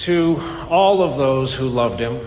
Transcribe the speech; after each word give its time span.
To 0.00 0.40
all 0.70 1.02
of 1.02 1.18
those 1.18 1.52
who 1.52 1.68
loved 1.68 2.00
him, 2.00 2.20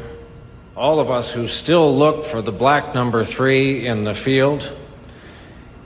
all 0.78 1.00
of 1.00 1.10
us 1.10 1.32
who 1.32 1.48
still 1.48 1.98
look 1.98 2.24
for 2.24 2.40
the 2.44 2.52
black 2.52 2.94
number 2.94 3.24
three 3.24 3.88
in 3.88 4.04
the 4.04 4.14
field, 4.14 4.72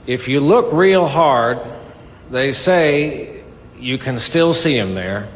if 0.06 0.28
you 0.28 0.40
look 0.40 0.70
real 0.70 1.06
hard, 1.06 1.60
they 2.30 2.52
say 2.52 3.42
you 3.78 3.96
can 3.96 4.18
still 4.18 4.52
see 4.52 4.76
him 4.76 4.92
there. 4.92 5.28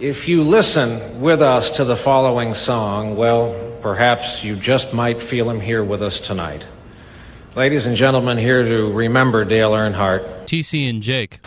If 0.00 0.26
you 0.26 0.42
listen 0.42 1.20
with 1.20 1.40
us 1.40 1.70
to 1.76 1.84
the 1.84 1.94
following 1.94 2.54
song, 2.54 3.14
well, 3.14 3.76
perhaps 3.80 4.42
you 4.42 4.56
just 4.56 4.92
might 4.92 5.20
feel 5.20 5.48
him 5.48 5.60
here 5.60 5.84
with 5.84 6.02
us 6.02 6.18
tonight. 6.18 6.64
Ladies 7.54 7.86
and 7.86 7.96
gentlemen, 7.96 8.38
here 8.38 8.64
to 8.64 8.92
remember 8.92 9.44
Dale 9.44 9.70
Earnhardt. 9.70 10.46
TC 10.46 10.90
and 10.90 11.00
Jake. 11.00 11.38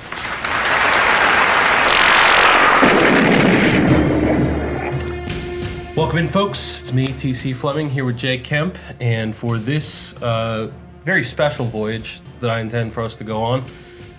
Welcome 6.17 6.29
in, 6.29 6.33
folks. 6.33 6.81
It's 6.81 6.91
me, 6.93 7.05
TC 7.09 7.55
Fleming, 7.55 7.91
here 7.91 8.03
with 8.03 8.17
Jake 8.17 8.43
Kemp, 8.43 8.75
and 8.99 9.35
for 9.35 9.59
this 9.59 10.19
uh, 10.19 10.71
very 11.03 11.23
special 11.23 11.67
voyage 11.67 12.21
that 12.39 12.49
I 12.49 12.59
intend 12.59 12.91
for 12.91 13.03
us 13.03 13.15
to 13.17 13.23
go 13.23 13.43
on, 13.43 13.63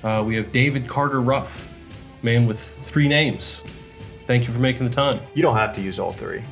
uh, 0.05 0.23
we 0.25 0.37
have 0.37 0.53
David 0.53 0.87
Carter 0.87 1.21
Ruff, 1.21 1.69
man 2.23 2.47
with 2.47 2.63
three 2.63 3.09
names. 3.09 3.61
Thank 4.29 4.47
you 4.47 4.55
for 4.55 4.61
making 4.61 4.87
the 4.87 4.95
time. 4.95 5.21
You 5.35 5.43
don't 5.43 5.57
have 5.57 5.73
to 5.73 5.81
use 5.81 5.99
all 5.99 6.13
three. 6.13 6.45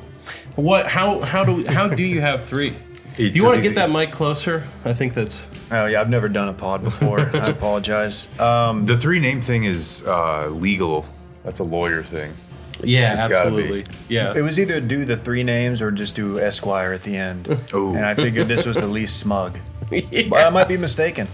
What? 0.57 0.85
How? 0.85 1.21
How 1.21 1.45
do? 1.45 1.65
How 1.65 1.87
do 1.87 2.03
you 2.03 2.19
have 2.19 2.43
three? 2.43 2.73
Do 3.15 3.23
you 3.23 3.45
want 3.45 3.55
to 3.55 3.61
get 3.61 3.75
that 3.75 3.91
mic 3.91 4.11
closer? 4.11 4.67
I 4.83 4.93
think 4.93 5.13
that's. 5.13 5.47
Oh 5.71 5.85
yeah, 5.85 6.01
I've 6.01 6.09
never 6.09 6.27
done 6.27 6.49
a 6.49 6.53
pod 6.53 6.83
before. 6.83 7.21
I 7.33 7.47
apologize. 7.47 8.27
Um, 8.37 8.85
The 8.85 8.97
three 8.97 9.19
name 9.19 9.39
thing 9.39 9.63
is 9.63 10.03
uh, 10.05 10.49
legal. 10.49 11.05
That's 11.45 11.61
a 11.61 11.63
lawyer 11.63 12.03
thing. 12.03 12.33
Yeah, 12.83 13.13
It's 13.15 13.27
gotta 13.27 13.49
be. 13.51 13.57
absolutely. 13.63 13.85
Yeah. 14.07 14.33
it 14.35 14.41
was 14.41 14.59
either 14.59 14.79
do 14.79 15.05
the 15.05 15.17
three 15.17 15.43
names 15.43 15.81
or 15.81 15.91
just 15.91 16.15
do 16.15 16.39
Esquire 16.39 16.93
at 16.93 17.01
the 17.03 17.15
end. 17.17 17.47
Ooh. 17.73 17.95
And 17.95 18.05
I 18.05 18.13
figured 18.15 18.47
this 18.47 18.65
was 18.65 18.75
the 18.77 18.87
least 18.87 19.17
smug. 19.17 19.57
But 19.89 20.45
I 20.45 20.49
might 20.49 20.67
be 20.67 20.75
mistaken. 20.75 21.29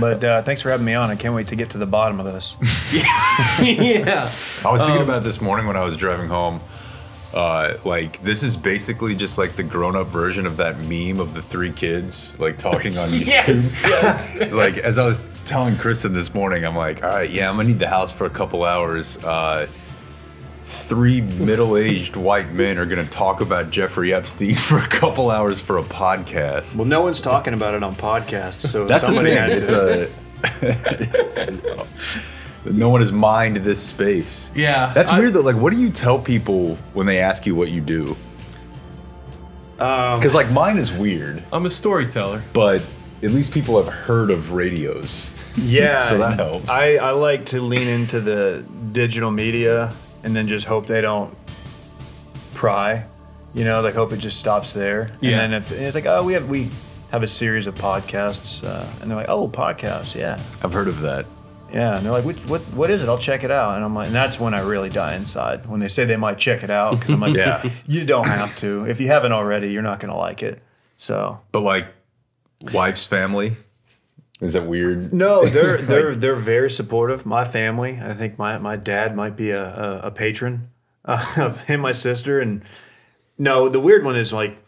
But 0.00 0.24
uh, 0.24 0.42
thanks 0.42 0.62
for 0.62 0.70
having 0.70 0.86
me 0.86 0.94
on. 0.94 1.10
I 1.10 1.14
can't 1.16 1.34
wait 1.34 1.48
to 1.48 1.56
get 1.56 1.70
to 1.70 1.78
the 1.78 1.84
bottom 1.86 2.20
of 2.20 2.26
this. 2.26 2.56
yeah. 3.60 4.32
I 4.64 4.70
was 4.72 4.80
Um, 4.82 4.88
thinking 4.88 5.04
about 5.04 5.24
this 5.24 5.40
morning 5.40 5.66
when 5.66 5.76
I 5.76 5.84
was 5.84 5.96
driving 5.96 6.28
home. 6.28 6.60
Uh, 7.34 7.74
like 7.84 8.22
this 8.22 8.42
is 8.42 8.56
basically 8.56 9.14
just 9.14 9.38
like 9.38 9.56
the 9.56 9.62
grown-up 9.62 10.06
version 10.08 10.44
of 10.46 10.58
that 10.58 10.78
meme 10.80 11.18
of 11.18 11.32
the 11.34 11.40
three 11.40 11.72
kids 11.72 12.38
like 12.38 12.58
talking 12.58 12.98
on 12.98 13.08
YouTube. 13.08 13.26
Yes. 13.26 13.82
yes. 14.34 14.52
Like 14.52 14.76
as 14.78 14.98
I 14.98 15.06
was 15.06 15.18
telling 15.46 15.76
Kristen 15.76 16.12
this 16.12 16.34
morning, 16.34 16.64
I'm 16.66 16.76
like, 16.76 17.02
all 17.02 17.08
right, 17.10 17.30
yeah, 17.30 17.48
I'm 17.48 17.56
gonna 17.56 17.68
need 17.68 17.78
the 17.78 17.88
house 17.88 18.12
for 18.12 18.26
a 18.26 18.30
couple 18.30 18.64
hours. 18.64 19.22
Uh, 19.24 19.66
three 20.64 21.20
middle-aged 21.20 22.16
white 22.16 22.52
men 22.52 22.78
are 22.78 22.86
gonna 22.86 23.04
talk 23.06 23.40
about 23.40 23.70
Jeffrey 23.70 24.12
Epstein 24.14 24.54
for 24.68 24.78
a 24.78 24.86
couple 24.86 25.30
hours 25.30 25.60
for 25.60 25.78
a 25.78 25.82
podcast. 25.82 26.76
Well, 26.76 26.84
no 26.86 27.02
one's 27.02 27.20
talking 27.20 27.54
about 27.54 27.74
it 27.74 27.82
on 27.82 27.94
podcasts, 27.94 28.66
so 28.68 28.86
That's 28.86 29.00
the 29.02 29.06
somebody 29.06 29.30
thing. 29.30 29.38
had 29.38 29.50
It's 29.50 29.68
to. 29.68 30.02
a. 30.02 30.66
it's- 30.66 31.86
no 32.64 32.88
one 32.88 33.00
has 33.00 33.10
mined 33.12 33.56
this 33.58 33.80
space. 33.82 34.48
Yeah. 34.54 34.92
That's 34.94 35.10
I- 35.10 35.18
weird. 35.18 35.32
Though, 35.32 35.40
like, 35.40 35.56
what 35.56 35.72
do 35.72 35.80
you 35.80 35.90
tell 35.90 36.18
people 36.18 36.76
when 36.92 37.06
they 37.06 37.18
ask 37.18 37.44
you 37.46 37.54
what 37.54 37.70
you 37.70 37.80
do? 37.80 38.16
Um, 39.78 40.18
Because 40.20 40.34
like 40.34 40.50
mine 40.52 40.78
is 40.78 40.92
weird, 40.92 41.42
I'm 41.52 41.66
a 41.66 41.70
storyteller. 41.70 42.42
but 42.52 42.84
at 43.22 43.30
least 43.32 43.50
people 43.52 43.82
have 43.82 43.92
heard 43.92 44.30
of 44.30 44.52
radios. 44.52 45.28
Yeah, 45.56 46.08
So 46.10 46.18
that 46.18 46.38
helps. 46.38 46.68
I, 46.68 46.96
I 46.96 47.10
like 47.10 47.46
to 47.46 47.60
lean 47.60 47.88
into 47.88 48.20
the 48.20 48.64
digital 48.92 49.30
media 49.32 49.92
and 50.24 50.34
then 50.34 50.48
just 50.48 50.66
hope 50.66 50.86
they 50.86 51.00
don't 51.00 51.36
pry. 52.54 53.04
You 53.54 53.64
know, 53.64 53.82
like 53.82 53.94
hope 53.94 54.12
it 54.12 54.18
just 54.18 54.38
stops 54.38 54.72
there. 54.72 55.10
Yeah. 55.20 55.40
And 55.40 55.52
then 55.52 55.62
if 55.62 55.72
it's 55.72 55.94
like, 55.94 56.06
oh, 56.06 56.24
we 56.24 56.32
have 56.32 56.48
we 56.48 56.70
have 57.10 57.22
a 57.22 57.26
series 57.28 57.66
of 57.66 57.74
podcasts, 57.74 58.64
uh, 58.64 58.86
and 59.00 59.10
they're 59.10 59.18
like, 59.18 59.28
oh, 59.28 59.46
podcasts, 59.48 60.14
yeah, 60.14 60.40
I've 60.62 60.72
heard 60.72 60.88
of 60.88 61.00
that. 61.02 61.26
yeah. 61.70 61.96
And 61.96 62.04
they're 62.06 62.12
like, 62.12 62.24
Which, 62.24 62.38
what 62.46 62.62
what 62.72 62.90
is 62.90 63.02
it? 63.02 63.08
I'll 63.10 63.18
check 63.18 63.44
it 63.44 63.50
out. 63.50 63.76
And 63.76 63.84
I'm 63.84 63.94
like, 63.94 64.06
and 64.06 64.14
that's 64.16 64.40
when 64.40 64.54
I 64.54 64.60
really 64.62 64.88
die 64.88 65.16
inside 65.16 65.66
when 65.66 65.80
they 65.80 65.88
say 65.88 66.06
they 66.06 66.16
might 66.16 66.38
check 66.38 66.62
it 66.62 66.70
out 66.70 66.92
because 66.98 67.10
I'm 67.10 67.20
like, 67.20 67.36
Yeah. 67.36 67.62
you 67.86 68.06
don't 68.06 68.26
have 68.28 68.56
to. 68.56 68.84
If 68.88 69.00
you 69.00 69.08
haven't 69.08 69.32
already, 69.32 69.70
you're 69.72 69.82
not 69.82 70.00
gonna 70.00 70.16
like 70.16 70.42
it. 70.42 70.62
So 70.96 71.40
But 71.52 71.60
like, 71.60 71.88
wife's 72.72 73.04
family. 73.04 73.56
Is 74.42 74.52
that 74.54 74.66
weird? 74.66 75.12
No, 75.14 75.46
they're 75.48 75.76
they're 75.90 76.14
they're 76.14 76.34
very 76.36 76.68
supportive. 76.68 77.24
My 77.24 77.44
family, 77.44 77.98
I 78.02 78.12
think 78.12 78.38
my 78.38 78.58
my 78.58 78.76
dad 78.76 79.16
might 79.16 79.36
be 79.36 79.50
a 79.50 79.62
a, 79.64 80.00
a 80.08 80.10
patron 80.10 80.68
uh, 81.04 81.24
of 81.38 81.62
him, 81.68 81.80
my 81.80 81.92
sister, 81.92 82.40
and 82.40 82.62
no, 83.38 83.68
the 83.70 83.80
weird 83.80 84.04
one 84.04 84.16
is 84.16 84.32
like 84.32 84.58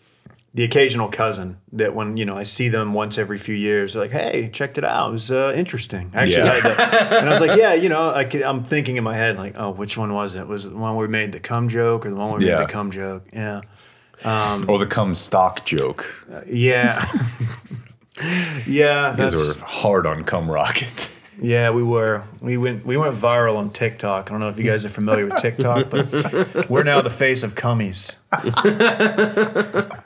the 0.54 0.62
occasional 0.62 1.08
cousin 1.08 1.56
that 1.72 1.92
when 1.96 2.16
you 2.16 2.24
know 2.24 2.36
I 2.36 2.44
see 2.44 2.68
them 2.68 2.94
once 2.94 3.18
every 3.18 3.38
few 3.38 3.56
years, 3.56 3.92
they're 3.94 4.02
like, 4.02 4.12
hey, 4.12 4.48
checked 4.52 4.78
it 4.78 4.84
out, 4.84 5.08
it 5.08 5.12
was 5.12 5.30
uh, 5.32 5.52
interesting. 5.56 6.12
Actually, 6.14 6.46
Yeah. 6.46 6.76
I 6.78 7.16
and 7.18 7.28
I 7.28 7.30
was 7.32 7.40
like, 7.40 7.58
yeah, 7.58 7.74
you 7.74 7.88
know, 7.88 8.10
I 8.10 8.22
could, 8.24 8.42
I'm 8.42 8.62
thinking 8.62 8.96
in 8.96 9.02
my 9.02 9.16
head 9.16 9.36
like, 9.36 9.54
oh, 9.58 9.72
which 9.72 9.98
one 9.98 10.12
was 10.14 10.36
it? 10.36 10.46
Was 10.46 10.64
it 10.66 10.68
the 10.70 10.76
one 10.78 10.94
where 10.94 11.08
we 11.08 11.10
made 11.12 11.32
the 11.32 11.40
cum 11.40 11.68
joke 11.68 12.06
or 12.06 12.10
the 12.10 12.16
one 12.16 12.30
where 12.30 12.38
we 12.38 12.46
Yeah. 12.46 12.58
made 12.60 12.68
the 12.68 12.72
cum 12.72 12.92
joke? 12.92 13.24
Yeah, 13.32 13.62
Or 14.24 14.78
the 14.78 14.86
come 14.88 15.16
stock 15.16 15.64
joke. 15.64 16.06
yeah. 16.46 17.04
Yeah, 18.20 19.10
You 19.12 19.16
guys 19.16 19.34
were 19.34 19.54
hard 19.64 20.06
on 20.06 20.24
cum 20.24 20.50
rocket. 20.50 21.10
Yeah, 21.42 21.72
we 21.72 21.82
were. 21.82 22.22
We 22.40 22.56
went 22.56 22.86
we 22.86 22.96
went 22.96 23.12
viral 23.16 23.56
on 23.56 23.70
TikTok. 23.70 24.28
I 24.28 24.30
don't 24.30 24.38
know 24.38 24.50
if 24.50 24.56
you 24.56 24.62
guys 24.62 24.84
are 24.84 24.88
familiar 24.88 25.26
with 25.26 25.36
TikTok, 25.38 25.90
but 25.90 26.70
we're 26.70 26.84
now 26.84 27.00
the 27.00 27.10
face 27.10 27.42
of 27.42 27.56
cummies. 27.56 28.14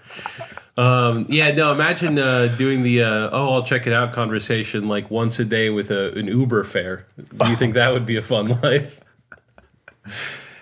Yeah, 1.29 1.51
no. 1.53 1.73
Imagine 1.73 2.19
uh, 2.19 2.47
doing 2.57 2.83
the 2.83 3.03
uh, 3.03 3.31
"oh, 3.31 3.53
I'll 3.53 3.63
check 3.63 3.87
it 3.87 3.93
out" 3.93 4.13
conversation 4.13 4.89
like 4.89 5.11
once 5.11 5.39
a 5.39 5.45
day 5.45 5.69
with 5.69 5.91
a, 5.91 6.13
an 6.15 6.29
Uber 6.29 6.65
fare. 6.65 7.05
Do 7.37 7.51
you 7.51 7.57
think 7.57 7.75
that 7.75 7.93
would 7.93 8.07
be 8.07 8.17
a 8.17 8.23
fun 8.23 8.49
life? 8.63 8.99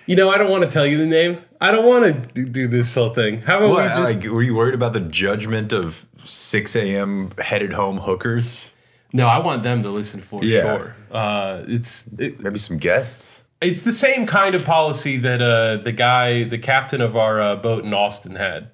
You 0.06 0.15
know, 0.17 0.31
I 0.31 0.39
don't 0.39 0.50
want 0.50 0.62
to 0.65 0.71
tell 0.71 0.87
you 0.87 0.99
the 0.99 1.06
name. 1.06 1.39
I 1.61 1.72
don't 1.72 1.84
want 1.87 2.34
to 2.34 2.44
do 2.44 2.69
this 2.69 2.94
whole 2.94 3.11
thing. 3.11 3.41
How 3.43 3.59
about 3.59 3.71
What, 3.71 3.83
we 3.83 3.89
just? 3.89 4.15
like, 4.22 4.31
were 4.33 4.43
you 4.43 4.55
worried 4.55 4.75
about 4.75 4.93
the 4.93 5.00
judgment 5.00 5.72
of 5.72 6.06
6 6.25 6.77
a.m. 6.77 7.33
headed 7.39 7.72
home 7.72 7.99
hookers? 7.99 8.71
no, 9.12 9.27
I 9.27 9.39
want 9.39 9.62
them 9.62 9.83
to 9.83 9.91
listen 9.91 10.21
for 10.21 10.45
Yeah. 10.45 10.61
sure. 10.77 10.95
Uh, 11.11 11.62
it's 11.66 12.06
it, 12.19 12.39
Maybe 12.41 12.59
some 12.59 12.77
guests. 12.77 13.45
it's 13.62 13.83
the 13.83 13.93
same 13.93 14.27
kind 14.27 14.55
of 14.55 14.65
policy 14.65 15.16
that 15.19 15.41
uh, 15.41 15.77
the 15.83 15.93
guy, 15.93 16.45
the 16.45 16.59
captain 16.59 17.00
of 17.00 17.16
our 17.16 17.41
uh, 17.41 17.56
boat 17.56 17.84
in 17.84 17.95
Austin 17.95 18.34
had. 18.37 18.69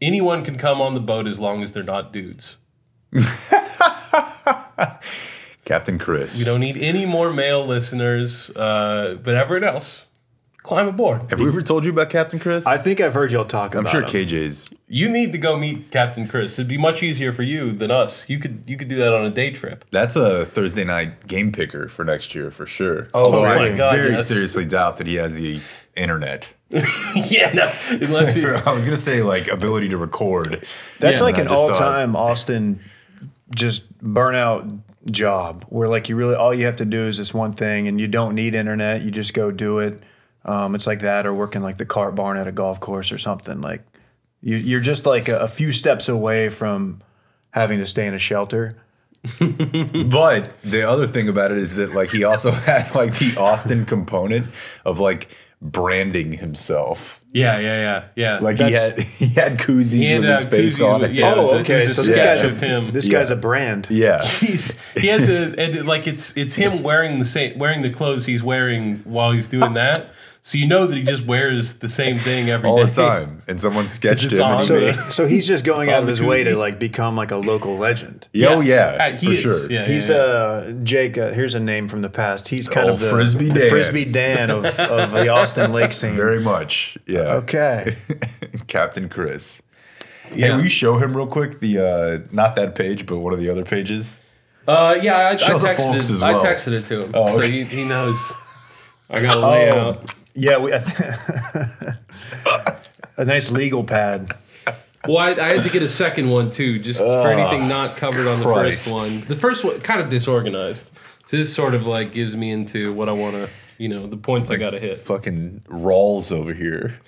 Anyone 0.00 0.44
can 0.44 0.56
come 0.56 0.80
on 0.80 0.94
the 0.94 1.00
boat 1.00 1.26
as 1.26 1.38
long 1.40 1.62
as 1.62 1.72
they're 1.72 1.82
not 1.82 2.12
dudes. 2.12 2.56
Captain 5.64 5.98
Chris. 5.98 6.38
We 6.38 6.44
don't 6.44 6.60
need 6.60 6.76
any 6.76 7.06
more 7.06 7.32
male 7.32 7.64
listeners, 7.66 8.50
uh, 8.50 9.16
but 9.22 9.34
everyone 9.34 9.64
else, 9.68 10.06
climb 10.62 10.86
aboard. 10.88 11.22
Have 11.30 11.40
we 11.40 11.48
ever 11.48 11.62
told 11.62 11.84
you 11.84 11.90
about 11.90 12.10
Captain 12.10 12.38
Chris? 12.38 12.64
I 12.66 12.78
think 12.78 13.00
I've 13.00 13.14
heard 13.14 13.32
y'all 13.32 13.44
talk 13.44 13.74
about 13.74 13.86
it 13.86 13.96
I'm 13.96 14.02
about 14.02 14.10
sure 14.10 14.20
him. 14.20 14.28
KJ's. 14.28 14.70
You 14.88 15.08
need 15.08 15.32
to 15.32 15.38
go 15.38 15.56
meet 15.56 15.90
Captain 15.90 16.28
Chris. 16.28 16.54
It'd 16.54 16.68
be 16.68 16.76
much 16.78 17.02
easier 17.02 17.32
for 17.32 17.42
you 17.42 17.72
than 17.72 17.90
us. 17.90 18.28
You 18.28 18.38
could 18.38 18.64
you 18.66 18.76
could 18.76 18.88
do 18.88 18.96
that 18.96 19.12
on 19.12 19.24
a 19.24 19.30
day 19.30 19.50
trip. 19.50 19.84
That's 19.90 20.16
a 20.16 20.44
Thursday 20.44 20.84
night 20.84 21.26
game 21.26 21.50
picker 21.52 21.88
for 21.88 22.04
next 22.04 22.34
year 22.34 22.50
for 22.50 22.66
sure. 22.66 23.08
Oh, 23.14 23.24
Although 23.24 23.44
really? 23.44 23.72
I 23.72 23.76
God, 23.76 23.94
very 23.96 24.12
yes. 24.12 24.28
seriously 24.28 24.64
doubt 24.66 24.98
that 24.98 25.06
he 25.06 25.14
has 25.16 25.34
the 25.34 25.60
internet. 25.96 26.52
yeah, 26.70 27.52
no, 27.52 27.70
unless 27.90 28.36
you. 28.38 28.48
I 28.48 28.72
was 28.72 28.84
gonna 28.84 28.96
say 28.96 29.22
like 29.22 29.48
ability 29.48 29.88
to 29.90 29.96
record. 29.96 30.66
That's 31.00 31.18
Yeah, 31.18 31.24
like 31.24 31.38
and 31.38 31.42
an 31.42 31.48
I 31.48 31.50
just 31.50 31.62
all 31.62 31.68
thought- 31.74 31.78
time 31.78 32.16
Austin 32.16 32.80
just 33.54 33.92
burnout 34.02 34.80
job 35.10 35.64
where 35.68 35.88
like 35.88 36.08
you 36.08 36.16
really 36.16 36.34
all 36.34 36.54
you 36.54 36.64
have 36.64 36.76
to 36.76 36.84
do 36.84 37.06
is 37.08 37.18
this 37.18 37.34
one 37.34 37.52
thing 37.52 37.88
and 37.88 38.00
you 38.00 38.06
don't 38.08 38.34
need 38.34 38.54
internet. 38.54 39.02
You 39.02 39.10
just 39.10 39.34
go 39.34 39.50
do 39.50 39.78
it. 39.80 40.00
Um, 40.44 40.74
it's 40.74 40.86
like 40.86 41.00
that 41.00 41.26
or 41.26 41.32
working 41.34 41.62
like 41.62 41.76
the 41.76 41.86
cart 41.86 42.14
barn 42.14 42.36
at 42.36 42.48
a 42.48 42.52
golf 42.52 42.80
course 42.80 43.12
or 43.12 43.18
something. 43.18 43.60
Like 43.60 43.82
you, 44.40 44.56
you're 44.56 44.80
just 44.80 45.06
like 45.06 45.28
a, 45.28 45.38
a 45.40 45.48
few 45.48 45.72
steps 45.72 46.08
away 46.08 46.48
from 46.48 47.00
having 47.54 47.78
to 47.78 47.86
stay 47.86 48.06
in 48.06 48.14
a 48.14 48.18
shelter. 48.18 48.76
But 49.38 50.60
the 50.62 50.82
other 50.88 51.06
thing 51.06 51.28
about 51.28 51.52
it 51.52 51.58
is 51.58 51.74
that 51.76 51.94
like 51.94 52.10
he 52.10 52.24
also 52.24 52.50
had 52.70 52.94
like 52.94 53.18
the 53.18 53.36
Austin 53.36 53.84
component 53.86 54.48
of 54.84 54.98
like 54.98 55.28
branding 55.60 56.32
himself. 56.32 57.20
Yeah, 57.34 57.58
yeah, 57.58 57.80
yeah, 57.80 58.04
yeah. 58.14 58.38
Like 58.40 58.58
he 58.58 58.72
had 58.72 58.98
he 59.00 59.28
had 59.28 59.58
koozies 59.58 59.90
He 59.92 60.04
had, 60.06 60.20
with 60.20 60.28
his 60.28 60.46
uh, 60.46 60.50
face 60.50 60.78
koozies 60.78 60.92
on 60.94 61.00
with- 61.00 61.10
it. 61.10 61.14
yeah. 61.14 61.34
oh, 61.34 61.46
there's 61.46 61.52
a- 61.52 61.56
okay. 61.60 61.78
there's 61.78 61.96
So 61.96 62.02
this 62.02 62.18
guy's 62.18 62.42
a 62.42 62.46
of 62.48 62.60
him. 62.60 62.90
This 62.92 63.06
Yeah. 63.06 63.12
guy's 63.12 63.30
a 63.30 63.36
brand. 63.36 63.86
Yeah. 63.90 64.22
He's, 64.26 64.72
he 64.96 65.06
has 65.06 65.28
a 65.28 65.54
and 65.58 65.86
like 65.86 66.06
it's 66.06 66.36
it's 66.36 66.54
him 66.54 66.82
wearing 66.82 67.18
the 67.20 67.24
same 67.24 67.58
wearing 67.58 67.82
the 67.82 67.90
clothes 67.90 68.26
he's 68.26 68.42
wearing 68.42 68.96
while 69.04 69.30
he's 69.32 69.48
doing 69.48 69.74
that. 69.74 70.12
So 70.44 70.58
you 70.58 70.66
know 70.66 70.88
that 70.88 70.96
he 70.96 71.04
just 71.04 71.24
wears 71.24 71.76
the 71.78 71.88
same 71.88 72.18
thing 72.18 72.50
every 72.50 72.68
day 72.68 72.72
all 72.72 72.84
the 72.84 72.90
time, 72.92 73.42
and 73.46 73.60
someone 73.60 73.86
sketched 73.86 74.24
it's 74.24 74.38
him. 74.38 74.42
and 74.42 74.64
So, 74.64 74.90
he 74.90 75.10
so 75.12 75.26
he's 75.28 75.46
just 75.46 75.64
going 75.64 75.88
out 75.88 76.02
of 76.02 76.08
his 76.08 76.20
way 76.20 76.42
to 76.42 76.56
like 76.56 76.80
become 76.80 77.14
like 77.14 77.30
a 77.30 77.36
local 77.36 77.76
legend. 77.78 78.26
Yeah, 78.32 78.48
oh 78.48 78.60
Yes. 78.60 78.96
yeah, 78.98 79.04
Uh, 79.06 79.16
he 79.18 79.26
for 79.26 79.32
is. 79.34 79.38
sure. 79.38 79.70
Yeah, 79.70 79.84
He's 79.86 80.08
yeah, 80.08 80.16
yeah. 80.16 80.22
uh 80.22 80.72
Jake. 80.82 81.16
Uh, 81.16 81.30
here's 81.30 81.54
a 81.54 81.60
name 81.60 81.86
from 81.86 82.02
the 82.02 82.08
past. 82.10 82.48
He's 82.48 82.66
kind 82.66 82.88
Old 82.90 82.94
of 82.94 83.00
the 83.00 83.10
Frisbee 83.10 83.50
the 83.50 83.60
Dan. 83.60 83.70
Frisbee 83.70 84.04
Dan 84.06 84.50
of, 84.50 84.64
of 84.64 85.12
the 85.12 85.28
Austin 85.28 85.72
Lake 85.72 85.92
scene. 85.92 86.16
Very 86.16 86.40
much. 86.40 86.98
Yeah. 87.06 87.34
okay. 87.34 87.96
Captain 88.66 89.08
Chris. 89.08 89.62
Yeah. 90.34 90.46
Hey, 90.48 90.52
will 90.56 90.62
you 90.64 90.68
show 90.68 90.98
him 90.98 91.16
real 91.16 91.28
quick 91.28 91.60
the 91.60 91.78
uh 91.78 92.18
not 92.32 92.56
that 92.56 92.74
page, 92.74 93.06
but 93.06 93.18
one 93.18 93.32
of 93.32 93.38
the 93.38 93.48
other 93.48 93.62
pages? 93.64 94.18
Uh, 94.66 94.98
yeah, 95.00 95.18
I, 95.18 95.30
I 95.30 95.36
texted 95.36 95.76
folks 95.76 96.10
it. 96.10 96.14
as 96.14 96.22
I 96.22 96.32
texted 96.34 96.72
it 96.72 96.86
to 96.86 97.02
him, 97.04 97.10
Oh, 97.14 97.36
so 97.38 97.40
he, 97.42 97.62
he 97.62 97.84
knows. 97.84 98.16
I 99.10 99.20
got 99.22 99.36
a 99.36 99.40
layout. 99.40 100.04
Oh, 100.08 100.14
yeah. 100.34 100.58
We 100.58 100.72
a 103.16 103.24
nice 103.24 103.50
legal 103.50 103.84
pad. 103.84 104.30
Well, 105.06 105.18
I, 105.18 105.30
I 105.30 105.54
had 105.54 105.64
to 105.64 105.70
get 105.70 105.82
a 105.82 105.88
second 105.88 106.30
one 106.30 106.50
too, 106.50 106.78
just 106.78 107.00
for 107.00 107.06
ah, 107.06 107.26
anything 107.26 107.68
not 107.68 107.96
covered 107.96 108.28
on 108.28 108.38
the 108.38 108.46
Christ. 108.46 108.84
first 108.84 108.94
one. 108.94 109.20
The 109.22 109.36
first 109.36 109.64
one 109.64 109.80
kind 109.80 110.00
of 110.00 110.10
disorganized, 110.10 110.90
so 111.26 111.36
this 111.36 111.52
sort 111.52 111.74
of 111.74 111.86
like 111.86 112.12
gives 112.12 112.36
me 112.36 112.52
into 112.52 112.92
what 112.92 113.08
I 113.08 113.12
want 113.12 113.34
to, 113.34 113.48
you 113.78 113.88
know, 113.88 114.06
the 114.06 114.16
points 114.16 114.50
I 114.50 114.56
got 114.56 114.70
to 114.70 114.78
hit. 114.78 114.98
Fucking 114.98 115.62
Rawls 115.68 116.30
over 116.30 116.54
here. 116.54 117.00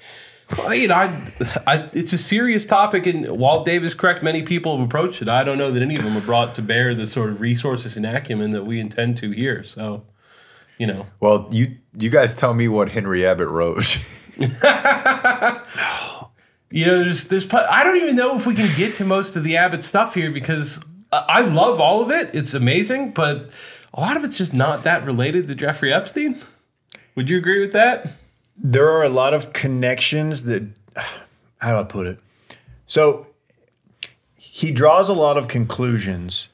Well, 0.58 0.74
you 0.74 0.88
know, 0.88 0.96
I, 0.96 1.22
I, 1.66 1.88
it's 1.94 2.12
a 2.12 2.18
serious 2.18 2.66
topic, 2.66 3.06
and 3.06 3.26
Walt 3.38 3.64
Davis 3.64 3.94
correct. 3.94 4.22
Many 4.22 4.42
people 4.42 4.76
have 4.76 4.84
approached 4.84 5.22
it. 5.22 5.28
I 5.28 5.42
don't 5.42 5.56
know 5.56 5.70
that 5.70 5.82
any 5.82 5.96
of 5.96 6.02
them 6.02 6.12
have 6.14 6.26
brought 6.26 6.54
to 6.56 6.62
bear 6.62 6.94
the 6.94 7.06
sort 7.06 7.30
of 7.30 7.40
resources 7.40 7.96
and 7.96 8.04
acumen 8.04 8.50
that 8.50 8.66
we 8.66 8.78
intend 8.78 9.16
to 9.18 9.30
here. 9.30 9.64
So, 9.64 10.04
you 10.78 10.86
know, 10.86 11.06
Well, 11.20 11.48
you 11.50 11.76
you 11.98 12.10
guys 12.10 12.34
tell 12.34 12.54
me 12.54 12.68
what 12.68 12.90
Henry 12.90 13.26
Abbott 13.26 13.48
wrote. 13.48 13.98
you 14.36 14.48
know, 16.86 17.04
there's, 17.04 17.26
there's, 17.26 17.52
I 17.52 17.84
don't 17.84 17.96
even 17.96 18.16
know 18.16 18.36
if 18.36 18.46
we 18.46 18.54
can 18.54 18.74
get 18.74 18.96
to 18.96 19.04
most 19.04 19.36
of 19.36 19.44
the 19.44 19.56
Abbott 19.56 19.84
stuff 19.84 20.14
here 20.14 20.30
because 20.30 20.80
I, 21.12 21.24
I 21.28 21.40
love 21.42 21.80
all 21.80 22.02
of 22.02 22.10
it. 22.10 22.34
It's 22.34 22.54
amazing, 22.54 23.12
but 23.12 23.50
a 23.92 24.00
lot 24.00 24.16
of 24.16 24.24
it's 24.24 24.38
just 24.38 24.52
not 24.52 24.82
that 24.84 25.04
related 25.06 25.46
to 25.48 25.54
Jeffrey 25.54 25.92
Epstein. 25.92 26.40
Would 27.14 27.28
you 27.28 27.38
agree 27.38 27.60
with 27.60 27.72
that? 27.72 28.12
There 28.56 28.90
are 28.90 29.04
a 29.04 29.08
lot 29.08 29.34
of 29.34 29.52
connections 29.52 30.44
that. 30.44 30.62
How 31.58 31.70
do 31.70 31.78
I 31.78 31.84
put 31.84 32.06
it? 32.06 32.18
So 32.86 33.26
he 34.36 34.70
draws 34.70 35.08
a 35.08 35.12
lot 35.12 35.38
of 35.38 35.48
conclusions, 35.48 36.48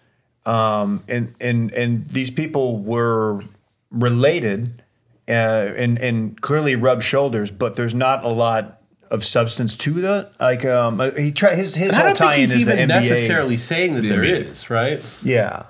um, 0.46 1.02
and 1.08 1.34
and 1.40 1.72
and 1.72 2.08
these 2.08 2.30
people 2.30 2.78
were 2.78 3.42
related, 3.90 4.82
uh, 5.30 5.74
and 5.76 5.98
and 5.98 6.40
clearly 6.40 6.74
rub 6.74 7.02
shoulders, 7.02 7.50
but 7.50 7.76
there's 7.76 7.94
not 7.94 8.24
a 8.24 8.28
lot 8.28 8.80
of 9.10 9.24
substance 9.24 9.76
to 9.76 10.00
that. 10.02 10.32
Like 10.40 10.64
um, 10.64 11.00
uh, 11.00 11.10
he 11.12 11.32
try 11.32 11.54
his 11.54 11.74
his 11.74 11.90
And 11.90 11.96
I 11.96 11.98
whole 11.98 12.04
don't 12.08 12.16
think 12.18 12.28
tie-in 12.30 12.40
he's 12.40 12.54
is 12.54 12.64
the 12.64 12.72
even 12.72 12.88
NBA. 12.88 13.00
necessarily 13.08 13.56
saying 13.56 13.94
that 13.94 14.02
there 14.02 14.22
NBA. 14.22 14.44
is, 14.50 14.70
right? 14.70 15.02
Yeah. 15.22 15.64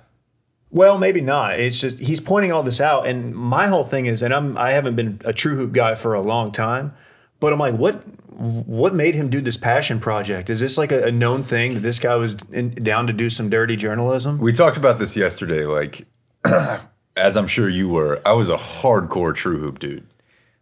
Well, 0.72 0.98
maybe 0.98 1.20
not. 1.20 1.58
It's 1.58 1.80
just 1.80 1.98
he's 1.98 2.20
pointing 2.20 2.52
all 2.52 2.62
this 2.62 2.80
out, 2.80 3.06
and 3.06 3.34
my 3.34 3.66
whole 3.66 3.82
thing 3.84 4.06
is, 4.06 4.22
and 4.22 4.32
I'm 4.32 4.56
I 4.56 4.72
haven't 4.72 4.94
been 4.96 5.20
a 5.24 5.32
true 5.32 5.56
hoop 5.56 5.72
guy 5.72 5.94
for 5.94 6.14
a 6.14 6.20
long 6.20 6.52
time, 6.52 6.92
but 7.40 7.52
I'm 7.52 7.58
like, 7.58 7.74
what 7.74 8.02
what 8.40 8.94
made 8.94 9.14
him 9.14 9.28
do 9.28 9.40
this 9.40 9.56
passion 9.56 9.98
project? 10.00 10.48
Is 10.48 10.60
this 10.60 10.78
like 10.78 10.92
a, 10.92 11.04
a 11.04 11.10
known 11.12 11.42
thing 11.42 11.74
that 11.74 11.80
this 11.80 11.98
guy 11.98 12.14
was 12.14 12.36
in, 12.52 12.70
down 12.70 13.06
to 13.08 13.12
do 13.12 13.28
some 13.30 13.50
dirty 13.50 13.76
journalism? 13.76 14.38
we 14.38 14.52
talked 14.52 14.76
about 14.76 14.98
this 15.00 15.16
yesterday. 15.16 15.64
Like, 15.66 16.06
as 17.16 17.36
I'm 17.36 17.48
sure 17.48 17.68
you 17.68 17.88
were, 17.88 18.20
I 18.26 18.32
was 18.32 18.48
a 18.48 18.56
hardcore 18.56 19.34
true 19.34 19.58
hoop 19.58 19.78
dude. 19.78 20.06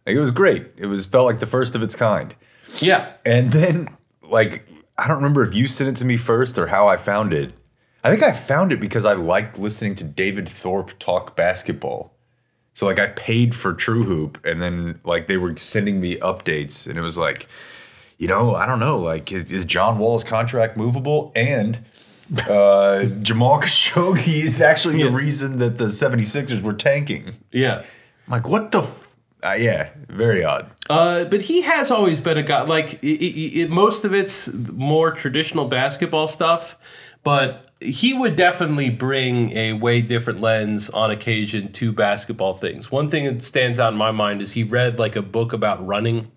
Like, 0.05 0.15
it 0.15 0.19
was 0.19 0.31
great. 0.31 0.67
It 0.77 0.87
was 0.87 1.05
felt 1.05 1.25
like 1.25 1.39
the 1.39 1.47
first 1.47 1.75
of 1.75 1.83
its 1.83 1.95
kind. 1.95 2.35
Yeah. 2.79 3.13
And 3.25 3.51
then, 3.51 3.89
like, 4.23 4.67
I 4.97 5.07
don't 5.07 5.17
remember 5.17 5.43
if 5.43 5.53
you 5.53 5.67
sent 5.67 5.89
it 5.89 5.99
to 5.99 6.05
me 6.05 6.17
first 6.17 6.57
or 6.57 6.67
how 6.67 6.87
I 6.87 6.97
found 6.97 7.33
it. 7.33 7.53
I 8.03 8.09
think 8.11 8.23
I 8.23 8.31
found 8.31 8.71
it 8.71 8.79
because 8.79 9.05
I 9.05 9.13
liked 9.13 9.59
listening 9.59 9.95
to 9.95 10.03
David 10.03 10.47
Thorpe 10.47 10.97
talk 10.99 11.35
basketball. 11.35 12.13
So 12.73 12.85
like 12.85 12.99
I 12.99 13.07
paid 13.07 13.55
for 13.55 13.73
True 13.73 14.03
Hoop, 14.05 14.39
and 14.45 14.61
then 14.61 15.01
like 15.03 15.27
they 15.27 15.35
were 15.35 15.57
sending 15.57 15.99
me 15.99 16.17
updates, 16.19 16.87
and 16.87 16.97
it 16.97 17.01
was 17.01 17.17
like, 17.17 17.47
you 18.17 18.27
know, 18.29 18.55
I 18.55 18.65
don't 18.65 18.79
know, 18.79 18.97
like 18.97 19.33
is, 19.33 19.51
is 19.51 19.65
John 19.65 19.97
Wall's 19.97 20.23
contract 20.23 20.77
movable? 20.77 21.33
And 21.35 21.79
uh, 22.47 23.05
Jamal 23.21 23.61
Khashoggi 23.61 24.43
is 24.43 24.61
actually 24.61 25.01
the 25.01 25.09
reason 25.11 25.59
that 25.59 25.77
the 25.77 25.85
76ers 25.85 26.61
were 26.61 26.73
tanking. 26.73 27.35
Yeah. 27.51 27.83
I'm 28.27 28.31
like, 28.31 28.47
what 28.47 28.71
the? 28.71 28.83
F-? 28.83 29.07
Uh, 29.43 29.53
yeah, 29.53 29.89
very 30.09 30.43
odd. 30.43 30.69
Uh, 30.89 31.23
but 31.23 31.43
he 31.43 31.61
has 31.61 31.89
always 31.91 32.19
been 32.19 32.37
a 32.37 32.43
guy. 32.43 32.63
Like 32.63 33.01
it, 33.03 33.23
it, 33.23 33.59
it, 33.61 33.69
most 33.69 34.03
of 34.03 34.13
it's 34.13 34.47
more 34.47 35.11
traditional 35.11 35.67
basketball 35.67 36.27
stuff, 36.27 36.77
but 37.23 37.71
he 37.79 38.13
would 38.13 38.35
definitely 38.35 38.89
bring 38.89 39.55
a 39.55 39.73
way 39.73 40.01
different 40.01 40.41
lens 40.41 40.89
on 40.89 41.11
occasion 41.11 41.71
to 41.71 41.93
basketball 41.93 42.53
things. 42.53 42.91
One 42.91 43.07
thing 43.09 43.25
that 43.25 43.43
stands 43.43 43.79
out 43.79 43.93
in 43.93 43.97
my 43.97 44.11
mind 44.11 44.41
is 44.41 44.51
he 44.51 44.63
read 44.63 44.99
like 44.99 45.15
a 45.15 45.21
book 45.21 45.53
about 45.53 45.85
running. 45.85 46.29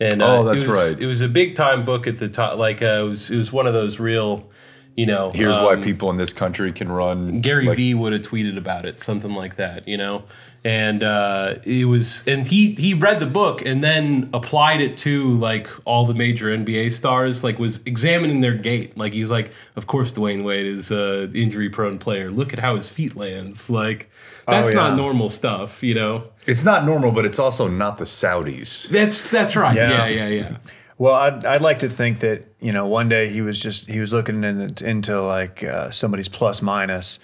And 0.00 0.20
uh, 0.20 0.38
Oh, 0.38 0.44
that's 0.44 0.64
it 0.64 0.68
was, 0.68 0.76
right. 0.76 1.00
It 1.00 1.06
was 1.06 1.20
a 1.20 1.28
big 1.28 1.54
time 1.54 1.84
book 1.84 2.08
at 2.08 2.18
the 2.18 2.28
time. 2.28 2.58
Like 2.58 2.82
uh, 2.82 2.86
it 2.86 3.08
was, 3.08 3.30
it 3.30 3.36
was 3.36 3.52
one 3.52 3.68
of 3.68 3.74
those 3.74 4.00
real, 4.00 4.50
you 4.96 5.06
know. 5.06 5.30
Here's 5.32 5.56
um, 5.56 5.64
why 5.64 5.76
people 5.76 6.10
in 6.10 6.16
this 6.16 6.32
country 6.32 6.72
can 6.72 6.90
run. 6.90 7.40
Gary 7.40 7.66
like, 7.66 7.76
Vee 7.76 7.94
would 7.94 8.12
have 8.12 8.22
tweeted 8.22 8.56
about 8.56 8.86
it, 8.86 9.00
something 9.00 9.34
like 9.34 9.56
that, 9.56 9.86
you 9.88 9.96
know. 9.96 10.24
And 10.62 11.02
uh, 11.02 11.54
it 11.64 11.86
was, 11.86 12.22
and 12.26 12.46
he 12.46 12.72
he 12.72 12.92
read 12.92 13.18
the 13.18 13.26
book 13.26 13.64
and 13.64 13.82
then 13.82 14.28
applied 14.34 14.82
it 14.82 14.98
to 14.98 15.30
like 15.38 15.68
all 15.86 16.06
the 16.06 16.12
major 16.12 16.46
NBA 16.48 16.92
stars. 16.92 17.42
Like 17.42 17.58
was 17.58 17.80
examining 17.86 18.42
their 18.42 18.54
gait. 18.54 18.96
Like 18.96 19.14
he's 19.14 19.30
like, 19.30 19.52
of 19.76 19.86
course, 19.86 20.12
Dwyane 20.12 20.44
Wade 20.44 20.66
is 20.66 20.90
a 20.90 21.30
injury 21.32 21.70
prone 21.70 21.98
player. 21.98 22.30
Look 22.30 22.52
at 22.52 22.58
how 22.58 22.76
his 22.76 22.88
feet 22.88 23.16
lands. 23.16 23.70
Like 23.70 24.10
that's 24.46 24.68
Oh, 24.68 24.72
not 24.72 24.96
normal 24.96 25.30
stuff, 25.30 25.82
you 25.82 25.94
know. 25.94 26.24
It's 26.46 26.64
not 26.64 26.84
normal, 26.84 27.12
but 27.12 27.24
it's 27.24 27.38
also 27.38 27.68
not 27.68 27.98
the 27.98 28.04
Saudis. 28.04 28.88
That's 28.88 29.24
that's 29.30 29.56
right. 29.56 29.74
Yeah. 29.74 30.06
Yeah, 30.06 30.06
yeah, 30.06 30.28
yeah. 30.28 30.56
Well, 31.00 31.14
I'd, 31.14 31.46
I'd 31.46 31.62
like 31.62 31.78
to 31.78 31.88
think 31.88 32.18
that 32.18 32.44
you 32.60 32.72
know 32.72 32.86
one 32.86 33.08
day 33.08 33.30
he 33.30 33.40
was 33.40 33.58
just 33.58 33.88
he 33.88 34.00
was 34.00 34.12
looking 34.12 34.44
in, 34.44 34.70
into 34.84 35.22
like 35.22 35.64
uh, 35.64 35.90
somebody's 35.90 36.28
plus 36.28 36.60
minus, 36.60 37.18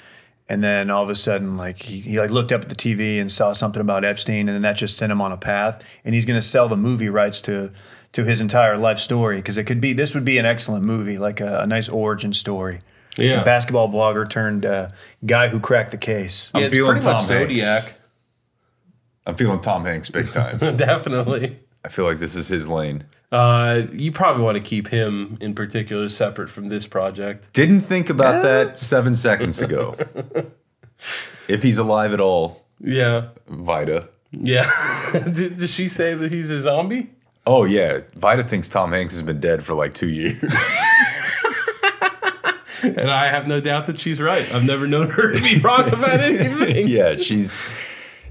and 0.49 0.65
then 0.65 0.89
all 0.89 1.03
of 1.03 1.11
a 1.11 1.15
sudden 1.15 1.59
like 1.59 1.83
he, 1.83 2.01
he 2.01 2.19
like 2.19 2.31
looked 2.31 2.53
up 2.53 2.63
at 2.63 2.71
the 2.71 2.75
TV 2.75 3.21
and 3.21 3.31
saw 3.31 3.53
something 3.53 3.83
about 3.83 4.03
Epstein, 4.03 4.49
and 4.49 4.55
then 4.55 4.63
that 4.63 4.79
just 4.79 4.97
sent 4.97 5.13
him 5.13 5.21
on 5.21 5.31
a 5.31 5.37
path, 5.37 5.87
and 6.07 6.15
he's 6.15 6.25
going 6.25 6.41
to 6.41 6.47
sell 6.47 6.71
the 6.71 6.77
movie 6.77 7.11
rights 7.11 7.43
to 7.43 7.71
to 8.13 8.25
his 8.25 8.41
entire 8.41 8.79
life 8.79 8.99
story 8.99 9.37
because 9.37 9.59
it 9.59 9.65
could 9.65 9.83
be 9.83 9.93
this 9.93 10.15
would 10.15 10.25
be 10.25 10.39
an 10.39 10.47
excellent 10.47 10.83
movie 10.83 11.19
like 11.19 11.43
a, 11.43 11.61
a 11.61 11.67
nice 11.67 11.91
origin 11.91 12.33
story. 12.33 12.81
Yeah. 13.19 13.43
A 13.43 13.45
basketball 13.45 13.93
blogger 13.93 14.27
turned 14.27 14.65
uh, 14.65 14.89
guy 15.27 15.49
who 15.49 15.61
cracked 15.61 15.91
the 15.91 15.99
case. 15.99 16.51
I'm 16.55 16.71
feeling 16.71 16.99
Tom 16.99 17.25
much 17.25 17.29
Hanks. 17.31 17.61
Zodiac. 17.61 17.93
I'm 19.27 19.37
feeling 19.37 19.61
Tom 19.61 19.85
Hanks 19.85 20.09
big 20.09 20.33
time. 20.33 20.57
Definitely. 20.79 21.59
I 21.85 21.89
feel 21.89 22.07
like 22.07 22.21
this 22.21 22.35
is 22.35 22.49
his 22.49 22.67
lane. 22.67 23.05
Uh, 23.37 23.87
you 23.93 24.11
probably 24.13 24.43
want 24.43 24.57
to 24.57 24.63
keep 24.63 24.89
him 24.89 25.37
in 25.43 25.55
particular 25.55 26.09
separate 26.09 26.49
from 26.49 26.69
this 26.71 26.87
project. 26.87 27.53
Didn't 27.53 27.83
think 27.83 28.09
about 28.09 28.43
that 28.43 28.79
seven 28.79 29.15
seconds 29.15 29.61
ago. 29.61 29.95
if 31.49 31.63
he's 31.63 31.77
alive 31.79 32.15
at 32.15 32.21
all, 32.21 32.65
Yeah. 32.81 33.29
Vida. 33.49 34.09
Yeah. 34.33 34.71
did, 35.13 35.57
did 35.59 35.69
she 35.71 35.89
say 35.89 36.15
that 36.15 36.33
he's 36.33 36.49
a 36.51 36.61
zombie? 36.63 37.11
Oh 37.47 37.65
yeah, 37.65 38.01
Vida 38.15 38.43
thinks 38.43 38.69
Tom 38.69 38.93
Hanks 38.93 39.13
has 39.15 39.23
been 39.23 39.39
dead 39.41 39.63
for 39.65 39.75
like 39.75 39.93
two 39.95 40.09
years. 40.09 40.53
And 42.83 43.11
I 43.11 43.29
have 43.31 43.49
no 43.49 43.61
doubt 43.61 43.87
that 43.89 43.99
she's 43.99 44.21
right. 44.21 44.49
I've 44.53 44.63
never 44.65 44.87
known 44.87 45.11
her 45.11 45.33
to 45.33 45.41
be 45.41 45.59
wrong 45.59 45.89
about 45.93 46.21
anything. 46.21 46.87
yeah, 46.89 47.17
she's. 47.17 47.53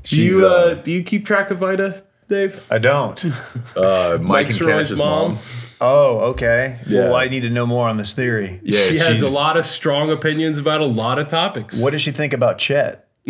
Do 0.03 0.21
you 0.21 0.45
uh, 0.45 0.49
uh, 0.49 0.73
do 0.75 0.91
you 0.91 1.03
keep 1.03 1.25
track 1.25 1.49
of 1.51 1.57
Vida, 1.57 2.03
Dave? 2.27 2.65
I 2.71 2.77
don't. 2.77 3.23
uh, 3.75 4.17
Mike 4.19 4.21
Mike 4.21 4.47
and 4.47 4.55
Soroy's 4.55 4.87
Cash's 4.87 4.97
mom. 4.97 5.33
mom. 5.33 5.39
Oh, 5.81 6.19
okay. 6.31 6.79
Yeah. 6.87 7.05
Well, 7.05 7.15
I 7.15 7.27
need 7.27 7.41
to 7.41 7.49
know 7.49 7.65
more 7.67 7.87
on 7.87 7.97
this 7.97 8.13
theory. 8.13 8.59
Yeah, 8.63 8.89
She 8.91 8.97
has 8.97 9.21
a 9.21 9.29
lot 9.29 9.57
of 9.57 9.65
strong 9.65 10.09
opinions 10.09 10.57
about 10.57 10.81
a 10.81 10.85
lot 10.85 11.19
of 11.19 11.27
topics. 11.27 11.75
What 11.75 11.91
does 11.91 12.01
she 12.01 12.11
think 12.11 12.33
about 12.33 12.57
Chet? 12.57 13.07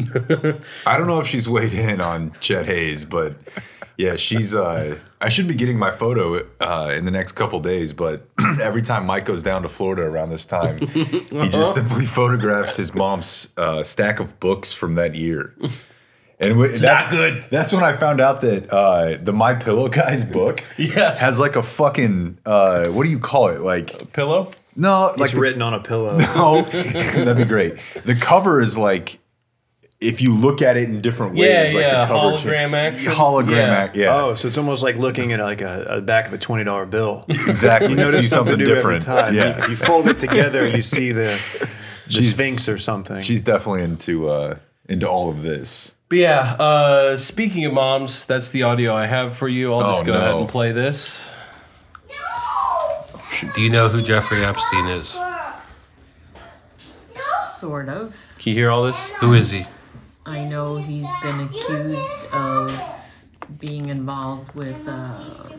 I 0.85 0.97
don't 0.97 1.07
know 1.07 1.19
if 1.19 1.27
she's 1.27 1.47
weighed 1.49 1.73
in 1.73 2.01
on 2.01 2.33
Chet 2.39 2.65
Hayes, 2.65 3.05
but 3.05 3.35
yeah, 3.97 4.15
she's. 4.15 4.53
uh 4.53 4.99
I 5.21 5.29
should 5.29 5.47
be 5.47 5.55
getting 5.55 5.79
my 5.79 5.89
photo 5.89 6.45
uh, 6.61 6.93
in 6.93 7.05
the 7.05 7.11
next 7.11 7.31
couple 7.31 7.59
days, 7.59 7.93
but 7.93 8.27
every 8.61 8.83
time 8.83 9.07
Mike 9.07 9.25
goes 9.25 9.41
down 9.41 9.63
to 9.63 9.67
Florida 9.69 10.03
around 10.03 10.29
this 10.29 10.45
time, 10.45 10.77
he 10.87 11.49
just 11.49 11.73
simply 11.73 12.05
photographs 12.05 12.75
his 12.75 12.93
mom's 12.93 13.47
uh, 13.57 13.81
stack 13.81 14.19
of 14.19 14.39
books 14.39 14.71
from 14.71 14.93
that 14.95 15.15
year. 15.15 15.55
And 16.39 16.59
it's 16.61 16.81
not 16.81 17.09
good. 17.11 17.45
That's 17.49 17.71
when 17.71 17.83
I 17.83 17.95
found 17.95 18.19
out 18.19 18.41
that 18.41 18.69
uh, 18.71 19.17
the 19.23 19.31
My 19.31 19.53
Pillow 19.55 19.87
guy's 19.87 20.23
book 20.25 20.61
Yes. 20.77 21.19
has 21.21 21.39
like 21.39 21.55
a 21.55 21.63
fucking 21.63 22.39
uh, 22.45 22.87
what 22.89 23.03
do 23.03 23.09
you 23.09 23.19
call 23.19 23.47
it? 23.49 23.61
Like 23.61 24.11
Pillow? 24.13 24.51
no, 24.75 25.05
Like 25.15 25.17
like 25.17 25.33
written 25.33 25.61
on 25.61 25.73
a 25.73 25.79
pillow. 25.79 26.17
Oh, 26.35 26.61
that'd 26.71 27.37
be 27.37 27.45
great. 27.45 27.77
The 28.03 28.15
cover 28.15 28.61
is 28.61 28.77
like 28.77 29.19
if 30.01 30.21
you 30.21 30.35
look 30.35 30.61
at 30.61 30.75
it 30.75 30.89
in 30.89 30.99
different 31.01 31.35
ways, 31.35 31.71
Yeah, 31.73 31.79
like 31.79 31.87
yeah, 31.87 32.01
the 32.01 32.07
cover 32.13 32.37
hologram 32.37 32.73
action. 32.73 33.13
hologram 33.13 33.49
Yeah. 33.55 33.77
act, 33.77 33.95
yeah, 33.95 34.13
Oh, 34.23 34.33
so 34.33 34.49
it's 34.49 34.57
almost 34.57 34.83
like 34.83 34.97
looking 34.97 35.31
at 35.31 35.39
like 35.39 35.61
a, 35.61 35.85
a 35.87 36.01
back 36.01 36.27
of 36.27 36.33
a 36.33 36.37
twenty 36.37 36.65
dollar 36.65 36.85
bill. 36.85 37.23
exactly. 37.29 37.91
You 37.91 37.95
notice 37.95 38.25
see 38.25 38.27
something, 38.27 38.57
new 38.57 38.65
different. 38.65 39.07
every 39.07 39.21
time. 39.23 39.35
Yeah, 39.35 39.63
If 39.63 39.69
you 39.69 39.77
fold 39.77 40.07
it 40.09 40.19
together, 40.19 40.67
you 40.67 40.81
see 40.81 41.13
the, 41.13 41.39
the 41.59 41.67
She's- 42.11 42.33
Sphinx 42.33 42.67
or 42.67 42.77
something. 42.77 43.21
she's 43.23 43.41
definitely 43.41 43.83
into 43.83 44.27
uh 44.27 44.57
into 44.89 45.07
all 45.07 45.29
of 45.29 45.41
this. 45.41 45.93
But 46.07 46.17
yeah, 46.19 46.53
uh, 46.59 47.17
speaking 47.17 47.65
of 47.65 47.73
moms, 47.73 48.25
that's 48.25 48.49
the 48.49 48.63
audio 48.63 48.93
I 48.95 49.05
have 49.07 49.35
for 49.35 49.47
you. 49.47 49.73
I'll 49.73 49.91
just 49.91 50.03
Oh, 50.03 50.05
go 50.05 50.13
ahead 50.13 50.35
and 50.35 50.47
play 50.47 50.71
this. 50.71 51.09
Do 53.55 53.61
you 53.61 53.69
know 53.69 53.89
who 53.89 54.01
Jeffrey 54.01 54.45
Epstein 54.45 54.85
is? 54.87 55.19
Sort 57.57 57.89
of. 57.89 58.15
Can 58.37 58.51
you 58.51 58.55
hear 58.55 58.69
all 58.69 58.83
this? 58.83 58.97
Who 59.19 59.33
is 59.33 59.49
he? 59.51 59.65
I 60.25 60.43
know 60.45 60.77
he's 60.77 61.07
been 61.21 61.39
accused 61.41 62.25
of 62.31 62.71
being 63.59 63.89
involved 63.89 64.53
with 64.55 64.87
uh, 64.87 65.49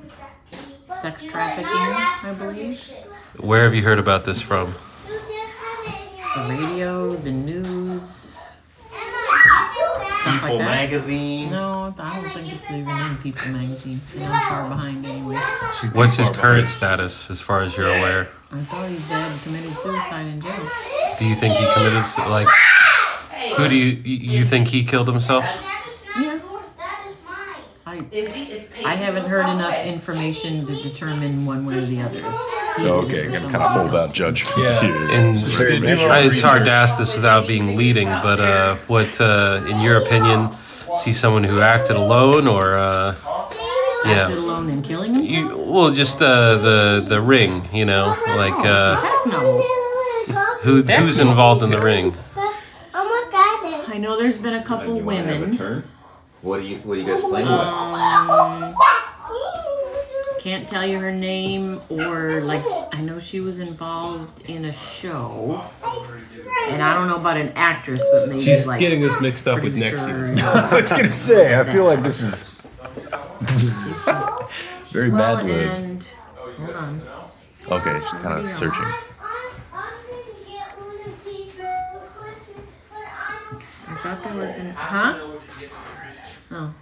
sex 0.95 1.25
trafficking, 1.25 1.67
I 1.71 2.35
believe. 2.39 2.81
Where 3.39 3.65
have 3.65 3.75
you 3.75 3.83
heard 3.83 3.99
about 3.99 4.25
this 4.25 4.41
from? 4.41 4.73
The 6.37 6.47
radio, 6.49 7.15
the 7.17 7.33
news, 7.33 8.26
stuff 10.39 10.51
like 10.51 10.59
magazine. 10.59 11.51
No, 11.51 11.95
I 11.99 12.21
don't 12.21 12.31
think 12.33 12.53
it's 12.55 12.71
even 12.71 12.89
in 12.99 13.17
People 13.19 13.49
magazine. 13.53 14.01
I'm 14.21 14.49
far 14.49 14.69
behind 14.69 15.05
anyway. 15.07 15.37
What's 15.93 16.17
his 16.17 16.31
current 16.31 16.69
status, 16.71 17.31
as 17.31 17.41
far 17.41 17.63
as 17.63 17.77
you're 17.77 17.89
aware? 17.89 18.29
I 18.53 18.63
thought 18.65 18.89
he 18.89 18.97
dead, 19.09 19.41
committed 19.43 19.77
suicide 19.77 20.27
in 20.27 20.41
jail. 20.41 20.71
Do 21.19 21.27
you 21.27 21.35
think 21.35 21.55
he 21.57 21.67
committed 21.73 21.99
s- 21.99 22.19
like? 22.19 22.49
Who 23.57 23.69
do 23.69 23.77
you 23.77 23.87
you 24.05 24.39
you 24.39 24.45
think 24.45 24.69
he 24.69 24.85
killed 24.85 25.09
himself? 25.09 25.45
Yeah. 26.21 26.39
I, 27.87 28.03
I 28.85 28.95
haven't 28.95 29.27
heard 29.29 29.49
enough 29.49 29.85
information 29.87 30.67
to 30.67 30.75
determine 30.83 31.47
one 31.47 31.65
way 31.65 31.79
or 31.79 31.83
the 31.83 32.01
other. 32.03 32.21
He 32.77 32.83
did 32.83 32.87
it 32.87 32.95
Okay, 32.95 33.25
for 33.27 33.33
gonna 33.33 33.53
kind 33.53 33.65
of 33.65 33.71
hold 33.71 33.91
that 33.93 33.97
out 34.09 34.15
judgment 34.15 34.57
Yeah. 34.59 34.81
here. 34.81 35.11
And 35.11 35.37
it's 35.37 36.41
hard 36.41 36.65
to 36.65 36.71
ask 36.71 36.99
this 36.99 37.15
without 37.15 37.47
being 37.47 37.77
leading, 37.77 38.09
but 38.09 38.41
uh, 38.41 38.77
what, 38.87 39.21
uh, 39.21 39.63
in 39.69 39.81
your 39.81 39.97
opinion, 39.99 40.51
see 40.97 41.13
someone 41.13 41.45
who 41.45 41.61
acted 41.61 41.97
alone 41.97 42.47
or? 42.47 42.77
Uh, 42.77 43.15
Acted 44.05 44.37
yeah. 44.37 44.39
alone 44.39 44.71
and 44.71 44.85
killing 44.85 45.15
himself? 45.15 45.51
You, 45.51 45.59
well, 45.73 45.91
just 45.91 46.23
uh, 46.23 46.57
the 46.59 47.05
the 47.09 47.21
ring, 47.21 47.67
you 47.73 47.85
know, 47.85 48.15
like 48.37 48.65
uh, 48.65 48.95
who 50.63 50.83
who's 50.83 51.19
involved 51.19 51.63
in 51.65 51.71
the 51.71 51.81
ring? 51.81 52.15
I 53.89 53.99
know 53.99 54.17
there's 54.17 54.37
been 54.37 54.55
a 54.55 54.63
couple 54.63 55.01
women. 55.01 55.57
What 56.43 56.61
do 56.61 56.67
you 56.67 56.77
What 56.85 56.99
are 56.99 57.01
you 57.01 57.07
guys 57.07 57.21
playing 57.23 57.49
Um, 57.49 58.75
can't 60.47 60.69
tell 60.69 60.87
you 60.87 61.01
her 61.01 61.11
name 61.11 61.81
or 61.89 62.41
like 62.41 62.63
I 62.93 63.01
know 63.01 63.19
she 63.19 63.41
was 63.41 63.59
involved 63.59 64.49
in 64.49 64.67
a 64.67 64.73
show, 64.73 65.61
and 66.69 66.81
I 66.81 66.95
don't 66.95 67.09
know 67.09 67.17
about 67.17 67.37
an 67.37 67.49
actress, 67.57 68.01
but 68.13 68.29
maybe 68.29 68.43
She's 68.43 68.65
like 68.65 68.79
getting 68.79 69.01
this 69.01 69.21
mixed 69.21 69.49
up 69.49 69.61
with 69.61 69.73
producer. 69.73 70.07
Nexie. 70.07 70.41
I 70.71 70.75
was 70.77 70.89
gonna 70.89 71.11
say, 71.11 71.59
I 71.59 71.65
feel 71.65 71.85
like 71.85 72.05
this 72.05 72.21
is 72.21 72.45
very 74.93 75.11
well, 75.11 75.37
bad 75.37 75.47
lib. 75.47 75.69
and 75.69 76.05
hold 76.37 76.77
on. 76.77 77.01
Okay, 77.69 77.99
just 77.99 78.13
kind 78.13 78.47
of 78.47 78.53
searching. 78.53 78.85
I 83.89 83.95
thought 83.97 84.23
there 84.23 84.37
was 84.37 84.57
an 84.59 84.71
huh? 84.71 85.19
Oh, 86.53 86.73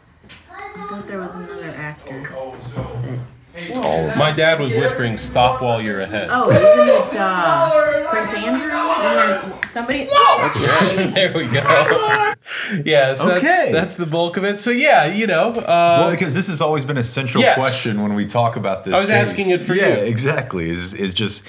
I 0.51 0.87
thought 0.87 1.07
there 1.07 1.21
was 1.21 1.35
another 1.35 1.71
actor. 1.71 2.21
That, 2.21 3.19
All 3.77 4.09
of 4.11 4.17
My 4.17 4.33
dad 4.33 4.59
was 4.61 4.73
whispering, 4.73 5.17
"Stop 5.17 5.63
while 5.63 5.81
you're 5.81 6.01
ahead." 6.01 6.29
oh, 6.31 6.51
isn't 6.51 6.89
it 7.15 7.21
uh, 7.21 8.11
Prince 8.11 8.35
Andrew? 8.35 8.71
Isn't 8.73 9.03
there 9.05 9.69
somebody? 9.69 10.09
There 11.15 11.31
we 11.37 11.47
go. 11.53 12.35
yeah, 12.85 13.15
so 13.15 13.31
Okay. 13.33 13.41
that's, 13.47 13.73
that's 13.73 13.95
the 13.97 14.07
bulk 14.07 14.37
of 14.37 14.45
it. 14.45 14.61
So 14.61 14.71
yeah, 14.71 15.07
you 15.07 15.27
know, 15.27 15.51
uh, 15.53 15.99
Well, 16.01 16.11
because 16.11 16.35
this 16.35 16.49
has 16.49 16.61
always 16.61 16.85
been 16.85 16.99
a 16.99 17.03
central 17.05 17.43
Yes. 17.43 17.57
question 17.57 18.03
when 18.03 18.15
we 18.15 18.27
talk 18.27 18.57
about 18.57 18.85
this. 18.85 18.95
I 18.95 19.01
was 19.01 19.09
case. 19.11 19.29
asking 19.29 19.51
it 19.51 19.61
for 19.61 19.75
yeah, 19.75 19.87
you. 19.89 19.95
Yeah, 19.95 20.01
exactly. 20.03 20.71
Is 20.71 20.93
is 20.95 21.15
just 21.15 21.45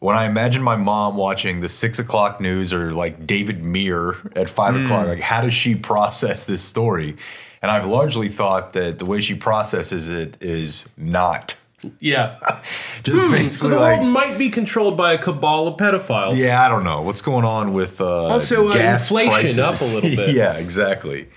when 0.00 0.16
I 0.16 0.24
imagine 0.26 0.62
my 0.62 0.76
mom 0.76 1.16
watching 1.16 1.60
the 1.60 1.68
six 1.68 1.98
o'clock 1.98 2.40
news 2.40 2.72
or 2.72 2.92
like 2.92 3.26
David 3.26 3.62
Muir 3.62 4.16
at 4.36 4.48
five 4.48 4.74
Hmm. 4.74 4.84
o'clock. 4.84 5.06
Like, 5.06 5.20
how 5.20 5.42
does 5.42 5.52
she 5.54 5.74
process 5.74 6.44
this 6.44 6.62
story? 6.62 7.16
And 7.62 7.70
I've 7.70 7.86
largely 7.86 8.28
thought 8.28 8.72
that 8.72 8.98
the 8.98 9.06
way 9.06 9.20
she 9.20 9.34
processes 9.36 10.08
it 10.08 10.36
is 10.42 10.88
not 10.96 11.56
yeah. 12.00 12.38
just 13.02 13.20
So 13.20 13.30
basically 13.30 13.70
the 13.70 13.76
like. 13.80 14.00
world 14.00 14.12
might 14.12 14.38
be 14.38 14.50
controlled 14.50 14.96
by 14.96 15.12
a 15.14 15.18
cabal 15.18 15.66
of 15.68 15.76
pedophiles. 15.76 16.36
Yeah, 16.36 16.64
I 16.64 16.68
don't 16.68 16.84
know 16.84 17.02
what's 17.02 17.22
going 17.22 17.44
on 17.44 17.72
with 17.72 18.00
uh, 18.00 18.26
Also, 18.26 18.68
uh, 18.70 18.74
inflation 18.74 19.58
up 19.58 19.80
a 19.80 19.84
little 19.84 20.00
bit. 20.16 20.34
yeah, 20.34 20.54
exactly. 20.54 21.28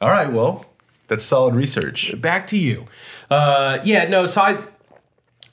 All 0.00 0.08
right, 0.08 0.30
well, 0.32 0.64
that's 1.08 1.24
solid 1.24 1.54
research. 1.54 2.18
back 2.20 2.46
to 2.48 2.56
you. 2.58 2.86
Uh, 3.30 3.78
yeah, 3.84 4.08
no. 4.08 4.26
So 4.26 4.40
I, 4.40 4.58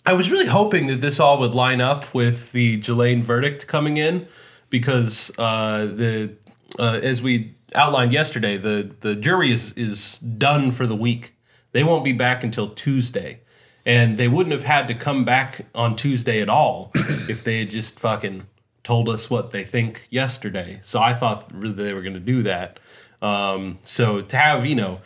I 0.05 0.13
was 0.13 0.29
really 0.31 0.47
hoping 0.47 0.87
that 0.87 1.01
this 1.01 1.19
all 1.19 1.37
would 1.39 1.53
line 1.55 1.81
up 1.81 2.13
with 2.13 2.51
the 2.53 2.77
Ghislaine 2.77 3.23
verdict 3.23 3.67
coming 3.67 3.97
in, 3.97 4.27
because 4.69 5.31
uh, 5.37 5.85
the 5.85 6.31
uh, 6.79 6.99
as 7.01 7.21
we 7.21 7.55
outlined 7.75 8.13
yesterday, 8.13 8.57
the 8.57 8.91
the 9.01 9.15
jury 9.15 9.51
is 9.51 9.73
is 9.73 10.19
done 10.19 10.71
for 10.71 10.87
the 10.87 10.95
week. 10.95 11.33
They 11.71 11.83
won't 11.83 12.03
be 12.03 12.13
back 12.13 12.43
until 12.43 12.69
Tuesday, 12.69 13.41
and 13.85 14.17
they 14.17 14.27
wouldn't 14.27 14.53
have 14.53 14.63
had 14.63 14.87
to 14.87 14.93
come 14.93 15.25
back 15.25 15.65
on 15.73 15.95
Tuesday 15.95 16.41
at 16.41 16.49
all 16.49 16.91
if 16.95 17.43
they 17.43 17.59
had 17.59 17.69
just 17.69 17.99
fucking 17.99 18.47
told 18.83 19.09
us 19.09 19.29
what 19.29 19.51
they 19.51 19.63
think 19.63 20.07
yesterday. 20.09 20.79
So 20.83 21.01
I 21.01 21.13
thought 21.13 21.49
they 21.49 21.93
were 21.93 22.01
going 22.01 22.13
to 22.13 22.19
do 22.19 22.43
that. 22.43 22.79
Um, 23.21 23.79
so 23.83 24.21
to 24.21 24.37
have 24.37 24.65
you 24.65 24.75
know 24.75 24.99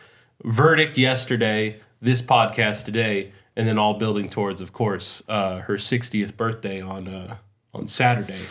verdict 0.43 0.97
yesterday, 0.97 1.79
this 2.01 2.21
podcast 2.21 2.86
today, 2.86 3.31
and 3.55 3.67
then 3.67 3.77
all 3.77 3.95
building 3.95 4.29
towards, 4.29 4.62
of 4.62 4.71
course, 4.71 5.24
uh, 5.27 5.59
her 5.62 5.75
60th 5.75 6.38
birthday 6.38 6.81
on 6.81 7.07
uh, 7.07 7.38
on 7.74 7.88
Saturday. 7.88 8.41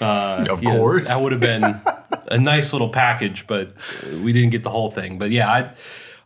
Uh, 0.00 0.44
Of 0.50 0.62
you 0.62 0.68
know, 0.70 0.78
course. 0.78 1.08
that 1.08 1.20
would 1.22 1.32
have 1.32 1.40
been 1.40 1.62
a 2.28 2.38
nice 2.38 2.72
little 2.72 2.88
package, 2.90 3.46
but 3.46 3.72
we 4.22 4.32
didn't 4.32 4.50
get 4.50 4.62
the 4.62 4.70
whole 4.70 4.90
thing. 4.90 5.18
But 5.18 5.30
yeah, 5.30 5.50
I, 5.50 5.72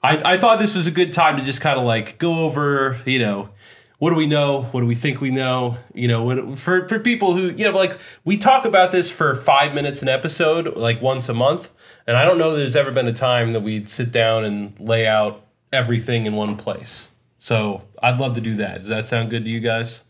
I, 0.02 0.32
I 0.34 0.38
thought 0.38 0.58
this 0.58 0.74
was 0.74 0.86
a 0.86 0.90
good 0.90 1.12
time 1.12 1.36
to 1.36 1.42
just 1.44 1.60
kind 1.60 1.78
of 1.78 1.84
like 1.84 2.18
go 2.18 2.40
over, 2.40 2.98
you 3.04 3.18
know, 3.20 3.50
what 3.98 4.10
do 4.10 4.16
we 4.16 4.26
know? 4.26 4.62
What 4.72 4.80
do 4.80 4.86
we 4.86 4.94
think 4.94 5.20
we 5.20 5.30
know? 5.30 5.76
You 5.94 6.08
know, 6.08 6.22
what, 6.24 6.58
for 6.58 6.88
for 6.88 6.98
people 6.98 7.36
who 7.36 7.50
you 7.50 7.64
know, 7.66 7.72
like 7.72 7.98
we 8.24 8.38
talk 8.38 8.64
about 8.64 8.92
this 8.92 9.10
for 9.10 9.34
five 9.34 9.74
minutes 9.74 10.00
an 10.00 10.08
episode, 10.08 10.74
like 10.74 11.02
once 11.02 11.28
a 11.28 11.34
month, 11.34 11.70
and 12.06 12.16
I 12.16 12.24
don't 12.24 12.38
know 12.38 12.56
there's 12.56 12.74
ever 12.76 12.90
been 12.92 13.06
a 13.06 13.12
time 13.12 13.52
that 13.52 13.60
we'd 13.60 13.90
sit 13.90 14.10
down 14.10 14.44
and 14.46 14.72
lay 14.80 15.06
out 15.06 15.44
everything 15.70 16.24
in 16.24 16.32
one 16.34 16.56
place. 16.56 17.08
So 17.38 17.82
I'd 18.02 18.18
love 18.18 18.34
to 18.36 18.40
do 18.40 18.56
that. 18.56 18.78
Does 18.78 18.88
that 18.88 19.06
sound 19.06 19.28
good 19.28 19.44
to 19.44 19.50
you 19.50 19.60
guys? 19.60 20.02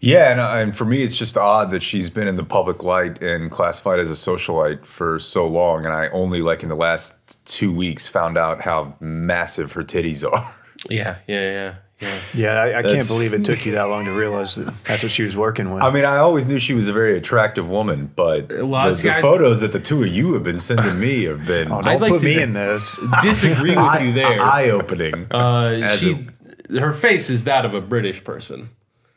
Yeah, 0.00 0.30
and, 0.30 0.40
uh, 0.40 0.50
and 0.54 0.76
for 0.76 0.84
me, 0.84 1.02
it's 1.02 1.16
just 1.16 1.36
odd 1.36 1.70
that 1.70 1.82
she's 1.82 2.08
been 2.10 2.26
in 2.26 2.36
the 2.36 2.44
public 2.44 2.82
light 2.84 3.22
and 3.22 3.50
classified 3.50 3.98
as 4.00 4.08
a 4.10 4.14
socialite 4.14 4.86
for 4.86 5.18
so 5.18 5.46
long, 5.46 5.84
and 5.84 5.94
I 5.94 6.08
only 6.08 6.40
like 6.42 6.62
in 6.62 6.68
the 6.68 6.76
last 6.76 7.38
two 7.46 7.72
weeks 7.72 8.06
found 8.06 8.38
out 8.38 8.62
how 8.62 8.96
massive 9.00 9.72
her 9.72 9.82
titties 9.84 10.26
are. 10.30 10.54
Yeah, 10.90 11.16
yeah, 11.26 11.40
yeah, 11.40 11.74
yeah. 12.00 12.18
Yeah, 12.34 12.60
I, 12.62 12.78
I 12.80 12.82
can't 12.82 13.06
believe 13.06 13.32
it 13.32 13.44
took 13.44 13.64
you 13.64 13.72
that 13.72 13.84
long 13.84 14.04
to 14.04 14.10
realize 14.12 14.56
that 14.56 14.72
that's 14.84 15.02
what 15.02 15.12
she 15.12 15.22
was 15.22 15.36
working 15.36 15.72
with. 15.72 15.82
I 15.82 15.90
mean, 15.90 16.04
I 16.04 16.18
always 16.18 16.46
knew 16.46 16.58
she 16.58 16.74
was 16.74 16.86
a 16.88 16.92
very 16.92 17.16
attractive 17.16 17.70
woman, 17.70 18.10
but 18.14 18.48
Well, 18.66 18.90
the, 18.94 19.02
the 19.02 19.16
I- 19.16 19.20
photos 19.22 19.60
that 19.60 19.72
the 19.72 19.80
two 19.80 20.02
of 20.02 20.08
you 20.08 20.34
have 20.34 20.42
been 20.42 20.60
sending 20.60 20.98
me 21.00 21.24
have 21.24 21.46
been 21.46 21.70
oh, 21.72 21.78
I'd 21.78 21.84
don't 21.84 22.00
like 22.02 22.10
put 22.10 22.20
to- 22.20 22.26
me 22.26 22.42
in 22.42 22.52
this. 22.52 22.98
Disagree 23.22 23.76
with 23.76 24.00
you 24.02 24.12
there. 24.12 24.40
eye 24.42 24.68
opening. 24.70 25.26
Uh, 25.30 25.78
As 25.82 26.00
she, 26.00 26.26
her 26.70 26.92
face 26.92 27.30
is 27.30 27.44
that 27.44 27.64
of 27.64 27.72
a 27.74 27.80
British 27.80 28.22
person, 28.24 28.68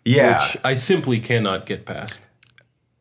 yeah, 0.07 0.47
which 0.47 0.57
I 0.63 0.75
simply 0.75 1.19
cannot 1.19 1.65
get 1.65 1.85
past. 1.85 2.21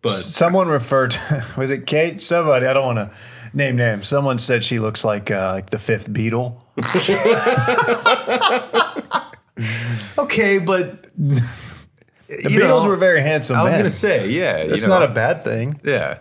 But 0.02 0.22
Someone 0.22 0.68
referred 0.68 1.12
to, 1.12 1.46
was 1.56 1.70
it 1.70 1.86
Kate? 1.86 2.20
Somebody, 2.20 2.66
I 2.66 2.72
don't 2.72 2.96
want 2.96 3.10
to 3.10 3.16
name 3.56 3.76
names. 3.76 4.06
Someone 4.06 4.38
said 4.38 4.62
she 4.62 4.78
looks 4.78 5.04
like 5.04 5.30
uh, 5.30 5.52
like 5.52 5.70
the 5.70 5.78
fifth 5.78 6.10
Beatle. 6.10 6.62
okay, 10.18 10.58
but 10.58 11.06
The 12.28 12.50
you 12.50 12.58
Beatles 12.58 12.82
know, 12.82 12.88
were 12.88 12.96
very 12.96 13.22
handsome 13.22 13.56
I 13.56 13.62
was 13.62 13.70
men. 13.70 13.78
gonna 13.80 13.90
say, 13.90 14.28
yeah, 14.28 14.64
you 14.64 14.70
That's 14.70 14.82
know, 14.82 14.88
not 14.88 15.04
a 15.04 15.14
bad 15.14 15.44
thing. 15.44 15.80
yeah. 15.84 16.18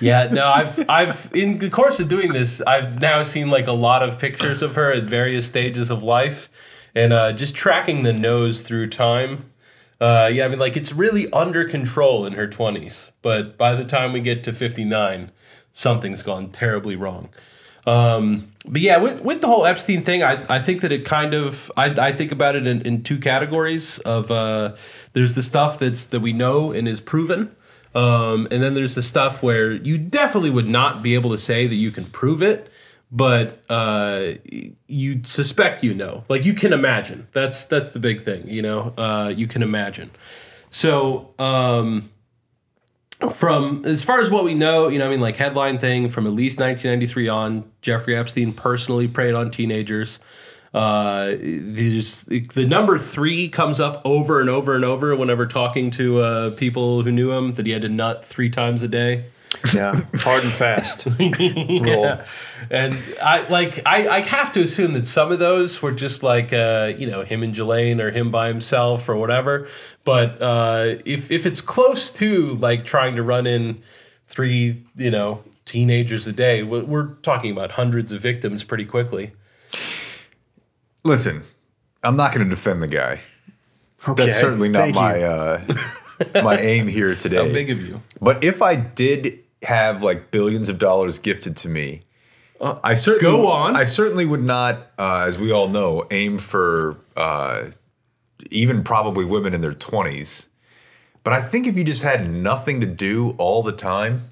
yeah, 0.00 0.26
no, 0.32 0.48
I've 0.48 0.90
I've 0.90 1.30
in 1.32 1.58
the 1.58 1.70
course 1.70 2.00
of 2.00 2.08
doing 2.08 2.32
this, 2.32 2.60
I've 2.62 3.00
now 3.00 3.22
seen 3.22 3.48
like 3.48 3.68
a 3.68 3.72
lot 3.72 4.02
of 4.02 4.18
pictures 4.18 4.62
of 4.62 4.74
her 4.74 4.92
at 4.92 5.04
various 5.04 5.46
stages 5.46 5.90
of 5.90 6.02
life, 6.02 6.50
and 6.92 7.12
uh, 7.12 7.32
just 7.32 7.54
tracking 7.54 8.02
the 8.02 8.12
nose 8.12 8.62
through 8.62 8.90
time. 8.90 9.50
Uh, 10.00 10.30
yeah, 10.32 10.44
I 10.44 10.48
mean, 10.48 10.60
like 10.60 10.76
it's 10.76 10.92
really 10.92 11.30
under 11.32 11.64
control 11.64 12.24
in 12.24 12.34
her 12.34 12.46
twenties, 12.46 13.10
but 13.20 13.58
by 13.58 13.74
the 13.74 13.84
time 13.84 14.12
we 14.12 14.20
get 14.20 14.44
to 14.44 14.52
fifty 14.52 14.84
nine, 14.84 15.32
something's 15.72 16.22
gone 16.22 16.50
terribly 16.50 16.94
wrong. 16.94 17.30
Um, 17.86 18.52
but 18.66 18.82
yeah, 18.82 18.98
with, 18.98 19.22
with 19.22 19.40
the 19.40 19.46
whole 19.46 19.64
Epstein 19.64 20.04
thing, 20.04 20.22
I, 20.22 20.44
I 20.56 20.60
think 20.60 20.82
that 20.82 20.92
it 20.92 21.04
kind 21.04 21.32
of 21.32 21.72
I, 21.76 21.86
I 21.86 22.12
think 22.12 22.32
about 22.32 22.54
it 22.54 22.66
in, 22.66 22.82
in 22.82 23.02
two 23.02 23.18
categories 23.18 23.98
of 24.00 24.30
uh, 24.30 24.76
there's 25.14 25.34
the 25.34 25.42
stuff 25.42 25.78
that's 25.78 26.04
that 26.04 26.20
we 26.20 26.32
know 26.32 26.70
and 26.70 26.86
is 26.86 27.00
proven, 27.00 27.56
um, 27.94 28.46
and 28.50 28.62
then 28.62 28.74
there's 28.74 28.94
the 28.94 29.02
stuff 29.02 29.42
where 29.42 29.72
you 29.72 29.98
definitely 29.98 30.50
would 30.50 30.68
not 30.68 31.02
be 31.02 31.14
able 31.14 31.30
to 31.30 31.38
say 31.38 31.66
that 31.66 31.74
you 31.76 31.90
can 31.90 32.04
prove 32.04 32.42
it, 32.42 32.70
but 33.10 33.62
uh, 33.70 34.32
you 34.86 35.22
suspect 35.24 35.82
you 35.82 35.94
know, 35.94 36.24
like 36.28 36.44
you 36.44 36.54
can 36.54 36.72
imagine. 36.72 37.28
That's 37.32 37.64
that's 37.66 37.90
the 37.90 37.98
big 37.98 38.22
thing, 38.22 38.48
you 38.48 38.62
know. 38.62 38.92
Uh, 38.96 39.32
you 39.34 39.46
can 39.46 39.62
imagine. 39.62 40.10
So. 40.70 41.34
Um, 41.38 42.10
from 43.32 43.84
as 43.84 44.04
far 44.04 44.20
as 44.20 44.30
what 44.30 44.44
we 44.44 44.54
know, 44.54 44.86
you 44.86 44.98
know, 44.98 45.06
I 45.06 45.08
mean, 45.08 45.20
like 45.20 45.34
headline 45.36 45.78
thing 45.78 46.08
from 46.08 46.26
at 46.26 46.32
least 46.32 46.60
1993 46.60 47.28
on, 47.28 47.70
Jeffrey 47.82 48.16
Epstein 48.16 48.52
personally 48.52 49.08
preyed 49.08 49.34
on 49.34 49.50
teenagers. 49.50 50.20
Uh, 50.72 51.34
there's 51.40 52.22
the 52.22 52.66
number 52.66 52.98
three 52.98 53.48
comes 53.48 53.80
up 53.80 54.02
over 54.04 54.40
and 54.40 54.50
over 54.50 54.76
and 54.76 54.84
over 54.84 55.16
whenever 55.16 55.46
talking 55.46 55.90
to 55.90 56.20
uh, 56.20 56.50
people 56.50 57.02
who 57.02 57.10
knew 57.10 57.32
him 57.32 57.54
that 57.54 57.66
he 57.66 57.72
had 57.72 57.82
to 57.82 57.88
nut 57.88 58.24
three 58.24 58.50
times 58.50 58.82
a 58.82 58.88
day. 58.88 59.24
Yeah, 59.74 60.02
hard 60.16 60.44
and 60.44 60.52
fast. 60.52 61.06
Yeah. 61.18 62.26
And 62.70 62.98
I 63.22 63.48
like 63.48 63.80
I, 63.86 64.08
I 64.08 64.20
have 64.20 64.52
to 64.52 64.62
assume 64.62 64.92
that 64.92 65.06
some 65.06 65.32
of 65.32 65.38
those 65.38 65.80
were 65.80 65.92
just 65.92 66.22
like 66.22 66.52
uh, 66.52 66.92
you 66.98 67.06
know 67.06 67.22
him 67.22 67.42
and 67.42 67.54
Ghislaine 67.54 68.00
or 68.00 68.10
him 68.10 68.30
by 68.30 68.48
himself 68.48 69.08
or 69.08 69.16
whatever. 69.16 69.68
But 70.04 70.42
uh, 70.42 70.96
if 71.04 71.30
if 71.30 71.46
it's 71.46 71.60
close 71.60 72.10
to 72.12 72.54
like 72.56 72.84
trying 72.84 73.14
to 73.16 73.22
run 73.22 73.46
in 73.46 73.82
three 74.26 74.84
you 74.96 75.10
know 75.10 75.42
teenagers 75.64 76.26
a 76.26 76.32
day, 76.32 76.62
we're, 76.62 76.84
we're 76.84 77.14
talking 77.22 77.52
about 77.52 77.72
hundreds 77.72 78.12
of 78.12 78.20
victims 78.20 78.64
pretty 78.64 78.84
quickly. 78.84 79.32
Listen, 81.04 81.44
I'm 82.02 82.16
not 82.16 82.34
going 82.34 82.46
to 82.46 82.50
defend 82.50 82.82
the 82.82 82.88
guy. 82.88 83.20
Okay, 84.06 84.26
That's 84.26 84.40
certainly 84.40 84.68
not 84.68 84.92
thank 84.92 84.94
you. 84.94 85.00
my 85.00 85.22
uh, 85.22 85.64
my 86.42 86.58
aim 86.58 86.88
here 86.88 87.14
today. 87.14 87.36
How 87.36 87.44
big 87.52 87.70
of 87.70 87.80
you? 87.80 88.02
But 88.20 88.42
if 88.44 88.62
I 88.62 88.76
did 88.76 89.38
have 89.62 90.02
like 90.02 90.30
billions 90.30 90.68
of 90.68 90.78
dollars 90.78 91.18
gifted 91.18 91.56
to 91.58 91.68
me, 91.68 92.02
I 92.60 92.94
certainly 92.94 93.28
Uh, 93.34 93.36
go 93.36 93.46
on. 93.48 93.76
I 93.76 93.84
certainly 93.84 94.24
would 94.24 94.42
not, 94.42 94.90
uh, 94.98 95.24
as 95.26 95.38
we 95.38 95.52
all 95.52 95.68
know, 95.68 96.04
aim 96.10 96.38
for 96.38 96.96
uh, 97.16 97.66
even 98.50 98.82
probably 98.82 99.24
women 99.24 99.54
in 99.54 99.60
their 99.60 99.74
twenties. 99.74 100.46
But 101.24 101.32
I 101.32 101.42
think 101.42 101.66
if 101.66 101.76
you 101.76 101.84
just 101.84 102.02
had 102.02 102.30
nothing 102.30 102.80
to 102.80 102.86
do 102.86 103.30
all 103.38 103.62
the 103.62 103.72
time, 103.72 104.30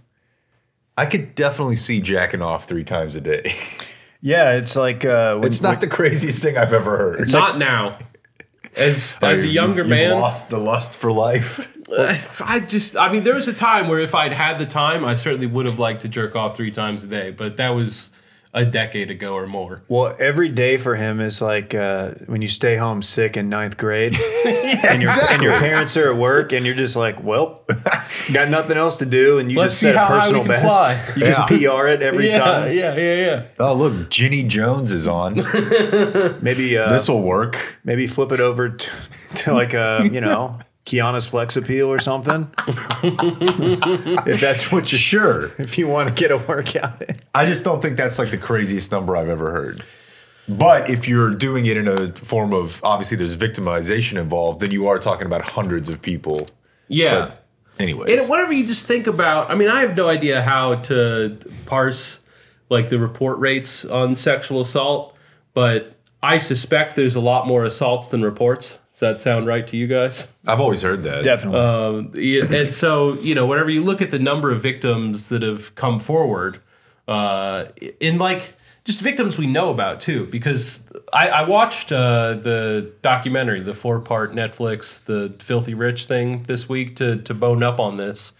I 0.96 1.06
could 1.06 1.34
definitely 1.34 1.76
see 1.76 2.00
jacking 2.00 2.40
off 2.42 2.66
three 2.66 2.84
times 2.84 3.14
a 3.16 3.20
day. 3.20 3.54
Yeah, 4.22 4.52
it's 4.54 4.74
like 4.74 5.04
uh, 5.04 5.36
when, 5.36 5.46
It's 5.46 5.60
not 5.60 5.80
the 5.80 5.86
craziest 5.86 6.40
thing 6.42 6.56
I've 6.56 6.72
ever 6.72 6.96
heard. 6.96 7.30
Not 7.30 7.58
now. 7.58 7.98
As, 8.74 9.14
as 9.22 9.42
a 9.42 9.46
younger 9.46 9.82
You've 9.82 9.88
man, 9.90 10.10
lost 10.12 10.48
the 10.48 10.58
lust 10.58 10.94
for 10.94 11.12
life. 11.12 11.75
I 11.90 12.60
just, 12.66 12.96
I 12.96 13.12
mean, 13.12 13.22
there 13.24 13.34
was 13.34 13.48
a 13.48 13.52
time 13.52 13.88
where 13.88 14.00
if 14.00 14.14
I'd 14.14 14.32
had 14.32 14.58
the 14.58 14.66
time, 14.66 15.04
I 15.04 15.14
certainly 15.14 15.46
would 15.46 15.66
have 15.66 15.78
liked 15.78 16.02
to 16.02 16.08
jerk 16.08 16.34
off 16.34 16.56
three 16.56 16.70
times 16.70 17.04
a 17.04 17.06
day, 17.06 17.30
but 17.30 17.56
that 17.58 17.70
was 17.70 18.10
a 18.52 18.64
decade 18.64 19.10
ago 19.10 19.34
or 19.34 19.46
more. 19.46 19.82
Well, 19.86 20.16
every 20.18 20.48
day 20.48 20.78
for 20.78 20.96
him 20.96 21.20
is 21.20 21.42
like 21.42 21.74
uh, 21.74 22.12
when 22.24 22.40
you 22.40 22.48
stay 22.48 22.76
home 22.76 23.02
sick 23.02 23.36
in 23.36 23.50
ninth 23.50 23.76
grade, 23.76 24.14
and 24.46 25.02
your 25.02 25.10
and 25.10 25.42
your 25.42 25.58
parents 25.58 25.94
are 25.98 26.10
at 26.10 26.16
work, 26.16 26.52
and 26.52 26.64
you're 26.64 26.74
just 26.74 26.96
like, 26.96 27.22
well, 27.22 27.64
got 28.32 28.48
nothing 28.48 28.78
else 28.78 28.96
to 28.98 29.04
do, 29.06 29.38
and 29.38 29.52
you 29.52 29.58
Let's 29.58 29.72
just 29.74 29.80
see 29.80 29.92
set 29.92 29.96
a 29.96 30.06
personal 30.06 30.42
best. 30.44 30.64
fly. 30.64 30.94
You 31.16 31.26
Yeah. 31.26 31.32
just 31.34 31.48
PR 31.48 31.86
it 31.88 32.02
every 32.02 32.28
yeah, 32.28 32.38
time. 32.38 32.72
yeah, 32.74 32.96
yeah, 32.96 33.14
yeah. 33.14 33.42
Oh, 33.58 33.74
look, 33.74 34.08
Jenny 34.08 34.42
Jones 34.42 34.90
is 34.90 35.06
on. 35.06 35.34
Maybe 36.42 36.78
uh, 36.78 36.88
this 36.88 37.08
will 37.08 37.22
work. 37.22 37.76
maybe 37.84 38.06
flip 38.06 38.32
it 38.32 38.40
over 38.40 38.70
to, 38.70 38.90
to 39.36 39.52
like 39.54 39.74
a 39.74 40.08
you 40.10 40.20
know 40.22 40.58
Kiana's 40.86 41.26
Flex 41.26 41.56
Appeal 41.56 41.88
or 41.88 41.98
something. 41.98 42.48
if 44.26 44.40
that's 44.40 44.70
what 44.70 44.90
you're 44.92 44.98
Sure. 44.98 45.50
if 45.58 45.76
you 45.76 45.88
want 45.88 46.08
to 46.08 46.14
get 46.14 46.30
a 46.30 46.38
workout 46.38 47.02
in. 47.02 47.16
I 47.34 47.44
just 47.44 47.64
don't 47.64 47.82
think 47.82 47.96
that's 47.96 48.18
like 48.18 48.30
the 48.30 48.38
craziest 48.38 48.90
number 48.92 49.16
I've 49.16 49.28
ever 49.28 49.50
heard. 49.50 49.84
But 50.48 50.88
if 50.88 51.08
you're 51.08 51.30
doing 51.32 51.66
it 51.66 51.76
in 51.76 51.88
a 51.88 52.12
form 52.12 52.54
of 52.54 52.80
obviously 52.84 53.16
there's 53.16 53.36
victimization 53.36 54.16
involved, 54.16 54.60
then 54.60 54.70
you 54.70 54.86
are 54.86 54.98
talking 54.98 55.26
about 55.26 55.42
hundreds 55.50 55.88
of 55.88 56.00
people. 56.00 56.46
Yeah. 56.86 57.30
But 57.30 57.44
anyways, 57.80 58.20
And 58.20 58.28
whatever 58.30 58.52
you 58.52 58.64
just 58.64 58.86
think 58.86 59.08
about, 59.08 59.50
I 59.50 59.56
mean, 59.56 59.68
I 59.68 59.80
have 59.80 59.96
no 59.96 60.08
idea 60.08 60.42
how 60.42 60.76
to 60.76 61.36
parse 61.66 62.20
like 62.70 62.90
the 62.90 63.00
report 63.00 63.38
rates 63.40 63.84
on 63.84 64.14
sexual 64.14 64.60
assault, 64.60 65.16
but 65.52 65.96
I 66.22 66.38
suspect 66.38 66.94
there's 66.94 67.16
a 67.16 67.20
lot 67.20 67.48
more 67.48 67.64
assaults 67.64 68.06
than 68.08 68.22
reports. 68.22 68.78
Does 68.96 69.00
that 69.00 69.20
sound 69.20 69.46
right 69.46 69.66
to 69.66 69.76
you 69.76 69.86
guys? 69.86 70.32
I've 70.46 70.58
always 70.58 70.80
heard 70.80 71.02
that. 71.02 71.22
Definitely. 71.22 71.60
Um, 71.60 72.54
and 72.56 72.72
so 72.72 73.12
you 73.18 73.34
know, 73.34 73.44
whenever 73.44 73.68
you 73.68 73.84
look 73.84 74.00
at 74.00 74.10
the 74.10 74.18
number 74.18 74.50
of 74.50 74.62
victims 74.62 75.28
that 75.28 75.42
have 75.42 75.74
come 75.74 76.00
forward, 76.00 76.62
uh, 77.06 77.66
in 78.00 78.16
like 78.16 78.54
just 78.86 79.02
victims 79.02 79.36
we 79.36 79.46
know 79.48 79.68
about 79.68 80.00
too, 80.00 80.24
because 80.28 80.88
I, 81.12 81.28
I 81.28 81.42
watched 81.46 81.92
uh, 81.92 82.36
the 82.36 82.90
documentary, 83.02 83.60
the 83.60 83.74
four 83.74 84.00
part 84.00 84.32
Netflix, 84.32 85.04
the 85.04 85.36
Filthy 85.44 85.74
Rich 85.74 86.06
thing 86.06 86.44
this 86.44 86.66
week 86.66 86.96
to 86.96 87.18
to 87.18 87.34
bone 87.34 87.62
up 87.62 87.78
on 87.78 87.98
this, 87.98 88.32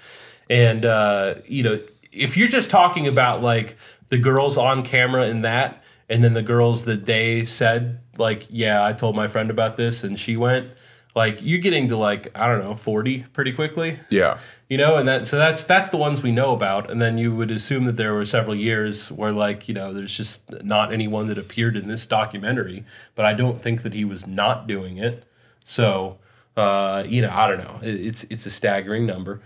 and 0.48 0.86
uh, 0.86 1.34
you 1.46 1.64
know, 1.64 1.78
if 2.12 2.34
you're 2.34 2.48
just 2.48 2.70
talking 2.70 3.06
about 3.06 3.42
like 3.42 3.76
the 4.08 4.16
girls 4.16 4.56
on 4.56 4.84
camera 4.84 5.26
in 5.26 5.42
that, 5.42 5.84
and 6.08 6.24
then 6.24 6.32
the 6.32 6.40
girls 6.40 6.86
that 6.86 7.04
they 7.04 7.44
said 7.44 8.00
like, 8.18 8.46
yeah, 8.50 8.84
I 8.84 8.92
told 8.92 9.14
my 9.16 9.28
friend 9.28 9.50
about 9.50 9.76
this 9.76 10.04
and 10.04 10.18
she 10.18 10.36
went. 10.36 10.70
Like 11.14 11.38
you're 11.40 11.60
getting 11.60 11.88
to 11.88 11.96
like 11.96 12.30
I 12.38 12.46
don't 12.46 12.62
know 12.62 12.74
forty 12.74 13.22
pretty 13.32 13.50
quickly, 13.52 13.98
Yeah. 14.10 14.36
you 14.68 14.76
know, 14.76 14.96
and 14.96 15.08
that 15.08 15.26
so 15.26 15.38
that's 15.38 15.64
that's 15.64 15.88
the 15.88 15.96
ones 15.96 16.22
we 16.22 16.30
know 16.30 16.52
about, 16.52 16.90
and 16.90 17.00
then 17.00 17.16
you 17.16 17.34
would 17.34 17.50
assume 17.50 17.86
that 17.86 17.96
there 17.96 18.12
were 18.12 18.26
several 18.26 18.54
years 18.54 19.10
where 19.10 19.32
like 19.32 19.66
you 19.66 19.72
know 19.72 19.94
there's 19.94 20.12
just 20.14 20.42
not 20.62 20.92
anyone 20.92 21.26
that 21.28 21.38
appeared 21.38 21.74
in 21.74 21.88
this 21.88 22.04
documentary, 22.04 22.84
but 23.14 23.24
I 23.24 23.32
don't 23.32 23.58
think 23.62 23.80
that 23.82 23.94
he 23.94 24.04
was 24.04 24.26
not 24.26 24.66
doing 24.66 24.98
it. 24.98 25.24
So 25.64 26.18
uh, 26.54 27.04
you 27.06 27.22
know 27.22 27.30
I 27.32 27.46
don't 27.48 27.60
know, 27.64 27.78
It- 27.82 27.98
it's 28.08 28.24
it's 28.24 28.44
a 28.44 28.50
staggering 28.50 29.06
number. 29.06 29.40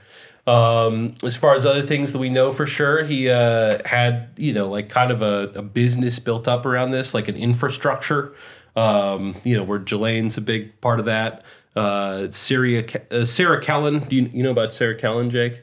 Um, 0.48 1.14
as 1.22 1.36
far 1.36 1.54
as 1.54 1.64
other 1.64 1.82
things 1.86 2.10
that 2.12 2.18
we 2.18 2.30
know 2.30 2.50
for 2.52 2.66
sure, 2.66 3.04
he 3.04 3.30
uh, 3.30 3.78
had 3.84 4.30
you 4.36 4.52
know 4.52 4.68
like 4.68 4.88
kind 4.88 5.12
of 5.12 5.22
a, 5.22 5.52
a 5.54 5.62
business 5.62 6.18
built 6.18 6.48
up 6.48 6.66
around 6.66 6.90
this, 6.90 7.14
like 7.14 7.28
an 7.28 7.36
infrastructure. 7.36 8.32
Um, 8.76 9.36
you 9.44 9.56
know 9.56 9.64
where 9.64 9.78
Ghislaine's 9.78 10.36
a 10.36 10.40
big 10.40 10.80
part 10.80 11.00
of 11.00 11.06
that. 11.06 11.44
Uh, 11.76 12.30
Syria, 12.30 12.84
uh, 13.10 13.24
Sarah 13.24 13.62
Kellen. 13.62 14.00
Do 14.00 14.16
you, 14.16 14.22
you 14.32 14.42
know 14.42 14.50
about 14.50 14.74
Sarah 14.74 14.96
Kellen, 14.98 15.30
Jake? 15.30 15.60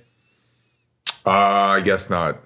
Uh, 1.25 1.29
I 1.29 1.81
guess 1.81 2.09
not. 2.09 2.39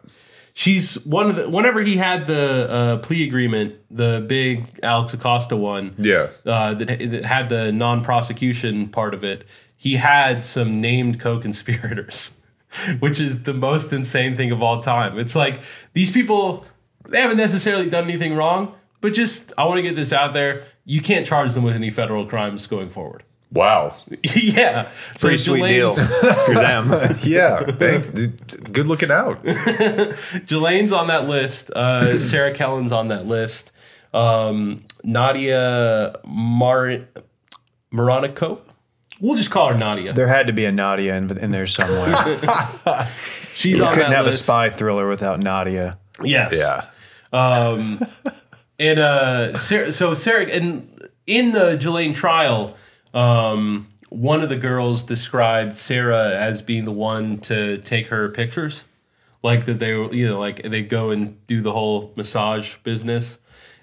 She's 0.54 0.95
one 1.06 1.30
of 1.30 1.36
the. 1.36 1.50
Whenever 1.50 1.82
he 1.82 1.97
had 1.97 2.28
the 2.28 2.69
uh, 2.69 2.97
plea 2.97 3.24
agreement, 3.28 3.76
the 3.89 4.24
big 4.28 4.65
Alex 4.84 5.13
Acosta 5.13 5.56
one, 5.56 5.95
Yeah. 5.97 6.30
uh, 6.45 6.74
that, 6.74 6.88
that 7.12 7.26
had 7.26 7.50
the 7.50 7.71
non-prosecution 7.71 8.88
part 8.89 9.13
of 9.13 9.24
it, 9.24 9.45
he 9.78 9.95
had 9.95 10.45
some 10.45 10.82
named 10.82 11.19
co-conspirators, 11.19 12.38
which 13.00 13.19
is 13.19 13.43
the 13.43 13.54
most 13.54 13.93
insane 13.93 14.36
thing 14.36 14.52
of 14.52 14.62
all 14.62 14.80
time. 14.82 15.17
It's 15.17 15.36
like 15.36 15.62
these 15.93 16.12
people 16.12 16.65
they 17.08 17.19
haven't 17.21 17.38
necessarily 17.38 17.89
done 17.89 18.04
anything 18.06 18.36
wrong, 18.36 18.76
but 19.02 19.14
just 19.14 19.52
I 19.58 19.66
want 19.66 19.78
to 19.80 19.82
get 19.82 19.96
this 19.96 20.14
out 20.14 20.34
there. 20.34 20.64
You 20.86 21.02
can't 21.02 21.26
charge 21.26 21.54
them 21.54 21.64
with 21.64 21.76
any 21.76 21.90
federal 21.92 22.26
crimes 22.26 22.66
going 22.68 22.90
forward. 22.90 23.24
Wow. 23.54 23.98
yeah, 24.24 24.90
so 25.18 25.28
Pretty 25.28 25.38
sweet 25.38 25.68
deal 25.68 25.92
for 26.46 26.54
them. 26.54 27.16
Yeah. 27.22 27.66
Thanks. 27.72 28.08
dude. 28.08 28.72
Good 28.74 28.88
looking 28.88 29.12
out. 29.12 29.44
Ghislaine's 29.44 30.94
on 30.94 31.08
that 31.08 31.28
list. 31.28 31.70
Uh, 31.72 32.18
Sarah 32.20 32.54
Kellen's 32.54 32.92
on 32.94 33.10
that 33.10 33.28
list. 33.28 33.72
Um, 34.14 34.80
Nadia 35.04 36.16
Mar- 36.26 37.08
Moranikova. 37.94 38.62
We'll 39.20 39.36
just 39.38 39.52
call 39.52 39.72
her 39.74 39.78
Nadia. 39.78 40.14
There 40.14 40.28
had 40.28 40.48
to 40.48 40.54
be 40.54 40.66
a 40.66 40.72
Nadia 40.72 41.16
in, 41.16 41.38
in 41.38 41.52
there 41.52 41.68
somewhere. 41.68 42.38
She's 43.54 43.78
You 43.78 43.86
on 43.86 43.94
couldn't 43.94 44.10
that 44.12 44.16
have 44.18 44.28
a 44.28 44.34
spy 44.34 44.70
thriller 44.70 45.08
without 45.08 45.44
Nadia. 45.44 46.00
Yes. 46.24 46.54
Yeah. 46.54 46.86
And 48.82 49.00
uh, 49.00 49.56
Sarah, 49.58 49.94
so 49.94 50.13
Sarah, 50.15 50.46
and 50.48 50.89
in 51.28 51.52
the 51.52 51.76
Ghislaine 51.76 52.13
trial, 52.13 52.76
um, 53.13 53.88
one 54.10 54.41
of 54.41 54.50
the 54.50 54.56
girls 54.58 55.04
described 55.04 55.76
Sarah 55.76 56.36
as 56.36 56.62
being 56.63 56.86
the 56.86 56.91
one 56.91 57.38
to 57.41 57.78
take 57.78 58.08
her 58.08 58.30
pictures, 58.30 58.84
like 59.44 59.65
that 59.65 59.78
they 59.78 59.94
were, 59.94 60.12
you 60.13 60.28
know, 60.28 60.39
like 60.39 60.63
they 60.63 60.82
go 60.82 61.12
and 61.12 61.46
do 61.46 61.62
the 61.62 61.72
whole 61.74 62.12
massage 62.15 62.76
business, 62.84 63.38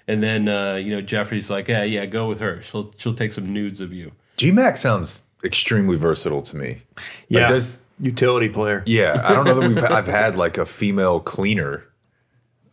and 0.05 0.21
then 0.21 0.49
uh, 0.49 0.75
you 0.75 0.91
know 0.93 1.01
Jeffrey's 1.01 1.49
like, 1.49 1.69
yeah, 1.69 1.83
yeah, 1.83 2.05
go 2.05 2.27
with 2.27 2.41
her. 2.41 2.61
She'll 2.61 2.91
she'll 2.97 3.13
take 3.15 3.31
some 3.31 3.53
nudes 3.53 3.79
of 3.79 3.93
you. 3.93 4.11
G-Max 4.35 4.81
sounds 4.81 5.21
extremely 5.45 5.95
versatile 5.95 6.41
to 6.41 6.55
me. 6.57 6.81
Like 6.97 7.05
Yeah. 7.29 7.49
there's 7.51 7.81
Utility 8.01 8.47
player. 8.49 8.83
Yeah, 8.85 9.21
I 9.25 9.33
don't 9.33 9.45
know 9.45 9.59
that 9.59 9.67
we've 9.67 9.83
I've 9.99 10.07
had 10.07 10.35
like 10.37 10.57
a 10.57 10.65
female 10.65 11.19
cleaner 11.21 11.85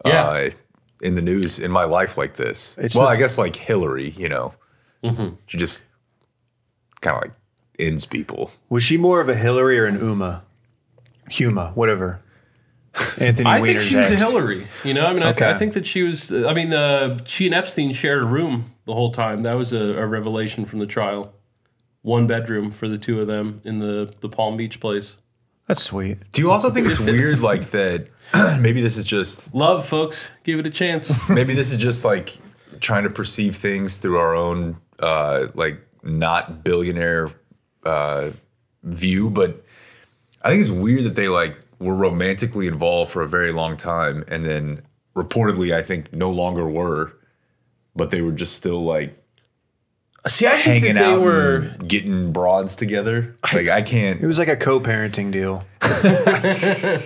Yeah. 0.05 0.25
uh, 0.25 0.51
in 1.01 1.15
the 1.15 1.23
news 1.23 1.59
in 1.59 1.71
my 1.71 1.85
life 1.85 2.17
like 2.17 2.35
this. 2.37 2.75
It's 2.79 2.95
well, 2.95 3.05
the- 3.07 3.13
I 3.13 3.17
guess 3.17 3.37
like 3.39 3.57
Hillary, 3.57 4.11
you 4.11 4.29
know, 4.29 4.55
Mm-hmm. 5.05 5.35
she 5.47 5.57
just 5.59 5.83
kind 7.01 7.17
of 7.17 7.23
like 7.23 7.33
ends 7.79 8.07
people. 8.07 8.51
Was 8.71 8.83
she 8.83 8.97
more 8.97 9.21
of 9.21 9.29
a 9.29 9.35
Hillary 9.37 9.79
or 9.79 9.87
an 9.87 9.97
Uma? 10.01 10.43
Huma, 11.31 11.75
whatever. 11.77 12.21
Anthony 13.19 13.47
I 13.47 13.55
think 13.61 13.63
Weiner's 13.67 13.85
she 13.85 13.97
was 13.97 14.11
a 14.11 14.17
Hillary. 14.17 14.67
You 14.83 14.95
know, 14.95 15.05
I 15.07 15.13
mean, 15.13 15.23
I, 15.23 15.33
th- 15.33 15.43
I 15.55 15.59
think 15.59 15.75
that 15.75 15.87
she 15.87 16.03
was. 16.03 16.33
I 16.33 16.55
mean, 16.55 16.73
uh, 16.73 17.19
she 17.27 17.45
and 17.47 17.55
Epstein 17.55 17.93
shared 17.93 18.23
a 18.23 18.27
room 18.27 18.73
the 18.87 18.95
whole 18.95 19.13
time. 19.13 19.43
That 19.43 19.53
was 19.55 19.73
a, 19.75 19.79
a 19.99 20.07
revelation 20.07 20.65
from 20.65 20.79
the 20.79 20.87
trial. 20.87 21.35
One 22.01 22.27
bedroom 22.27 22.71
for 22.71 22.89
the 22.89 22.97
two 22.97 23.21
of 23.21 23.27
them 23.27 23.61
in 23.65 23.79
the 23.81 24.11
the 24.21 24.29
Palm 24.31 24.57
Beach 24.57 24.81
place. 24.81 25.17
That's 25.67 25.83
sweet. 25.83 26.31
Do 26.33 26.41
you 26.43 26.51
also 26.51 26.71
think 26.71 26.87
it's 26.87 27.01
weird 27.01 27.41
like 27.41 27.71
that? 27.71 28.09
maybe 28.61 28.81
this 28.81 28.97
is 28.97 29.05
just 29.05 29.55
Love, 29.55 29.87
folks. 29.87 30.29
Give 30.45 30.59
it 30.59 30.67
a 30.67 30.71
chance. 30.71 31.11
maybe 31.29 31.55
this 31.55 31.73
is 31.73 31.79
just 31.79 32.05
like 32.05 32.39
trying 32.81 33.05
to 33.05 33.11
perceive 33.11 33.57
things 33.57 33.97
through 33.97 34.19
our 34.19 34.35
own 34.35 34.77
uh, 35.01 35.49
like 35.55 35.81
not 36.03 36.63
billionaire 36.63 37.31
uh, 37.85 38.31
view, 38.83 39.29
but 39.29 39.65
I 40.43 40.51
think 40.51 40.63
it's 40.63 40.71
weird 40.71 41.05
that 41.05 41.17
they 41.17 41.29
like 41.29 41.59
were 41.79 41.95
romantically 41.95 42.67
involved 42.67 43.11
for 43.13 43.23
a 43.23 43.29
very 43.29 43.53
long 43.53 43.75
time, 43.75 44.25
and 44.29 44.45
then 44.45 44.83
reportedly, 45.15 45.75
I 45.75 45.83
think 45.83 46.13
no 46.13 46.31
longer 46.31 46.69
were, 46.69 47.13
but 47.95 48.11
they 48.11 48.21
were 48.21 48.33
just 48.33 48.55
still 48.55 48.85
like 48.85 49.17
See, 50.29 50.47
I 50.47 50.55
think 50.63 50.65
hanging 50.85 50.95
that 50.97 51.01
they 51.05 51.07
out 51.13 51.21
were. 51.23 51.57
and 51.57 51.89
getting 51.89 52.33
broads 52.33 52.75
together. 52.77 53.37
Like 53.53 53.69
I 53.69 53.83
can't. 53.83 54.21
It 54.23 54.27
was 54.27 54.39
like 54.39 54.49
a 54.49 54.57
co-parenting 54.57 55.31
deal. 55.31 55.65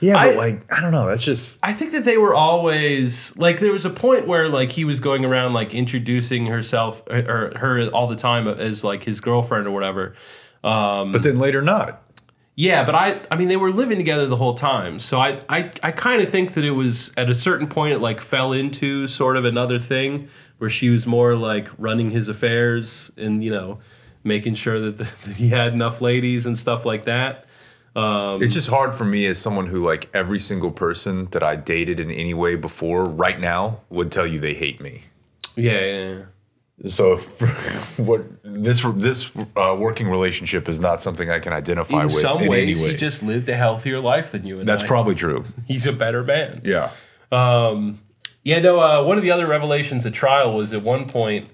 Yeah, 0.00 0.18
I- 0.18 0.26
but 0.26 0.36
like 0.36 0.72
I 0.72 0.80
don't 0.82 0.92
know. 0.92 1.06
That's 1.06 1.22
just 1.22 1.58
I 1.62 1.72
think 1.72 1.92
that 1.92 2.04
they 2.04 2.18
were 2.18 2.34
always 2.34 3.34
like 3.38 3.60
there 3.60 3.72
was 3.72 3.84
a 3.86 3.90
point 3.90 4.26
where 4.26 4.48
like 4.48 4.72
he 4.72 4.84
was 4.84 5.00
going 5.00 5.24
around 5.24 5.54
like 5.54 5.72
introducing 5.74 6.46
herself 6.46 7.02
er, 7.10 7.52
or 7.54 7.58
her 7.58 7.86
all 7.88 8.06
the 8.06 8.16
time 8.16 8.46
as 8.46 8.84
like 8.84 9.04
his 9.04 9.20
girlfriend 9.20 9.66
or 9.66 9.70
whatever. 9.70 10.14
Um, 10.62 11.12
but 11.12 11.22
then 11.22 11.38
later 11.38 11.62
not. 11.62 12.02
Yeah, 12.56 12.84
but 12.84 12.94
I 12.94 13.22
I 13.30 13.36
mean 13.36 13.48
they 13.48 13.56
were 13.56 13.70
living 13.70 13.96
together 13.96 14.26
the 14.26 14.36
whole 14.36 14.54
time. 14.54 14.98
So 14.98 15.18
I 15.18 15.40
I, 15.48 15.70
I 15.82 15.92
kind 15.92 16.20
of 16.20 16.28
think 16.28 16.52
that 16.54 16.64
it 16.64 16.72
was 16.72 17.10
at 17.16 17.30
a 17.30 17.34
certain 17.34 17.66
point 17.66 17.94
it 17.94 18.00
like 18.00 18.20
fell 18.20 18.52
into 18.52 19.06
sort 19.08 19.38
of 19.38 19.46
another 19.46 19.78
thing 19.78 20.28
where 20.58 20.70
she 20.70 20.90
was 20.90 21.06
more 21.06 21.34
like 21.34 21.68
running 21.78 22.10
his 22.10 22.28
affairs 22.28 23.10
and 23.16 23.42
you 23.44 23.50
know 23.50 23.78
making 24.24 24.54
sure 24.54 24.80
that, 24.80 24.98
that 25.24 25.36
he 25.36 25.48
had 25.48 25.72
enough 25.72 26.00
ladies 26.00 26.46
and 26.46 26.58
stuff 26.58 26.84
like 26.84 27.04
that. 27.04 27.44
It's 27.98 28.52
just 28.52 28.68
hard 28.68 28.92
for 28.92 29.04
me 29.06 29.26
as 29.26 29.38
someone 29.38 29.66
who 29.68 29.82
like 29.82 30.10
every 30.12 30.38
single 30.38 30.70
person 30.70 31.24
that 31.26 31.42
I 31.42 31.56
dated 31.56 31.98
in 31.98 32.10
any 32.10 32.34
way 32.34 32.54
before 32.54 33.04
right 33.04 33.40
now 33.40 33.80
would 33.88 34.12
tell 34.12 34.26
you 34.26 34.38
they 34.38 34.52
hate 34.52 34.80
me. 34.82 35.04
Yeah, 35.54 35.72
yeah, 35.80 36.08
yeah. 36.10 36.22
So 36.88 37.14
if, 37.14 37.40
what 37.98 38.22
this 38.42 38.82
this 38.96 39.30
uh, 39.56 39.74
working 39.78 40.10
relationship 40.10 40.68
is 40.68 40.78
not 40.78 41.00
something 41.00 41.30
I 41.30 41.38
can 41.38 41.54
identify 41.54 42.04
with, 42.04 42.10
In 42.12 42.14
with 42.16 42.22
some 42.22 42.42
in 42.42 42.50
ways, 42.50 42.78
any 42.78 42.86
way. 42.86 42.90
he 42.92 42.96
just 42.98 43.22
lived 43.22 43.48
a 43.48 43.56
healthier 43.56 43.98
life 43.98 44.32
than 44.32 44.46
you 44.46 44.60
and 44.60 44.68
That's 44.68 44.84
I. 44.84 44.86
probably 44.86 45.14
true. 45.14 45.44
He's 45.66 45.86
a 45.86 45.92
better 45.92 46.22
man. 46.22 46.60
Yeah. 46.64 46.90
Yeah, 48.46 48.60
no. 48.60 48.80
Uh, 48.80 49.02
one 49.02 49.16
of 49.16 49.24
the 49.24 49.32
other 49.32 49.44
revelations 49.44 50.06
at 50.06 50.12
trial 50.12 50.54
was 50.54 50.72
at 50.72 50.80
one 50.80 51.08
point 51.08 51.48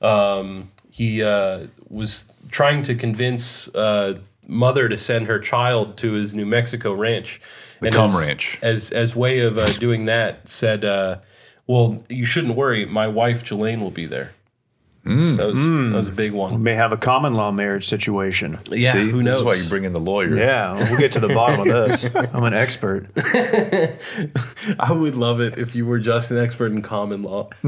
um, 0.00 0.70
he 0.90 1.22
uh, 1.22 1.66
was 1.90 2.32
trying 2.50 2.82
to 2.84 2.94
convince 2.94 3.68
uh, 3.74 4.18
mother 4.46 4.88
to 4.88 4.96
send 4.96 5.26
her 5.26 5.38
child 5.40 5.98
to 5.98 6.12
his 6.12 6.32
New 6.34 6.46
Mexico 6.46 6.94
ranch. 6.94 7.38
The 7.80 7.90
cum 7.90 8.12
as, 8.12 8.16
ranch. 8.16 8.58
As 8.62 8.90
as 8.92 9.14
way 9.14 9.40
of 9.40 9.58
uh, 9.58 9.74
doing 9.74 10.06
that, 10.06 10.48
said, 10.48 10.86
uh, 10.86 11.18
"Well, 11.66 12.02
you 12.08 12.24
shouldn't 12.24 12.54
worry. 12.54 12.86
My 12.86 13.08
wife 13.08 13.42
Ghislaine 13.42 13.82
will 13.82 13.90
be 13.90 14.06
there." 14.06 14.32
Mm. 15.08 15.36
So 15.36 15.36
that, 15.36 15.46
was, 15.46 15.92
that 15.92 15.98
was 15.98 16.08
a 16.08 16.12
big 16.12 16.32
one. 16.32 16.62
May 16.62 16.74
have 16.74 16.92
a 16.92 16.96
common 16.96 17.34
law 17.34 17.50
marriage 17.50 17.86
situation. 17.88 18.58
Yeah, 18.70 18.92
See, 18.92 19.10
who 19.10 19.18
this 19.18 19.26
knows? 19.26 19.40
is 19.40 19.44
why 19.44 19.54
you 19.54 19.68
bring 19.68 19.84
in 19.84 19.92
the 19.92 20.00
lawyer. 20.00 20.36
Yeah, 20.36 20.74
we'll 20.74 20.98
get 20.98 21.12
to 21.12 21.20
the 21.20 21.28
bottom 21.28 21.60
of 21.60 21.66
this. 21.66 22.14
I'm 22.14 22.44
an 22.44 22.54
expert. 22.54 23.08
I 24.78 24.92
would 24.92 25.16
love 25.16 25.40
it 25.40 25.58
if 25.58 25.74
you 25.74 25.86
were 25.86 25.98
just 25.98 26.30
an 26.30 26.38
expert 26.38 26.72
in 26.72 26.82
common 26.82 27.22
law. 27.22 27.48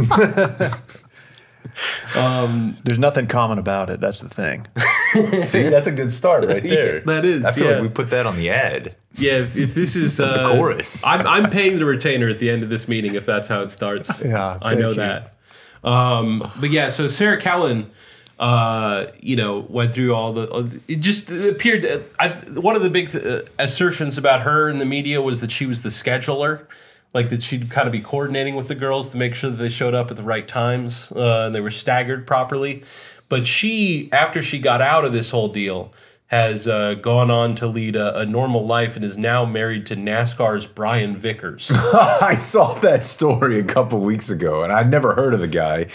There's 2.14 2.98
nothing 2.98 3.26
common 3.26 3.59
about 3.59 3.90
it. 3.90 4.00
That's 4.00 4.20
the 4.20 4.29
thing. 4.29 4.66
See, 5.42 5.68
that's 5.68 5.87
a 5.87 5.92
good 5.92 6.12
start 6.12 6.44
right 6.46 6.62
there. 6.62 7.00
that 7.00 7.24
is, 7.24 7.44
I 7.44 7.53
feel 7.53 7.66
yeah. 7.66 7.72
like 7.72 7.83
we 7.83 7.88
put 7.88 8.11
that 8.11 8.26
on 8.26 8.37
the 8.37 8.50
ad. 8.50 8.96
Yeah, 9.16 9.38
if, 9.38 9.57
if 9.57 9.74
this 9.74 9.96
is 9.96 10.16
That's 10.16 10.31
the 10.31 10.42
uh, 10.42 10.53
chorus. 10.53 11.03
I'm 11.05 11.26
I'm 11.26 11.50
paying 11.50 11.79
the 11.79 11.85
retainer 11.85 12.29
at 12.29 12.38
the 12.38 12.48
end 12.48 12.62
of 12.62 12.68
this 12.68 12.87
meeting 12.87 13.16
if 13.16 13.26
that's 13.26 13.48
how 13.48 13.62
it 13.62 13.70
starts. 13.70 14.11
Yeah, 14.24 14.59
I 14.62 14.74
know 14.74 14.90
you. 14.90 14.94
that. 14.94 15.35
Um, 15.83 16.51
but 16.61 16.71
yeah, 16.71 16.88
so 16.88 17.09
Sarah 17.09 17.40
Kellen, 17.40 17.90
uh, 18.38 19.07
you 19.21 19.37
know, 19.37 19.66
went 19.69 19.93
through 19.93 20.14
all 20.14 20.33
the. 20.33 20.81
It 20.88 21.01
just 21.01 21.31
appeared. 21.31 22.05
I 22.19 22.29
one 22.29 22.77
of 22.77 22.83
the 22.83 22.90
big 22.90 23.14
uh, 23.14 23.43
assertions 23.59 24.19
about 24.19 24.43
her 24.43 24.69
in 24.69 24.79
the 24.79 24.85
media 24.85 25.21
was 25.23 25.40
that 25.40 25.51
she 25.51 25.66
was 25.66 25.83
the 25.83 25.90
scheduler. 25.90 26.66
Like 27.12 27.31
that, 27.31 27.43
she'd 27.43 27.71
kind 27.71 27.87
of 27.88 27.93
be 27.93 28.01
coordinating 28.01 28.55
with 28.55 28.69
the 28.69 28.75
girls 28.77 29.09
to 29.11 29.16
make 29.16 29.35
sure 29.35 29.51
that 29.51 29.57
they 29.57 29.69
showed 29.69 29.95
up 29.95 30.11
at 30.11 30.16
the 30.16 30.23
right 30.23 30.47
times 30.47 31.11
uh, 31.16 31.47
and 31.47 31.55
they 31.55 31.61
were 31.61 31.71
staggered 31.71 32.27
properly. 32.27 32.85
But 33.29 33.47
she, 33.47 34.09
after 34.12 34.43
she 34.43 34.59
got 34.59 34.81
out 34.81 35.05
of 35.05 35.12
this 35.12 35.31
whole 35.31 35.49
deal, 35.49 35.93
has 36.31 36.69
uh, 36.69 36.95
gone 36.95 37.29
on 37.29 37.57
to 37.57 37.66
lead 37.66 37.97
a, 37.97 38.21
a 38.21 38.25
normal 38.25 38.64
life 38.64 38.95
and 38.95 39.05
is 39.05 39.19
now 39.19 39.45
married 39.45 39.85
to 39.85 39.97
NASCAR's 39.97 40.64
Brian 40.64 41.16
Vickers. 41.16 41.73
I 41.75 42.37
saw 42.37 42.75
that 42.75 43.03
story 43.03 43.59
a 43.59 43.64
couple 43.64 43.99
weeks 43.99 44.31
ago, 44.31 44.62
and 44.62 44.73
I'd 44.73 44.88
never 44.93 45.16
heard 45.16 45.35
of 45.35 45.40
the 45.40 45.49
guy, 45.49 45.88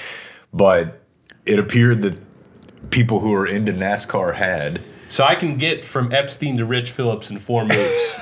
but 0.52 1.02
it 1.46 1.58
appeared 1.58 2.02
that 2.02 2.20
people 2.90 3.22
who 3.22 3.34
are 3.34 3.48
into 3.48 3.72
NASCAR 3.72 4.36
had. 4.36 4.82
So 5.08 5.24
I 5.24 5.36
can 5.36 5.56
get 5.56 5.86
from 5.86 6.12
Epstein 6.12 6.58
to 6.58 6.66
Rich 6.66 6.92
Phillips 6.92 7.30
in 7.30 7.38
four 7.38 7.64
moves. 7.64 8.04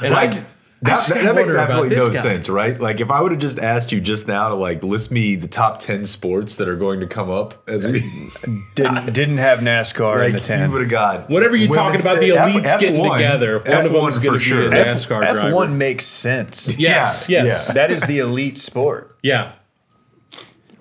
and 0.00 0.14
I, 0.14 0.44
That, 0.82 1.08
just 1.08 1.08
that, 1.08 1.34
makes 1.34 1.54
absolutely 1.54 1.96
no 1.96 2.10
guy. 2.10 2.20
sense, 2.22 2.48
right? 2.50 2.78
Like 2.78 3.00
if 3.00 3.10
I 3.10 3.22
would 3.22 3.32
have 3.32 3.40
just 3.40 3.58
asked 3.58 3.92
you 3.92 4.00
just 4.00 4.28
now 4.28 4.50
to 4.50 4.54
like 4.54 4.82
list 4.82 5.10
me 5.10 5.34
the 5.34 5.48
top 5.48 5.80
ten 5.80 6.04
sports 6.04 6.56
that 6.56 6.68
are 6.68 6.76
going 6.76 7.00
to 7.00 7.06
come 7.06 7.30
up 7.30 7.66
as 7.66 7.86
we 7.86 8.00
Didn't 8.74 9.12
didn't 9.14 9.38
have 9.38 9.60
NASCAR 9.60 10.26
in 10.26 10.32
the 10.32 10.38
like, 10.38 10.42
you 10.42 10.46
ten. 10.46 10.70
would 10.72 10.82
have 10.82 10.90
got 10.90 11.30
Whenever 11.30 11.56
you're 11.56 11.72
talking 11.72 11.98
about 12.00 12.20
the 12.20 12.32
F- 12.32 12.50
elites 12.50 12.78
getting 12.80 13.00
F1, 13.00 13.16
together, 13.16 13.58
one 13.60 13.66
of 13.86 13.92
F1 13.92 13.92
them's 13.92 13.92
going 13.92 14.12
for 14.20 14.20
to 14.22 14.30
be 14.30 14.34
a 14.34 14.38
sure. 14.38 14.70
NASCAR 14.70 15.24
F 15.24 15.32
driver. 15.34 15.54
one 15.54 15.78
makes 15.78 16.04
sense. 16.04 16.68
yes, 16.78 17.26
Yeah, 17.28 17.44
yes, 17.44 17.64
yeah. 17.68 17.72
That 17.72 17.90
is 17.90 18.02
the 18.02 18.18
elite 18.18 18.58
sport. 18.58 19.16
yeah. 19.22 19.54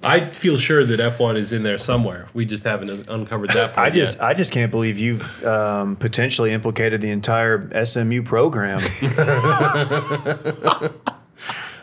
I 0.05 0.29
feel 0.29 0.57
sure 0.57 0.85
that 0.85 0.99
F1 0.99 1.37
is 1.37 1.51
in 1.51 1.63
there 1.63 1.77
somewhere. 1.77 2.27
We 2.33 2.45
just 2.45 2.63
haven't 2.63 3.09
uncovered 3.09 3.49
that 3.49 3.73
part 3.73 3.87
I 3.87 3.89
just 3.89 4.17
yet. 4.17 4.23
I 4.23 4.33
just 4.33 4.51
can't 4.51 4.71
believe 4.71 4.97
you've 4.97 5.43
um, 5.45 5.95
potentially 5.95 6.51
implicated 6.51 7.01
the 7.01 7.09
entire 7.11 7.85
SMU 7.85 8.23
program. 8.23 8.81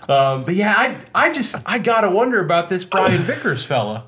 But 0.07 0.55
yeah, 0.55 0.75
I, 0.77 1.01
I 1.15 1.33
just, 1.33 1.57
I 1.65 1.79
gotta 1.79 2.11
wonder 2.11 2.45
about 2.45 2.69
this 2.69 2.85
Brian 2.85 3.23
Vickers 3.23 3.65
fella. 3.65 4.05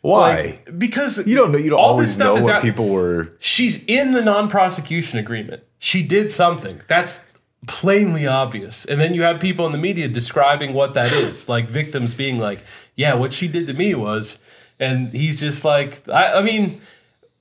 Why? 0.00 0.60
Like, 0.66 0.78
because 0.78 1.26
you 1.26 1.34
don't 1.34 1.50
know. 1.52 1.58
You 1.58 1.70
don't 1.70 1.80
always 1.80 2.18
know 2.18 2.34
what 2.34 2.56
out- 2.56 2.62
people 2.62 2.88
were. 2.88 3.32
she's 3.38 3.82
in 3.86 4.12
the 4.12 4.20
non-prosecution 4.22 5.18
agreement. 5.18 5.62
She 5.78 6.02
did 6.02 6.30
something. 6.30 6.82
That's 6.88 7.20
plainly 7.66 8.26
obvious. 8.26 8.84
And 8.84 9.00
then 9.00 9.14
you 9.14 9.22
have 9.22 9.40
people 9.40 9.64
in 9.64 9.72
the 9.72 9.78
media 9.78 10.08
describing 10.08 10.74
what 10.74 10.92
that 10.94 11.12
is, 11.12 11.48
like 11.48 11.68
victims 11.68 12.12
being 12.12 12.38
like, 12.38 12.60
"Yeah, 12.96 13.14
what 13.14 13.32
she 13.32 13.48
did 13.48 13.66
to 13.66 13.74
me 13.74 13.94
was," 13.94 14.38
and 14.78 15.12
he's 15.12 15.40
just 15.40 15.64
like, 15.64 16.08
I, 16.08 16.34
I 16.34 16.42
mean. 16.42 16.80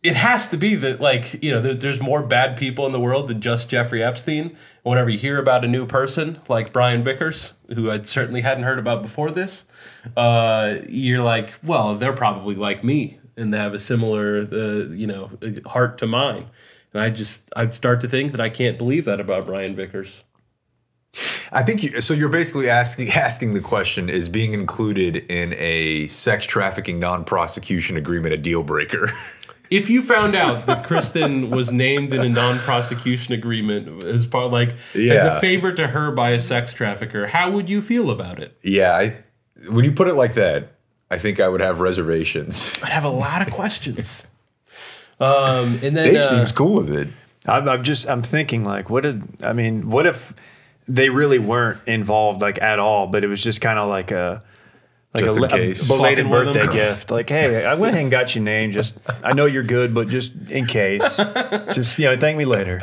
It 0.06 0.18
has 0.18 0.50
to 0.50 0.58
be 0.58 0.76
that, 0.76 1.00
like, 1.00 1.42
you 1.42 1.50
know, 1.50 1.62
there, 1.62 1.76
there's 1.76 2.02
more 2.02 2.22
bad 2.22 2.58
people 2.58 2.86
in 2.86 2.92
the 2.92 3.00
world 3.00 3.30
than 3.30 3.40
just 3.40 3.70
Jeffrey 3.70 4.04
Epstein. 4.04 4.58
Whenever 4.82 5.10
you 5.10 5.18
hear 5.18 5.40
about 5.40 5.64
a 5.64 5.68
new 5.70 5.86
person 5.86 6.42
like 6.50 6.74
Brian 6.74 7.06
Vickers, 7.06 7.54
who 7.74 7.90
I 7.90 8.02
certainly 8.02 8.42
hadn't 8.42 8.66
heard 8.66 8.80
about 8.80 9.02
before 9.02 9.32
this, 9.32 9.64
uh, 10.18 10.80
you're 10.90 11.24
like, 11.24 11.54
well, 11.64 11.96
they're 11.96 12.12
probably 12.12 12.56
like 12.56 12.84
me 12.84 13.18
and 13.38 13.54
they 13.54 13.58
have 13.58 13.74
a 13.74 13.80
similar, 13.80 14.40
uh, 14.52 14.92
you 14.94 15.08
know, 15.08 15.32
heart 15.68 15.98
to 16.00 16.06
mine. 16.06 16.48
And 16.94 17.02
I 17.02 17.10
just, 17.10 17.44
I'd 17.56 17.74
start 17.74 18.02
to 18.02 18.10
think 18.10 18.34
that 18.34 18.42
I 18.42 18.50
can't 18.50 18.78
believe 18.78 19.06
that 19.06 19.22
about 19.22 19.46
Brian 19.46 19.74
Vickers. 19.74 20.26
I 21.52 21.64
think 21.64 21.84
you, 21.84 22.02
so. 22.02 22.14
You're 22.14 22.30
basically 22.30 22.70
asking 22.70 23.12
asking 23.14 23.54
the 23.54 23.62
question: 23.62 24.10
Is 24.10 24.28
being 24.28 24.54
included 24.54 25.18
in 25.30 25.54
a 25.54 26.08
sex 26.08 26.46
trafficking 26.46 27.00
non-prosecution 27.00 27.98
agreement 27.98 28.34
a 28.34 28.38
deal 28.38 28.64
breaker? 28.64 29.12
If 29.70 29.90
you 29.90 30.04
found 30.04 30.36
out 30.36 30.68
that 30.68 30.86
Kristen 30.86 31.50
was 31.50 31.72
named 31.72 32.14
in 32.14 32.22
a 32.22 32.30
non-prosecution 32.30 33.34
agreement 33.34 34.04
as 34.04 34.24
part, 34.28 34.52
like, 34.52 34.70
as 34.94 35.24
a 35.24 35.40
favor 35.40 35.72
to 35.72 35.88
her 35.88 36.12
by 36.12 36.32
a 36.32 36.40
sex 36.40 36.74
trafficker, 36.74 37.26
how 37.26 37.50
would 37.50 37.68
you 37.70 37.82
feel 37.82 38.12
about 38.12 38.40
it? 38.40 38.56
yeah, 38.62 38.94
I, 38.94 39.24
when 39.70 39.84
you 39.84 39.92
put 39.92 40.08
it 40.08 40.14
like 40.14 40.36
that, 40.36 40.74
I 41.10 41.18
think 41.18 41.40
I 41.40 41.48
would 41.48 41.62
have 41.62 41.80
reservations. 41.80 42.70
I'd 42.84 42.90
have 42.90 43.04
a 43.04 43.10
lot 43.10 43.48
of 43.48 43.52
questions. 43.52 44.28
Um, 45.20 45.80
and 45.82 45.98
then 45.98 46.04
Dave 46.04 46.18
uh, 46.18 46.30
seems 46.30 46.52
cool 46.52 46.84
with 46.84 46.92
it. 46.92 47.08
I'm, 47.48 47.68
I'm 47.68 47.84
just 47.84 48.08
I'm 48.08 48.22
thinking 48.22 48.64
like, 48.64 48.92
what 48.92 49.02
did 49.02 49.24
I 49.44 49.54
mean? 49.54 49.90
What 49.90 50.06
if 50.06 50.34
they 50.88 51.10
really 51.10 51.40
weren't 51.40 51.80
involved 51.88 52.42
like 52.42 52.62
at 52.62 52.80
all, 52.80 53.08
but 53.08 53.24
it 53.24 53.28
was 53.28 53.42
just 53.42 53.62
kind 53.62 53.80
of 53.80 53.90
like 53.90 54.12
a 54.12 54.44
like 55.14 55.26
Just 55.26 55.38
a, 55.38 55.44
in 55.44 55.50
case. 55.50 55.86
a 55.86 55.88
belated 55.88 56.26
Fucking 56.26 56.54
birthday 56.54 56.74
gift. 56.74 57.12
Like, 57.12 57.30
hey, 57.30 57.66
I 57.66 57.76
went 57.76 57.92
ahead 57.92 58.02
and 58.02 58.12
got 58.12 58.34
your 58.34 58.44
name. 58.44 58.72
Just 58.72 58.98
I 59.24 59.34
know 59.34 59.46
you're 59.46 59.62
good, 59.64 59.94
but 59.94 60.08
just 60.08 60.50
in 60.50 60.66
case, 60.66 61.18
just 61.74 62.00
you 62.00 62.06
know, 62.06 62.18
thank 62.18 62.38
me 62.38 62.46
later. 62.46 62.82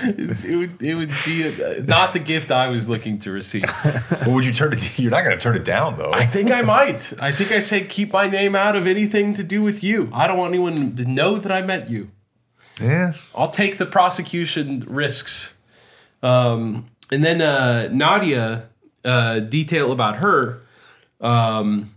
it 0.00 0.56
would 0.56 0.82
it 0.82 0.94
would 0.94 1.10
be 1.24 1.42
a, 1.46 1.82
not 1.82 2.12
the 2.12 2.18
gift 2.18 2.50
I 2.50 2.68
was 2.68 2.88
looking 2.88 3.18
to 3.20 3.30
receive. 3.30 3.64
Well, 4.26 4.32
would 4.32 4.44
you 4.46 4.52
turn 4.52 4.72
it? 4.74 4.98
You're 4.98 5.10
not 5.10 5.24
going 5.24 5.36
to 5.36 5.42
turn 5.42 5.56
it 5.56 5.64
down 5.64 5.96
though. 5.96 6.12
I 6.12 6.26
think 6.26 6.50
I 6.50 6.62
might. 6.62 7.12
I 7.20 7.32
think 7.32 7.50
I 7.50 7.60
say 7.60 7.84
keep 7.84 8.12
my 8.12 8.26
name 8.26 8.54
out 8.54 8.76
of 8.76 8.86
anything 8.86 9.34
to 9.34 9.42
do 9.42 9.62
with 9.62 9.82
you. 9.82 10.10
I 10.12 10.26
don't 10.26 10.36
want 10.36 10.50
anyone 10.52 10.94
to 10.96 11.04
know 11.04 11.38
that 11.38 11.50
I 11.50 11.62
met 11.62 11.88
you. 11.90 12.10
Yeah. 12.80 13.12
I'll 13.34 13.50
take 13.50 13.78
the 13.78 13.86
prosecution 13.86 14.84
risks. 14.86 15.54
Um, 16.22 16.86
and 17.10 17.24
then 17.24 17.42
uh, 17.42 17.88
Nadia, 17.92 18.68
uh, 19.04 19.40
detail 19.40 19.92
about 19.92 20.16
her. 20.16 20.62
Um, 21.20 21.94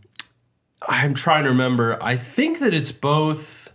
I'm 0.82 1.14
trying 1.14 1.44
to 1.44 1.50
remember. 1.50 2.02
I 2.02 2.16
think 2.16 2.60
that 2.60 2.74
it's 2.74 2.92
both 2.92 3.72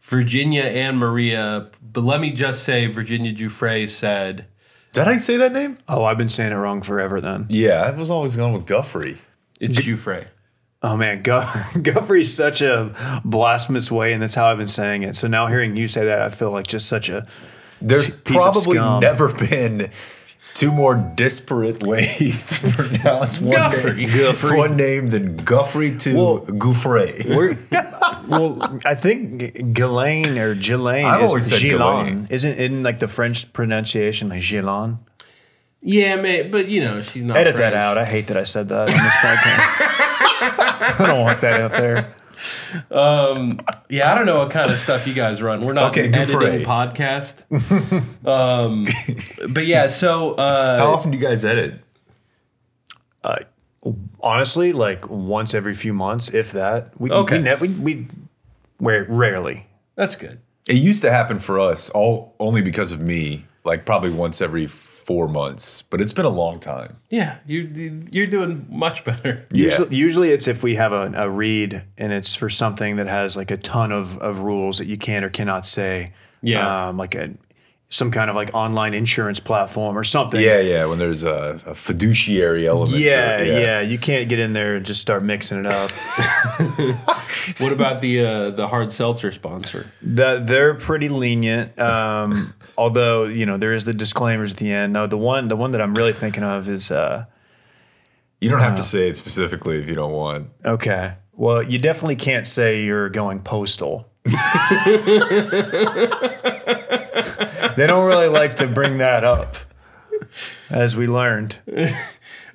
Virginia 0.00 0.62
and 0.62 0.98
Maria, 0.98 1.70
but 1.82 2.02
let 2.04 2.20
me 2.20 2.30
just 2.30 2.62
say 2.64 2.86
Virginia 2.86 3.32
Giuffre 3.32 3.88
said. 3.88 4.46
Did 4.92 5.08
I 5.08 5.16
say 5.16 5.36
that 5.36 5.52
name? 5.52 5.78
Oh, 5.88 6.04
I've 6.04 6.18
been 6.18 6.28
saying 6.28 6.52
it 6.52 6.56
wrong 6.56 6.82
forever. 6.82 7.20
Then. 7.20 7.46
Yeah, 7.48 7.82
I 7.82 7.90
was 7.90 8.10
always 8.10 8.36
going 8.36 8.52
with 8.52 8.66
Guffrey. 8.66 9.18
It's 9.60 9.76
Giuffre. 9.76 10.26
Oh 10.86 10.96
man, 10.98 11.22
Gu- 11.22 11.80
Guffrey's 11.82 12.34
such 12.34 12.60
a 12.60 12.94
blasphemous 13.24 13.90
way, 13.90 14.12
and 14.12 14.22
that's 14.22 14.34
how 14.34 14.46
I've 14.46 14.58
been 14.58 14.66
saying 14.66 15.02
it. 15.02 15.16
So 15.16 15.26
now 15.28 15.46
hearing 15.46 15.76
you 15.76 15.88
say 15.88 16.04
that, 16.04 16.20
I 16.20 16.28
feel 16.28 16.50
like 16.50 16.66
just 16.66 16.86
such 16.88 17.08
a 17.08 17.26
There's 17.80 18.10
piece 18.10 18.36
of 18.36 18.52
probably 18.52 18.76
scum. 18.76 19.00
never 19.00 19.32
been 19.32 19.90
two 20.52 20.70
more 20.70 20.94
disparate 20.94 21.82
ways 21.86 22.46
to 22.48 22.70
pronounce 22.72 23.40
one 23.40 23.56
Guffrey. 23.56 24.06
name, 24.06 24.56
one 24.56 24.76
name 24.76 25.08
than 25.08 25.36
Guffrey 25.38 25.96
to 26.00 26.14
Well, 26.16 26.40
Gouffre. 26.40 27.24
Well, 28.28 28.80
I 28.86 28.94
think 28.94 29.74
Ghislaine 29.74 30.38
or 30.38 30.54
Ghislaine 30.54 31.04
I've 31.04 31.22
is 31.22 31.28
always 31.28 31.46
said 31.46 31.60
Ghislaine. 31.60 32.04
Ghislaine. 32.22 32.26
Isn't 32.30 32.58
in 32.58 32.82
like 32.82 32.98
the 32.98 33.08
French 33.08 33.52
pronunciation 33.52 34.28
like 34.30 34.40
Ghislaine? 34.42 34.98
Yeah, 35.86 36.16
man, 36.16 36.50
but 36.50 36.68
you 36.68 36.82
know 36.84 37.02
she's 37.02 37.24
not. 37.24 37.36
Edit 37.36 37.56
that 37.56 37.74
out. 37.74 37.98
I 37.98 38.06
hate 38.06 38.26
that 38.28 38.38
I 38.38 38.44
said 38.44 38.68
that 38.68 38.80
on 38.80 38.86
this 38.86 39.14
podcast. 39.14 40.96
I 41.00 41.06
don't 41.06 41.20
want 41.20 41.40
that 41.42 41.60
out 41.60 41.70
there. 41.72 42.14
Yeah, 43.90 44.10
I 44.10 44.14
don't 44.14 44.26
know 44.26 44.38
what 44.38 44.50
kind 44.50 44.70
of 44.70 44.80
stuff 44.80 45.06
you 45.06 45.12
guys 45.14 45.42
run. 45.42 45.60
We're 45.64 45.74
not 45.74 45.90
Okay, 45.90 46.06
an 46.06 46.12
good 46.12 46.28
for 46.28 46.42
editing 46.42 46.66
A. 46.66 46.68
podcast. 46.68 47.42
um, 48.26 48.86
but 49.52 49.66
yeah, 49.66 49.88
so 49.88 50.32
uh, 50.34 50.78
How 50.78 50.92
often 50.92 51.10
do 51.10 51.18
you 51.18 51.22
guys 51.22 51.44
edit? 51.44 51.80
Uh, 53.22 53.36
honestly, 54.20 54.72
like 54.72 55.08
once 55.10 55.54
every 55.54 55.74
few 55.74 55.92
months, 55.92 56.28
if 56.30 56.52
that. 56.52 56.98
We, 57.00 57.10
Okay. 57.10 57.38
we, 57.38 57.42
ne- 57.44 57.56
we, 57.56 57.68
we, 57.68 58.06
we're 58.80 59.04
rarely. 59.04 59.66
that's 59.96 60.16
good. 60.16 60.40
It 60.66 60.76
used 60.76 61.02
to 61.02 61.10
happen 61.10 61.38
for 61.40 61.60
us 61.60 61.90
all 61.90 62.34
only 62.40 62.62
because 62.62 62.90
of 62.90 63.00
me, 63.00 63.44
like 63.64 63.84
probably 63.84 64.10
once 64.10 64.40
every 64.40 64.68
four 65.04 65.28
months. 65.28 65.82
But 65.82 66.00
it's 66.00 66.12
been 66.12 66.24
a 66.24 66.30
long 66.30 66.58
time. 66.60 66.96
Yeah, 67.10 67.38
you 67.46 68.04
you're 68.10 68.26
doing 68.26 68.66
much 68.68 69.04
better. 69.04 69.46
Yeah. 69.50 69.64
Usually, 69.64 69.96
usually 69.96 70.30
it's 70.30 70.48
if 70.48 70.62
we 70.62 70.74
have 70.76 70.92
a, 70.92 71.12
a 71.14 71.30
read 71.30 71.84
and 71.96 72.12
it's 72.12 72.34
for 72.34 72.48
something 72.48 72.96
that 72.96 73.06
has 73.06 73.36
like 73.36 73.50
a 73.50 73.56
ton 73.56 73.92
of, 73.92 74.18
of 74.18 74.40
rules 74.40 74.78
that 74.78 74.86
you 74.86 74.96
can 74.96 75.24
or 75.24 75.30
cannot 75.30 75.66
say. 75.66 76.12
Yeah. 76.42 76.88
Um, 76.88 76.96
like 76.96 77.14
a 77.14 77.30
some 77.88 78.10
kind 78.10 78.28
of 78.28 78.34
like 78.34 78.50
online 78.54 78.92
insurance 78.92 79.38
platform 79.38 79.96
or 79.96 80.02
something. 80.02 80.40
Yeah, 80.40 80.58
yeah. 80.58 80.84
When 80.86 80.98
there's 80.98 81.22
a, 81.22 81.60
a 81.64 81.74
fiduciary 81.74 82.66
element. 82.66 82.90
to 82.90 82.98
Yeah, 82.98 83.38
it, 83.38 83.62
yeah, 83.62 83.80
You 83.82 83.98
can't 83.98 84.28
get 84.28 84.40
in 84.40 84.52
there 84.52 84.74
and 84.74 84.84
just 84.84 85.00
start 85.00 85.22
mixing 85.22 85.64
it 85.64 85.66
up. 85.66 85.90
What 87.58 87.72
about 87.72 88.00
the 88.00 88.24
uh, 88.24 88.50
the 88.50 88.68
hard 88.68 88.92
seltzer 88.92 89.30
sponsor? 89.30 89.86
the, 90.00 90.42
they're 90.44 90.74
pretty 90.74 91.08
lenient. 91.08 91.78
Um, 91.78 92.54
although 92.76 93.24
you 93.24 93.46
know 93.46 93.56
there 93.56 93.74
is 93.74 93.84
the 93.84 93.94
disclaimers 93.94 94.52
at 94.52 94.58
the 94.58 94.72
end. 94.72 94.92
No, 94.92 95.06
the 95.06 95.18
one 95.18 95.48
the 95.48 95.56
one 95.56 95.70
that 95.72 95.80
I'm 95.80 95.94
really 95.94 96.12
thinking 96.12 96.42
of 96.42 96.68
is 96.68 96.90
uh, 96.90 97.26
You 98.40 98.50
don't 98.50 98.60
have 98.60 98.76
to 98.76 98.82
say 98.82 99.08
it 99.08 99.16
specifically 99.16 99.78
if 99.78 99.88
you 99.88 99.94
don't 99.94 100.12
want. 100.12 100.48
okay. 100.64 101.14
Well, 101.36 101.62
you 101.64 101.80
definitely 101.80 102.14
can't 102.16 102.46
say 102.46 102.84
you're 102.84 103.08
going 103.08 103.40
postal. 103.40 104.08
they 104.24 104.30
don't 107.86 108.06
really 108.06 108.28
like 108.28 108.56
to 108.56 108.66
bring 108.68 108.98
that 108.98 109.24
up, 109.24 109.56
as 110.70 110.94
we 110.94 111.06
learned. 111.06 111.58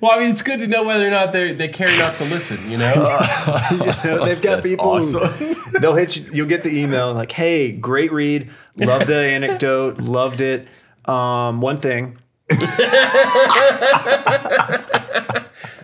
Well, 0.00 0.12
I 0.12 0.18
mean, 0.20 0.30
it's 0.30 0.40
good 0.42 0.60
to 0.60 0.66
know 0.66 0.82
whether 0.82 1.06
or 1.06 1.10
not 1.10 1.32
they 1.32 1.52
they 1.52 1.68
care 1.68 1.88
enough 1.90 2.16
to 2.18 2.24
listen. 2.24 2.70
You 2.70 2.78
know, 2.78 2.92
You 3.70 3.76
know, 3.78 4.24
they've 4.24 4.40
got 4.40 4.56
That's 4.56 4.70
people. 4.70 4.88
awesome. 4.88 5.20
Who, 5.28 5.78
they'll 5.80 5.94
hit 5.94 6.16
you. 6.16 6.30
You'll 6.32 6.46
get 6.48 6.62
the 6.62 6.70
email 6.76 7.12
like, 7.12 7.32
"Hey, 7.32 7.72
great 7.72 8.10
read. 8.12 8.50
Love 8.76 9.06
the 9.06 9.16
anecdote. 9.20 9.98
Loved 9.98 10.40
it. 10.40 10.68
Um, 11.06 11.60
one 11.60 11.76
thing." 11.76 12.16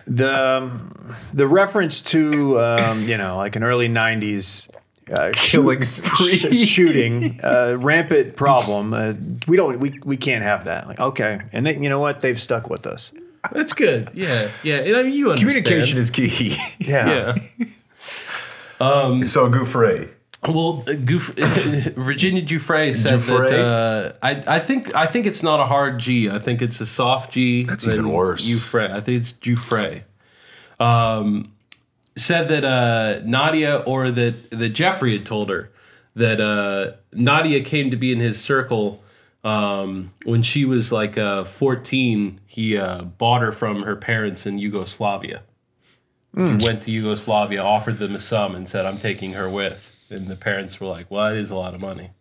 the 0.07 0.57
um, 0.61 1.15
the 1.33 1.47
reference 1.47 2.01
to 2.01 2.59
um, 2.59 3.03
you 3.03 3.17
know 3.17 3.37
like 3.37 3.55
an 3.55 3.63
early 3.63 3.87
'90s 3.89 4.67
uh, 5.11 5.29
Killing 5.33 5.83
spree. 5.83 6.37
sh- 6.37 6.67
shooting, 6.69 7.39
uh, 7.43 7.75
rampant 7.79 8.35
problem. 8.35 8.93
Uh, 8.93 9.13
we 9.47 9.57
don't. 9.57 9.79
We, 9.79 9.99
we 10.03 10.17
can't 10.17 10.43
have 10.43 10.65
that. 10.65 10.87
Like, 10.87 10.99
okay, 10.99 11.39
and 11.53 11.65
they, 11.65 11.77
you 11.77 11.89
know 11.89 11.99
what? 11.99 12.21
They've 12.21 12.39
stuck 12.39 12.69
with 12.69 12.85
us. 12.87 13.11
That's 13.51 13.73
good. 13.73 14.09
Yeah, 14.13 14.49
yeah. 14.63 14.75
And 14.77 14.95
I 14.95 15.03
mean, 15.03 15.13
you 15.13 15.31
understand. 15.31 15.65
Communication 15.65 15.97
is 15.97 16.09
key. 16.11 16.57
Yeah. 16.79 17.35
Yeah. 17.59 17.63
so 19.25 19.49
Gouffre. 19.49 20.11
Well, 20.47 20.83
uh, 20.87 20.93
Goof, 20.93 21.29
Virginia 21.95 22.43
Giuffre 22.43 22.95
said 22.95 23.19
Giuffre? 23.19 23.49
that 23.49 23.59
uh, 23.59 24.13
I, 24.21 24.55
I 24.57 24.59
think 24.59 24.93
I 24.93 25.07
think 25.07 25.25
it's 25.25 25.41
not 25.41 25.59
a 25.59 25.65
hard 25.65 25.99
G. 25.99 26.29
I 26.29 26.39
think 26.39 26.61
it's 26.61 26.79
a 26.79 26.85
soft 26.85 27.33
G. 27.33 27.63
That's 27.63 27.85
even 27.85 27.97
than 27.97 28.09
worse. 28.11 28.47
Giuffre. 28.47 28.91
I 28.91 29.01
think 29.01 29.21
it's 29.21 29.33
Giuffre. 29.33 30.03
Um, 30.79 31.53
said 32.15 32.49
that 32.49 32.63
uh, 32.63 33.21
Nadia 33.25 33.77
or 33.77 34.11
that 34.11 34.51
that 34.51 34.69
Jeffrey 34.69 35.17
had 35.17 35.25
told 35.25 35.49
her 35.49 35.71
that 36.15 36.39
uh, 36.39 36.93
Nadia 37.13 37.63
came 37.63 37.89
to 37.91 37.97
be 37.97 38.11
in 38.11 38.19
his 38.19 38.39
circle 38.39 39.03
um, 39.43 40.13
when 40.25 40.41
she 40.41 40.65
was 40.65 40.91
like 40.91 41.17
uh, 41.17 41.43
14. 41.43 42.39
He 42.45 42.77
uh, 42.77 43.03
bought 43.03 43.41
her 43.41 43.51
from 43.51 43.83
her 43.83 43.95
parents 43.95 44.45
in 44.45 44.57
Yugoslavia. 44.59 45.43
He 46.35 46.41
went 46.63 46.83
to 46.83 46.91
Yugoslavia, 46.91 47.63
offered 47.63 47.97
them 47.97 48.13
a 48.13 48.19
sum, 48.19 48.53
and 48.53 48.69
said, 48.69 48.85
"I'm 48.85 48.99
taking 48.99 49.33
her 49.33 49.49
with." 49.49 49.91
And 50.09 50.27
the 50.27 50.35
parents 50.35 50.79
were 50.79 50.85
like, 50.87 51.09
"Well, 51.09 51.27
it 51.33 51.37
is 51.37 51.49
a 51.49 51.55
lot 51.55 51.73
of 51.73 51.81
money." 51.81 52.11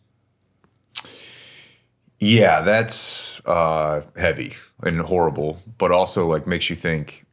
Yeah, 2.19 2.63
that's 2.63 3.41
uh, 3.45 4.03
heavy 4.17 4.55
and 4.83 5.01
horrible, 5.01 5.61
but 5.77 5.93
also 5.93 6.27
like 6.27 6.47
makes 6.47 6.71
you 6.71 6.77
think 6.77 7.27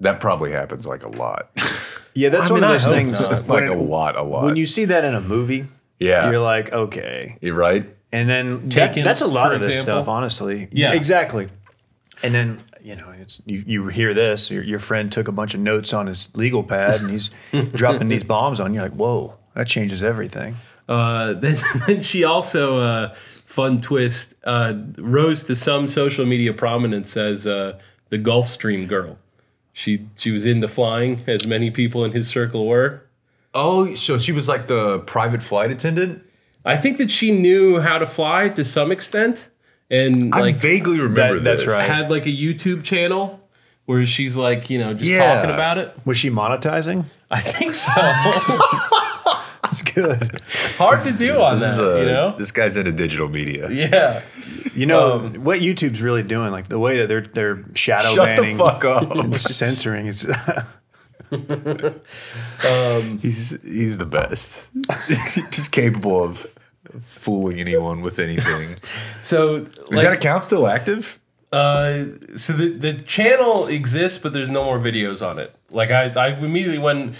that 0.00 0.18
probably 0.20 0.50
happens 0.50 0.86
like 0.86 1.02
a 1.04 1.08
lot, 1.08 1.50
Yeah, 2.14 2.30
that's 2.30 2.48
I 2.50 2.52
one 2.54 2.62
mean, 2.62 2.70
of 2.70 2.82
those 2.82 2.90
things. 2.92 3.20
not. 3.20 3.30
like 3.46 3.48
when- 3.48 3.68
a 3.68 3.76
lot, 3.76 4.16
a 4.16 4.22
lot. 4.22 4.44
When 4.44 4.56
you 4.56 4.66
see 4.66 4.86
that 4.86 5.04
in 5.04 5.14
a 5.14 5.20
movie, 5.20 5.66
yeah, 6.00 6.28
you're 6.30 6.40
like, 6.40 6.72
okay. 6.72 7.38
you're 7.40 7.54
right. 7.54 7.86
And 8.12 8.28
then 8.28 8.68
that, 8.70 8.94
that's 8.94 9.20
a 9.20 9.26
lot 9.26 9.52
of 9.52 9.60
this 9.60 9.78
example? 9.78 10.02
stuff, 10.02 10.08
honestly. 10.08 10.68
Yeah. 10.70 10.92
exactly. 10.92 11.48
And 12.22 12.34
then 12.34 12.62
you 12.86 12.94
know, 12.94 13.10
it's 13.10 13.42
you, 13.46 13.64
you 13.66 13.88
hear 13.88 14.14
this. 14.14 14.48
Your, 14.48 14.62
your 14.62 14.78
friend 14.78 15.10
took 15.10 15.26
a 15.26 15.32
bunch 15.32 15.54
of 15.54 15.60
notes 15.60 15.92
on 15.92 16.06
his 16.06 16.28
legal 16.34 16.62
pad, 16.62 17.00
and 17.00 17.10
he's 17.10 17.30
dropping 17.74 18.06
these 18.06 18.22
bombs 18.22 18.60
on 18.60 18.74
you. 18.74 18.80
Like, 18.80 18.92
whoa, 18.92 19.36
that 19.54 19.66
changes 19.66 20.04
everything. 20.04 20.56
Uh, 20.88 21.32
then, 21.34 21.58
then 21.88 22.00
she 22.00 22.22
also, 22.22 22.78
uh, 22.78 23.14
fun 23.44 23.80
twist, 23.80 24.34
uh, 24.44 24.74
rose 24.98 25.42
to 25.44 25.56
some 25.56 25.88
social 25.88 26.24
media 26.24 26.52
prominence 26.52 27.16
as 27.16 27.44
uh, 27.44 27.76
the 28.10 28.18
Gulfstream 28.18 28.86
girl. 28.86 29.18
She 29.72 30.06
she 30.16 30.30
was 30.30 30.46
into 30.46 30.68
flying, 30.68 31.24
as 31.26 31.44
many 31.44 31.72
people 31.72 32.04
in 32.04 32.12
his 32.12 32.28
circle 32.28 32.68
were. 32.68 33.02
Oh, 33.52 33.94
so 33.94 34.16
she 34.16 34.30
was 34.30 34.46
like 34.46 34.68
the 34.68 35.00
private 35.00 35.42
flight 35.42 35.72
attendant. 35.72 36.22
I 36.66 36.76
think 36.76 36.98
that 36.98 37.10
she 37.10 37.30
knew 37.30 37.80
how 37.80 37.96
to 37.98 38.06
fly 38.06 38.48
to 38.50 38.64
some 38.64 38.90
extent, 38.92 39.48
and 39.90 40.34
I 40.34 40.40
like 40.40 40.56
vaguely 40.56 40.98
remember 41.00 41.36
That- 41.36 41.44
that's 41.44 41.62
this. 41.64 41.72
right. 41.72 41.88
had 41.88 42.10
like 42.10 42.26
a 42.26 42.30
YouTube 42.30 42.82
channel 42.82 43.40
where 43.86 44.04
she's 44.04 44.34
like, 44.34 44.68
you 44.68 44.78
know, 44.78 44.92
just 44.94 45.08
Yeah. 45.08 45.36
talking 45.36 45.50
about 45.54 45.78
it. 45.78 45.96
Was 46.04 46.16
she 46.18 46.28
monetizing? 46.28 47.04
I 47.30 47.40
think 47.40 47.72
so. 47.74 47.90
That's 49.62 49.82
good. 49.82 50.40
Hard 50.78 51.02
to 51.04 51.12
do 51.12 51.40
on 51.42 51.58
This, 51.58 51.62
that, 51.62 51.72
is, 51.72 51.78
uh, 51.78 51.96
you 52.00 52.06
know. 52.06 52.34
this 52.38 52.50
guy's 52.52 52.76
into 52.76 52.92
digital 52.92 53.28
media. 53.28 53.68
Yeah. 53.70 54.22
You 54.74 54.86
know 54.86 55.14
Um, 55.14 55.34
what 55.44 55.58
YouTube's 55.60 56.00
really 56.02 56.22
doing, 56.22 56.50
like 56.52 56.68
the 56.68 56.78
way 56.78 56.98
that 56.98 57.08
they're 57.08 57.22
they're 57.22 57.64
shadow 57.74 58.14
Shut 58.14 58.36
banning, 58.36 58.56
the 58.58 58.64
fuck 58.64 58.84
up. 58.84 59.10
and 59.16 59.34
censoring 59.34 60.06
is. 60.06 60.20
He's 63.22 63.50
he's 63.62 63.98
the 63.98 64.06
best. 64.06 64.68
Just 65.50 65.72
capable 65.72 66.22
of 66.22 66.46
fooling 67.02 67.60
anyone 67.60 68.02
with 68.02 68.18
anything. 68.18 68.76
So, 69.22 69.56
Is 69.56 69.90
like, 69.90 70.04
that 70.04 70.12
account 70.12 70.44
still 70.44 70.68
active? 70.68 71.18
Uh, 71.50 72.04
so 72.36 72.52
the 72.52 72.68
the 72.68 72.94
channel 72.94 73.66
exists, 73.66 74.18
but 74.18 74.32
there's 74.32 74.48
no 74.48 74.62
more 74.62 74.78
videos 74.78 75.26
on 75.26 75.38
it. 75.38 75.52
Like 75.70 75.90
I, 75.90 76.04
I 76.10 76.28
immediately 76.28 76.78
when 76.78 77.14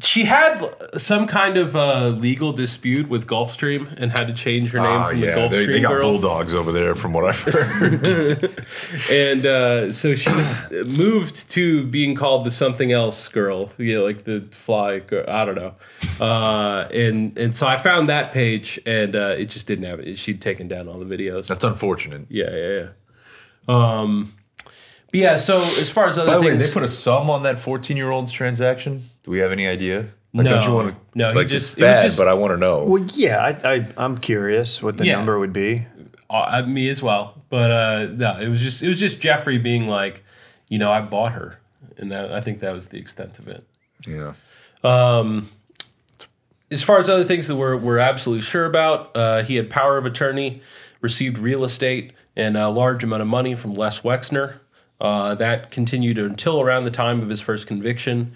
she 0.00 0.24
had 0.24 0.64
some 0.96 1.26
kind 1.26 1.56
of 1.56 1.74
uh, 1.74 2.08
legal 2.08 2.52
dispute 2.52 3.08
with 3.08 3.26
Gulfstream 3.26 3.92
and 3.96 4.12
had 4.12 4.28
to 4.28 4.34
change 4.34 4.70
her 4.70 4.78
name 4.78 4.86
Ah, 4.86 5.08
from 5.08 5.20
the 5.20 5.26
yeah, 5.26 5.34
Gulfstream 5.34 5.50
they, 5.50 5.66
they 5.66 5.80
got 5.80 5.90
girl. 5.92 6.02
bulldogs 6.12 6.54
over 6.54 6.70
there, 6.72 6.94
from 6.94 7.12
what 7.12 7.24
I've 7.24 7.38
heard. 7.40 8.64
and 9.10 9.46
uh, 9.46 9.92
so 9.92 10.14
she 10.14 10.30
moved 10.84 11.50
to 11.50 11.84
being 11.86 12.14
called 12.14 12.44
the 12.44 12.50
something 12.50 12.92
else 12.92 13.26
girl, 13.28 13.70
yeah, 13.78 13.98
like 13.98 14.24
the 14.24 14.40
fly. 14.50 15.00
Girl, 15.00 15.24
I 15.28 15.44
don't 15.44 15.56
know. 15.56 15.74
Uh, 16.20 16.88
and 16.92 17.36
and 17.38 17.54
so 17.54 17.66
I 17.66 17.76
found 17.76 18.08
that 18.08 18.30
page, 18.32 18.78
and 18.86 19.16
uh, 19.16 19.34
it 19.38 19.46
just 19.46 19.66
didn't 19.66 19.86
have 19.86 20.00
it. 20.00 20.16
She'd 20.18 20.40
taken 20.40 20.68
down 20.68 20.88
all 20.88 20.98
the 20.98 21.16
videos. 21.16 21.48
That's 21.48 21.64
unfortunate. 21.64 22.26
Yeah, 22.28 22.50
yeah, 22.50 22.68
yeah. 22.68 22.88
Um, 23.68 24.32
but 25.10 25.20
yeah. 25.20 25.36
So 25.38 25.62
as 25.76 25.90
far 25.90 26.06
as 26.08 26.18
other 26.18 26.26
By 26.32 26.38
the 26.38 26.42
way, 26.46 26.56
they 26.56 26.70
put 26.70 26.82
a 26.82 26.88
sum 26.88 27.28
on 27.30 27.42
that 27.42 27.58
14 27.58 27.96
year 27.96 28.10
old's 28.10 28.30
transaction. 28.32 29.02
Do 29.28 29.32
we 29.32 29.40
have 29.40 29.52
any 29.52 29.66
idea? 29.68 30.06
Like, 30.32 30.46
No. 30.46 30.50
don't 30.52 30.64
you 30.64 30.72
want 30.72 30.88
to? 30.88 30.96
No, 31.14 31.30
he 31.32 31.36
like, 31.36 31.48
just- 31.48 31.72
it's 31.72 31.78
it 31.78 31.84
was 31.84 31.92
bad, 31.96 32.02
just- 32.06 32.16
but 32.16 32.28
I 32.28 32.32
want 32.32 32.52
to 32.52 32.56
know. 32.56 32.86
Well, 32.86 33.04
yeah, 33.14 33.36
I, 33.62 33.74
I 33.74 33.86
I'm 33.98 34.16
curious 34.16 34.82
what 34.82 34.96
the 34.96 35.04
Yeah. 35.04 35.16
number 35.16 35.38
would 35.38 35.52
be. 35.52 35.84
uh, 36.30 36.62
me 36.66 36.88
as 36.88 37.02
well. 37.02 37.34
But 37.50 37.70
uh, 37.70 38.06
no, 38.14 38.38
it 38.40 38.48
was 38.48 38.62
just 38.62 38.82
it 38.82 38.88
was 38.88 38.98
just 38.98 39.20
Jeffrey 39.20 39.58
being 39.58 39.86
like, 39.86 40.24
you 40.70 40.78
know, 40.78 40.90
I 40.90 41.02
bought 41.02 41.32
her, 41.32 41.58
and 41.98 42.10
that 42.10 42.32
I 42.32 42.40
think 42.40 42.60
that 42.60 42.72
was 42.72 42.86
the 42.88 42.96
extent 42.98 43.38
of 43.38 43.48
it. 43.48 43.64
Yeah. 44.06 44.32
Um, 44.82 45.50
As 46.70 46.82
far 46.82 46.98
as 47.00 47.10
other 47.10 47.24
things 47.24 47.46
that 47.48 47.56
we're 47.56 47.76
we're 47.76 47.98
absolutely 47.98 48.42
sure 48.46 48.64
about, 48.64 49.14
uh, 49.14 49.42
he 49.42 49.56
had 49.56 49.68
power 49.68 49.98
of 49.98 50.06
attorney, 50.06 50.62
received 51.02 51.36
real 51.36 51.64
estate 51.64 52.12
and 52.34 52.56
a 52.56 52.70
large 52.70 53.04
amount 53.04 53.20
of 53.20 53.28
money 53.28 53.54
from 53.54 53.74
Les 53.74 54.00
Wexner. 54.00 54.54
Uh, 54.98 55.34
that 55.34 55.70
continued 55.70 56.16
until 56.16 56.62
around 56.62 56.84
the 56.84 56.90
time 56.90 57.20
of 57.20 57.28
his 57.28 57.42
first 57.42 57.66
conviction. 57.66 58.32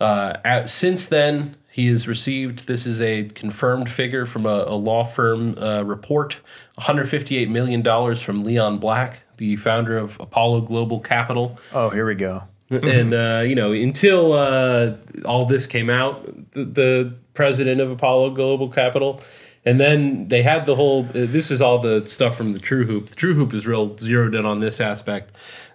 Uh, 0.00 0.34
at, 0.44 0.68
since 0.68 1.06
then, 1.06 1.56
he 1.70 1.86
has 1.88 2.06
received 2.06 2.66
this 2.66 2.86
is 2.86 3.00
a 3.00 3.24
confirmed 3.30 3.90
figure 3.90 4.26
from 4.26 4.46
a, 4.46 4.64
a 4.68 4.74
law 4.76 5.04
firm 5.04 5.56
uh, 5.58 5.82
report: 5.82 6.38
158 6.76 7.48
million 7.50 7.82
dollars 7.82 8.20
from 8.22 8.44
Leon 8.44 8.78
Black, 8.78 9.20
the 9.38 9.56
founder 9.56 9.96
of 9.98 10.18
Apollo 10.20 10.62
Global 10.62 11.00
Capital 11.00 11.58
Oh, 11.72 11.90
here 11.90 12.06
we 12.06 12.14
go. 12.14 12.44
and 12.70 13.12
uh, 13.14 13.42
you 13.46 13.54
know 13.54 13.72
until 13.72 14.32
uh, 14.32 14.94
all 15.24 15.46
this 15.46 15.66
came 15.66 15.90
out 15.90 16.24
the, 16.52 16.64
the 16.64 17.14
president 17.34 17.80
of 17.80 17.90
apollo 17.90 18.30
global 18.30 18.68
capital 18.70 19.20
and 19.66 19.78
then 19.78 20.28
they 20.28 20.42
had 20.42 20.64
the 20.66 20.74
whole 20.74 21.04
uh, 21.10 21.12
this 21.12 21.50
is 21.50 21.60
all 21.60 21.78
the 21.78 22.04
stuff 22.06 22.36
from 22.36 22.52
the 22.52 22.58
TrueHoop 22.58 23.08
the 23.10 23.14
TrueHoop 23.16 23.52
is 23.54 23.66
real 23.66 23.96
zeroed 23.98 24.34
in 24.34 24.46
on 24.46 24.60
this 24.60 24.80
aspect 24.80 25.30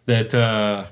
that 0.08 0.34
uh, 0.34 0.88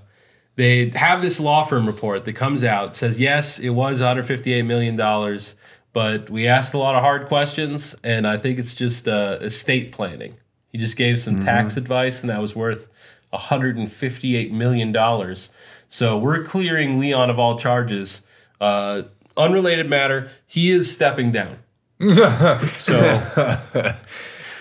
they 0.58 0.89
have 0.89 1.22
this 1.22 1.39
law 1.39 1.63
firm 1.63 1.86
report 1.88 2.26
that 2.26 2.34
comes 2.34 2.63
out 2.63 2.96
says 2.96 3.17
yes 3.20 3.58
it 3.60 3.70
was 3.70 4.00
158 4.00 4.63
million 4.63 4.96
dollars 4.96 5.56
but 5.93 6.30
we 6.30 6.46
asked 6.48 6.74
a 6.74 6.78
lot 6.78 6.93
of 6.96 7.02
hard 7.02 7.26
questions 7.28 7.96
and 8.04 8.28
i 8.28 8.38
think 8.38 8.60
it's 8.60 8.74
just 8.74 9.08
uh, 9.08 9.38
estate 9.41 9.91
planning. 9.91 10.36
He 10.72 10.78
just 10.78 10.98
gave 10.98 11.20
some 11.20 11.39
tax 11.39 11.78
advice 11.78 12.22
and 12.22 12.30
that 12.30 12.41
was 12.41 12.56
worth 12.56 12.88
158 13.32 14.52
million 14.52 14.91
dollars. 14.91 15.50
So 15.89 16.17
we're 16.17 16.43
clearing 16.43 17.00
leon 17.00 17.30
of 17.30 17.39
all 17.39 17.58
charges. 17.58 18.22
Uh, 18.60 19.04
unrelated 19.36 19.89
matter 19.89 20.30
he 20.46 20.70
is 20.72 20.91
stepping 20.91 21.32
down. 21.32 21.60
So 22.76 23.96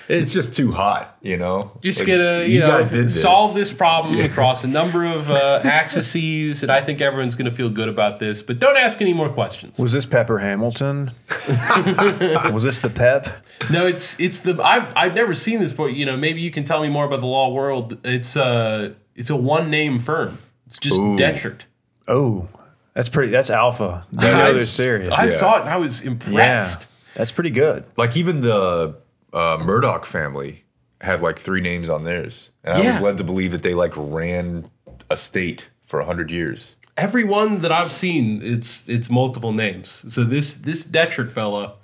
It's 0.09 0.33
just 0.33 0.55
too 0.55 0.71
hot, 0.73 1.17
you 1.21 1.37
know. 1.37 1.73
just 1.83 1.99
Like, 1.99 2.09
gonna 2.09 2.45
you, 2.45 2.61
know 2.61 2.69
guys 2.69 2.91
did 2.91 3.07
this. 3.07 3.21
solve 3.21 3.55
this 3.55 3.73
problem 3.73 4.21
across 4.21 4.63
a 4.63 4.69
number 4.69 5.05
of 5.05 5.29
uh, 5.31 5.61
axes 5.65 6.63
and 6.63 6.71
i 6.71 6.81
think 6.81 7.01
everyone's 7.01 7.35
gonna 7.35 7.51
feel 7.51 7.69
good 7.71 7.89
about 7.89 8.19
this 8.21 8.41
but 8.43 8.59
don't 8.61 8.77
ask 8.77 9.01
any 9.01 9.13
more 9.13 9.29
questions 9.29 9.77
Was 9.79 9.91
this 9.93 10.07
Pepper 10.07 10.39
Hamilton? 10.39 11.11
was 12.53 12.63
this 12.63 12.79
the 12.79 12.91
Pep? 12.91 13.29
No, 13.71 13.87
it's 13.87 14.19
it's 14.21 14.41
the 14.41 14.63
I've 14.63 14.93
I've 14.97 15.15
never 15.15 15.35
seen 15.35 15.61
this 15.61 15.73
before. 15.73 15.91
You 15.91 16.07
know, 16.07 16.17
maybe 16.17 16.41
you 16.41 16.51
can 16.51 16.65
tell 16.65 16.83
me 16.83 16.89
more 16.89 17.05
about 17.07 17.21
the 17.21 17.27
law 17.27 17.53
world. 17.53 17.99
It's 18.05 18.37
uh 18.37 18.95
it's 19.15 19.31
a 19.31 19.37
one 19.37 19.71
name 19.71 19.99
firm. 19.99 20.39
It's 20.67 20.79
just 20.79 20.97
Ooh. 20.97 21.17
Dechert. 21.17 21.63
Oh, 22.09 22.49
that's 22.95 23.09
pretty. 23.09 23.31
That's 23.33 23.51
alpha. 23.51 24.05
They 24.13 24.31
know 24.33 24.53
they're 24.53 24.67
serious. 24.67 25.11
I 25.11 25.27
Yeah. 25.31 25.39
saw 25.39 25.57
it 25.59 25.61
and 25.63 25.71
I 25.71 25.77
was 25.77 26.01
yeah, 26.01 26.11
impressed. 26.11 26.87
that's 27.15 27.33
pretty 27.33 27.51
good. 27.51 27.87
Like 27.97 28.17
even 28.17 28.41
the 28.41 28.97
uh, 29.37 29.59
Murdoch 29.63 30.07
family 30.07 30.65
had 31.01 31.21
like 31.21 31.39
three 31.39 31.61
names 31.61 31.89
on 31.89 32.05
theirs, 32.05 32.51
and 32.65 32.75
I 32.75 32.87
was 32.87 32.97
Yeah. 32.97 33.03
led 33.03 33.19
to 33.19 33.25
believe 33.25 33.53
that 33.53 33.63
they 33.63 33.75
like 33.75 33.93
ran 33.97 34.71
a 35.11 35.17
state 35.17 35.69
for 35.85 36.03
hundred 36.03 36.31
years. 36.31 36.77
Every 36.97 37.25
one 37.25 37.59
that 37.61 37.71
I've 37.71 37.93
seen, 37.93 38.41
it's 38.43 38.89
it's 38.89 39.11
multiple 39.11 39.53
names. 39.53 40.03
So 40.09 40.25
this 40.25 40.55
this 40.55 40.85
Dechert 40.85 41.31
fella, 41.31 41.75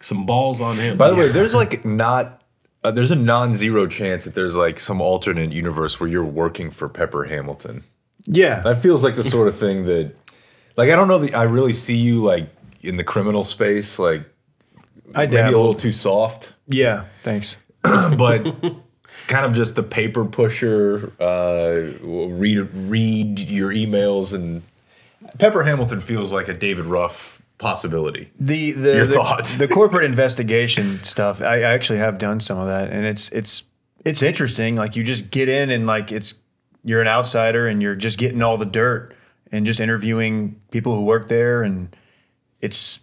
some 0.00 0.24
balls 0.26 0.60
on 0.60 0.76
him. 0.76 0.96
By 0.96 1.10
the 1.10 1.16
way, 1.16 1.28
there's 1.28 1.54
like 1.54 1.84
not. 2.04 2.42
Uh, 2.84 2.92
there's 2.92 3.10
a 3.10 3.16
non-zero 3.16 3.88
chance 3.88 4.24
that 4.24 4.36
there's 4.36 4.54
like 4.54 4.78
some 4.78 5.00
alternate 5.00 5.50
universe 5.52 5.98
where 5.98 6.08
you're 6.08 6.24
working 6.24 6.70
for 6.70 6.88
Pepper 6.88 7.24
Hamilton. 7.24 7.82
Yeah, 8.24 8.60
That 8.60 8.80
feels 8.80 9.02
like 9.02 9.16
the 9.16 9.24
sort 9.24 9.48
of 9.48 9.58
thing 9.58 9.84
that, 9.86 10.12
like, 10.76 10.88
I 10.90 10.94
don't 10.94 11.08
know. 11.08 11.18
The, 11.18 11.34
I 11.34 11.42
really 11.42 11.72
see 11.72 11.96
you 11.96 12.22
like 12.22 12.46
in 12.82 12.96
the 12.96 13.02
criminal 13.02 13.42
space, 13.42 13.98
like 13.98 14.22
I 15.14 15.20
maybe 15.26 15.36
a 15.36 15.38
dabbled. 15.40 15.54
little 15.56 15.74
too 15.74 15.90
soft, 15.92 16.52
Yeah, 16.68 17.04
thanks. 17.22 17.56
but 17.82 18.42
kind 19.26 19.46
of 19.46 19.52
just 19.52 19.74
the 19.74 19.82
paper 19.82 20.24
pusher. 20.24 21.12
Uh, 21.20 21.76
read 22.02 22.68
read 22.74 23.38
your 23.38 23.70
emails, 23.70 24.32
and 24.32 24.62
Pepper 25.38 25.64
Hamilton 25.64 26.00
feels 26.00 26.32
like 26.32 26.48
a 26.48 26.54
David 26.54 26.84
Ruff 26.84 27.40
possibility. 27.58 28.30
The 28.38 28.72
the 28.72 28.94
Your 28.94 29.06
the, 29.06 29.14
thoughts. 29.14 29.54
the 29.54 29.68
corporate 29.68 30.04
investigation 30.04 31.02
stuff. 31.02 31.40
I, 31.40 31.56
I 31.56 31.72
actually 31.74 31.98
have 31.98 32.18
done 32.18 32.40
some 32.40 32.58
of 32.58 32.66
that, 32.66 32.90
and 32.90 33.04
it's 33.06 33.28
it's 33.30 33.62
it's 34.04 34.22
interesting. 34.22 34.76
Like 34.76 34.96
you 34.96 35.04
just 35.04 35.30
get 35.30 35.48
in 35.48 35.70
and 35.70 35.86
like 35.86 36.12
it's 36.12 36.34
you're 36.84 37.00
an 37.00 37.08
outsider, 37.08 37.66
and 37.66 37.82
you're 37.82 37.96
just 37.96 38.18
getting 38.18 38.42
all 38.42 38.56
the 38.56 38.64
dirt 38.66 39.14
and 39.50 39.64
just 39.64 39.80
interviewing 39.80 40.60
people 40.70 40.94
who 40.94 41.04
work 41.04 41.28
there, 41.28 41.62
and 41.62 41.94
it's 42.60 43.00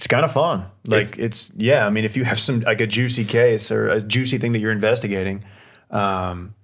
it's 0.00 0.06
kind 0.06 0.24
of 0.24 0.32
fun. 0.32 0.64
Like 0.86 1.18
it's 1.18 1.50
yeah. 1.58 1.86
I 1.86 1.90
mean, 1.90 2.06
if 2.06 2.16
you 2.16 2.24
have 2.24 2.40
some 2.40 2.60
like 2.60 2.80
a 2.80 2.86
juicy 2.86 3.26
case 3.26 3.70
or 3.70 3.90
a 3.90 4.00
juicy 4.00 4.38
thing 4.38 4.52
that 4.52 4.58
you're 4.58 4.72
investigating. 4.72 5.44
Um, 5.90 6.54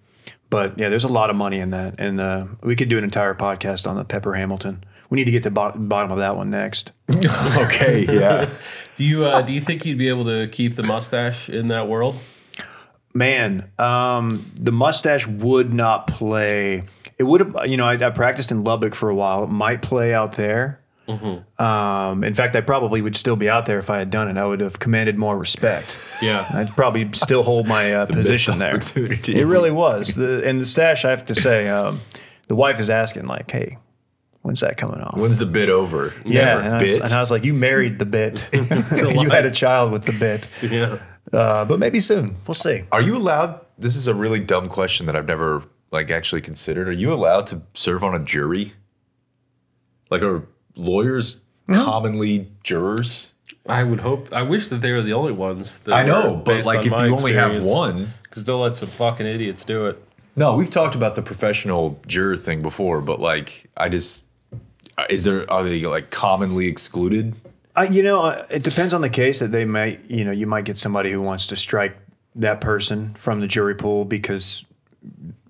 but 0.49 0.79
yeah, 0.79 0.88
there's 0.88 1.05
a 1.05 1.09
lot 1.09 1.29
of 1.29 1.37
money 1.37 1.59
in 1.59 1.68
that, 1.68 1.96
and 1.99 2.18
uh, 2.18 2.46
we 2.62 2.75
could 2.77 2.88
do 2.88 2.96
an 2.96 3.05
entire 3.05 3.35
podcast 3.35 3.87
on 3.87 3.96
the 3.96 4.07
Pepper 4.07 4.33
Hamilton. 4.33 4.85
We 5.11 5.16
need 5.16 5.27
to 5.27 5.33
get 5.33 5.42
to 5.42 5.51
the 5.51 5.55
bo- 5.55 5.72
bottom 5.72 6.12
of 6.12 6.16
that 6.16 6.35
one 6.35 6.49
next. 6.49 6.92
okay, 7.11 8.07
yeah. 8.09 8.49
do 8.96 9.05
you 9.05 9.27
uh, 9.27 9.42
do 9.42 9.53
you 9.53 9.61
think 9.61 9.85
you'd 9.85 9.99
be 9.99 10.09
able 10.09 10.25
to 10.25 10.49
keep 10.49 10.75
the 10.75 10.85
mustache 10.85 11.51
in 11.51 11.68
that 11.68 11.88
world? 11.88 12.16
Man, 13.12 13.70
um, 13.79 14.51
the 14.59 14.72
mustache 14.72 15.27
would 15.27 15.75
not 15.75 16.07
play. 16.07 16.85
It 17.18 17.25
would 17.25 17.42
have, 17.42 17.66
you 17.66 17.77
know, 17.77 17.85
I, 17.85 18.03
I 18.03 18.09
practiced 18.09 18.51
in 18.51 18.64
Lubbock 18.64 18.94
for 18.94 19.11
a 19.11 19.14
while. 19.14 19.44
It 19.44 19.51
might 19.51 19.83
play 19.83 20.14
out 20.14 20.37
there. 20.38 20.81
Um, 21.09 22.25
in 22.25 22.35
fact, 22.35 22.57
I 22.57 22.61
probably 22.61 23.01
would 23.01 23.16
still 23.16 23.37
be 23.37 23.49
out 23.49 23.66
there 23.66 23.79
if 23.79 23.90
I 23.90 23.99
had 23.99 24.11
done 24.11 24.29
it. 24.29 24.37
I 24.37 24.45
would 24.45 24.61
have 24.61 24.79
commanded 24.79 25.16
more 25.19 25.38
respect. 25.38 25.99
Yeah. 26.21 26.47
I'd 26.51 26.71
probably 26.71 27.11
still 27.12 27.42
hold 27.42 27.66
my 27.66 27.95
uh, 27.95 28.07
position 28.11 28.59
there. 28.59 28.77
It 28.77 29.47
really 29.47 29.71
was. 29.71 30.14
The, 30.14 30.47
and 30.47 30.61
the 30.61 30.64
stash, 30.64 31.05
I 31.05 31.11
have 31.11 31.25
to 31.27 31.35
say, 31.35 31.69
um, 31.69 32.01
the 32.49 32.55
wife 32.55 32.81
is 32.81 32.90
asking, 32.90 33.27
like, 33.27 33.51
hey, 33.51 33.79
when's 34.42 34.61
that 34.61 34.77
coming 34.77 35.01
off? 35.01 35.19
When's 35.19 35.38
the 35.38 35.47
bit 35.47 35.69
over? 35.69 36.12
yeah. 36.25 36.59
And 36.59 36.75
I, 36.75 36.83
was, 36.83 36.95
and 36.95 37.12
I 37.12 37.21
was 37.21 37.31
like, 37.31 37.45
you 37.45 37.55
married 37.55 37.99
the 37.99 38.07
bit. 38.07 38.47
you 38.53 39.31
had 39.31 39.47
a 39.47 39.51
child 39.51 39.92
with 39.92 40.05
the 40.05 40.12
bit. 40.12 40.49
Yeah. 40.62 40.99
Uh, 41.33 41.64
but 41.64 41.79
maybe 41.79 42.01
soon. 42.01 42.37
We'll 42.47 42.55
see. 42.55 42.85
Are 42.92 43.01
you 43.01 43.16
allowed? 43.16 43.61
This 43.79 43.97
is 43.97 44.07
a 44.07 44.14
really 44.14 44.40
dumb 44.40 44.69
question 44.69 45.07
that 45.07 45.16
I've 45.16 45.27
never 45.27 45.64
like 45.90 46.11
actually 46.11 46.40
considered. 46.40 46.88
Are 46.88 46.92
you 46.92 47.12
allowed 47.12 47.47
to 47.49 47.62
serve 47.75 48.05
on 48.05 48.14
a 48.14 48.25
jury? 48.25 48.75
Like, 50.11 50.23
are 50.23 50.47
lawyers 50.77 51.41
commonly 51.67 52.51
jurors? 52.62 53.33
I 53.69 53.83
would 53.83 54.01
hope. 54.01 54.33
I 54.33 54.43
wish 54.43 54.69
that 54.69 54.81
they 54.81 54.93
were 54.93 55.03
the 55.03 55.12
only 55.12 55.33
ones. 55.33 55.81
That 55.81 55.95
I 55.95 56.05
know, 56.05 56.41
but 56.45 56.65
like 56.65 56.81
on 56.81 56.87
if 56.87 56.93
you 56.93 57.17
only 57.17 57.33
have 57.35 57.61
one. 57.62 58.12
because 58.22 58.45
they'll 58.45 58.61
let 58.61 58.77
some 58.77 58.89
fucking 58.89 59.27
idiots 59.27 59.64
do 59.64 59.87
it. 59.87 60.03
No, 60.37 60.55
we've 60.55 60.70
talked 60.70 60.95
about 60.95 61.14
the 61.14 61.22
professional 61.22 62.01
juror 62.07 62.37
thing 62.37 62.62
before, 62.62 63.01
but 63.01 63.18
like, 63.18 63.68
I 63.77 63.89
just 63.89 64.24
is 65.11 65.24
there 65.24 65.51
are 65.51 65.64
they 65.64 65.81
like 65.83 66.11
commonly 66.11 66.66
excluded? 66.66 67.35
I, 67.74 67.85
you 67.85 68.03
know, 68.03 68.22
uh, 68.22 68.47
it 68.51 68.62
depends 68.62 68.95
on 68.95 69.03
the 69.03 69.11
case 69.11 69.41
that 69.41 69.53
they 69.53 69.64
might, 69.64 70.09
you 70.11 70.24
know, 70.24 70.31
you 70.31 70.47
might 70.47 70.64
get 70.64 70.79
somebody 70.79 71.12
who 71.12 71.20
wants 71.20 71.47
to 71.49 71.57
strike 71.57 71.97
that 72.35 72.61
person 72.61 73.14
from 73.14 73.41
the 73.41 73.47
jury 73.47 73.74
pool 73.74 74.05
because 74.05 74.64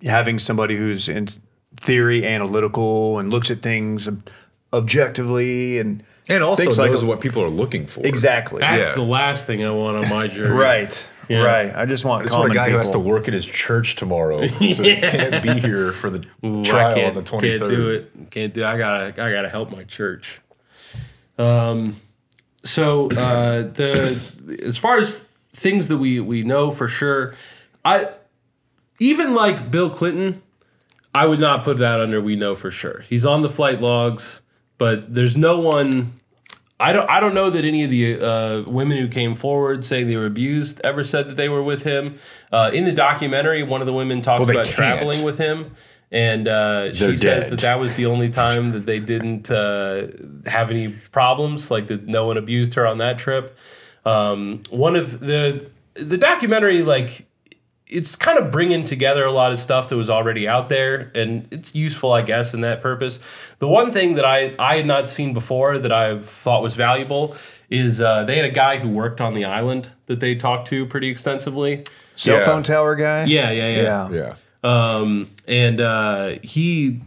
having 0.05 0.39
somebody 0.39 0.77
who's 0.77 1.09
in 1.09 1.29
theory, 1.77 2.27
analytical, 2.27 3.19
and 3.19 3.31
looks 3.31 3.51
at 3.51 3.63
things 3.63 4.09
ob- 4.09 4.29
objectively 4.73 5.79
and 5.79 6.03
And 6.29 6.43
also 6.43 6.63
Things 6.65 6.77
knows 6.79 7.03
like- 7.03 7.09
what 7.09 7.21
people 7.21 7.43
are 7.43 7.49
looking 7.49 7.87
for. 7.87 8.01
exactly. 8.07 8.61
That's 8.61 8.89
Yeah. 8.89 8.95
the 8.97 9.03
last 9.03 9.47
thing 9.47 9.65
I 9.65 9.71
want 9.71 10.05
on 10.05 10.11
my 10.11 10.27
journey. 10.37 10.51
Right. 10.57 11.03
Yeah. 11.29 11.39
Right. 11.39 11.75
I 11.75 11.87
just 11.87 12.05
want 12.05 12.23
This 12.25 12.33
is 12.33 12.37
for 12.39 12.49
a 12.49 12.55
guy 12.55 12.71
who 12.71 12.77
has 12.79 12.91
to 12.93 12.99
work 13.01 13.27
at 13.29 13.35
his 13.35 13.45
church 13.47 13.97
tomorrow, 13.97 14.47
so 14.47 14.55
he 14.55 14.75
can't 15.01 15.43
be 15.43 15.59
here 15.61 15.93
for 15.93 16.09
the 16.11 16.25
Ooh, 16.45 16.61
I 16.61 16.65
trial 16.65 16.95
can't, 16.95 17.07
on 17.09 17.15
the 17.17 17.23
twenty 17.23 17.59
Can't 17.59 17.69
do 17.71 17.89
it. 17.91 18.13
Can't 18.31 18.55
do. 18.55 18.65
I 18.65 18.79
gotta. 18.79 19.07
I 19.23 19.33
gotta 19.33 19.49
help 19.49 19.73
my 19.73 19.83
church. 19.85 20.41
Um, 21.39 21.97
so 22.65 23.11
uh, 23.11 23.63
the 23.63 24.21
as 24.63 24.77
far 24.79 24.99
as 24.99 25.25
things 25.53 25.89
that 25.89 25.99
we 25.99 26.21
we 26.21 26.43
know 26.45 26.71
for 26.71 26.87
sure, 26.89 27.35
I 27.85 28.09
even 29.01 29.35
like 29.35 29.71
Bill 29.71 29.91
Clinton, 29.91 30.43
I 31.15 31.27
would 31.27 31.41
not 31.41 31.65
put 31.65 31.79
that 31.79 32.01
under 32.01 32.21
we 32.21 32.37
know 32.37 32.55
for 32.55 32.71
sure. 32.71 33.05
He's 33.09 33.27
on 33.27 33.43
the 33.43 33.51
flight 33.51 33.81
logs, 33.81 34.41
but 34.79 35.13
there's 35.15 35.37
no 35.37 35.61
one. 35.61 36.13
I 36.79 36.93
don't. 36.93 37.09
I 37.09 37.21
don't 37.21 37.35
know 37.35 37.49
that 37.51 37.65
any 37.65 37.85
of 37.85 37.91
the 37.91 38.21
uh, 38.21 38.63
women 38.71 38.99
who 38.99 39.09
came 39.09 39.35
forward 39.35 39.85
saying 39.85 40.09
they 40.09 40.17
were 40.17 40.27
abused 40.27 40.81
ever 40.85 41.05
said 41.05 41.29
that 41.29 41.37
they 41.37 41.49
were 41.49 41.63
with 41.63 41.85
him. 41.85 42.19
Uh, 42.53 42.71
in 42.73 42.85
the 42.85 42.93
documentary, 42.93 43.63
one 43.63 43.81
of 43.81 43.87
the 43.87 43.93
women 43.95 44.21
talks 44.21 44.47
Well, 44.47 44.51
about 44.57 44.67
can't. 44.67 44.77
traveling 44.77 45.23
with 45.23 45.39
him, 45.39 45.75
and 46.13 46.47
uh, 46.47 46.93
she 46.93 47.07
They're 47.07 47.17
says 47.17 47.49
that 47.51 47.61
that 47.61 47.79
was 47.79 47.95
the 47.95 48.07
only 48.07 48.29
time 48.31 48.73
that 48.73 48.85
they 48.85 48.99
didn't 48.99 49.51
uh, 49.51 50.09
have 50.47 50.71
any 50.71 50.89
problems. 50.89 51.71
Like 51.71 51.87
that, 51.87 52.07
no 52.07 52.27
one 52.27 52.37
abused 52.37 52.75
her 52.75 52.87
on 52.87 52.99
that 52.99 53.19
trip. 53.19 53.57
Um, 54.05 54.63
one 54.71 54.97
of 54.97 55.21
the 55.21 55.71
the 55.95 56.19
documentary, 56.19 56.83
like 56.83 57.26
it's 57.89 58.17
kind 58.17 58.39
of 58.39 58.51
bringing 58.51 58.85
together 58.85 59.25
a 59.25 59.31
lot 59.33 59.53
of 59.53 59.59
stuff 59.61 59.89
that 59.89 59.97
was 59.97 60.11
already 60.11 60.49
out 60.49 60.69
there 60.69 61.11
and 61.15 61.47
it's 61.53 61.75
useful 61.75 62.13
i 62.13 62.21
guess 62.23 62.53
in 62.53 62.61
that 62.61 62.81
purpose 62.83 63.21
the 63.61 63.69
one 63.69 63.91
thing 63.93 64.15
that 64.17 64.25
i 64.25 64.55
i 64.59 64.77
had 64.77 64.87
not 64.87 65.09
seen 65.09 65.33
before 65.33 65.79
that 65.79 65.93
i 65.93 66.19
thought 66.21 66.63
was 66.63 66.75
valuable 66.75 67.37
is 67.71 68.01
uh, 68.01 68.23
they 68.25 68.37
had 68.37 68.45
a 68.45 68.51
guy 68.51 68.79
who 68.79 68.89
worked 68.89 69.21
on 69.21 69.35
the 69.35 69.45
island 69.45 69.89
that 70.07 70.21
they 70.21 70.35
talked 70.35 70.69
to 70.69 70.87
pretty 70.87 71.09
extensively 71.09 71.85
Cell 72.17 72.39
Yeah. 72.39 72.45
phone 72.47 72.63
tower 72.63 72.95
guy? 72.97 73.25
yeah 73.25 73.51
yeah 73.51 73.69
yeah, 73.69 73.83
Yeah. 73.83 74.11
Yeah. 74.11 74.35
Um, 74.65 75.29
and 75.47 75.81
uh, 75.81 76.39
he 76.43 77.01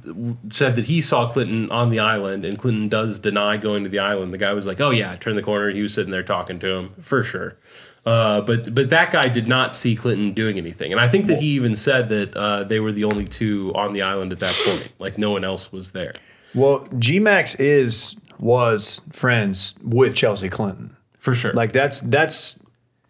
said 0.49 0.77
that 0.77 0.85
he 0.85 1.01
saw 1.01 1.29
Clinton 1.29 1.69
on 1.71 1.89
the 1.89 1.99
island, 1.99 2.45
and 2.45 2.57
Clinton 2.57 2.87
does 2.87 3.19
deny 3.19 3.57
going 3.57 3.83
to 3.83 3.89
the 3.89 3.99
island. 3.99 4.31
The 4.31 4.37
guy 4.37 4.53
was 4.53 4.65
like, 4.65 4.79
"Oh 4.79 4.91
yeah," 4.91 5.13
turned 5.15 5.37
the 5.37 5.41
corner. 5.41 5.69
He 5.69 5.81
was 5.81 5.93
sitting 5.93 6.11
there 6.11 6.23
talking 6.23 6.57
to 6.59 6.67
him 6.75 6.93
for 7.01 7.21
sure. 7.21 7.57
Uh, 8.05 8.41
but 8.41 8.73
but 8.73 8.89
that 8.89 9.11
guy 9.11 9.27
did 9.27 9.47
not 9.47 9.75
see 9.75 9.95
Clinton 9.95 10.33
doing 10.33 10.57
anything, 10.57 10.91
and 10.91 11.01
I 11.01 11.07
think 11.07 11.27
that 11.27 11.39
he 11.39 11.47
even 11.49 11.75
said 11.75 12.09
that 12.09 12.35
uh, 12.35 12.63
they 12.63 12.79
were 12.79 12.91
the 12.91 13.03
only 13.03 13.25
two 13.25 13.71
on 13.75 13.93
the 13.93 14.01
island 14.01 14.31
at 14.31 14.39
that 14.39 14.55
point. 14.65 14.91
Like 14.99 15.17
no 15.17 15.31
one 15.31 15.43
else 15.43 15.71
was 15.71 15.91
there. 15.91 16.15
Well, 16.55 16.87
G-Max 16.97 17.55
is 17.55 18.15
was 18.39 19.01
friends 19.11 19.75
with 19.83 20.15
Chelsea 20.15 20.49
Clinton. 20.49 20.95
For 21.17 21.35
sure. 21.35 21.53
Like 21.53 21.73
that's 21.73 21.99
that's 21.99 22.57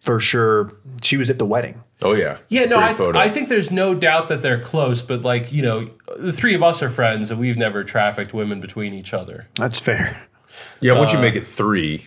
for 0.00 0.18
sure. 0.18 0.72
She 1.02 1.16
was 1.16 1.30
at 1.30 1.38
the 1.38 1.46
wedding. 1.46 1.82
Oh 2.02 2.12
yeah. 2.12 2.38
Yeah, 2.48 2.64
no, 2.64 2.78
I, 2.78 2.94
photo. 2.94 3.18
I 3.18 3.28
think 3.28 3.48
there's 3.48 3.70
no 3.70 3.94
doubt 3.94 4.28
that 4.28 4.42
they're 4.42 4.60
close, 4.60 5.02
but 5.02 5.22
like, 5.22 5.52
you 5.52 5.62
know, 5.62 5.90
the 6.16 6.32
three 6.32 6.54
of 6.54 6.62
us 6.62 6.82
are 6.82 6.90
friends 6.90 7.30
and 7.30 7.38
we've 7.38 7.56
never 7.56 7.84
trafficked 7.84 8.32
women 8.32 8.60
between 8.60 8.94
each 8.94 9.12
other. 9.14 9.48
That's 9.54 9.78
fair. 9.78 10.26
Yeah, 10.80 10.98
once 10.98 11.12
you 11.12 11.18
uh, 11.18 11.22
make 11.22 11.36
it 11.36 11.46
three, 11.46 12.06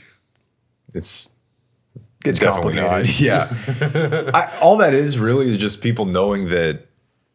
it's 0.94 1.30
Gets 2.24 2.39
definitely 2.39 2.76
complicated. 2.76 3.07
not. 3.07 3.19
Yeah. 3.19 4.32
I, 4.34 4.57
all 4.59 4.78
that 4.78 4.93
is 4.93 5.17
really 5.17 5.51
is 5.51 5.57
just 5.57 5.82
people 5.82 6.05
knowing 6.05 6.49
that 6.49 6.86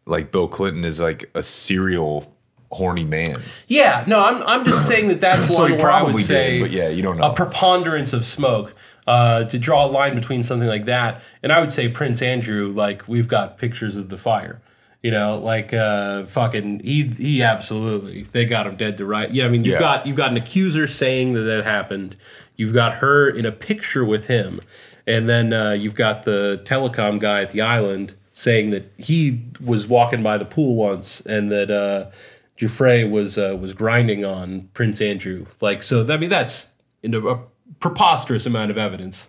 like 0.07 0.33
Bill 0.33 0.49
Clinton 0.49 0.85
is 0.85 0.99
like 0.99 1.31
a 1.35 1.43
serial 1.43 2.35
horny 2.71 3.05
man. 3.05 3.41
Yeah, 3.67 4.05
no, 4.07 4.21
I'm, 4.21 4.43
I'm 4.43 4.65
just 4.65 4.87
saying 4.87 5.09
that 5.09 5.21
that's 5.21 5.47
So 5.49 5.63
one 5.63 5.73
he 5.73 5.77
where 5.77 5.91
I 5.91 6.03
would 6.03 6.07
probably 6.07 6.23
say 6.23 6.59
did, 6.59 6.61
but 6.63 6.71
yeah, 6.71 6.89
you 6.89 7.03
don't 7.03 7.19
know. 7.19 7.31
a 7.31 7.35
preponderance 7.35 8.13
of 8.13 8.25
smoke 8.25 8.75
uh, 9.07 9.45
to 9.45 9.59
draw 9.59 9.87
a 9.87 9.89
line 9.89 10.15
between 10.15 10.43
something 10.43 10.69
like 10.69 10.85
that. 10.87 11.23
And 11.43 11.53
I 11.53 11.61
would 11.61 11.73
say 11.73 11.89
Prince 11.89 12.23
Andrew, 12.23 12.73
like 12.73 13.07
we've 13.09 13.29
got 13.29 13.59
pictures 13.59 13.97
of 13.97 14.09
the 14.09 14.19
fire. 14.19 14.61
You 15.03 15.13
know, 15.13 15.39
like 15.39 15.73
uh, 15.73 16.25
fucking 16.27 16.81
he 16.81 17.05
he 17.05 17.43
absolutely 17.43 18.23
they 18.23 18.45
got 18.45 18.67
him 18.67 18.77
dead 18.77 18.99
to 18.99 19.07
right. 19.07 19.31
Yeah, 19.31 19.47
I 19.47 19.49
mean 19.49 19.65
you've 19.65 19.75
Yeah. 19.75 19.79
got 19.79 20.07
you've 20.07 20.17
got 20.17 20.31
an 20.33 20.37
accuser 20.37 20.87
saying 20.89 21.35
that 21.35 21.43
that 21.43 21.65
happened. 21.65 22.17
You've 22.57 22.75
got 22.75 22.97
her 22.97 23.29
in 23.29 23.47
a 23.47 23.53
picture 23.53 24.05
with 24.05 24.27
him, 24.27 24.61
and 25.07 25.29
then 25.29 25.53
uh, 25.53 25.71
you've 25.71 25.95
got 25.95 26.25
the 26.25 26.61
telecom 26.65 27.21
guy 27.21 27.43
at 27.43 27.53
the 27.53 27.61
island 27.61 28.15
saying 28.33 28.71
that 28.71 28.93
he 28.99 29.43
was 29.65 29.87
walking 29.87 30.23
by 30.23 30.37
the 30.39 30.45
pool 30.45 30.75
once 30.75 31.21
and 31.23 31.51
that 31.53 31.71
uh, 31.71 32.11
Giuffre 32.59 33.09
was 33.09 33.39
uh, 33.39 33.57
was 33.61 33.75
grinding 33.75 34.25
on 34.25 34.69
Prince 34.75 35.01
Andrew. 35.01 35.47
Like 35.61 35.85
so, 35.85 36.05
I 36.13 36.17
mean 36.17 36.31
that's 36.31 36.71
in 37.05 37.15
a, 37.15 37.25
a 37.25 37.41
preposterous 37.79 38.47
amount 38.47 38.73
of 38.73 38.79
evidence. 38.79 39.29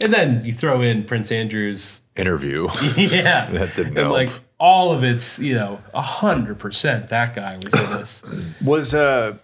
And 0.00 0.12
then 0.12 0.44
you 0.44 0.52
throw 0.52 0.80
in 0.80 1.02
Prince 1.02 1.32
Andrew's 1.32 2.02
Interview. 2.14 2.68
yeah, 2.96 3.50
That 3.50 3.74
didn't 3.74 3.98
and 3.98 4.06
help. 4.06 4.12
like 4.12 4.30
all 4.58 4.92
of 4.92 5.04
it's 5.04 5.38
you 5.38 5.54
know 5.54 5.80
a 5.94 6.02
hundred 6.02 6.58
percent 6.58 7.08
that 7.08 7.34
guy 7.34 7.56
was 7.56 7.74
in 7.74 7.90
this. 7.90 8.22
Was 8.62 8.94
uh 8.94 9.36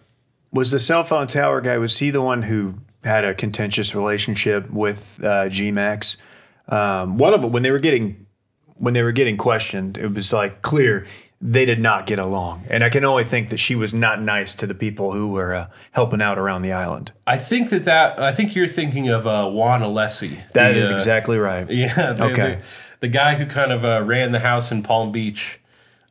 was 0.53 0.71
the 0.71 0.79
cell 0.79 1.05
phone 1.05 1.27
tower 1.27 1.61
guy? 1.61 1.79
Was 1.79 1.99
he 1.99 2.11
the 2.11 2.23
one 2.23 2.43
who 2.43 2.75
had 3.03 3.25
a 3.25 3.35
contentious 3.35 3.95
relationship 3.95 4.71
with 4.71 5.19
uh, 5.23 5.49
G-Max? 5.49 6.17
Um, 6.69 7.19
one 7.19 7.35
of 7.35 7.43
them 7.43 7.53
when 7.53 7.63
they 7.63 7.71
were 7.71 7.79
getting 7.79 8.27
when 8.77 8.95
they 8.95 9.03
were 9.03 9.13
getting 9.13 9.37
questioned, 9.37 9.99
it 9.99 10.15
was 10.15 10.33
like 10.33 10.63
clear 10.63 11.07
they 11.41 11.67
did 11.67 11.81
not 11.81 12.07
get 12.07 12.19
along, 12.19 12.65
and 12.71 12.83
I 12.83 12.89
can 12.89 13.05
only 13.05 13.25
think 13.25 13.51
that 13.51 13.59
she 13.59 13.75
was 13.75 13.93
not 13.93 14.23
nice 14.23 14.55
to 14.55 14.67
the 14.67 14.75
people 14.75 15.13
who 15.13 15.29
were 15.29 15.55
uh, 15.55 15.67
helping 15.91 16.23
out 16.23 16.39
around 16.39 16.63
the 16.63 16.73
island. 16.73 17.13
I 17.27 17.37
think 17.37 17.69
that 17.69 17.85
that 17.85 18.19
I 18.19 18.33
think 18.33 18.55
you're 18.57 18.69
thinking 18.69 19.09
of 19.11 19.27
uh, 19.27 19.51
Juan 19.51 19.83
Alessi. 19.83 20.39
That 20.53 20.73
the, 20.73 20.79
is 20.79 20.91
uh, 20.91 20.95
exactly 20.95 21.39
right. 21.39 21.71
Yeah. 21.75 22.13
The, 22.13 22.25
Okay. 22.25 22.61
The 23.05 23.09
guy 23.09 23.35
who 23.35 23.45
kind 23.45 23.71
of 23.71 23.85
uh, 23.85 24.03
ran 24.03 24.33
the 24.33 24.39
house 24.39 24.73
in 24.73 24.83
Palm 24.83 25.13
Beach. 25.13 25.61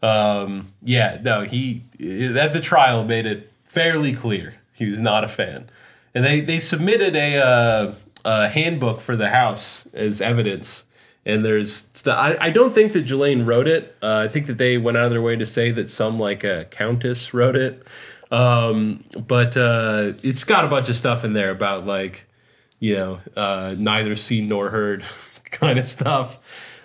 Um, 0.03 0.67
yeah. 0.83 1.17
No, 1.23 1.41
he 1.41 1.81
at 1.99 2.53
the 2.53 2.61
trial 2.61 3.03
made 3.03 3.25
it 3.25 3.51
fairly 3.65 4.13
clear 4.13 4.57
he 4.73 4.85
was 4.85 4.99
not 4.99 5.23
a 5.23 5.27
fan, 5.27 5.71
and 6.13 6.23
they 6.23 6.39
they 6.39 6.59
submitted 6.59 7.15
a, 7.15 7.37
uh, 7.37 7.95
a 8.23 8.47
handbook 8.49 9.01
for 9.01 9.15
the 9.15 9.29
house 9.29 9.85
as 9.95 10.21
evidence. 10.21 10.83
And 11.25 11.43
there's 11.43 11.89
st- 11.93 12.15
I, 12.15 12.37
I 12.39 12.49
don't 12.51 12.75
think 12.75 12.91
that 12.93 13.07
Ghislaine 13.07 13.43
wrote 13.43 13.67
it. 13.67 13.95
Uh, 14.03 14.17
I 14.17 14.27
think 14.27 14.45
that 14.45 14.59
they 14.59 14.77
went 14.77 14.95
out 14.97 15.05
of 15.05 15.11
their 15.11 15.21
way 15.23 15.35
to 15.35 15.47
say 15.47 15.71
that 15.71 15.89
some 15.89 16.19
like 16.19 16.43
a 16.43 16.65
countess 16.69 17.33
wrote 17.33 17.55
it. 17.55 17.87
Um, 18.29 19.03
but 19.17 19.57
uh, 19.57 20.13
it's 20.21 20.43
got 20.43 20.63
a 20.63 20.67
bunch 20.67 20.89
of 20.89 20.95
stuff 20.95 21.23
in 21.23 21.33
there 21.33 21.49
about 21.49 21.87
like 21.87 22.27
you 22.83 22.95
know, 22.95 23.19
uh, 23.35 23.73
neither 23.77 24.15
seen 24.15 24.49
nor 24.49 24.69
heard 24.69 25.03
kind 25.45 25.79
of 25.79 25.87
stuff. 25.87 26.37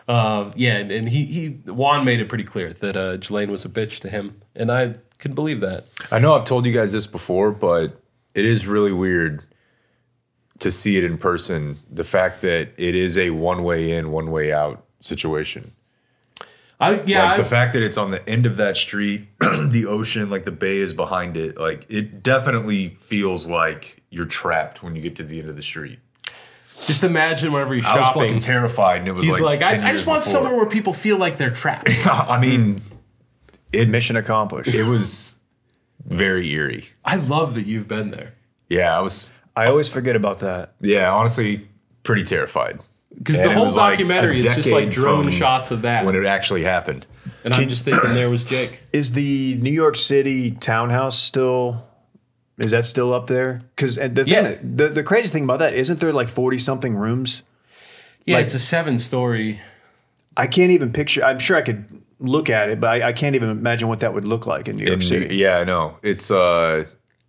Um, 0.08 0.52
yeah, 0.56 0.78
and, 0.78 0.90
and 0.90 1.08
he, 1.08 1.26
he 1.26 1.48
Juan 1.70 2.04
made 2.04 2.20
it 2.20 2.28
pretty 2.30 2.44
clear 2.44 2.72
that 2.72 2.96
uh, 2.96 3.18
Ghislaine 3.18 3.50
was 3.50 3.66
a 3.66 3.68
bitch 3.68 4.00
to 4.00 4.08
him, 4.08 4.40
and 4.56 4.72
I 4.72 4.94
can 5.18 5.34
believe 5.34 5.60
that. 5.60 5.86
I 6.10 6.18
know 6.18 6.34
I've 6.34 6.46
told 6.46 6.64
you 6.64 6.72
guys 6.72 6.92
this 6.92 7.06
before, 7.06 7.50
but 7.50 8.00
it 8.34 8.46
is 8.46 8.66
really 8.66 8.92
weird 8.92 9.44
to 10.60 10.70
see 10.70 10.96
it 10.96 11.04
in 11.04 11.18
person. 11.18 11.80
The 11.90 12.04
fact 12.04 12.40
that 12.40 12.70
it 12.78 12.94
is 12.94 13.18
a 13.18 13.30
one 13.30 13.62
way 13.62 13.92
in, 13.92 14.10
one 14.10 14.30
way 14.30 14.50
out 14.50 14.84
situation. 15.00 15.72
I 16.80 17.02
yeah, 17.02 17.24
like 17.24 17.40
I, 17.40 17.42
the 17.42 17.48
fact 17.48 17.72
that 17.74 17.82
it's 17.82 17.98
on 17.98 18.10
the 18.10 18.26
end 18.28 18.46
of 18.46 18.56
that 18.56 18.76
street, 18.76 19.28
the 19.40 19.84
ocean, 19.86 20.30
like 20.30 20.44
the 20.44 20.52
bay 20.52 20.78
is 20.78 20.94
behind 20.94 21.36
it. 21.36 21.58
Like 21.58 21.84
it 21.88 22.22
definitely 22.22 22.96
feels 23.00 23.46
like 23.46 24.02
you're 24.10 24.26
trapped 24.26 24.82
when 24.82 24.96
you 24.96 25.02
get 25.02 25.16
to 25.16 25.24
the 25.24 25.40
end 25.40 25.50
of 25.50 25.56
the 25.56 25.62
street. 25.62 25.98
Just 26.88 27.04
imagine 27.04 27.52
whenever 27.52 27.74
he's 27.74 27.84
I 27.84 27.96
was 27.98 28.08
fucking 28.08 28.40
terrified, 28.40 28.98
and 29.00 29.08
it 29.08 29.12
was 29.12 29.24
He's 29.24 29.38
like, 29.38 29.60
like, 29.60 29.60
10 29.60 29.84
I, 29.84 29.90
I 29.90 29.92
just 29.92 30.06
want 30.06 30.24
before. 30.24 30.32
somewhere 30.40 30.56
where 30.56 30.66
people 30.66 30.92
feel 30.92 31.18
like 31.18 31.36
they're 31.36 31.50
trapped. 31.52 31.88
I 32.06 32.40
mean, 32.40 32.82
it 33.72 33.88
Mission 33.88 34.16
accomplished. 34.16 34.74
it 34.74 34.82
was 34.84 35.36
very 36.04 36.50
eerie. 36.50 36.88
I 37.04 37.16
love 37.16 37.54
that 37.54 37.66
you've 37.66 37.86
been 37.86 38.10
there 38.10 38.32
Yeah, 38.68 38.98
I 38.98 39.02
was. 39.02 39.30
I 39.54 39.66
always 39.66 39.88
forget 39.88 40.16
about 40.16 40.38
that. 40.38 40.74
Yeah, 40.80 41.12
honestly, 41.12 41.68
pretty 42.02 42.24
terrified 42.24 42.80
because 43.16 43.38
the 43.38 43.52
whole 43.52 43.64
was 43.64 43.74
like 43.74 43.98
documentary 43.98 44.38
is 44.38 44.44
just 44.44 44.68
like 44.68 44.90
drone 44.90 45.30
shots 45.30 45.70
of 45.70 45.82
that, 45.82 46.04
when 46.04 46.14
it 46.16 46.24
actually 46.24 46.62
happened. 46.62 47.06
and 47.44 47.52
I'm 47.54 47.68
just 47.68 47.84
thinking 47.84 48.14
there 48.14 48.30
was 48.30 48.44
Jake. 48.44 48.82
Is 48.92 49.12
the 49.12 49.56
New 49.56 49.72
York 49.72 49.96
City 49.96 50.52
townhouse 50.52 51.18
still? 51.18 51.87
Is 52.58 52.70
that 52.72 52.84
still 52.84 53.14
up 53.14 53.26
there? 53.28 53.62
Because 53.76 53.94
the 53.96 54.08
thing 54.08 54.26
Yeah. 54.26 54.42
that, 54.42 54.76
the 54.78 54.88
the 54.88 55.02
crazy 55.02 55.28
thing 55.28 55.44
about 55.44 55.60
that 55.60 55.74
isn't 55.74 56.00
there 56.00 56.12
like 56.12 56.28
forty 56.28 56.58
something 56.58 56.96
rooms? 56.96 57.42
Yeah, 58.26 58.36
Like- 58.36 58.46
it's 58.46 58.54
a 58.54 58.58
seven 58.58 58.98
story. 58.98 59.60
I 60.36 60.46
can't 60.46 60.70
even 60.72 60.92
picture. 60.92 61.24
I'm 61.24 61.38
sure 61.38 61.56
I 61.56 61.62
could 61.62 61.84
look 62.20 62.48
at 62.50 62.68
it, 62.68 62.80
but 62.80 62.90
I, 62.90 63.08
I 63.08 63.12
can't 63.12 63.34
even 63.34 63.48
imagine 63.50 63.88
what 63.88 64.00
that 64.00 64.12
would 64.14 64.24
look 64.24 64.46
like 64.46 64.68
in 64.68 64.76
New 64.76 64.84
York 64.86 65.00
In- 65.00 65.06
City. 65.06 65.36
yeah, 65.36 65.58
I 65.58 65.64
know. 65.64 65.96
It's 66.02 66.30
uh, 66.30 66.84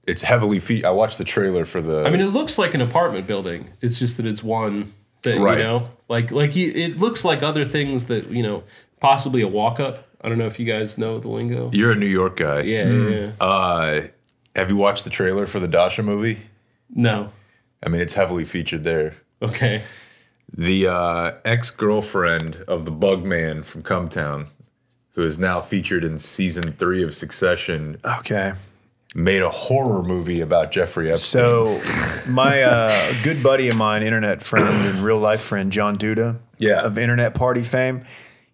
it's 0.05 0.21
heavily 0.23 0.59
feet. 0.59 0.83
I 0.85 0.91
watched 0.91 1.17
the 1.17 1.23
trailer 1.23 1.65
for 1.65 1.81
the. 1.81 2.03
I 2.05 2.09
mean, 2.09 2.21
it 2.21 2.27
looks 2.33 2.57
like 2.57 2.73
an 2.73 2.81
apartment 2.81 3.25
building. 3.27 3.69
It's 3.81 3.97
just 3.99 4.17
that 4.17 4.25
it's 4.25 4.43
one 4.43 4.91
thing, 5.21 5.41
Right. 5.41 5.57
you 5.57 5.63
know. 5.63 5.89
Like, 6.07 6.31
like 6.31 6.55
you, 6.55 6.71
it 6.71 6.99
looks 6.99 7.23
like 7.25 7.43
other 7.43 7.65
things 7.65 8.05
that 8.05 8.31
you 8.31 8.41
know, 8.43 8.63
possibly 8.99 9.41
a 9.41 9.47
walk 9.47 9.79
up 9.79 10.05
I 10.21 10.27
don't 10.27 10.37
know 10.37 10.47
if 10.47 10.59
you 10.59 10.65
guys 10.65 10.97
know 10.97 11.17
the 11.19 11.29
lingo. 11.29 11.69
You're 11.71 11.91
a 11.91 11.95
New 11.95 12.05
York 12.07 12.35
guy. 12.37 12.61
Yeah, 12.61 12.89
yeah, 12.89 13.09
yeah. 13.09 13.31
Uh, 13.39 14.01
have 14.55 14.69
you 14.69 14.77
watched 14.77 15.03
the 15.03 15.09
trailer 15.09 15.45
for 15.47 15.59
the 15.59 15.67
Dasha 15.67 16.03
movie? 16.03 16.39
No. 16.93 17.29
I 17.83 17.89
mean, 17.89 18.01
it's 18.01 18.13
heavily 18.15 18.45
featured 18.45 18.83
there. 18.83 19.15
Okay. 19.41 19.83
The 20.51 20.87
uh, 20.87 21.31
ex 21.45 21.69
girlfriend 21.69 22.57
of 22.67 22.85
the 22.85 22.91
Bug 22.91 23.23
Man 23.23 23.63
from 23.63 23.83
Cumtown, 23.83 24.47
who 25.13 25.23
is 25.23 25.37
now 25.39 25.59
featured 25.59 26.03
in 26.03 26.17
season 26.17 26.71
three 26.73 27.03
of 27.03 27.13
Succession, 27.13 27.97
Okay. 28.03 28.53
made 29.15 29.41
a 29.41 29.49
horror 29.49 30.01
movie 30.03 30.41
about 30.41 30.71
Jeffrey 30.71 31.11
Epstein. 31.11 31.41
So, 31.41 31.81
my 32.27 32.63
uh, 32.63 33.13
good 33.23 33.41
buddy 33.43 33.67
of 33.69 33.75
mine, 33.75 34.01
internet 34.03 34.41
friend 34.41 34.85
and 34.87 35.03
real 35.03 35.19
life 35.19 35.41
friend, 35.41 35.71
John 35.71 35.95
Duda, 35.97 36.39
Yeah. 36.57 36.81
of 36.81 36.97
Internet 36.97 37.35
Party 37.35 37.61
fame, 37.63 38.03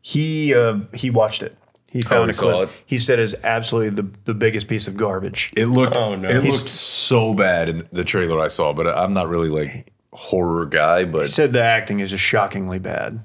he 0.02 0.54
uh, 0.54 0.80
he 0.94 1.10
watched 1.10 1.42
it. 1.42 1.58
He 1.96 2.04
oh, 2.06 2.10
found 2.10 2.30
he 2.30 2.36
a 2.36 2.38
clip. 2.38 2.68
it? 2.70 2.76
He 2.86 3.00
said 3.00 3.20
it's 3.20 3.34
absolutely 3.42 4.02
the, 4.04 4.10
the 4.26 4.34
biggest 4.34 4.68
piece 4.68 4.86
of 4.86 4.98
garbage. 4.98 5.54
it 5.56 5.68
looked 5.68 5.96
Oh, 5.98 6.14
no. 6.14 6.28
it 6.28 6.44
He's- 6.44 6.54
looked 6.58 6.70
so 6.70 7.34
bad 7.34 7.70
in 7.70 7.88
the 7.94 8.04
trailer 8.04 8.38
I 8.42 8.50
saw, 8.50 8.74
but 8.74 8.86
I'm 8.86 9.14
not 9.14 9.30
really 9.30 9.48
like 9.48 9.94
horror 10.12 10.66
guy, 10.66 11.06
But 11.06 11.22
He 11.22 11.28
said 11.30 11.54
the 11.54 11.64
acting 11.64 12.02
is 12.02 12.10
just 12.10 12.22
shockingly 12.24 12.80
bad. 12.80 13.22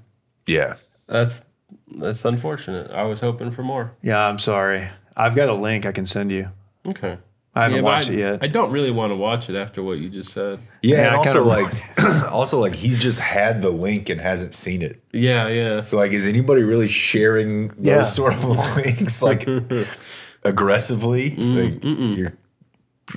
yeah. 0.47 0.75
That's 1.09 1.45
that's 1.97 2.25
unfortunate. 2.25 2.93
I 2.93 3.03
was 3.03 3.19
hoping 3.21 3.51
for 3.51 3.65
more. 3.65 3.91
Yeah, 4.03 4.21
I'm 4.21 4.39
sorry. 4.39 4.89
I've 5.17 5.35
got 5.35 5.49
a 5.49 5.55
link 5.55 5.85
I 5.85 5.91
can 5.91 6.07
send 6.07 6.31
you. 6.31 6.51
Okay. 6.87 7.19
I 7.55 7.65
haven't 7.65 7.79
but 7.83 7.85
watched 7.85 8.11
I, 8.11 8.13
it 8.13 8.19
yet. 8.19 8.39
I 8.43 8.47
don't 8.47 8.71
really 8.71 8.93
want 8.93 9.11
to 9.11 9.17
watch 9.17 9.51
it 9.51 9.57
after 9.57 9.83
what 9.83 9.99
you 9.99 10.09
just 10.09 10.31
said. 10.33 10.61
Yeah, 10.83 10.97
Yeah, 10.99 11.07
and 11.09 11.17
also 11.17 11.43
like 11.45 11.73
also 12.31 12.61
like 12.61 12.75
he's 12.77 12.99
just 13.01 13.19
had 13.19 13.61
the 13.61 13.71
link 13.71 14.09
and 14.09 14.21
hasn't 14.21 14.55
seen 14.55 14.83
it. 14.83 15.03
Yeah, 15.13 15.49
yeah. 15.49 15.83
So 15.83 15.97
like 15.97 16.13
is 16.13 16.27
anybody 16.27 16.63
really 16.63 16.87
sharing 16.89 17.69
those 17.69 17.85
Yeah. 17.87 18.03
sort 18.03 18.35
of 18.35 18.45
links 18.77 19.21
like 19.21 19.49
aggressively? 20.45 21.33
Mm, 21.33 21.75
like 22.13 22.19
you're 22.19 22.37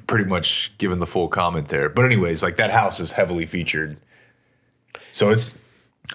pretty 0.07 0.25
much 0.25 0.73
giving 0.77 0.99
the 0.99 1.05
full 1.07 1.27
comment 1.27 1.67
there. 1.69 1.89
But 1.89 2.05
anyways, 2.05 2.41
like 2.41 2.57
that 2.57 2.71
house 2.71 2.99
is 2.99 3.11
heavily 3.11 3.45
featured. 3.45 3.97
So 5.11 5.29
it's 5.29 5.57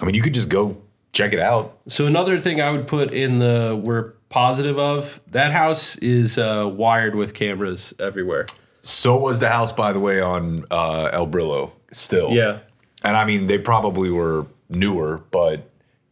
I 0.00 0.04
mean 0.04 0.14
you 0.14 0.22
could 0.22 0.34
just 0.34 0.48
go 0.48 0.76
check 1.12 1.32
it 1.32 1.40
out. 1.40 1.78
So 1.86 2.06
another 2.06 2.40
thing 2.40 2.60
I 2.60 2.70
would 2.70 2.86
put 2.86 3.12
in 3.12 3.38
the 3.38 3.80
we're 3.84 4.12
positive 4.28 4.78
of 4.78 5.20
that 5.28 5.52
house 5.52 5.96
is 5.96 6.38
uh, 6.38 6.70
wired 6.72 7.14
with 7.14 7.34
cameras 7.34 7.94
everywhere. 7.98 8.46
So 8.82 9.16
was 9.18 9.38
the 9.38 9.48
house 9.48 9.72
by 9.72 9.92
the 9.92 10.00
way 10.00 10.20
on 10.20 10.64
uh 10.70 11.10
El 11.12 11.26
Brillo 11.26 11.72
still. 11.92 12.30
Yeah. 12.30 12.60
And 13.02 13.16
I 13.16 13.24
mean 13.24 13.46
they 13.46 13.58
probably 13.58 14.10
were 14.10 14.46
newer, 14.68 15.22
but 15.30 15.70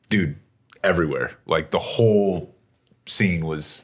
dude, 0.08 0.36
everywhere. 0.82 1.36
Like 1.46 1.70
the 1.70 1.78
whole 1.78 2.54
scene 3.06 3.46
was 3.46 3.82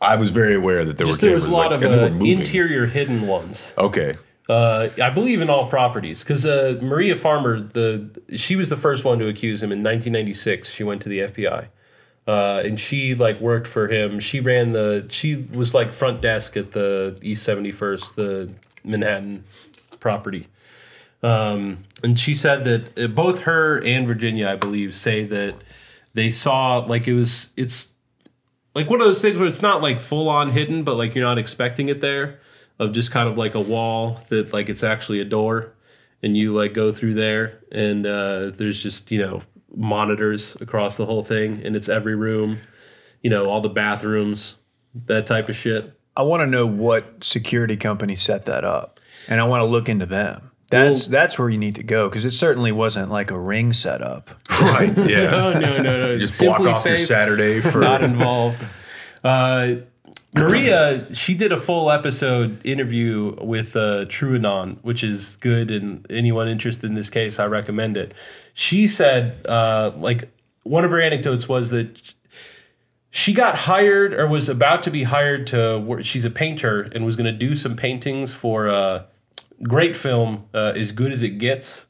I 0.00 0.16
was 0.16 0.30
very 0.30 0.54
aware 0.54 0.84
that 0.84 0.96
there 0.96 1.06
Just 1.06 1.22
were 1.22 1.28
there 1.28 1.34
was 1.34 1.46
a 1.46 1.50
lot 1.50 1.70
like, 1.70 1.82
of 1.82 1.92
uh, 1.92 2.16
were 2.16 2.26
interior 2.26 2.86
hidden 2.86 3.26
ones. 3.26 3.70
Okay. 3.78 4.16
Uh, 4.48 4.88
I 5.00 5.10
believe 5.10 5.40
in 5.40 5.48
all 5.48 5.68
properties 5.68 6.24
because 6.24 6.44
uh, 6.44 6.78
Maria 6.82 7.14
Farmer, 7.14 7.60
the 7.60 8.10
she 8.36 8.56
was 8.56 8.68
the 8.68 8.76
first 8.76 9.04
one 9.04 9.18
to 9.20 9.28
accuse 9.28 9.62
him 9.62 9.70
in 9.70 9.78
1996. 9.78 10.70
She 10.70 10.82
went 10.82 11.00
to 11.02 11.08
the 11.08 11.20
FBI, 11.20 11.68
uh, 12.26 12.62
and 12.64 12.78
she 12.78 13.14
like 13.14 13.40
worked 13.40 13.66
for 13.66 13.88
him. 13.88 14.20
She 14.20 14.40
ran 14.40 14.72
the 14.72 15.06
she 15.08 15.36
was 15.36 15.74
like 15.74 15.92
front 15.92 16.20
desk 16.20 16.56
at 16.56 16.72
the 16.72 17.18
East 17.22 17.46
71st, 17.46 18.14
the 18.14 18.52
Manhattan 18.84 19.44
property. 19.98 20.48
Um, 21.22 21.78
and 22.02 22.18
she 22.18 22.34
said 22.34 22.64
that 22.64 22.98
uh, 22.98 23.08
both 23.08 23.40
her 23.40 23.78
and 23.84 24.06
Virginia, 24.06 24.48
I 24.48 24.56
believe, 24.56 24.94
say 24.94 25.24
that 25.24 25.54
they 26.14 26.30
saw 26.30 26.78
like 26.78 27.06
it 27.06 27.14
was 27.14 27.50
it's 27.56 27.88
like 28.74 28.88
one 28.88 29.00
of 29.00 29.06
those 29.06 29.22
things 29.22 29.36
where 29.38 29.48
it's 29.48 29.62
not 29.62 29.82
like 29.82 30.00
full 30.00 30.28
on 30.28 30.50
hidden, 30.50 30.82
but 30.82 30.96
like 30.96 31.14
you're 31.14 31.24
not 31.24 31.38
expecting 31.38 31.88
it 31.88 32.00
there, 32.00 32.40
of 32.78 32.92
just 32.92 33.10
kind 33.10 33.28
of 33.28 33.36
like 33.36 33.54
a 33.54 33.60
wall 33.60 34.20
that 34.28 34.52
like 34.52 34.68
it's 34.68 34.82
actually 34.82 35.20
a 35.20 35.24
door, 35.24 35.72
and 36.22 36.36
you 36.36 36.54
like 36.54 36.72
go 36.72 36.92
through 36.92 37.14
there, 37.14 37.60
and 37.70 38.06
uh, 38.06 38.50
there's 38.50 38.82
just 38.82 39.10
you 39.10 39.20
know 39.20 39.42
monitors 39.74 40.56
across 40.60 40.96
the 40.96 41.06
whole 41.06 41.24
thing, 41.24 41.60
and 41.64 41.74
it's 41.76 41.88
every 41.88 42.14
room, 42.14 42.60
you 43.22 43.30
know, 43.30 43.46
all 43.46 43.60
the 43.60 43.68
bathrooms, 43.68 44.56
that 44.94 45.26
type 45.26 45.48
of 45.48 45.56
shit. 45.56 45.98
I 46.16 46.22
want 46.22 46.42
to 46.42 46.46
know 46.46 46.66
what 46.66 47.24
security 47.24 47.76
company 47.76 48.14
set 48.14 48.44
that 48.44 48.64
up, 48.64 49.00
and 49.28 49.40
I 49.40 49.44
want 49.44 49.62
to 49.62 49.64
look 49.66 49.88
into 49.88 50.06
them. 50.06 50.50
That's 50.70 51.06
that's 51.06 51.38
where 51.38 51.50
you 51.50 51.58
need 51.58 51.74
to 51.74 51.82
go 51.82 52.08
because 52.08 52.24
it 52.24 52.30
certainly 52.30 52.72
wasn't 52.72 53.10
like 53.10 53.30
a 53.30 53.38
ring 53.38 53.72
setup. 53.72 54.30
Right. 54.62 54.96
Yeah. 54.96 55.30
No, 55.30 55.52
no, 55.52 55.76
no, 55.78 55.82
no. 55.82 56.18
Just 56.18 56.38
block 56.38 56.58
Simply 56.58 56.72
off 56.72 56.86
your 56.86 56.98
Saturday 56.98 57.60
for 57.60 57.80
not 57.80 58.02
involved. 58.02 58.66
Uh, 59.24 59.76
Maria, 60.34 61.14
she 61.14 61.34
did 61.34 61.52
a 61.52 61.58
full 61.58 61.90
episode 61.90 62.64
interview 62.64 63.36
with 63.40 63.76
uh, 63.76 64.06
TrueAnon, 64.06 64.78
which 64.82 65.04
is 65.04 65.36
good, 65.36 65.70
and 65.70 66.06
anyone 66.08 66.48
interested 66.48 66.86
in 66.86 66.94
this 66.94 67.10
case, 67.10 67.38
I 67.38 67.46
recommend 67.46 67.96
it. 67.98 68.14
She 68.54 68.88
said, 68.88 69.46
uh, 69.46 69.92
like, 69.96 70.30
one 70.62 70.84
of 70.84 70.90
her 70.90 71.00
anecdotes 71.00 71.48
was 71.48 71.70
that 71.70 72.14
she 73.10 73.34
got 73.34 73.56
hired 73.56 74.14
or 74.14 74.26
was 74.26 74.48
about 74.48 74.82
to 74.84 74.90
be 74.90 75.02
hired 75.02 75.46
to 75.48 75.78
work. 75.78 76.04
She's 76.04 76.24
a 76.24 76.30
painter 76.30 76.80
and 76.80 77.04
was 77.04 77.16
going 77.16 77.30
to 77.30 77.38
do 77.38 77.54
some 77.54 77.76
paintings 77.76 78.32
for 78.32 78.68
a 78.68 79.06
great 79.62 79.94
film, 79.94 80.46
uh, 80.54 80.72
As 80.74 80.92
Good 80.92 81.12
as 81.12 81.22
It 81.22 81.38
Gets. 81.38 81.84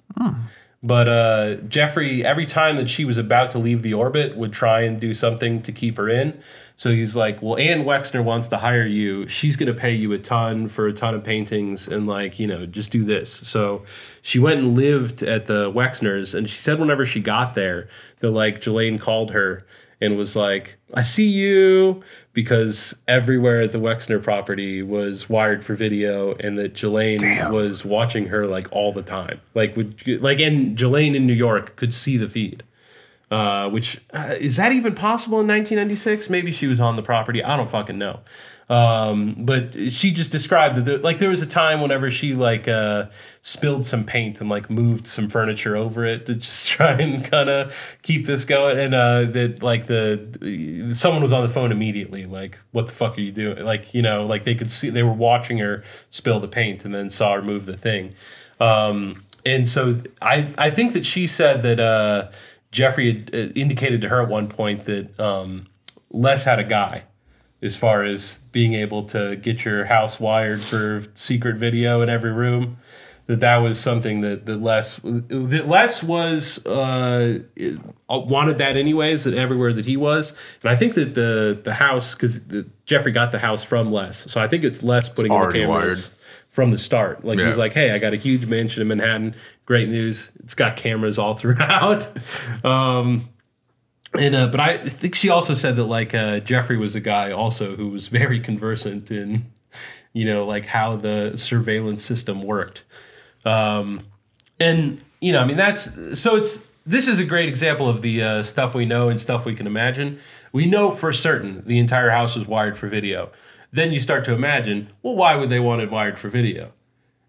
But 0.83 1.09
uh, 1.09 1.55
Jeffrey, 1.69 2.25
every 2.25 2.45
time 2.45 2.75
that 2.75 2.91
she 2.91 3.05
was 3.05 3.17
about 3.17 3.53
to 3.53 3.59
leave 3.59 3.83
the 3.83 3.95
orbit, 3.95 4.37
would 4.37 4.53
try 4.53 4.81
and 4.81 4.99
do 4.99 5.15
something 5.15 5.63
to 5.63 5.71
keep 5.71 5.97
her 5.97 6.09
in. 6.09 6.41
So 6.83 6.91
he's 6.91 7.15
like, 7.15 7.41
"Well, 7.41 7.57
Ann 7.59 7.85
Wexner 7.85 8.25
wants 8.25 8.49
to 8.49 8.57
hire 8.57 8.85
you. 8.85 9.29
She's 9.29 9.55
going 9.55 9.73
to 9.73 9.81
pay 9.81 9.93
you 9.93 10.13
a 10.15 10.19
ton 10.19 10.69
for 10.69 10.89
a 10.89 10.93
ton 10.93 11.15
of 11.15 11.23
paintings, 11.23 11.87
and 11.87 12.09
like, 12.09 12.41
you 12.41 12.49
know, 12.49 12.67
just 12.67 12.91
do 12.91 13.05
this." 13.05 13.31
So 13.31 13.85
she 14.21 14.41
went 14.41 14.59
and 14.59 14.75
lived 14.75 15.23
at 15.23 15.47
the 15.47 15.71
Wexners, 15.71 16.35
and 16.35 16.51
she 16.51 16.59
said 16.59 16.81
whenever 16.81 17.07
she 17.07 17.21
got 17.21 17.55
there, 17.55 17.87
that 18.19 18.33
like 18.33 18.63
Ghislaine 18.63 18.99
called 18.99 19.31
her 19.31 19.65
and 20.01 20.17
was 20.17 20.35
like, 20.35 20.75
"I 20.93 21.03
see 21.03 21.29
you," 21.29 22.03
because 22.33 22.97
everywhere 23.07 23.61
at 23.63 23.71
the 23.71 23.79
Wexner 23.79 24.21
property 24.21 24.83
was 24.83 25.31
wired 25.31 25.65
for 25.65 25.77
video, 25.77 26.35
and 26.41 26.59
that 26.59 26.75
Ghislaine 26.75 27.53
was 27.53 27.85
watching 27.85 28.27
her 28.27 28.49
like 28.49 28.67
all 28.73 28.93
the 28.93 29.03
time, 29.03 29.41
like 29.55 29.77
would 29.77 30.03
like, 30.21 30.41
and 30.41 30.77
Ghislaine 30.77 31.15
in 31.15 31.29
New 31.29 31.33
York 31.33 31.77
could 31.77 31.95
see 31.95 32.17
the 32.17 32.27
feed. 32.27 32.65
Uh, 33.33 33.67
which 33.71 33.99
uh, 34.13 34.35
is 34.39 34.57
that 34.57 34.73
even 34.73 34.95
possible 34.95 35.41
in 35.41 35.47
1996? 35.47 36.29
Maybe 36.29 36.53
she 36.53 36.67
was 36.67 36.79
on 36.79 36.97
the 36.97 37.03
property. 37.03 37.43
I 37.43 37.57
don't 37.57 37.71
fucking 37.71 37.97
know. 37.97 38.21
Um, 38.69 39.35
but 39.39 39.73
she 39.91 40.11
just 40.11 40.31
described 40.31 40.75
that 40.77 40.85
there, 40.85 40.99
like 40.99 41.17
there 41.17 41.31
was 41.31 41.41
a 41.41 41.47
time 41.47 41.81
whenever 41.81 42.11
she 42.11 42.35
like 42.35 42.69
uh, 42.69 43.07
spilled 43.41 43.87
some 43.87 44.05
paint 44.05 44.43
and 44.43 44.51
like 44.51 44.69
moved 44.69 45.07
some 45.07 45.31
furniture 45.31 45.75
over 45.75 46.05
it 46.05 46.27
to 46.27 46.35
just 46.47 46.67
try 46.67 46.93
and 46.93 47.25
kind 47.25 47.49
of 47.49 47.75
keep 48.03 48.27
this 48.27 48.45
going, 48.45 48.79
and 48.79 48.95
uh, 48.95 49.25
that 49.25 49.63
like 49.63 49.87
the 49.87 50.91
someone 50.93 51.23
was 51.23 51.33
on 51.33 51.43
the 51.43 51.49
phone 51.49 51.73
immediately, 51.73 52.27
like 52.27 52.59
what 52.73 52.85
the 52.87 52.93
fuck 52.93 53.17
are 53.17 53.23
you 53.23 53.33
doing? 53.33 53.65
Like 53.65 53.95
you 53.95 54.03
know, 54.03 54.27
like 54.27 54.45
they 54.45 54.55
could 54.55 54.71
see 54.71 54.91
they 54.91 55.03
were 55.03 55.11
watching 55.11 55.57
her 55.57 55.83
spill 56.11 56.39
the 56.39 56.49
paint 56.49 56.85
and 56.85 56.95
then 56.95 57.09
saw 57.09 57.33
her 57.33 57.41
move 57.43 57.65
the 57.65 57.79
thing. 57.79 58.15
Um, 58.61 59.25
and 59.47 59.67
so 59.67 60.01
I 60.21 60.53
I 60.59 60.71
think 60.71 60.93
that 60.93 61.07
she 61.07 61.27
said 61.27 61.63
that 61.63 61.81
uh, 61.81 62.29
Jeffrey 62.73 63.13
had 63.13 63.31
uh, 63.35 63.53
indicated 63.55 64.01
to 64.01 64.09
her 64.09 64.23
at 64.23 64.29
one 64.29 64.49
point 64.49 64.87
that 64.87 65.21
um, 65.21 65.67
Les 66.11 66.43
had 66.43 66.59
a 66.59 66.65
guy 66.65 67.05
as 67.63 67.77
far 67.77 68.03
as 68.03 68.41
being 68.51 68.75
able 68.75 69.05
to 69.05 69.37
get 69.37 69.65
your 69.65 69.85
house 69.85 70.19
wired 70.19 70.61
for 70.61 71.05
secret 71.15 71.57
video 71.57 72.03
in 72.03 72.09
every 72.09 72.33
room. 72.33 72.79
That 73.27 73.39
that 73.39 73.59
was 73.59 73.79
something 73.79 74.23
that 74.23 74.47
that 74.47 74.57
Les 74.61 74.97
that 75.05 75.69
Les 75.69 76.03
was 76.03 76.67
uh, 76.67 77.39
wanted 78.09 78.59
that 78.59 78.77
anyways. 78.77 79.23
That 79.25 79.35
everywhere 79.35 79.73
that 79.73 79.85
he 79.85 79.97
was, 79.97 80.35
and 80.63 80.71
I 80.73 80.75
think 80.75 80.95
that 80.95 81.15
the 81.15 81.61
the 81.63 81.75
house 81.75 82.15
because 82.15 82.41
Jeffrey 82.85 83.13
got 83.13 83.31
the 83.31 83.39
house 83.39 83.63
from 83.63 83.93
Les, 83.93 84.29
so 84.29 84.41
I 84.41 84.49
think 84.49 84.65
it's 84.65 84.83
Les 84.83 85.09
putting 85.09 85.33
in 85.33 85.41
the 85.41 85.53
cameras 85.53 85.69
wired. 85.69 86.11
From 86.53 86.71
the 86.71 86.79
start. 86.79 87.25
Like 87.25 87.41
he's 87.41 87.57
Yeah. 87.57 87.61
like, 87.61 87.73
"Hey, 87.73 87.91
I 87.91 87.99
got 87.99 88.13
a 88.13 88.17
huge 88.17 88.47
mansion 88.47 88.81
in 88.83 88.89
Manhattan. 88.89 89.35
Great 89.67 89.89
news! 89.89 90.31
It's 90.45 90.55
got 90.55 90.77
cameras 90.77 91.19
all 91.19 91.35
throughout." 91.41 92.07
um, 92.65 93.29
and 94.17 94.35
uh, 94.37 94.47
but 94.47 94.61
I 94.61 94.79
think 94.89 95.15
she 95.17 95.29
also 95.31 95.55
said 95.55 95.75
that 95.77 95.85
like 95.87 96.15
uh, 96.15 96.39
Jeffrey 96.41 96.77
was 96.77 96.95
a 96.95 97.01
guy 97.01 97.33
also 97.33 97.75
who 97.77 97.89
was 97.89 98.09
very 98.09 98.39
conversant 98.41 99.11
in, 99.11 99.47
you 100.13 100.25
know, 100.27 100.45
like 100.47 100.67
how 100.67 100.97
the 100.97 101.33
surveillance 101.37 102.05
system 102.05 102.43
worked. 102.43 102.83
Um, 103.45 104.01
and 104.61 105.01
you 105.21 105.33
know, 105.33 105.41
I 105.41 105.45
mean, 105.47 105.57
that's 105.57 105.89
so 106.21 106.37
it's 106.37 106.69
this 106.85 107.07
is 107.09 107.19
a 107.19 107.25
great 107.25 107.49
example 107.49 107.89
of 107.89 108.03
the 108.03 108.23
uh, 108.23 108.43
stuff 108.43 108.75
we 108.75 108.85
know 108.85 109.09
and 109.09 109.19
stuff 109.21 109.45
we 109.47 109.55
can 109.55 109.67
imagine. 109.67 110.19
We 110.53 110.67
know 110.67 110.91
for 110.91 111.13
certain 111.15 111.63
the 111.67 111.79
entire 111.79 112.11
house 112.11 112.37
was 112.37 112.47
wired 112.47 112.77
for 112.77 112.89
video. 112.89 113.31
Then 113.73 113.93
you 113.93 114.01
start 114.01 114.25
to 114.27 114.35
imagine, 114.35 114.91
well, 115.03 115.15
why 115.15 115.35
would 115.35 115.49
they 115.49 115.61
want 115.61 115.81
it 115.81 115.91
wired 115.91 116.19
for 116.19 116.29
video? 116.29 116.73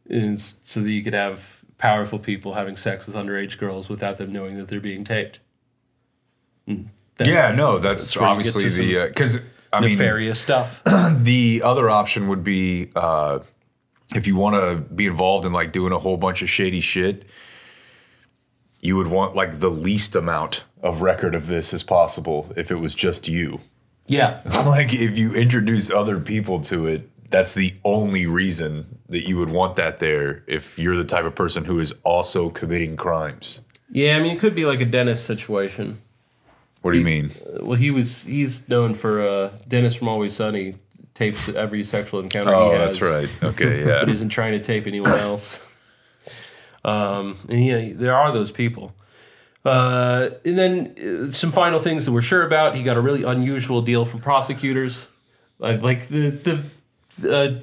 And 0.10 0.40
so 0.40 0.82
that 0.82 0.92
you 0.92 1.02
could 1.02 1.14
have 1.14 1.64
powerful 1.78 2.20
people 2.20 2.54
having 2.54 2.76
sex 2.76 3.06
with 3.08 3.16
underage 3.16 3.58
girls 3.58 3.90
without 3.90 4.18
them 4.18 4.32
knowing 4.32 4.58
that 4.58 4.68
they're 4.68 4.82
being 4.82 5.04
taped. 5.04 5.40
Then 7.18 7.28
Yeah, 7.28 7.52
no, 7.54 7.80
that's, 7.80 8.06
That's 8.06 8.18
where 8.18 8.30
you 8.38 8.44
get 8.44 8.56
obviously 8.56 8.94
the 8.94 9.08
because 9.08 9.40
I 9.72 9.82
mean 9.82 9.92
nefarious 9.92 10.40
stuff. 10.40 10.82
the 11.12 11.62
other 11.64 11.90
option 11.90 12.28
would 12.28 12.44
be 12.44 12.92
uh, 12.96 13.40
if 14.16 14.28
you 14.28 14.36
want 14.36 14.56
to 14.56 14.94
be 14.94 15.08
involved 15.08 15.46
in 15.46 15.54
like 15.54 15.72
doing 15.72 15.94
a 15.94 16.00
whole 16.00 16.18
bunch 16.18 16.42
of 16.42 16.50
shady 16.50 16.82
shit, 16.82 17.26
you 18.82 18.96
would 18.96 19.08
want 19.08 19.36
like 19.36 19.60
the 19.60 19.72
least 19.72 20.16
amount 20.16 20.64
of 20.82 21.02
record 21.02 21.36
of 21.36 21.48
this 21.48 21.74
as 21.74 21.84
possible 21.84 22.52
if 22.56 22.70
it 22.70 22.76
was 22.76 22.94
just 22.94 23.28
you. 23.28 23.62
Yeah, 24.08 24.42
like 24.66 24.94
if 24.94 25.18
you 25.18 25.34
introduce 25.34 25.90
other 25.92 26.20
people 26.20 26.62
to 26.62 26.86
it, 26.88 27.10
that's 27.30 27.54
the 27.54 27.74
only 27.84 28.26
reason 28.26 29.00
that 29.10 29.28
you 29.28 29.38
would 29.38 29.50
want 29.50 29.76
that 29.76 30.00
there 30.00 30.44
if 30.48 30.78
you're 30.78 30.96
the 30.98 31.04
type 31.04 31.26
of 31.26 31.36
person 31.36 31.66
who 31.66 31.80
is 31.80 31.94
also 32.04 32.50
committing 32.50 32.96
crimes. 32.96 33.62
yeah. 33.92 34.16
I 34.18 34.20
mean, 34.22 34.36
it 34.36 34.40
could 34.40 34.56
be 34.56 34.66
like 34.66 34.82
a 34.82 34.86
Dennis 34.86 35.24
situation. 35.24 36.00
What 36.82 36.92
do 36.92 36.98
you 36.98 37.04
mean? 37.06 37.32
Well, 37.62 37.78
he 37.78 37.92
was 37.92 38.24
he's 38.26 38.68
known 38.68 38.94
for 38.94 39.26
uh, 39.26 39.52
Dennis 39.68 39.96
from 39.96 40.10
Always 40.10 40.36
Sunny 40.36 40.76
tapes 41.14 41.48
every 41.48 41.84
sexual 41.84 42.20
encounter 42.20 42.54
Oh, 42.54 42.72
he 42.72 42.78
has. 42.78 43.00
that's 43.00 43.02
right. 43.02 43.30
Okay, 43.44 43.84
But 43.86 44.08
yeah. 44.08 44.14
isn't 44.14 44.30
trying 44.30 44.52
to 44.54 44.60
tape 44.60 44.86
anyone 44.88 45.18
else. 45.18 45.58
Um, 46.86 47.38
and 47.48 47.64
yeah, 47.66 47.92
there 47.96 48.14
are 48.14 48.34
those 48.34 48.52
people. 48.52 48.94
Uh, 49.66 50.32
and 50.44 50.58
then 50.58 50.96
uh, 50.98 51.32
some 51.32 51.52
final 51.52 51.80
things 51.80 52.06
that 52.06 52.12
we're 52.12 52.22
sure 52.22 52.46
about. 52.46 52.76
He 52.76 52.84
got 52.84 52.98
a 52.98 53.02
really 53.02 53.24
unusual 53.24 53.82
deal 53.82 54.06
from 54.06 54.20
prosecutors. 54.20 55.08
Like, 55.60 55.82
like 55.82 56.08
the 56.10 56.64
the 57.20 57.36
uh, 57.36 57.60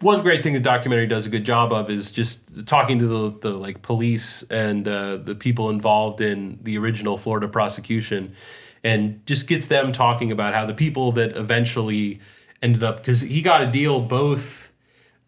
one 0.00 0.22
great 0.22 0.42
thing 0.42 0.52
the 0.52 0.60
documentary 0.60 1.06
does 1.06 1.26
a 1.26 1.28
good 1.28 1.44
job 1.44 1.72
of 1.72 1.88
is 1.88 2.10
just 2.10 2.66
talking 2.66 2.98
to 2.98 3.06
the, 3.06 3.38
the 3.48 3.50
like 3.50 3.82
police 3.82 4.42
and 4.50 4.86
uh, 4.88 5.16
the 5.16 5.34
people 5.34 5.70
involved 5.70 6.20
in 6.20 6.58
the 6.62 6.76
original 6.76 7.16
Florida 7.16 7.46
prosecution, 7.46 8.34
and 8.82 9.24
just 9.26 9.46
gets 9.46 9.66
them 9.66 9.92
talking 9.92 10.32
about 10.32 10.54
how 10.54 10.66
the 10.66 10.74
people 10.74 11.12
that 11.12 11.36
eventually 11.36 12.20
ended 12.60 12.82
up 12.82 12.96
because 12.96 13.20
he 13.20 13.40
got 13.40 13.62
a 13.62 13.70
deal 13.70 14.00
both 14.00 14.72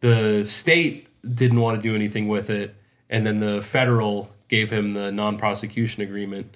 the 0.01 0.43
state 0.45 1.09
didn't 1.35 1.61
want 1.61 1.81
to 1.81 1.83
do 1.83 1.95
anything 1.95 2.29
with 2.29 2.51
it, 2.51 2.75
and 3.09 3.25
then 3.25 3.41
the 3.41 3.63
federal 3.63 4.31
gave 4.49 4.71
him 4.71 4.95
the 4.95 5.11
non-prosecution 5.13 6.03
agreement. 6.03 6.55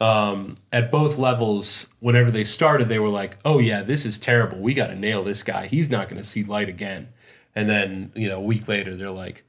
Um, 0.00 0.54
at 0.72 0.92
both 0.92 1.18
levels, 1.18 1.86
whenever 2.00 2.30
they 2.30 2.44
started, 2.44 2.88
they 2.88 2.98
were 3.00 3.08
like, 3.08 3.38
"Oh 3.44 3.58
yeah, 3.58 3.82
this 3.82 4.04
is 4.04 4.18
terrible. 4.18 4.58
We 4.58 4.72
got 4.74 4.88
to 4.88 4.94
nail 4.94 5.24
this 5.24 5.42
guy. 5.42 5.66
He's 5.66 5.90
not 5.90 6.08
going 6.08 6.22
to 6.22 6.28
see 6.28 6.44
light 6.44 6.68
again." 6.68 7.08
And 7.54 7.68
then 7.68 8.12
you 8.14 8.28
know, 8.28 8.36
a 8.38 8.42
week 8.42 8.68
later, 8.68 8.94
they're 8.94 9.10
like, 9.10 9.44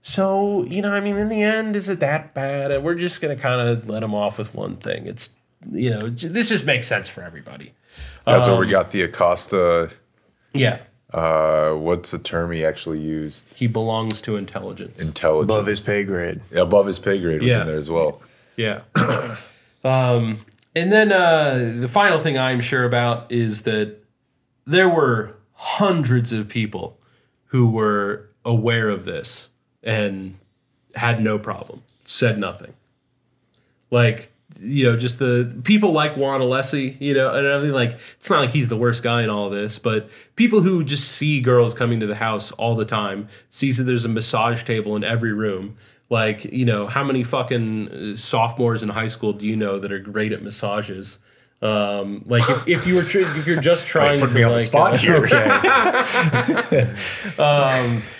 "So 0.00 0.64
you 0.64 0.80
know, 0.80 0.92
I 0.92 1.00
mean, 1.00 1.16
in 1.16 1.28
the 1.28 1.42
end, 1.42 1.74
is 1.74 1.88
it 1.88 1.98
that 2.00 2.34
bad? 2.34 2.82
We're 2.84 2.94
just 2.94 3.20
going 3.20 3.36
to 3.36 3.42
kind 3.42 3.68
of 3.68 3.88
let 3.88 4.02
him 4.04 4.14
off 4.14 4.38
with 4.38 4.54
one 4.54 4.76
thing. 4.76 5.06
It's 5.06 5.34
you 5.72 5.90
know, 5.90 6.08
this 6.08 6.48
just 6.48 6.64
makes 6.64 6.86
sense 6.86 7.08
for 7.08 7.22
everybody." 7.22 7.72
That's 8.26 8.46
where 8.46 8.56
we 8.56 8.68
got 8.68 8.92
the 8.92 9.02
Acosta. 9.02 9.90
Yeah, 10.52 10.78
Uh, 11.12 11.72
what's 11.74 12.10
the 12.12 12.18
term 12.18 12.52
he 12.52 12.64
actually 12.64 13.00
used? 13.00 13.52
he 13.56 13.66
belongs 13.66 14.20
to 14.22 14.36
intelligence. 14.36 15.00
Intelligence. 15.00 15.50
Above 15.52 15.66
his 15.66 15.80
pay 15.80 16.04
grade. 16.04 16.40
Yeah, 16.52 16.60
above 16.62 16.86
his 16.86 16.98
pay 16.98 17.18
grade 17.20 17.42
was 17.42 17.50
Yeah. 17.50 17.62
in 17.62 17.66
there 17.66 17.76
as 17.78 17.90
well. 17.90 18.20
Yeah. 18.56 18.82
um, 19.84 20.38
and 20.76 20.92
then 20.92 21.10
uh, 21.12 21.74
the 21.80 21.88
final 21.88 22.20
thing 22.20 22.38
I'm 22.38 22.60
sure 22.60 22.84
about 22.84 23.30
is 23.32 23.62
that 23.62 23.96
there 24.66 24.88
were 24.88 25.34
hundreds 25.54 26.32
of 26.32 26.48
people 26.48 26.98
who 27.46 27.66
were 27.68 28.28
aware 28.44 28.88
of 28.88 29.04
this 29.04 29.48
and 29.82 30.36
had 30.94 31.22
no 31.22 31.38
problem, 31.38 31.82
said 31.98 32.38
nothing. 32.38 32.74
Like, 33.90 34.29
you 34.62 34.84
know, 34.84 34.96
just 34.96 35.18
the 35.18 35.58
people 35.64 35.92
like 35.92 36.16
Juan 36.16 36.40
Alessi, 36.40 37.00
you 37.00 37.14
know, 37.14 37.34
and 37.34 37.46
I 37.46 37.60
mean, 37.60 37.72
like, 37.72 37.98
it's 38.18 38.28
not 38.28 38.40
like 38.40 38.50
he's 38.50 38.68
the 38.68 38.76
worst 38.76 39.02
guy 39.02 39.22
in 39.22 39.30
all 39.30 39.48
this, 39.48 39.78
but 39.78 40.10
people 40.36 40.60
who 40.60 40.84
just 40.84 41.08
see 41.12 41.40
girls 41.40 41.72
coming 41.72 41.98
to 42.00 42.06
the 42.06 42.16
house 42.16 42.52
all 42.52 42.76
the 42.76 42.84
time, 42.84 43.28
sees 43.48 43.78
that 43.78 43.84
there's 43.84 44.04
a 44.04 44.08
massage 44.08 44.62
table 44.64 44.96
in 44.96 45.04
every 45.04 45.32
room. 45.32 45.76
Like, 46.10 46.44
you 46.44 46.66
know, 46.66 46.88
how 46.88 47.02
many 47.04 47.24
fucking 47.24 47.88
uh, 47.88 48.16
sophomores 48.16 48.82
in 48.82 48.90
high 48.90 49.06
school 49.06 49.32
do 49.32 49.46
you 49.46 49.56
know 49.56 49.78
that 49.78 49.92
are 49.92 49.98
great 49.98 50.32
at 50.32 50.42
massages? 50.42 51.20
Um, 51.62 52.24
like 52.26 52.48
if, 52.48 52.68
if 52.68 52.86
you 52.86 52.94
were 52.94 53.04
tr- 53.04 53.20
if 53.20 53.46
you're 53.46 53.60
just 53.60 53.86
trying 53.86 54.18
Put 54.20 54.30
to 54.30 54.36
me 54.36 54.42
on 54.42 54.52
like 54.52 54.60
the 54.60 54.66
spot 54.66 54.94
uh, 54.94 54.96
here. 54.96 55.16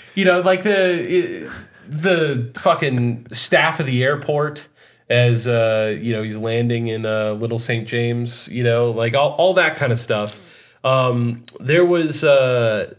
you 0.14 0.24
know, 0.26 0.40
like 0.42 0.62
the 0.62 1.50
the 1.88 2.52
fucking 2.60 3.26
staff 3.32 3.80
of 3.80 3.86
the 3.86 4.04
airport 4.04 4.66
as 5.10 5.46
uh, 5.46 5.98
you 6.00 6.12
know 6.12 6.22
he's 6.22 6.38
landing 6.38 6.86
in 6.86 7.04
uh, 7.04 7.32
Little 7.32 7.58
St. 7.58 7.86
James. 7.86 8.48
You 8.48 8.64
know, 8.64 8.90
like 8.92 9.14
all 9.14 9.32
all 9.32 9.54
that 9.54 9.76
kind 9.76 9.92
of 9.92 9.98
stuff. 9.98 10.38
Um, 10.84 11.44
there 11.58 11.84
was 11.84 12.24
uh, 12.24 12.94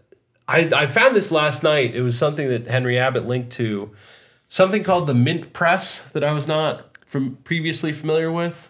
I 0.48 0.70
I 0.76 0.86
found 0.86 1.16
this 1.16 1.32
last 1.32 1.64
night. 1.64 1.96
It 1.96 2.02
was 2.02 2.18
something 2.18 2.50
that 2.50 2.68
Henry 2.68 3.00
Abbott 3.00 3.26
linked 3.26 3.52
to 3.54 3.92
something 4.48 4.84
called 4.84 5.08
the 5.08 5.16
Mint 5.16 5.54
Press 5.54 6.02
that 6.12 6.24
I 6.24 6.34
was 6.34 6.48
not 6.48 6.98
from 7.06 7.38
previously 7.38 7.94
familiar 7.94 8.32
with. 8.32 8.70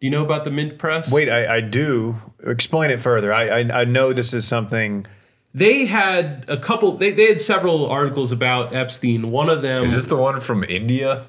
Do 0.00 0.06
you 0.06 0.10
know 0.10 0.24
about 0.24 0.44
the 0.44 0.50
Mint 0.50 0.78
Press? 0.78 1.12
Wait, 1.12 1.28
I, 1.28 1.56
I 1.56 1.60
do. 1.60 2.20
Explain 2.44 2.90
it 2.90 2.98
further. 3.00 3.32
I, 3.32 3.60
I 3.60 3.80
I 3.80 3.84
know 3.84 4.12
this 4.12 4.32
is 4.32 4.46
something. 4.46 5.06
They 5.54 5.84
had 5.84 6.46
a 6.48 6.56
couple. 6.56 6.92
They, 6.92 7.10
they 7.10 7.26
had 7.26 7.40
several 7.40 7.90
articles 7.90 8.32
about 8.32 8.74
Epstein. 8.74 9.30
One 9.30 9.50
of 9.50 9.62
them. 9.62 9.84
Is 9.84 9.94
this 9.94 10.06
the 10.06 10.16
one 10.16 10.40
from 10.40 10.64
India? 10.64 11.26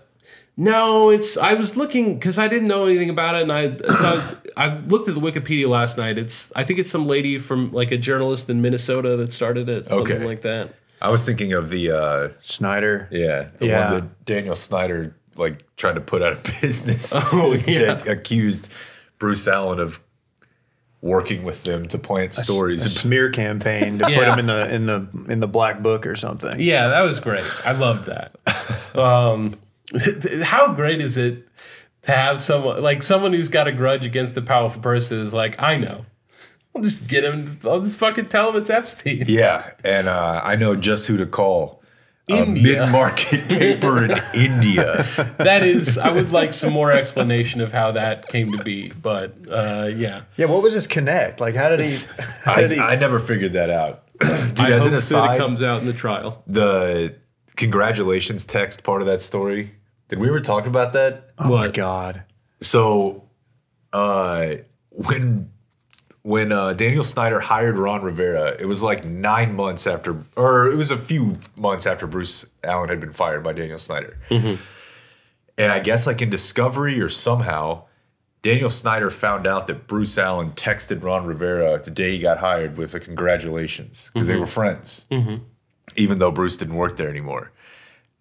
No, 0.55 1.09
it's. 1.09 1.35
I 1.35 1.53
was 1.53 1.75
looking 1.75 2.13
because 2.13 2.37
I 2.37 2.47
didn't 2.47 2.67
know 2.67 2.85
anything 2.85 3.09
about 3.09 3.35
it, 3.35 3.41
and 3.43 3.51
I 3.51 3.75
so 3.77 4.37
I, 4.55 4.65
I 4.65 4.77
looked 4.81 5.07
at 5.09 5.15
the 5.15 5.21
Wikipedia 5.21 5.67
last 5.67 5.97
night. 5.97 6.17
It's. 6.19 6.51
I 6.55 6.63
think 6.63 6.79
it's 6.79 6.91
some 6.91 7.07
lady 7.07 7.39
from 7.39 7.71
like 7.71 7.91
a 7.91 7.97
journalist 7.97 8.49
in 8.51 8.61
Minnesota 8.61 9.17
that 9.17 9.33
started 9.33 9.67
it, 9.67 9.85
something 9.89 10.15
Okay. 10.17 10.25
like 10.25 10.41
that. 10.43 10.75
I 11.01 11.09
was 11.09 11.25
thinking 11.25 11.53
of 11.53 11.69
the 11.71 11.91
uh, 11.91 12.29
Snyder. 12.39 13.07
yeah, 13.11 13.49
the 13.57 13.65
Yeah. 13.65 13.91
one 13.91 13.99
that 14.01 14.25
Daniel 14.25 14.53
Snyder 14.55 15.15
like 15.35 15.63
tried 15.75 15.95
to 15.95 16.01
put 16.01 16.21
out 16.21 16.33
of 16.33 16.43
business. 16.61 17.11
Oh, 17.33 17.53
yeah. 17.53 17.95
that 17.95 18.07
accused 18.07 18.69
Bruce 19.17 19.47
Allen 19.47 19.79
of 19.79 19.99
working 21.01 21.43
with 21.43 21.63
them 21.63 21.87
to 21.87 21.97
plant 21.97 22.37
A 22.37 22.43
stories. 22.43 22.83
smear 22.99 23.31
campaign 23.31 23.97
to 23.97 24.05
put 24.05 24.13
Yeah. 24.13 24.33
him 24.33 24.39
in 24.39 24.45
the 24.45 24.73
in 24.73 24.85
the 24.85 25.07
in 25.33 25.39
the 25.39 25.47
black 25.47 25.81
book 25.81 26.05
or 26.05 26.15
something. 26.15 26.59
Yeah, 26.59 26.89
that 26.89 27.01
was 27.01 27.19
great. 27.19 27.43
I 27.65 27.71
loved 27.71 28.05
that. 28.05 28.35
Um, 28.95 29.55
how 30.43 30.73
great 30.73 31.01
is 31.01 31.17
it 31.17 31.47
to 32.03 32.11
have 32.11 32.41
someone 32.41 32.81
like 32.81 33.03
someone 33.03 33.33
who's 33.33 33.49
got 33.49 33.67
a 33.67 33.71
grudge 33.71 34.05
against 34.05 34.35
the 34.35 34.41
powerful 34.41 34.81
person 34.81 35.19
is 35.19 35.33
like, 35.33 35.61
I 35.61 35.77
know. 35.77 36.05
I'll 36.75 36.81
just 36.81 37.07
get 37.07 37.23
him. 37.23 37.59
I'll 37.65 37.81
just 37.81 37.97
fucking 37.97 38.29
tell 38.29 38.49
him 38.49 38.55
it's 38.55 38.69
Epstein. 38.69 39.25
yeah, 39.27 39.71
and 39.83 40.07
uh, 40.07 40.41
I 40.43 40.55
know 40.55 40.75
just 40.75 41.05
who 41.05 41.17
to 41.17 41.25
call. 41.25 41.81
A 42.29 42.35
India. 42.37 42.79
mid-market 42.83 43.49
paper 43.49 44.05
in 44.05 44.11
India. 44.33 45.05
That 45.39 45.61
is, 45.63 45.97
I 45.97 46.09
would 46.09 46.31
like 46.31 46.53
some 46.53 46.71
more 46.71 46.89
explanation 46.89 47.59
of 47.59 47.73
how 47.73 47.91
that 47.91 48.29
came 48.29 48.49
to 48.53 48.63
be. 48.63 48.93
But 48.93 49.35
uh, 49.51 49.89
yeah, 49.97 50.21
Yeah, 50.37 50.45
what 50.45 50.63
was 50.63 50.71
his 50.71 50.87
connect? 50.87 51.41
Like, 51.41 51.53
how 51.53 51.67
did 51.67 51.81
he? 51.81 51.97
How 52.43 52.53
I, 52.53 52.61
did 52.61 52.71
he? 52.71 52.79
I 52.79 52.95
never 52.95 53.19
figured 53.19 53.51
that 53.51 53.69
out. 53.69 54.05
Dude, 54.21 54.31
I 54.31 54.71
as 54.71 54.79
hope 54.79 54.87
an 54.87 54.91
that 54.91 54.93
aside, 54.93 55.35
it 55.35 55.37
comes 55.37 55.61
out 55.61 55.81
in 55.81 55.85
the 55.85 55.93
trial. 55.93 56.41
the 56.47 57.13
congratulations 57.57 58.45
text 58.45 58.83
part 58.83 59.01
of 59.01 59.07
that 59.07 59.21
story. 59.21 59.73
Did 60.09 60.19
we 60.19 60.27
ever 60.27 60.39
talk 60.39 60.65
about 60.67 60.93
that? 60.93 61.31
oh 61.39 61.45
my 61.45 61.49
What? 61.65 61.73
god! 61.73 62.23
So, 62.61 63.23
uh, 63.91 64.55
when 64.89 65.49
when 66.21 66.51
uh, 66.51 66.73
Daniel 66.73 67.03
Snyder 67.03 67.39
hired 67.41 67.77
Ron 67.77 68.01
Rivera, 68.01 68.55
it 68.59 68.65
was 68.65 68.81
like 68.81 69.03
nine 69.05 69.55
months 69.55 69.85
after, 69.87 70.17
or 70.37 70.67
it 70.71 70.75
was 70.75 70.89
a 70.91 70.97
few 70.97 71.37
months 71.57 71.85
after 71.85 72.07
Bruce 72.07 72.45
Allen 72.63 72.87
had 72.89 72.99
been 73.01 73.11
fired 73.11 73.43
by 73.43 73.51
Daniel 73.53 73.77
Snyder. 73.79 74.17
And 74.29 75.71
I 75.71 75.79
guess 75.79 76.07
like 76.07 76.21
in 76.21 76.29
Discovery 76.29 76.99
or 77.01 77.09
somehow, 77.09 77.83
Daniel 78.41 78.69
Snyder 78.69 79.09
found 79.11 79.45
out 79.45 79.67
that 79.67 79.85
Bruce 79.87 80.17
Allen 80.17 80.51
texted 80.53 81.03
Ron 81.03 81.25
Rivera 81.25 81.81
the 81.83 81.91
day 81.91 82.11
he 82.13 82.19
got 82.19 82.37
hired 82.39 82.77
with 82.77 82.93
a 82.95 82.99
congratulations 82.99 84.09
because 84.13 84.27
they 84.27 84.35
were 84.37 84.45
friends, 84.47 85.05
even 85.97 86.19
though 86.19 86.31
Bruce 86.31 86.55
didn't 86.57 86.75
work 86.75 86.95
there 86.97 87.09
anymore. 87.09 87.51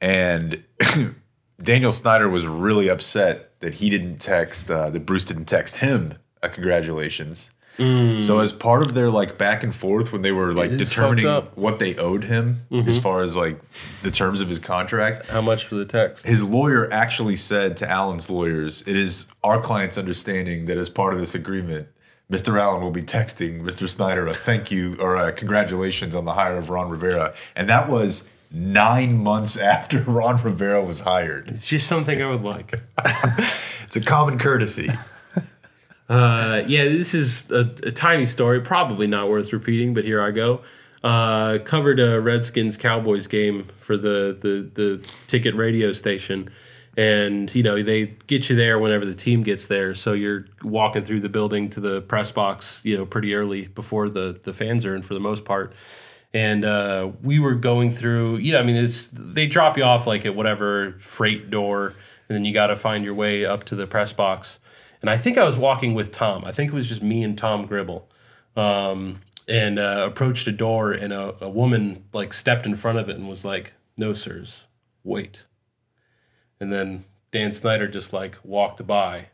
And 0.00 0.64
Daniel 1.62 1.92
Snyder 1.92 2.28
was 2.28 2.46
really 2.46 2.88
upset 2.88 3.58
that 3.60 3.74
he 3.74 3.88
didn't 3.90 4.18
text, 4.18 4.70
uh, 4.70 4.90
that 4.90 5.00
Bruce 5.06 5.24
didn't 5.24 5.44
text 5.46 5.76
him 5.76 6.14
a 6.42 6.48
congratulations. 6.48 7.50
So 7.78 8.40
as 8.40 8.52
part 8.52 8.82
of 8.82 8.92
their 8.94 9.08
like 9.10 9.38
back 9.38 9.62
and 9.62 9.74
forth 9.74 10.12
when 10.12 10.20
they 10.22 10.30
were 10.30 10.52
like 10.52 10.70
determining 10.76 11.24
what 11.54 11.78
they 11.78 11.96
owed 11.96 12.24
him 12.24 12.66
as 12.86 12.98
far 12.98 13.22
as 13.22 13.34
like 13.34 13.58
the 14.02 14.10
terms 14.10 14.40
of 14.42 14.48
his 14.50 14.58
contract, 14.58 15.28
How 15.30 15.40
much 15.40 15.64
for 15.64 15.76
the 15.76 15.86
text? 15.86 16.26
his 16.26 16.42
lawyer 16.42 16.92
actually 16.92 17.34
said 17.36 17.76
to 17.78 17.88
Allen's 17.90 18.28
lawyers, 18.28 18.82
"It 18.86 18.94
is 18.96 19.26
our 19.42 19.58
client's 19.60 19.96
understanding 19.96 20.66
that 20.66 20.76
as 20.76 20.90
part 20.90 21.14
of 21.14 21.18
this 21.18 21.34
agreement, 21.34 21.88
Mr. 22.30 22.60
Allen 22.60 22.82
will 22.82 22.90
be 22.90 23.02
texting 23.02 23.62
Mr. 23.62 23.88
Snyder 23.88 24.26
a 24.26 24.34
thank 24.34 24.70
you 24.70 24.96
or 25.00 25.16
a 25.16 25.32
congratulations 25.32 26.14
on 26.14 26.24
the 26.26 26.34
hire 26.34 26.58
of 26.58 26.68
Ron 26.68 26.90
Rivera," 26.90 27.32
and 27.56 27.68
that 27.70 27.88
was 27.88 28.28
nine 28.52 29.18
months 29.18 29.56
after 29.72 30.02
Ron 30.02 30.42
Rivera 30.42 30.82
was 30.84 31.00
hired. 31.00 31.48
It's 31.48 31.66
just 31.66 31.86
something 31.86 32.20
I 32.22 32.28
would 32.28 32.42
like. 32.42 32.74
It's 33.84 33.96
a 33.98 34.00
common 34.08 34.38
courtesy. 34.38 34.90
Uh, 36.08 36.62
yeah, 36.66 36.84
this 36.84 37.12
is 37.12 37.50
a, 37.50 37.60
a 37.82 37.92
tiny 37.92 38.24
story, 38.24 38.60
probably 38.62 39.06
not 39.06 39.28
worth 39.28 39.52
repeating, 39.52 39.92
but 39.92 40.04
here 40.04 40.20
I 40.22 40.30
go. 40.30 40.62
Uh, 41.04 41.58
covered 41.58 42.00
a 42.00 42.18
Redskins 42.18 42.78
Cowboys 42.78 43.26
game 43.26 43.64
for 43.76 43.98
the, 43.98 44.34
the 44.40 44.70
the 44.74 45.06
ticket 45.26 45.54
radio 45.54 45.92
station, 45.92 46.48
and 46.96 47.54
you 47.54 47.62
know 47.62 47.82
they 47.82 48.14
get 48.28 48.48
you 48.48 48.56
there 48.56 48.78
whenever 48.78 49.04
the 49.04 49.14
team 49.14 49.42
gets 49.42 49.66
there. 49.66 49.94
So 49.94 50.12
you're 50.12 50.46
walking 50.62 51.02
through 51.02 51.20
the 51.20 51.28
building 51.28 51.68
to 51.70 51.80
the 51.80 52.00
press 52.00 52.30
box, 52.30 52.80
you 52.84 52.96
know, 52.96 53.04
pretty 53.04 53.34
early 53.34 53.66
before 53.66 54.08
the 54.08 54.40
the 54.42 54.52
fans 54.52 54.86
are 54.86 54.94
in 54.94 55.02
for 55.02 55.14
the 55.14 55.20
most 55.20 55.44
part. 55.44 55.74
And 56.34 56.64
uh, 56.64 57.10
we 57.22 57.38
were 57.38 57.54
going 57.54 57.90
through, 57.90 58.38
you 58.38 58.52
know, 58.52 58.60
I 58.60 58.62
mean, 58.62 58.76
it's 58.76 59.08
they 59.12 59.46
drop 59.46 59.76
you 59.76 59.84
off 59.84 60.06
like 60.06 60.24
at 60.24 60.34
whatever 60.34 60.92
freight 60.98 61.50
door, 61.50 61.88
and 62.28 62.36
then 62.36 62.44
you 62.44 62.54
got 62.54 62.68
to 62.68 62.76
find 62.76 63.04
your 63.04 63.14
way 63.14 63.44
up 63.44 63.64
to 63.64 63.74
the 63.74 63.86
press 63.86 64.12
box. 64.12 64.58
And 65.02 65.10
I 65.10 65.18
think 65.18 65.36
I 65.36 65.44
was 65.44 65.58
walking 65.58 65.94
with 65.94 66.12
Tom. 66.12 66.44
I 66.44 66.52
think 66.52 66.72
it 66.72 66.74
was 66.74 66.88
just 66.88 67.02
me 67.02 67.22
and 67.22 67.36
Tom 67.36 67.66
Gribble. 67.66 68.08
Um, 68.56 69.20
and 69.48 69.78
uh, 69.78 70.04
approached 70.06 70.46
a 70.46 70.52
door, 70.52 70.92
and 70.92 71.12
a, 71.12 71.44
a 71.44 71.48
woman 71.48 72.04
like 72.12 72.32
stepped 72.32 72.64
in 72.66 72.76
front 72.76 72.98
of 72.98 73.08
it 73.08 73.16
and 73.16 73.28
was 73.28 73.44
like, 73.44 73.72
"No, 73.96 74.12
sirs, 74.12 74.62
wait." 75.04 75.44
And 76.60 76.72
then 76.72 77.04
Dan 77.32 77.52
Snyder 77.52 77.88
just 77.88 78.12
like 78.12 78.38
walked 78.44 78.86
by. 78.86 79.28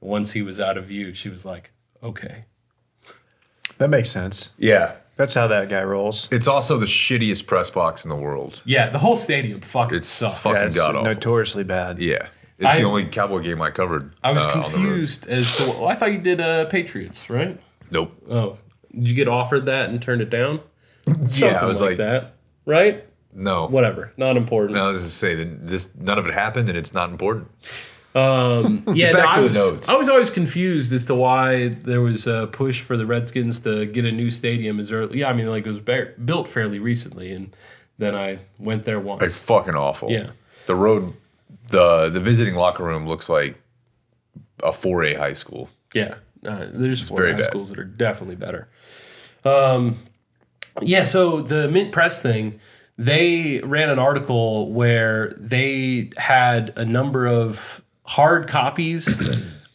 And 0.00 0.10
once 0.10 0.32
he 0.32 0.42
was 0.42 0.60
out 0.60 0.76
of 0.76 0.84
view, 0.84 1.14
she 1.14 1.28
was 1.28 1.44
like, 1.44 1.72
"Okay." 2.02 2.44
That 3.78 3.88
makes 3.88 4.10
sense. 4.10 4.52
Yeah. 4.58 4.96
That's 5.16 5.34
how 5.34 5.46
that 5.46 5.68
guy 5.68 5.82
rolls. 5.84 6.28
It's 6.32 6.48
also 6.48 6.76
the 6.76 6.86
shittiest 6.86 7.46
press 7.46 7.70
box 7.70 8.04
in 8.04 8.08
the 8.08 8.16
world. 8.16 8.62
Yeah, 8.64 8.90
the 8.90 8.98
whole 8.98 9.16
stadium 9.16 9.60
fucking 9.60 9.98
It's 9.98 10.08
sucks. 10.08 10.40
fucking 10.40 10.52
That's 10.60 10.74
god 10.74 10.96
awful. 10.96 11.12
notoriously 11.12 11.62
bad. 11.64 11.98
Yeah. 12.00 12.28
It's 12.58 12.68
I- 12.70 12.78
the 12.78 12.84
only 12.84 13.06
cowboy 13.06 13.40
game 13.40 13.60
I 13.62 13.70
covered. 13.70 14.12
I 14.24 14.32
was 14.32 14.42
uh, 14.44 14.48
on 14.48 14.54
the 14.54 14.60
road. 14.60 14.72
confused 14.72 15.28
as 15.28 15.54
to. 15.56 15.64
Well, 15.68 15.86
I 15.88 15.94
thought 15.94 16.12
you 16.12 16.18
did 16.18 16.40
uh, 16.40 16.64
Patriots, 16.66 17.28
right? 17.30 17.60
Nope. 17.90 18.12
Oh, 18.28 18.58
did 18.92 19.08
you 19.08 19.14
get 19.14 19.28
offered 19.28 19.66
that 19.66 19.88
and 19.90 20.00
turned 20.02 20.20
it 20.22 20.30
down? 20.30 20.60
yeah, 21.28 21.60
I 21.60 21.64
was 21.64 21.80
like, 21.80 21.98
that, 21.98 22.34
right? 22.64 23.04
no. 23.32 23.66
Whatever, 23.66 24.12
not 24.16 24.36
important. 24.36 24.78
I 24.78 24.86
was 24.88 25.02
just 25.02 25.18
say 25.18 25.34
that 25.34 25.66
this 25.68 25.92
none 25.96 26.18
of 26.18 26.26
it 26.26 26.32
happened 26.34 26.68
and 26.68 26.78
it's 26.78 26.94
not 26.94 27.10
important. 27.10 27.48
Um, 28.14 28.84
yeah, 28.94 29.12
back 29.12 29.24
no, 29.24 29.30
to 29.30 29.36
I 29.36 29.40
the 29.40 29.46
was, 29.46 29.54
notes. 29.54 29.88
I 29.88 29.96
was 29.96 30.08
always 30.08 30.30
confused 30.30 30.92
as 30.92 31.04
to 31.06 31.14
why 31.14 31.68
there 31.68 32.00
was 32.00 32.26
a 32.26 32.46
push 32.46 32.80
for 32.80 32.96
the 32.96 33.06
Redskins 33.06 33.60
to 33.62 33.86
get 33.86 34.04
a 34.04 34.12
new 34.12 34.30
stadium 34.30 34.78
as 34.78 34.92
early. 34.92 35.20
Yeah, 35.20 35.28
I 35.28 35.32
mean, 35.32 35.48
like 35.48 35.66
it 35.66 35.68
was 35.68 35.80
built 35.80 36.48
fairly 36.48 36.78
recently, 36.78 37.32
and 37.32 37.54
then 37.98 38.14
I 38.14 38.38
went 38.58 38.84
there 38.84 39.00
once. 39.00 39.22
It's 39.22 39.36
fucking 39.36 39.74
awful. 39.74 40.10
Yeah. 40.10 40.30
The 40.66 40.74
road 40.74 41.14
the 41.70 42.08
the 42.08 42.20
visiting 42.20 42.54
locker 42.54 42.84
room 42.84 43.06
looks 43.06 43.28
like 43.28 43.60
a 44.62 44.70
4A 44.70 45.18
high 45.18 45.32
school. 45.32 45.68
Yeah, 45.94 46.16
uh, 46.46 46.66
there's 46.70 47.08
four 47.08 47.18
very 47.18 47.32
high 47.32 47.40
bad. 47.40 47.46
schools 47.46 47.68
that 47.70 47.78
are 47.78 47.84
definitely 47.84 48.36
better. 48.36 48.68
Um, 49.44 49.98
yeah, 50.80 51.04
so 51.04 51.40
the 51.40 51.68
Mint 51.68 51.92
Press 51.92 52.20
thing, 52.20 52.58
they 52.96 53.60
ran 53.60 53.90
an 53.90 53.98
article 53.98 54.72
where 54.72 55.34
they 55.38 56.10
had 56.16 56.72
a 56.76 56.84
number 56.84 57.26
of 57.26 57.82
hard 58.04 58.48
copies 58.48 59.08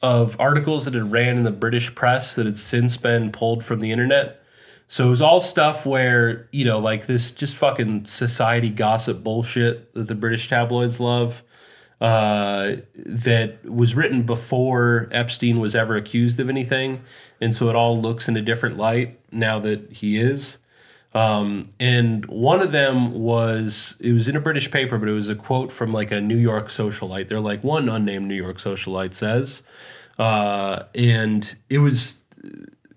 of 0.02 0.40
articles 0.40 0.86
that 0.86 0.94
had 0.94 1.12
ran 1.12 1.38
in 1.38 1.44
the 1.44 1.52
British 1.52 1.94
press 1.96 2.34
that 2.36 2.46
had 2.46 2.58
since 2.58 2.98
been 2.98 3.32
pulled 3.32 3.64
from 3.64 3.80
the 3.80 3.92
internet. 3.92 4.42
So 4.88 5.08
it 5.08 5.10
was 5.10 5.22
all 5.22 5.42
stuff 5.42 5.86
where, 5.86 6.48
you 6.52 6.66
know, 6.66 6.80
like 6.80 7.06
this 7.06 7.32
just 7.32 7.56
fucking 7.56 8.06
society 8.06 8.70
gossip 8.70 9.24
bullshit 9.24 9.94
that 9.94 10.08
the 10.08 10.16
British 10.16 10.50
tabloids 10.50 11.00
love 11.00 11.44
uh, 12.02 12.78
that 12.96 13.64
was 13.66 13.94
written 13.94 14.24
before 14.24 15.08
Epstein 15.12 15.60
was 15.60 15.76
ever 15.76 15.96
accused 15.96 16.40
of 16.40 16.50
anything. 16.50 17.02
And 17.42 17.54
so 17.54 17.70
it 17.70 17.76
all 17.76 18.00
looks 18.00 18.28
in 18.28 18.38
a 18.38 18.42
different 18.42 18.78
light 18.78 19.20
now 19.32 19.60
that 19.60 19.92
he 19.92 20.18
is. 20.18 20.58
Um, 21.16 21.70
and 21.80 22.26
one 22.28 22.62
of 22.62 22.72
them 22.72 23.14
was, 23.14 23.96
it 24.00 24.12
was 24.12 24.28
in 24.28 24.36
a 24.36 24.40
British 24.40 24.70
paper, 24.70 24.98
but 24.98 25.10
it 25.10 25.14
was 25.14 25.28
a 25.30 25.36
quote 25.36 25.72
from 25.72 25.92
like 25.92 26.12
a 26.12 26.22
New 26.22 26.38
York 26.38 26.68
socialite. 26.68 27.28
They're 27.30 27.40
like, 27.40 27.64
one 27.64 27.90
unnamed 27.90 28.28
New 28.28 28.36
York 28.36 28.58
socialite 28.58 29.16
says, 29.16 29.64
uh, 30.20 30.84
and 30.94 31.56
it 31.70 31.80
was 31.80 32.20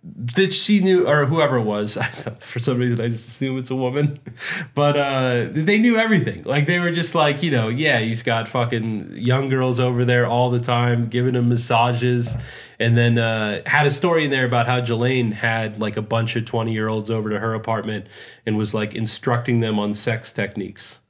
that 0.05 0.53
she 0.53 0.81
knew 0.81 1.07
or 1.07 1.27
whoever 1.27 1.59
it 1.59 1.63
was 1.63 1.97
for 2.41 2.59
some 2.59 2.79
reason 2.79 3.01
i 3.01 3.07
just 3.07 3.29
assume 3.29 3.57
it's 3.57 3.71
a 3.71 3.77
woman 3.77 4.19
but 4.75 4.97
uh 4.97 5.47
they 5.53 5.79
knew 5.79 5.97
everything. 5.97 6.43
Like 6.43 6.67
they 6.67 6.81
were 6.81 6.91
just 6.91 7.15
like 7.15 7.43
you 7.43 7.51
know 7.51 7.69
yeah 7.69 8.01
he's 8.01 8.23
got 8.23 8.49
fucking 8.49 9.13
young 9.17 9.49
girls 9.49 9.79
over 9.79 10.05
there 10.05 10.27
all 10.27 10.51
the 10.51 10.61
time 10.61 11.09
giving 11.09 11.35
him 11.35 11.49
massages 11.49 12.35
and 12.83 12.97
then 12.97 13.15
uh 13.19 13.63
had 13.67 13.87
a 13.87 13.91
story 13.91 14.25
in 14.25 14.31
there 14.31 14.45
about 14.53 14.67
how 14.67 14.79
Ghislaine 14.81 15.33
had 15.33 15.79
like 15.79 15.97
a 15.97 16.03
bunch 16.03 16.37
of 16.37 16.45
20 16.45 16.73
year 16.73 16.89
olds 16.89 17.11
over 17.11 17.31
to 17.31 17.39
her 17.39 17.55
apartment 17.55 18.07
and 18.45 18.59
was 18.59 18.75
like 18.75 18.95
instructing 18.95 19.61
them 19.61 19.79
on 19.79 19.95
sex 19.95 20.33
techniques 20.33 21.01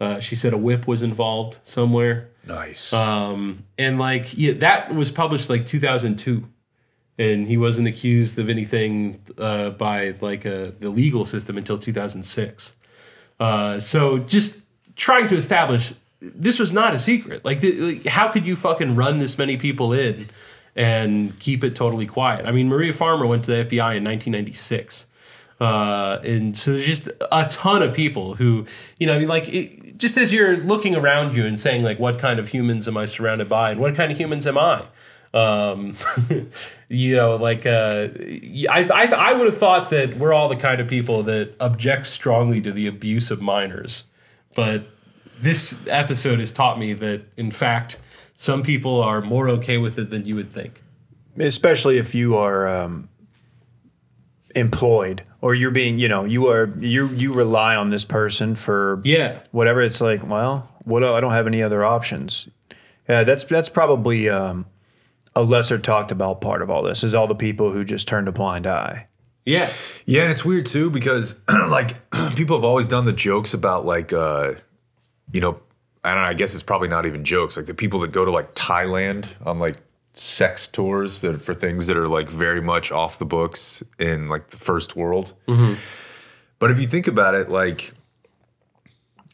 uh, 0.00 0.18
she 0.18 0.34
said 0.36 0.52
a 0.52 0.56
whip 0.66 0.86
was 0.86 1.02
involved 1.02 1.58
somewhere 1.64 2.28
Nice. 2.46 2.92
um, 2.92 3.64
and 3.78 3.98
like 3.98 4.36
yeah, 4.36 4.54
that 4.54 4.94
was 4.94 5.10
published 5.12 5.50
like 5.50 5.66
2002, 5.66 6.48
and 7.18 7.46
he 7.46 7.56
wasn't 7.58 7.86
accused 7.86 8.38
of 8.38 8.48
anything 8.48 9.20
uh, 9.36 9.70
by 9.70 10.14
like 10.22 10.46
uh, 10.46 10.70
the 10.80 10.88
legal 10.88 11.24
system 11.26 11.58
until 11.58 11.76
2006. 11.78 12.72
Uh, 13.38 13.78
so 13.78 14.18
just 14.18 14.60
trying 14.96 15.28
to 15.28 15.36
establish 15.36 15.92
this 16.20 16.58
was 16.58 16.72
not 16.72 16.94
a 16.94 16.98
secret. 16.98 17.44
Like, 17.44 17.60
th- 17.60 17.78
like, 17.78 18.06
how 18.06 18.28
could 18.32 18.46
you 18.46 18.56
fucking 18.56 18.96
run 18.96 19.18
this 19.18 19.36
many 19.38 19.56
people 19.58 19.92
in 19.92 20.28
and 20.80 21.38
keep 21.38 21.62
it 21.62 21.74
totally 21.74 22.06
quiet? 22.06 22.46
I 22.46 22.52
mean, 22.52 22.68
Maria 22.68 22.94
Farmer 22.94 23.26
went 23.26 23.44
to 23.44 23.50
the 23.50 23.64
FBI 23.64 23.96
in 23.96 24.04
1996. 24.04 25.04
Uh, 25.60 26.18
and 26.24 26.56
so 26.56 26.72
there's 26.72 26.86
just 26.86 27.08
a 27.30 27.46
ton 27.50 27.82
of 27.82 27.94
people 27.94 28.36
who, 28.36 28.64
you 28.98 29.06
know, 29.06 29.14
I 29.14 29.18
mean, 29.18 29.28
like, 29.28 29.46
it, 29.50 29.98
just 29.98 30.16
as 30.16 30.32
you're 30.32 30.56
looking 30.56 30.96
around 30.96 31.36
you 31.36 31.44
and 31.44 31.60
saying, 31.60 31.82
like, 31.82 31.98
what 31.98 32.18
kind 32.18 32.40
of 32.40 32.48
humans 32.48 32.88
am 32.88 32.96
I 32.96 33.04
surrounded 33.04 33.50
by, 33.50 33.72
and 33.72 33.78
what 33.78 33.94
kind 33.94 34.10
of 34.10 34.16
humans 34.16 34.46
am 34.46 34.56
I? 34.56 34.84
Um, 35.34 35.92
you 36.88 37.14
know, 37.14 37.36
like, 37.36 37.66
uh, 37.66 38.08
I, 38.70 38.88
I, 38.90 39.04
I 39.04 39.32
would 39.34 39.46
have 39.46 39.58
thought 39.58 39.90
that 39.90 40.16
we're 40.16 40.32
all 40.32 40.48
the 40.48 40.56
kind 40.56 40.80
of 40.80 40.88
people 40.88 41.22
that 41.24 41.54
object 41.60 42.06
strongly 42.06 42.62
to 42.62 42.72
the 42.72 42.86
abuse 42.86 43.30
of 43.30 43.42
minors, 43.42 44.04
but 44.54 44.84
this 45.38 45.74
episode 45.88 46.40
has 46.40 46.52
taught 46.52 46.78
me 46.78 46.94
that, 46.94 47.20
in 47.36 47.50
fact, 47.50 47.98
some 48.42 48.62
people 48.62 49.02
are 49.02 49.20
more 49.20 49.50
okay 49.50 49.76
with 49.76 49.98
it 49.98 50.08
than 50.08 50.24
you 50.24 50.34
would 50.34 50.50
think. 50.50 50.82
especially 51.38 51.98
if 51.98 52.14
you 52.14 52.36
are 52.36 52.66
um, 52.66 53.08
employed 54.54 55.22
or 55.42 55.54
you're 55.54 55.70
being 55.70 55.98
you 55.98 56.08
know 56.08 56.24
you 56.24 56.48
are 56.48 56.72
you 56.80 57.06
you 57.08 57.32
rely 57.32 57.76
on 57.76 57.90
this 57.90 58.04
person 58.04 58.54
for 58.54 59.00
Yeah. 59.04 59.40
whatever 59.52 59.80
it's 59.80 60.00
like 60.00 60.26
well 60.26 60.68
what 60.84 61.04
i 61.04 61.20
don't 61.20 61.32
have 61.32 61.46
any 61.46 61.62
other 61.62 61.84
options 61.84 62.48
yeah 63.08 63.22
that's 63.24 63.44
that's 63.44 63.68
probably 63.68 64.28
um, 64.28 64.66
a 65.36 65.42
lesser 65.42 65.78
talked 65.78 66.10
about 66.10 66.40
part 66.40 66.62
of 66.62 66.70
all 66.70 66.82
this 66.82 67.04
is 67.04 67.14
all 67.14 67.26
the 67.28 67.34
people 67.46 67.70
who 67.72 67.84
just 67.84 68.08
turned 68.08 68.26
a 68.26 68.32
blind 68.32 68.66
eye 68.66 69.06
Yeah. 69.46 69.70
Yeah, 70.06 70.22
and 70.22 70.30
it's 70.32 70.44
weird 70.44 70.66
too 70.66 70.90
because 70.90 71.40
like 71.48 71.94
people 72.34 72.56
have 72.56 72.64
always 72.64 72.88
done 72.88 73.04
the 73.04 73.12
jokes 73.28 73.54
about 73.54 73.84
like 73.86 74.12
uh 74.12 74.54
you 75.32 75.40
know, 75.40 75.60
I 76.04 76.14
don't 76.14 76.22
know, 76.22 76.28
I 76.28 76.34
guess 76.34 76.54
it's 76.54 76.62
probably 76.62 76.88
not 76.88 77.06
even 77.06 77.24
jokes, 77.24 77.56
like 77.56 77.66
the 77.66 77.74
people 77.74 78.00
that 78.00 78.12
go 78.12 78.24
to 78.24 78.30
like 78.30 78.54
Thailand 78.54 79.28
on 79.44 79.58
like 79.58 79.76
sex 80.12 80.66
tours 80.66 81.20
that 81.20 81.40
for 81.40 81.54
things 81.54 81.86
that 81.86 81.96
are 81.96 82.08
like 82.08 82.28
very 82.28 82.60
much 82.60 82.90
off 82.90 83.18
the 83.18 83.26
books 83.26 83.82
in 83.98 84.28
like 84.28 84.48
the 84.48 84.56
first 84.56 84.96
world. 84.96 85.34
Mm-hmm. 85.46 85.74
But 86.58 86.70
if 86.70 86.78
you 86.78 86.86
think 86.86 87.06
about 87.06 87.34
it, 87.34 87.48
like 87.48 87.92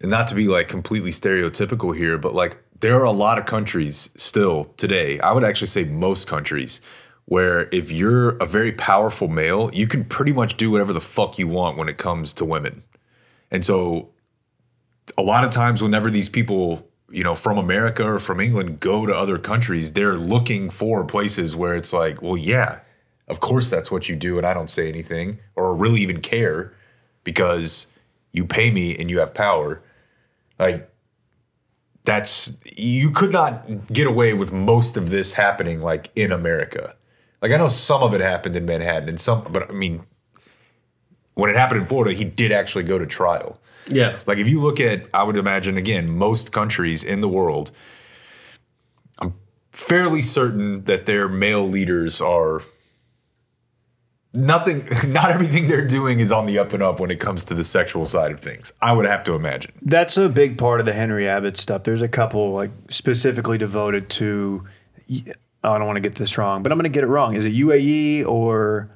and 0.01 0.11
not 0.11 0.27
to 0.29 0.35
be 0.35 0.49
like 0.49 0.69
completely 0.69 1.11
stereotypical 1.11 1.97
here, 1.97 2.19
but 2.19 2.35
like 2.35 2.59
there 2.81 2.97
are 2.97 3.05
a 3.05 3.13
lot 3.13 3.39
of 3.39 3.47
countries 3.47 4.11
still 4.17 4.65
today. 4.77 5.19
I 5.21 5.33
would 5.33 5.45
actually 5.45 5.69
say 5.69 5.85
most 5.85 6.27
countries 6.27 6.81
where 7.25 7.69
if 7.73 7.91
you're 7.91 8.37
a 8.37 8.47
very 8.47 8.73
powerful 8.73 9.29
male, 9.29 9.71
you 9.73 9.87
can 9.87 10.05
pretty 10.05 10.33
much 10.33 10.57
do 10.57 10.71
whatever 10.71 10.93
the 10.93 11.01
fuck 11.01 11.39
you 11.39 11.49
want 11.49 11.77
when 11.77 11.89
it 11.89 11.99
comes 11.99 12.33
to 12.35 12.45
women. 12.45 12.83
And 13.51 13.65
so 13.65 14.11
a 15.17 15.23
lot 15.23 15.45
of 15.45 15.51
times 15.51 15.83
whenever 15.83 16.11
these 16.11 16.29
people, 16.29 16.89
you 17.09 17.23
know, 17.23 17.35
from 17.35 17.59
America 17.59 18.05
or 18.05 18.19
from 18.19 18.41
England 18.41 18.81
go 18.81 19.07
to 19.07 19.15
other 19.15 19.39
countries, 19.39 19.93
they're 19.93 20.17
looking 20.17 20.71
for 20.71 21.05
places 21.05 21.55
where 21.55 21.75
it's 21.75 21.93
like, 21.93 22.21
well, 22.23 22.37
yeah, 22.37 22.81
of 23.29 23.41
course 23.41 23.71
that's 23.71 23.91
what 23.91 24.09
you 24.09 24.17
do 24.17 24.39
and 24.39 24.47
I 24.47 24.55
don't 24.55 24.71
say 24.71 24.89
anything 24.89 25.39
or 25.55 25.75
really 25.75 26.01
even 26.01 26.21
care 26.21 26.73
because 27.25 27.87
you 28.33 28.45
pay 28.45 28.71
me 28.71 28.97
and 28.97 29.11
you 29.11 29.19
have 29.19 29.35
power. 29.35 29.83
Like 30.59 30.91
that's 32.05 32.51
you 32.65 33.11
could 33.11 33.33
not 33.33 33.89
get 33.89 34.07
away 34.07 34.33
with 34.33 34.53
most 34.53 34.97
of 34.97 35.11
this 35.11 35.33
happening 35.33 35.81
like 35.81 36.11
in 36.15 36.33
America. 36.33 36.95
Like 37.43 37.53
I 37.53 37.57
know 37.57 37.69
some 37.69 38.03
of 38.03 38.15
it 38.15 38.21
happened 38.21 38.57
in 38.57 38.65
Manhattan 38.65 39.09
and 39.09 39.21
some 39.21 39.47
but 39.51 39.69
I 39.69 39.73
mean 39.73 40.05
when 41.35 41.51
it 41.51 41.57
happened 41.57 41.81
in 41.81 41.87
Florida, 41.87 42.17
he 42.17 42.25
did 42.25 42.51
actually 42.51 42.85
go 42.85 42.99
to 42.99 43.07
trial. 43.07 43.61
Yeah. 43.89 44.19
Like 44.27 44.39
if 44.39 44.49
you 44.49 44.61
look 44.61 44.81
at 44.81 45.07
I 45.15 45.23
would 45.23 45.37
imagine 45.37 45.77
again 45.77 46.09
most 46.09 46.53
countries 46.53 47.03
in 47.05 47.21
the 47.21 47.29
world 47.29 47.71
I'm 49.19 49.35
fairly 49.71 50.23
certain 50.23 50.85
that 50.85 51.07
their 51.07 51.29
male 51.29 51.69
leaders 51.69 52.21
are 52.21 52.63
nothing 54.35 54.87
not 55.13 55.31
everything 55.31 55.67
they're 55.69 55.87
doing 55.87 56.21
is 56.21 56.31
on 56.31 56.47
the 56.47 56.59
up 56.59 56.73
and 56.73 56.83
up 56.83 57.01
when 57.01 57.11
it 57.11 57.19
comes 57.19 57.45
to 57.47 57.55
the 57.55 57.65
sexual 57.65 58.05
side 58.05 58.31
of 58.31 58.39
things 58.39 58.71
i 58.83 58.93
would 58.93 59.07
have 59.07 59.25
to 59.25 59.33
imagine 59.35 59.73
That's 59.81 60.17
a 60.19 60.29
big 60.29 60.59
part 60.59 60.79
of 60.81 60.85
the 60.85 60.93
Henry 60.93 61.27
Abbott 61.27 61.57
stuff. 61.57 61.85
There's 61.85 62.03
a 62.03 62.09
couple 62.09 62.53
like 62.53 62.71
specifically 62.91 63.57
devoted 63.57 64.11
to. 64.11 64.67
I 65.09 65.79
don't 65.79 65.87
want 65.87 65.97
to 65.97 66.01
get 66.01 66.17
this 66.17 66.37
wrong, 66.37 66.63
but 66.63 66.71
I'm 66.71 66.79
going 66.79 66.85
to 66.85 66.95
get 66.95 67.03
it 67.03 67.09
wrong. 67.09 67.35
Is 67.35 67.45
it 67.45 67.55
UAE 67.55 68.27
or 68.27 68.91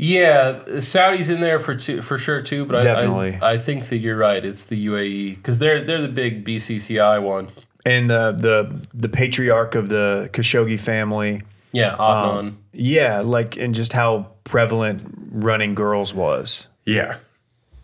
Yeah, 0.00 0.78
Saudi's 0.78 1.28
in 1.28 1.40
there 1.40 1.58
for 1.58 1.74
two, 1.74 2.02
for 2.02 2.16
sure 2.18 2.40
too. 2.40 2.64
But 2.64 2.76
I- 2.76 2.80
Definitely. 2.82 3.38
I, 3.42 3.52
I 3.54 3.58
think 3.58 3.88
that 3.88 3.98
you're 3.98 4.16
right. 4.16 4.44
It's 4.44 4.64
the 4.66 4.86
UAE 4.86 5.34
because 5.36 5.58
they're 5.58 5.84
they're 5.84 6.00
the 6.02 6.08
big 6.08 6.44
BCCI 6.44 7.20
one. 7.22 7.48
and 7.84 8.08
the 8.08 8.32
the 8.32 8.86
the 8.94 9.08
patriarch 9.08 9.74
of 9.74 9.88
the 9.88 10.30
Khashoggi 10.32 10.78
family? 10.78 11.42
Yeah, 11.72 11.96
Adnan. 11.98 12.54
Yeah, 12.72 13.20
like 13.20 13.56
and 13.56 13.74
just 13.74 13.92
how 13.92 14.28
prevalent 14.44 15.02
running 15.32 15.74
girls 15.74 16.14
was. 16.14 16.68
yeah 16.86 17.16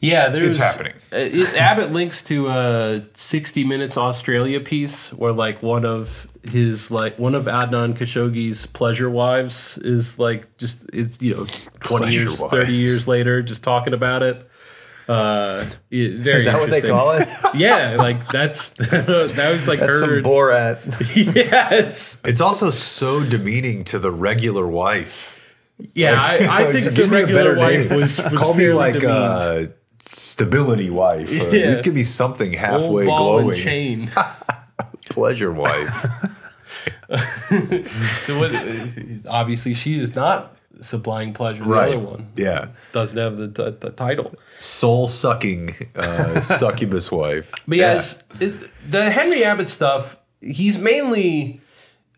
Yeah, 0.01 0.29
there's 0.31 0.57
happening. 0.57 0.95
uh, 1.13 1.17
It, 1.17 1.55
Abbott 1.57 1.91
links 1.93 2.23
to 2.25 2.49
a 2.49 3.03
60 3.15 3.65
Minutes 3.65 3.97
Australia 3.99 4.61
piece 4.61 5.13
where 5.13 5.33
like 5.33 5.63
one 5.63 5.85
of 5.85 6.27
his 6.51 6.91
like 6.91 7.19
one 7.19 7.35
of 7.35 7.45
Adnan 7.47 7.95
Khashoggi's 7.97 8.67
pleasure 8.67 9.09
wives 9.11 9.79
is 9.79 10.19
like 10.19 10.57
just 10.59 10.85
it's 10.93 11.21
you 11.21 11.35
know 11.35 11.47
20 11.81 12.05
Pleasure 12.05 12.11
years, 12.21 12.39
wife. 12.39 12.51
30 12.51 12.73
years 12.75 13.09
later, 13.09 13.43
just 13.43 13.63
talking 13.65 13.93
about 13.95 14.23
it. 14.23 14.49
Uh, 15.07 15.67
it- 15.91 16.15
very 16.21 16.39
Is 16.39 16.45
that 16.47 16.59
what 16.59 16.71
they 16.71 16.81
call 16.81 17.13
it? 17.13 17.29
Yeah, 17.55 17.97
like 17.99 18.27
that's 18.29 18.71
that 18.79 19.07
was 19.53 19.69
like 19.69 19.79
That's 19.81 19.99
some 20.01 20.09
her. 20.09 20.23
Borat. 20.23 20.79
yes. 21.35 22.17
it's 22.25 22.41
also 22.41 22.71
so 22.71 23.23
demeaning 23.23 23.85
to 23.85 23.99
the 23.99 24.11
regular 24.11 24.67
wife 24.67 25.41
Yeah, 25.95 26.21
I, 26.21 26.63
I 26.63 26.73
think 26.73 26.85
Just 26.85 26.97
the 26.97 27.03
give 27.03 27.11
me 27.11 27.17
a 27.19 27.21
regular 27.27 27.55
better 27.55 27.59
wife 27.59 27.91
name. 27.91 28.01
was, 28.01 28.19
was 28.19 28.33
call 28.33 28.55
me 28.55 28.69
like 28.73 28.95
demeaned. 28.95 29.13
uh 29.13 29.67
stability 30.01 30.91
wife 30.91 31.31
or 31.31 31.49
at 31.49 31.53
Yeah. 31.53 31.69
least 31.69 31.85
give 31.85 31.95
me 31.95 32.03
something 32.03 32.51
Old 32.53 32.59
halfway 32.59 33.07
ball 33.07 33.39
and 33.39 33.47
glowing 33.49 33.63
chain. 33.63 34.11
pleasure 35.11 35.53
wife 35.53 36.34
So 38.27 38.39
what, 38.39 38.53
obviously, 39.29 39.75
she 39.75 39.99
is 39.99 40.15
not 40.15 40.57
supplying 40.81 41.33
pleasure. 41.33 41.65
The 41.65 41.73
other 41.73 41.99
one 41.99 42.33
yeah 42.37 42.69
doesn't 42.93 43.17
have 43.17 43.37
the, 43.37 43.47
the, 43.47 43.71
the 43.71 43.91
title. 43.91 44.35
soul 44.59 45.07
sucking 45.07 45.75
uh, 45.95 46.41
succubus 46.61 47.13
wife. 47.13 47.53
But 47.69 47.79
yeah, 47.79 47.95
yes, 47.95 48.23
it, 48.41 48.71
the 48.91 49.11
Henry 49.11 49.45
Abbott 49.45 49.69
stuff, 49.69 50.19
he's 50.41 50.79
mainly 50.79 51.61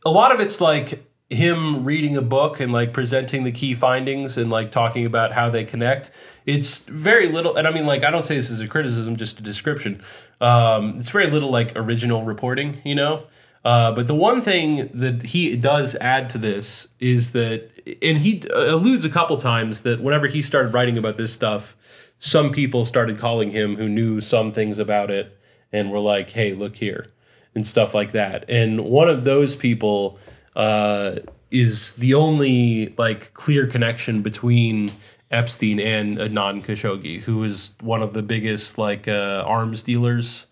a 0.05 0.11
lot 0.11 0.33
of 0.33 0.41
it's 0.41 0.61
like 0.61 1.05
him 1.29 1.85
reading 1.85 2.17
a 2.17 2.23
book 2.23 2.61
and 2.61 2.73
like 2.73 2.93
presenting 2.93 3.43
the 3.45 3.51
key 3.51 3.75
findings 3.75 4.39
and 4.39 4.49
like 4.51 4.71
talking 4.71 5.05
about 5.05 5.33
how 5.33 5.51
they 5.51 5.65
connect. 5.65 6.11
It's 6.45 6.79
very 6.81 7.29
little, 7.29 7.57
and 7.57 7.67
I 7.67 7.73
mean, 7.73 7.87
like, 7.87 8.05
I 8.05 8.11
don't 8.11 8.25
say 8.25 8.37
this 8.37 8.51
as 8.51 8.61
a 8.61 8.69
criticism, 8.69 9.17
just 9.17 9.41
a 9.41 9.43
description. 9.43 10.01
Um, 10.41 11.01
it's 11.01 11.11
very 11.11 11.29
little 11.29 11.51
like 11.51 11.73
original 11.75 12.23
reporting, 12.23 12.81
you 12.85 12.95
know. 12.95 13.25
Uh, 13.67 13.91
but 13.91 14.07
the 14.07 14.15
one 14.15 14.41
thing 14.41 14.89
that 14.95 15.25
he 15.25 15.57
does 15.57 15.97
add 15.97 16.31
to 16.31 16.39
this 16.39 16.87
is 17.01 17.33
that, 17.33 17.69
and 18.01 18.19
he 18.19 18.41
alludes 18.55 19.05
a 19.05 19.11
couple 19.11 19.37
times 19.39 19.81
that 19.81 20.01
whenever 20.01 20.29
he 20.29 20.41
started 20.41 20.73
writing 20.73 20.97
about 20.97 21.17
this 21.17 21.33
stuff, 21.33 21.77
some 22.21 22.53
people 22.53 22.85
started 22.85 23.19
calling 23.19 23.51
him 23.51 23.77
who 23.77 23.89
knew 23.89 24.21
some 24.21 24.53
things 24.53 24.79
about 24.79 25.11
it 25.11 25.37
and 25.73 25.91
were 25.91 25.99
like, 25.99 26.31
hey, 26.31 26.53
look 26.55 26.77
here, 26.77 27.09
and 27.57 27.67
stuff 27.67 27.93
like 27.93 28.13
that. 28.13 28.49
And 28.49 28.85
one 28.85 29.09
of 29.09 29.25
those 29.25 29.57
people 29.57 30.17
uh, 30.55 31.17
is 31.51 31.91
the 31.95 32.15
only 32.15 32.95
like 32.97 33.35
clear 33.35 33.67
connection 33.67 34.23
between 34.23 34.93
Epstein 35.33 35.81
and 35.81 36.19
Adnan 36.19 36.65
Khashoggi, 36.65 37.23
who 37.23 37.39
was 37.39 37.75
one 37.81 38.01
of 38.01 38.13
the 38.13 38.23
biggest 38.23 38.79
like 38.79 39.09
uh, 39.09 39.43
arms 39.45 39.83
dealers. 39.83 40.47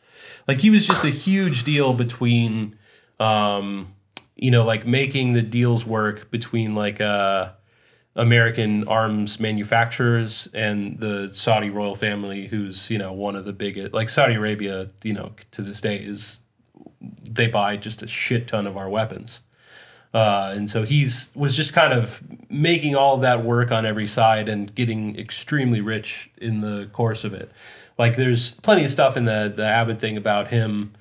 Like 0.49 0.63
he 0.63 0.71
was 0.71 0.85
just 0.85 1.05
a 1.05 1.11
huge 1.11 1.63
deal 1.63 1.93
between, 1.95 2.77
um, 3.21 3.95
you 4.37 4.51
know, 4.51 4.65
like 4.65 4.87
making 4.87 5.33
the 5.33 5.43
deals 5.43 5.87
work 5.87 6.31
between 6.31 6.75
like 6.75 7.01
uh, 7.01 7.51
American 8.17 8.87
arms 8.89 9.41
manufacturers 9.41 10.49
and 10.53 10.99
the 11.01 11.31
Saudi 11.35 11.71
royal 11.71 11.95
family, 11.95 12.49
who's 12.49 12.91
you 12.91 12.99
know 12.99 13.13
one 13.13 13.37
of 13.37 13.45
the 13.45 13.53
biggest. 13.53 13.93
Like 13.93 14.09
Saudi 14.09 14.35
Arabia, 14.35 14.89
you 15.03 15.13
know, 15.13 15.33
to 15.53 15.63
this 15.63 15.81
day 15.81 15.97
is 15.99 16.41
they 17.29 17.47
buy 17.47 17.77
just 17.77 18.03
a 18.03 18.09
shit 18.09 18.49
ton 18.49 18.67
of 18.67 18.77
our 18.77 18.89
weapons. 18.89 19.41
Uh, 20.13 20.53
and 20.55 20.71
so 20.71 20.85
he's 20.85 21.31
was 21.35 21.57
just 21.57 21.73
kind 21.73 21.93
of 21.93 22.23
making 22.49 22.95
all 22.95 23.17
of 23.17 23.21
that 23.21 23.45
work 23.45 23.73
on 23.73 23.85
every 23.85 24.07
side 24.07 24.49
and 24.49 24.73
getting 24.75 25.19
extremely 25.19 25.81
rich 25.81 26.31
in 26.37 26.61
the 26.61 26.89
course 26.93 27.25
of 27.25 27.35
it. 27.35 27.51
Like 27.99 28.15
there's 28.15 28.53
plenty 28.61 28.85
of 28.85 28.93
stuff 28.93 29.17
in 29.17 29.25
the 29.25 29.53
the 29.55 29.67
Abbott 29.67 29.99
thing 30.01 30.17
about 30.17 30.49
him, 30.49 30.93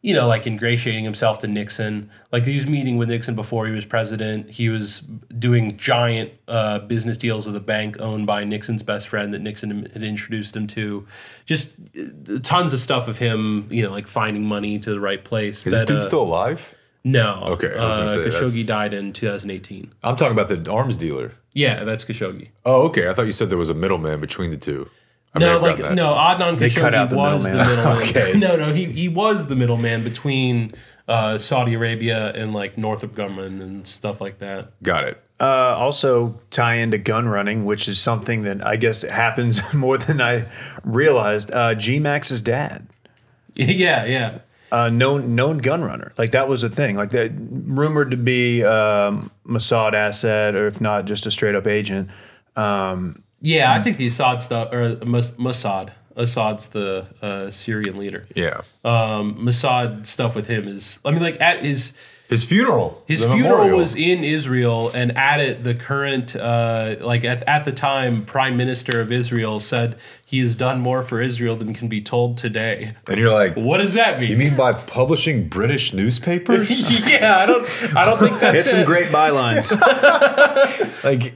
you 0.00 0.14
know, 0.14 0.28
like 0.28 0.46
ingratiating 0.46 1.04
himself 1.04 1.40
to 1.40 1.48
Nixon. 1.48 2.10
Like 2.30 2.44
he 2.44 2.54
was 2.54 2.66
meeting 2.66 2.98
with 2.98 3.08
Nixon 3.08 3.34
before 3.34 3.66
he 3.66 3.72
was 3.72 3.84
president. 3.84 4.50
He 4.50 4.68
was 4.68 5.00
doing 5.00 5.76
giant 5.76 6.32
uh, 6.46 6.78
business 6.80 7.18
deals 7.18 7.46
with 7.46 7.56
a 7.56 7.60
bank 7.60 8.00
owned 8.00 8.26
by 8.26 8.44
Nixon's 8.44 8.82
best 8.82 9.08
friend 9.08 9.34
that 9.34 9.40
Nixon 9.40 9.86
had 9.92 10.02
introduced 10.02 10.54
him 10.54 10.66
to. 10.68 11.06
Just 11.46 11.76
uh, 11.98 12.38
tons 12.42 12.72
of 12.72 12.80
stuff 12.80 13.08
of 13.08 13.18
him, 13.18 13.66
you 13.70 13.82
know, 13.82 13.90
like 13.90 14.06
finding 14.06 14.44
money 14.44 14.78
to 14.78 14.90
the 14.90 15.00
right 15.00 15.24
place. 15.24 15.66
is 15.66 15.72
this 15.72 15.86
dude 15.86 15.96
uh, 15.96 16.00
still 16.00 16.22
alive? 16.22 16.74
no. 17.04 17.40
Okay, 17.42 17.74
I 17.74 17.86
was 17.86 17.96
gonna 17.96 18.26
uh, 18.26 18.30
say, 18.30 18.38
Khashoggi 18.38 18.66
died 18.66 18.94
in 18.94 19.12
2018. 19.12 19.92
I'm 20.04 20.16
talking 20.16 20.38
about 20.38 20.48
the 20.48 20.70
arms 20.70 20.96
dealer. 20.96 21.32
Yeah, 21.54 21.82
that's 21.82 22.04
Khashoggi. 22.04 22.50
Oh, 22.64 22.82
okay. 22.82 23.08
I 23.08 23.14
thought 23.14 23.26
you 23.26 23.32
said 23.32 23.50
there 23.50 23.58
was 23.58 23.70
a 23.70 23.74
middleman 23.74 24.20
between 24.20 24.50
the 24.52 24.56
two. 24.56 24.88
I 25.34 25.38
No, 25.40 25.58
like 25.58 25.78
no, 25.78 26.14
Adnan 26.14 26.58
They 26.58 26.70
Khashoggi 26.70 27.10
the 27.10 27.16
was 27.16 27.42
the 27.44 27.50
middleman. 27.50 27.76
middleman. 27.76 28.08
Okay. 28.08 28.32
No, 28.38 28.56
no, 28.56 28.72
he, 28.72 28.86
he 28.86 29.08
was 29.08 29.46
the 29.46 29.56
middleman 29.56 30.02
between 30.04 30.72
uh, 31.06 31.38
Saudi 31.38 31.74
Arabia 31.74 32.32
and 32.32 32.52
like 32.52 32.76
Northrop 32.78 33.14
Grumman 33.14 33.60
and 33.62 33.86
stuff 33.86 34.20
like 34.20 34.38
that. 34.38 34.72
Got 34.82 35.04
it. 35.04 35.22
Uh, 35.40 35.44
also 35.76 36.40
tie 36.50 36.74
into 36.74 36.98
gun 36.98 37.28
running, 37.28 37.64
which 37.64 37.86
is 37.88 38.00
something 38.00 38.42
that 38.42 38.66
I 38.66 38.76
guess 38.76 39.02
happens 39.02 39.60
more 39.74 39.96
than 39.96 40.20
I 40.20 40.46
realized. 40.82 41.52
Uh, 41.52 41.74
G 41.76 42.00
Max's 42.00 42.40
dad, 42.42 42.88
yeah, 43.54 44.04
yeah. 44.04 44.38
uh, 44.72 44.88
known 44.90 45.36
known 45.36 45.58
gun 45.58 45.82
runner, 45.84 46.12
like 46.18 46.32
that 46.32 46.48
was 46.48 46.64
a 46.64 46.68
thing, 46.68 46.96
like 46.96 47.10
that 47.10 47.30
rumored 47.38 48.10
to 48.10 48.16
be 48.16 48.64
um, 48.64 49.30
Mossad 49.46 49.94
asset, 49.94 50.56
or 50.56 50.66
if 50.66 50.80
not, 50.80 51.04
just 51.04 51.24
a 51.24 51.30
straight 51.30 51.54
up 51.54 51.68
agent. 51.68 52.10
Um, 52.56 53.22
Yeah, 53.40 53.72
I 53.72 53.80
think 53.80 53.96
the 53.96 54.06
Assad 54.08 54.42
stuff 54.42 54.72
or 54.72 54.96
Mossad. 54.96 55.90
Assad's 56.16 56.68
the 56.68 57.06
uh, 57.22 57.50
Syrian 57.50 57.96
leader. 57.98 58.26
Yeah. 58.34 58.62
Um, 58.84 59.36
Mossad 59.46 60.04
stuff 60.06 60.34
with 60.34 60.48
him 60.48 60.66
is, 60.66 60.98
I 61.04 61.12
mean, 61.12 61.22
like 61.22 61.40
at 61.40 61.64
his 61.64 61.92
His 62.28 62.44
funeral. 62.44 63.04
His 63.06 63.20
funeral 63.20 63.38
memorial. 63.58 63.78
was 63.78 63.94
in 63.94 64.24
Israel, 64.24 64.90
and 64.92 65.16
at 65.16 65.38
it, 65.40 65.62
the 65.62 65.74
current, 65.76 66.34
uh, 66.34 66.96
like 67.00 67.22
at, 67.24 67.44
at 67.48 67.64
the 67.64 67.70
time, 67.72 68.24
Prime 68.24 68.56
Minister 68.56 69.00
of 69.00 69.12
Israel 69.12 69.60
said 69.60 69.96
he 70.26 70.40
has 70.40 70.56
done 70.56 70.80
more 70.80 71.04
for 71.04 71.22
Israel 71.22 71.54
than 71.54 71.72
can 71.72 71.86
be 71.88 72.02
told 72.02 72.36
today. 72.36 72.94
And 73.06 73.18
you're 73.20 73.32
like, 73.32 73.54
What 73.54 73.78
does 73.78 73.94
that 73.94 74.18
mean? 74.18 74.30
you 74.32 74.36
mean 74.36 74.56
by 74.56 74.72
publishing 74.72 75.48
British 75.48 75.92
newspapers? 75.94 76.68
yeah, 77.06 77.38
I 77.38 77.46
don't, 77.46 77.96
I 77.96 78.04
don't 78.04 78.18
think 78.18 78.40
that's 78.40 78.56
Hit 78.56 78.66
some 78.66 78.80
it. 78.80 78.86
great 78.86 79.06
bylines. 79.10 79.70
like, 81.04 81.34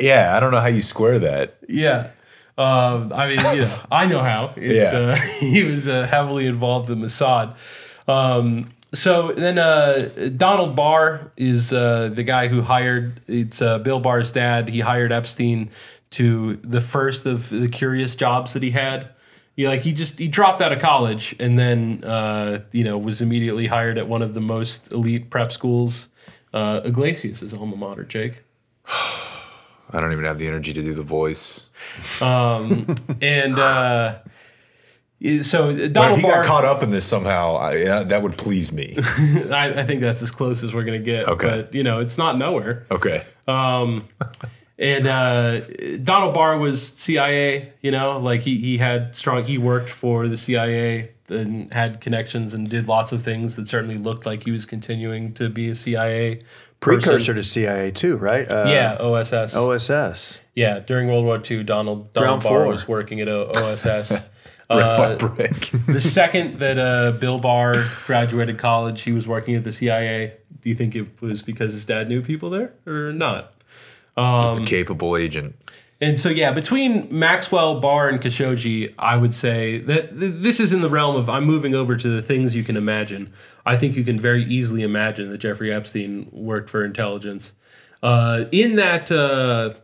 yeah, 0.00 0.36
I 0.36 0.40
don't 0.40 0.50
know 0.52 0.60
how 0.60 0.66
you 0.68 0.80
square 0.80 1.18
that. 1.20 1.56
Yeah. 1.68 2.10
Um, 2.58 3.12
I 3.12 3.28
mean, 3.28 3.38
you 3.56 3.62
know, 3.64 3.78
I 3.90 4.06
know 4.06 4.20
how. 4.20 4.52
It's, 4.56 4.92
Yeah. 4.92 4.98
uh, 4.98 5.14
he 5.40 5.64
was 5.64 5.88
uh, 5.88 6.06
heavily 6.06 6.46
involved 6.46 6.90
in 6.90 7.00
Mossad. 7.00 7.56
Um, 8.06 8.68
so 8.92 9.32
then 9.32 9.58
uh, 9.58 10.30
Donald 10.36 10.76
Barr 10.76 11.32
is 11.36 11.72
uh, 11.72 12.10
the 12.12 12.22
guy 12.22 12.48
who 12.48 12.60
hired, 12.62 13.20
it's 13.26 13.62
uh, 13.62 13.78
Bill 13.78 14.00
Barr's 14.00 14.32
dad. 14.32 14.68
He 14.68 14.80
hired 14.80 15.12
Epstein 15.12 15.70
to 16.10 16.56
the 16.56 16.80
first 16.82 17.24
of 17.24 17.48
the 17.48 17.68
curious 17.68 18.14
jobs 18.14 18.52
that 18.52 18.62
he 18.62 18.72
had. 18.72 19.08
Yeah, 19.56 19.68
like 19.70 19.82
he 19.82 19.92
just 19.92 20.18
he 20.18 20.28
dropped 20.28 20.60
out 20.62 20.72
of 20.72 20.78
college 20.80 21.34
and 21.38 21.58
then 21.58 22.02
uh, 22.04 22.60
you 22.72 22.84
know 22.84 22.96
was 22.98 23.20
immediately 23.20 23.66
hired 23.66 23.98
at 23.98 24.08
one 24.08 24.22
of 24.22 24.32
the 24.34 24.40
most 24.40 24.90
elite 24.92 25.28
prep 25.30 25.52
schools. 25.52 26.08
Uh, 26.54 26.80
Iglesias 26.84 27.42
is 27.42 27.52
alma 27.54 27.76
mater, 27.76 28.04
Jake. 28.04 28.42
I 29.92 30.00
don't 30.00 30.12
even 30.12 30.24
have 30.24 30.38
the 30.38 30.46
energy 30.46 30.72
to 30.72 30.82
do 30.82 30.94
the 30.94 31.02
voice. 31.02 31.68
and 33.20 33.58
uh, 33.58 34.18
so 35.42 35.72
But 35.72 35.80
if 35.80 35.92
Donald 35.92 36.18
he 36.18 36.22
Barr, 36.22 36.42
got 36.42 36.46
caught 36.46 36.64
up 36.64 36.82
in 36.82 36.90
this 36.90 37.04
somehow, 37.04 37.56
I, 37.56 37.76
yeah, 37.76 38.02
that 38.04 38.22
would 38.22 38.36
please 38.36 38.72
me. 38.72 38.96
I, 38.98 39.74
I 39.76 39.84
think 39.84 40.00
that's 40.00 40.22
as 40.22 40.30
close 40.30 40.62
as 40.62 40.74
we're 40.74 40.84
gonna 40.84 40.98
get. 40.98 41.28
Okay. 41.28 41.48
but 41.48 41.74
you 41.74 41.82
know, 41.82 42.00
it's 42.00 42.18
not 42.18 42.38
nowhere. 42.38 42.86
Okay. 42.90 43.24
and 44.78 45.06
uh, 45.06 45.60
Donald 46.02 46.34
Barr 46.34 46.58
was 46.58 46.88
CIA. 46.88 47.72
You 47.82 47.90
know, 47.90 48.18
like 48.18 48.40
he 48.40 48.58
he 48.58 48.78
had 48.78 49.14
strong. 49.14 49.44
He 49.44 49.58
worked 49.58 49.90
for 49.90 50.26
the 50.28 50.36
CIA 50.36 51.12
and 51.28 51.72
had 51.72 52.00
connections 52.00 52.52
and 52.52 52.68
did 52.68 52.88
lots 52.88 53.12
of 53.12 53.22
things 53.22 53.56
that 53.56 53.68
certainly 53.68 53.96
looked 53.96 54.26
like 54.26 54.44
he 54.44 54.50
was 54.50 54.66
continuing 54.66 55.32
to 55.34 55.48
be 55.48 55.68
a 55.68 55.74
CIA. 55.74 56.40
Precursor 56.82 57.32
to 57.34 57.42
CIA 57.42 57.90
too, 57.90 58.16
right? 58.18 58.50
Uh, 58.50 58.64
Yeah, 58.68 58.96
OSS. 59.00 59.54
OSS. 59.54 60.38
Yeah, 60.54 60.80
during 60.80 61.08
World 61.08 61.24
War 61.24 61.40
II, 61.50 61.62
Donald 61.64 62.12
Ground 62.12 62.42
Donald 62.42 62.42
Barr 62.42 62.52
floor. 62.62 62.66
was 62.66 62.86
working 62.86 63.20
at 63.20 63.28
O- 63.30 63.50
OSS. 63.54 64.08
brick 64.10 64.22
Uh, 64.70 64.96
by 64.96 65.14
brick. 65.14 65.70
the 65.86 66.00
second 66.20 66.58
that 66.58 66.78
uh, 66.78 67.12
Bill 67.12 67.38
Barr 67.38 67.86
graduated 68.06 68.58
college, 68.58 69.02
he 69.02 69.12
was 69.12 69.26
working 69.26 69.54
at 69.54 69.64
the 69.64 69.72
CIA. 69.72 70.32
Do 70.62 70.68
you 70.68 70.74
think 70.74 70.94
it 70.94 71.20
was 71.22 71.42
because 71.42 71.72
his 71.72 71.84
dad 71.84 72.08
knew 72.08 72.20
people 72.22 72.50
there 72.50 72.72
or 72.86 73.12
not? 73.12 73.54
Just 74.16 74.60
a 74.60 74.64
capable 74.64 75.16
agent. 75.16 75.54
And 76.00 76.18
so, 76.18 76.28
yeah, 76.28 76.50
between 76.50 77.06
Maxwell, 77.16 77.78
Barr, 77.80 78.08
and 78.08 78.20
Khashoggi, 78.20 78.92
I 78.98 79.16
would 79.16 79.32
say 79.32 79.78
that 79.78 80.18
th- 80.18 80.32
this 80.36 80.58
is 80.60 80.72
in 80.72 80.80
the 80.80 80.90
realm 80.90 81.14
of 81.16 81.30
I'm 81.30 81.44
moving 81.44 81.74
over 81.76 81.96
to 81.96 82.08
the 82.08 82.20
things 82.20 82.56
you 82.56 82.64
can 82.64 82.76
imagine. 82.76 83.32
I 83.64 83.76
think 83.76 83.96
you 83.96 84.04
can 84.04 84.18
very 84.18 84.44
easily 84.44 84.82
imagine 84.82 85.30
that 85.30 85.38
Jeffrey 85.38 85.72
Epstein 85.72 86.28
worked 86.32 86.68
for 86.70 86.84
intelligence. 86.84 87.52
Uh, 88.02 88.46
in 88.50 88.76
that, 88.76 89.12
uh, 89.12 89.74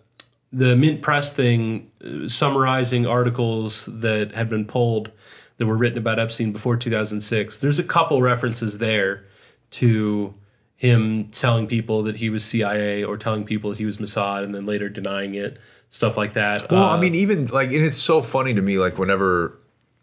the 0.52 0.74
Mint 0.76 1.02
Press 1.02 1.32
thing, 1.32 1.90
uh, 2.04 2.26
summarizing 2.28 3.06
articles 3.06 3.84
that 3.86 4.32
had 4.32 4.48
been 4.48 4.64
pulled 4.64 5.10
that 5.58 5.66
were 5.66 5.76
written 5.76 5.98
about 5.98 6.18
Epstein 6.18 6.52
before 6.52 6.76
2006, 6.76 7.58
there's 7.58 7.78
a 7.78 7.84
couple 7.84 8.20
references 8.22 8.78
there 8.78 9.24
to 9.70 10.34
him 10.76 11.28
telling 11.30 11.66
people 11.66 12.02
that 12.04 12.16
he 12.16 12.30
was 12.30 12.44
CIA 12.44 13.02
or 13.04 13.16
telling 13.16 13.44
people 13.44 13.70
that 13.70 13.78
he 13.78 13.84
was 13.84 13.98
Mossad 13.98 14.44
and 14.44 14.54
then 14.54 14.64
later 14.64 14.88
denying 14.88 15.34
it, 15.34 15.58
stuff 15.90 16.16
like 16.16 16.32
that. 16.34 16.70
Well, 16.70 16.84
Uh, 16.84 16.96
I 16.96 17.00
mean, 17.00 17.14
even 17.14 17.46
like, 17.46 17.70
and 17.72 17.84
it's 17.84 17.96
so 17.96 18.22
funny 18.22 18.54
to 18.54 18.62
me, 18.62 18.78
like, 18.78 18.96
whenever 18.98 19.58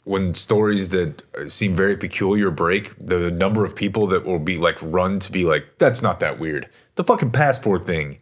when 0.06 0.34
stories 0.34 0.90
that 0.90 1.24
seem 1.52 1.76
very 1.76 1.98
peculiar 1.98 2.52
break, 2.52 2.94
the 3.04 3.30
number 3.32 3.66
of 3.66 3.76
people 3.76 4.08
that 4.08 4.24
will 4.24 4.40
be 4.40 4.58
like 4.58 4.78
run 4.82 5.20
to 5.20 5.32
be 5.32 5.46
like, 5.46 5.78
that's 5.78 6.02
not 6.02 6.20
that 6.22 6.40
weird. 6.40 6.70
The 6.96 7.04
fucking 7.04 7.32
passport 7.32 7.86
thing. 7.86 8.20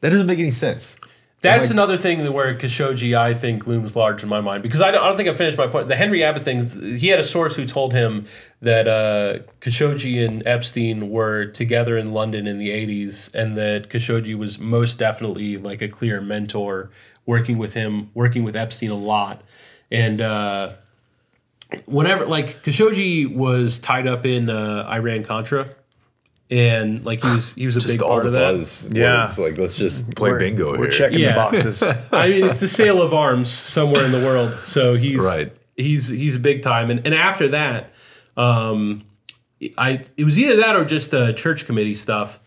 That 0.00 0.10
doesn't 0.10 0.26
make 0.26 0.38
any 0.38 0.50
sense. 0.50 0.96
That's 1.42 1.66
like- 1.66 1.70
another 1.70 1.98
thing 1.98 2.32
where 2.32 2.54
Khashoggi, 2.54 3.16
I 3.16 3.34
think, 3.34 3.66
looms 3.66 3.94
large 3.94 4.22
in 4.22 4.28
my 4.28 4.40
mind 4.40 4.62
because 4.62 4.80
I 4.80 4.90
don't, 4.90 5.02
I 5.02 5.08
don't 5.08 5.18
think 5.18 5.28
I 5.28 5.34
finished 5.34 5.58
my 5.58 5.66
point. 5.66 5.88
The 5.88 5.96
Henry 5.96 6.24
Abbott 6.24 6.44
thing, 6.44 6.66
he 6.96 7.08
had 7.08 7.20
a 7.20 7.24
source 7.24 7.54
who 7.56 7.66
told 7.66 7.92
him 7.92 8.26
that 8.62 8.88
uh, 8.88 9.40
Khashoggi 9.60 10.26
and 10.26 10.44
Epstein 10.46 11.10
were 11.10 11.44
together 11.44 11.98
in 11.98 12.12
London 12.12 12.46
in 12.46 12.58
the 12.58 12.70
80s 12.70 13.34
and 13.34 13.54
that 13.56 13.90
Khashoggi 13.90 14.34
was 14.34 14.58
most 14.58 14.98
definitely 14.98 15.58
like 15.58 15.82
a 15.82 15.88
clear 15.88 16.22
mentor 16.22 16.90
working 17.26 17.58
with 17.58 17.74
him, 17.74 18.10
working 18.14 18.42
with 18.42 18.56
Epstein 18.56 18.90
a 18.90 18.96
lot. 18.96 19.42
And 19.90 20.20
uh, 20.22 20.72
whenever, 21.86 22.26
like, 22.26 22.62
Khashoggi 22.62 23.32
was 23.34 23.78
tied 23.78 24.06
up 24.06 24.24
in 24.26 24.48
uh, 24.50 24.88
Iran 24.90 25.24
Contra. 25.24 25.68
And 26.48 27.04
like 27.04 27.22
he 27.24 27.28
was, 27.28 27.52
he 27.54 27.66
was 27.66 27.74
a 27.74 27.80
Just 27.80 27.92
big 27.94 28.02
all 28.02 28.08
part 28.10 28.22
the 28.22 28.28
of 28.28 28.34
that. 28.34 28.52
buzz. 28.52 28.88
Yeah. 28.92 29.22
words. 29.22 29.36
Like, 29.36 29.58
let's 29.58 29.74
just 29.74 30.14
play 30.14 30.30
We're- 30.30 30.38
bingo 30.38 30.70
We're 30.78 30.84
here. 30.84 30.90
checking 30.90 31.18
Yeah. 31.18 31.30
the 31.30 31.34
boxes. 31.34 31.82
I 32.12 32.28
mean, 32.28 32.44
it's 32.44 32.60
the 32.60 32.68
sale 32.68 33.02
of 33.02 33.12
arms 33.12 33.50
somewhere 33.50 34.04
in 34.04 34.12
the 34.12 34.20
world. 34.20 34.60
So 34.60 34.94
he's 34.94 35.18
Right. 35.18 35.50
He's 35.76 36.06
he's 36.06 36.38
big 36.38 36.62
time, 36.62 36.88
and 36.90 37.04
and 37.04 37.14
after 37.16 37.48
that, 37.48 37.90
um, 38.36 39.02
I 39.76 40.04
it 40.16 40.22
was 40.24 40.38
either 40.38 40.56
that 40.58 40.76
or 40.76 40.84
just 40.84 41.10
the 41.10 41.32
church 41.32 41.66
committee 41.66 41.94
stuff. 41.96 42.38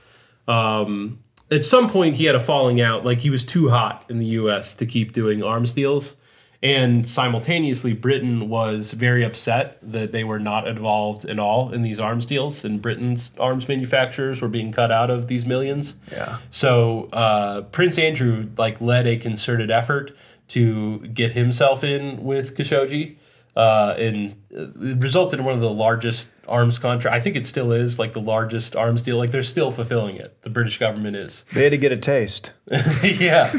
Um, 0.48 1.20
at 1.52 1.66
some 1.66 1.90
point, 1.90 2.16
he 2.16 2.26
had 2.26 2.36
a 2.36 2.40
falling 2.40 2.80
out. 2.82 3.06
Like 3.06 3.20
he 3.20 3.30
was 3.30 3.44
too 3.44 3.70
hot 3.70 4.06
in 4.10 4.18
the 4.20 4.26
U.S. 4.28 4.74
to 4.76 4.86
keep 4.86 5.12
doing 5.12 5.44
arms 5.44 5.74
deals, 5.74 6.16
and 6.62 7.08
simultaneously, 7.08 7.94
Britain 7.94 8.50
was 8.50 8.92
very 8.92 9.24
upset 9.24 9.78
that 9.82 10.12
they 10.12 10.26
were 10.26 10.40
not 10.40 10.68
involved 10.68 11.24
at 11.24 11.40
all 11.40 11.72
in 11.72 11.84
these 11.84 12.02
arms 12.02 12.26
deals, 12.26 12.66
and 12.66 12.82
Britain's 12.82 13.32
arms 13.40 13.68
manufacturers 13.68 14.42
were 14.42 14.50
being 14.50 14.74
cut 14.74 14.92
out 14.92 15.10
of 15.10 15.28
these 15.28 15.46
millions. 15.46 15.94
Yeah. 16.12 16.38
So 16.52 17.06
uh, 17.14 17.62
Prince 17.62 17.98
Andrew 17.98 18.50
like 18.58 18.82
led 18.82 19.08
a 19.08 19.16
concerted 19.16 19.72
effort 19.72 20.12
to 20.50 21.00
get 21.08 21.32
himself 21.32 21.82
in 21.84 22.26
with 22.26 22.58
Khashoggi, 22.58 23.16
uh, 23.56 23.96
and 23.98 24.36
it 24.52 25.02
resulted 25.02 25.40
in 25.40 25.46
one 25.46 25.54
of 25.54 25.62
the 25.62 25.72
largest 25.72 26.28
arms 26.46 26.78
contract. 26.78 27.16
I 27.16 27.22
think 27.22 27.38
it 27.38 27.48
still 27.48 27.72
is 27.72 27.98
like 27.98 28.12
the 28.12 28.22
largest 28.22 28.76
arms 28.76 29.02
deal. 29.02 29.18
Like 29.18 29.32
they're 29.32 29.44
still 29.44 29.72
fulfilling 29.72 30.18
it. 30.18 30.42
The 30.42 30.50
British 30.50 30.78
government 30.78 31.16
is. 31.16 31.46
They 31.54 31.64
had 31.64 31.72
to 31.72 31.78
get 31.78 31.94
a 31.94 31.98
taste. 31.98 32.52
yeah. 33.04 33.58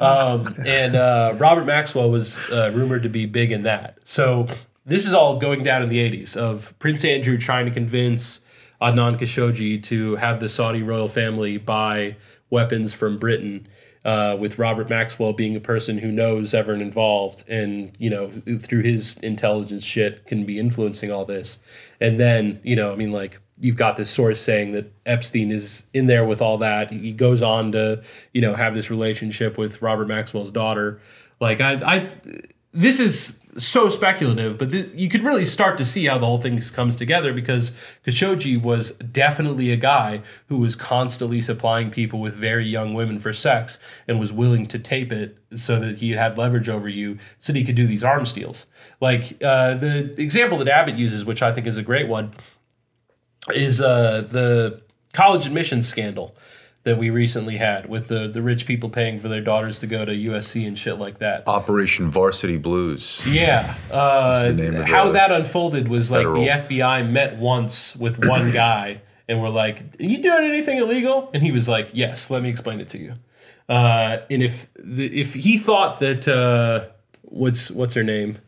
Um, 0.00 0.54
and 0.64 0.96
uh, 0.96 1.34
Robert 1.36 1.64
Maxwell 1.64 2.10
was 2.10 2.36
uh, 2.50 2.70
rumored 2.74 3.02
to 3.02 3.08
be 3.08 3.26
big 3.26 3.52
in 3.52 3.62
that. 3.64 3.98
So 4.04 4.46
this 4.86 5.06
is 5.06 5.12
all 5.12 5.38
going 5.38 5.62
down 5.62 5.82
in 5.82 5.88
the 5.88 5.98
80s 5.98 6.36
of 6.36 6.76
Prince 6.78 7.04
Andrew 7.04 7.38
trying 7.38 7.66
to 7.66 7.72
convince 7.72 8.40
Adnan 8.80 9.18
Khashoggi 9.18 9.82
to 9.84 10.16
have 10.16 10.40
the 10.40 10.48
Saudi 10.48 10.82
royal 10.82 11.08
family 11.08 11.58
buy 11.58 12.16
weapons 12.50 12.92
from 12.92 13.18
Britain. 13.18 13.66
Uh, 14.04 14.34
with 14.38 14.58
Robert 14.58 14.88
Maxwell 14.88 15.34
being 15.34 15.54
a 15.54 15.60
person 15.60 15.98
who 15.98 16.10
knows 16.10 16.54
everyone 16.54 16.80
involved 16.80 17.46
and, 17.46 17.92
you 17.98 18.08
know, 18.08 18.30
through 18.58 18.80
his 18.80 19.18
intelligence 19.18 19.84
shit 19.84 20.24
can 20.24 20.46
be 20.46 20.58
influencing 20.58 21.10
all 21.10 21.26
this. 21.26 21.58
And 22.00 22.18
then, 22.18 22.60
you 22.62 22.74
know, 22.74 22.92
I 22.92 22.96
mean, 22.96 23.12
like, 23.12 23.38
you've 23.60 23.76
got 23.76 23.96
this 23.96 24.10
source 24.10 24.40
saying 24.40 24.72
that 24.72 24.92
Epstein 25.04 25.50
is 25.50 25.86
in 25.92 26.06
there 26.06 26.24
with 26.24 26.40
all 26.40 26.58
that. 26.58 26.92
He 26.92 27.12
goes 27.12 27.42
on 27.42 27.72
to, 27.72 28.02
you 28.32 28.40
know, 28.40 28.54
have 28.54 28.74
this 28.74 28.90
relationship 28.90 29.58
with 29.58 29.82
Robert 29.82 30.06
Maxwell's 30.06 30.50
daughter. 30.50 31.00
Like 31.40 31.60
I, 31.60 31.74
I 31.74 32.10
this 32.72 33.00
is 33.00 33.38
so 33.56 33.88
speculative, 33.88 34.56
but 34.56 34.70
th- 34.70 34.90
you 34.94 35.08
could 35.08 35.24
really 35.24 35.44
start 35.44 35.78
to 35.78 35.84
see 35.84 36.06
how 36.06 36.18
the 36.18 36.26
whole 36.26 36.40
thing 36.40 36.60
comes 36.60 36.96
together 36.96 37.32
because 37.32 37.72
Khashoggi 38.04 38.60
was 38.60 38.92
definitely 38.92 39.72
a 39.72 39.76
guy 39.76 40.22
who 40.48 40.58
was 40.58 40.76
constantly 40.76 41.40
supplying 41.40 41.90
people 41.90 42.20
with 42.20 42.34
very 42.34 42.66
young 42.66 42.94
women 42.94 43.18
for 43.18 43.32
sex 43.32 43.78
and 44.06 44.20
was 44.20 44.32
willing 44.32 44.66
to 44.66 44.78
tape 44.78 45.10
it 45.10 45.38
so 45.54 45.80
that 45.80 45.98
he 45.98 46.12
had 46.12 46.38
leverage 46.38 46.68
over 46.68 46.88
you 46.88 47.18
so 47.38 47.52
that 47.52 47.58
he 47.58 47.64
could 47.64 47.74
do 47.74 47.86
these 47.86 48.04
arms 48.04 48.32
deals. 48.32 48.66
Like 49.00 49.42
uh, 49.42 49.74
the 49.74 50.14
example 50.20 50.58
that 50.58 50.68
Abbott 50.68 50.96
uses, 50.96 51.24
which 51.24 51.42
I 51.42 51.52
think 51.52 51.66
is 51.66 51.76
a 51.76 51.82
great 51.82 52.06
one, 52.06 52.32
is 53.54 53.80
uh, 53.80 54.26
the 54.30 54.80
college 55.12 55.46
admissions 55.46 55.88
scandal 55.88 56.34
that 56.84 56.96
we 56.96 57.10
recently 57.10 57.56
had 57.58 57.86
with 57.88 58.08
the, 58.08 58.28
the 58.28 58.40
rich 58.40 58.64
people 58.64 58.88
paying 58.88 59.20
for 59.20 59.28
their 59.28 59.40
daughters 59.40 59.78
to 59.80 59.86
go 59.86 60.04
to 60.04 60.12
USC 60.12 60.66
and 60.66 60.78
shit 60.78 60.98
like 60.98 61.18
that. 61.18 61.46
Operation 61.46 62.08
Varsity 62.10 62.56
Blues. 62.56 63.20
Yeah. 63.26 63.74
Uh, 63.90 64.44
the 64.46 64.52
name 64.54 64.76
of 64.76 64.84
how 64.86 65.10
that 65.12 65.30
unfolded 65.30 65.88
was 65.88 66.08
federal- 66.08 66.42
like 66.42 66.68
the 66.68 66.76
FBI 66.76 67.10
met 67.10 67.36
once 67.36 67.94
with 67.96 68.24
one 68.24 68.52
guy 68.52 69.02
and 69.28 69.42
were 69.42 69.50
like, 69.50 69.82
Are 70.00 70.04
you 70.04 70.22
doing 70.22 70.44
anything 70.44 70.78
illegal? 70.78 71.30
And 71.34 71.42
he 71.42 71.52
was 71.52 71.68
like, 71.68 71.90
Yes, 71.92 72.30
let 72.30 72.42
me 72.42 72.48
explain 72.48 72.80
it 72.80 72.88
to 72.90 73.02
you. 73.02 73.14
Uh, 73.68 74.22
and 74.30 74.42
if 74.42 74.68
the, 74.78 75.20
if 75.20 75.34
he 75.34 75.58
thought 75.58 76.00
that 76.00 76.26
uh, 76.26 76.86
what's 77.22 77.70
what's 77.70 77.92
her 77.94 78.02
name? 78.04 78.38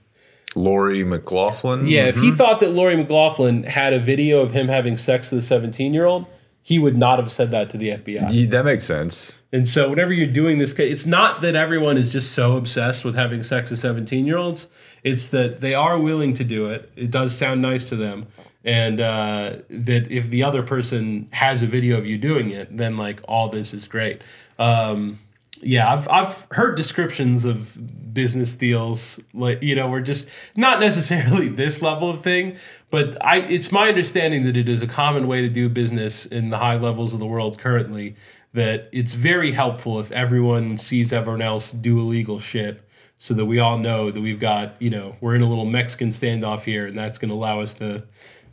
Lori 0.55 1.05
McLaughlin. 1.05 1.87
Yeah, 1.87 2.07
if 2.07 2.17
he 2.17 2.33
thought 2.33 2.61
that 2.61 2.71
Lori 2.71 2.97
McLaughlin 2.97 3.65
had 3.65 3.93
a 3.93 4.01
video 4.01 4.41
of 4.41 4.53
him 4.53 4.69
having 4.69 4.97
sex 4.97 5.31
with 5.31 5.41
a 5.41 5.47
17 5.47 5.95
year 5.95 6.07
old, 6.07 6.27
he 6.63 6.79
would 6.79 6.97
not 6.97 7.19
have 7.19 7.31
said 7.31 7.51
that 7.53 7.71
to 7.71 7.79
the 7.79 7.91
FBI. 7.91 8.33
Yeah, 8.33 8.47
that 8.51 8.65
makes 8.65 8.85
sense. 8.85 9.33
And 9.53 9.69
so, 9.69 9.91
whenever 9.91 10.13
you're 10.13 10.27
doing 10.27 10.59
this, 10.59 10.79
it's 10.79 11.07
not 11.07 11.41
that 11.41 11.57
everyone 11.57 11.97
is 11.97 12.11
just 12.11 12.33
so 12.33 12.57
obsessed 12.57 13.05
with 13.05 13.17
having 13.17 13.43
sex 13.43 13.71
with 13.71 13.81
17 13.81 14.27
year 14.27 14.37
olds. 14.37 14.69
It's 15.03 15.27
that 15.27 15.61
they 15.61 15.75
are 15.75 15.99
willing 15.99 16.35
to 16.35 16.45
do 16.45 16.67
it. 16.67 16.91
It 16.95 17.11
does 17.11 17.37
sound 17.37 17.63
nice 17.63 17.89
to 17.89 17.97
them. 17.97 18.27
And 18.63 19.01
uh, 19.01 19.57
that 19.71 20.11
if 20.11 20.29
the 20.29 20.43
other 20.43 20.63
person 20.63 21.29
has 21.33 21.63
a 21.63 21.67
video 21.67 21.97
of 21.97 22.07
you 22.07 22.19
doing 22.19 22.51
it, 22.51 22.77
then 22.77 22.97
like 22.97 23.21
all 23.27 23.49
this 23.49 23.73
is 23.73 23.89
great. 23.89 24.21
Um, 24.59 25.19
yeah, 25.63 25.93
I've, 25.93 26.09
I've 26.09 26.47
heard 26.51 26.77
descriptions 26.77 27.45
of 27.45 27.77
business 28.13 28.53
deals 28.53 29.21
like 29.33 29.63
you 29.63 29.75
know 29.75 29.89
we're 29.89 30.01
just 30.01 30.29
not 30.57 30.81
necessarily 30.81 31.49
this 31.63 31.81
level 31.81 32.11
of 32.11 32.23
thing 32.23 32.57
but 32.91 33.25
i 33.25 33.39
it's 33.39 33.71
my 33.71 33.89
understanding 33.89 34.45
that 34.45 34.57
it 34.57 34.69
is 34.69 34.83
a 34.83 34.87
common 34.87 35.29
way 35.29 35.41
to 35.41 35.49
do 35.49 35.69
business 35.69 36.27
in 36.27 36.51
the 36.51 36.59
high 36.59 36.77
levels 36.77 37.13
of 37.13 37.21
the 37.21 37.27
world 37.27 37.59
currently 37.59 38.17
that 38.53 38.89
it's 38.91 39.15
very 39.15 39.53
helpful 39.53 40.01
if 40.01 40.11
everyone 40.11 40.77
sees 40.77 41.13
everyone 41.13 41.43
else 41.43 41.71
do 41.71 42.01
illegal 42.01 42.39
shit 42.39 42.83
so 43.17 43.35
that 43.35 43.45
we 43.45 43.59
all 43.59 43.79
know 43.79 44.11
that 44.11 44.21
we've 44.21 44.41
got 44.41 44.75
you 44.81 44.91
know 44.91 45.17
we're 45.21 45.35
in 45.35 45.43
a 45.43 45.49
little 45.49 45.67
mexican 45.67 46.09
standoff 46.09 46.63
here 46.63 46.87
and 46.87 46.99
that's 46.99 47.19
going 47.19 47.29
to 47.29 47.35
allow 47.35 47.61
us 47.61 47.77
to 47.77 48.03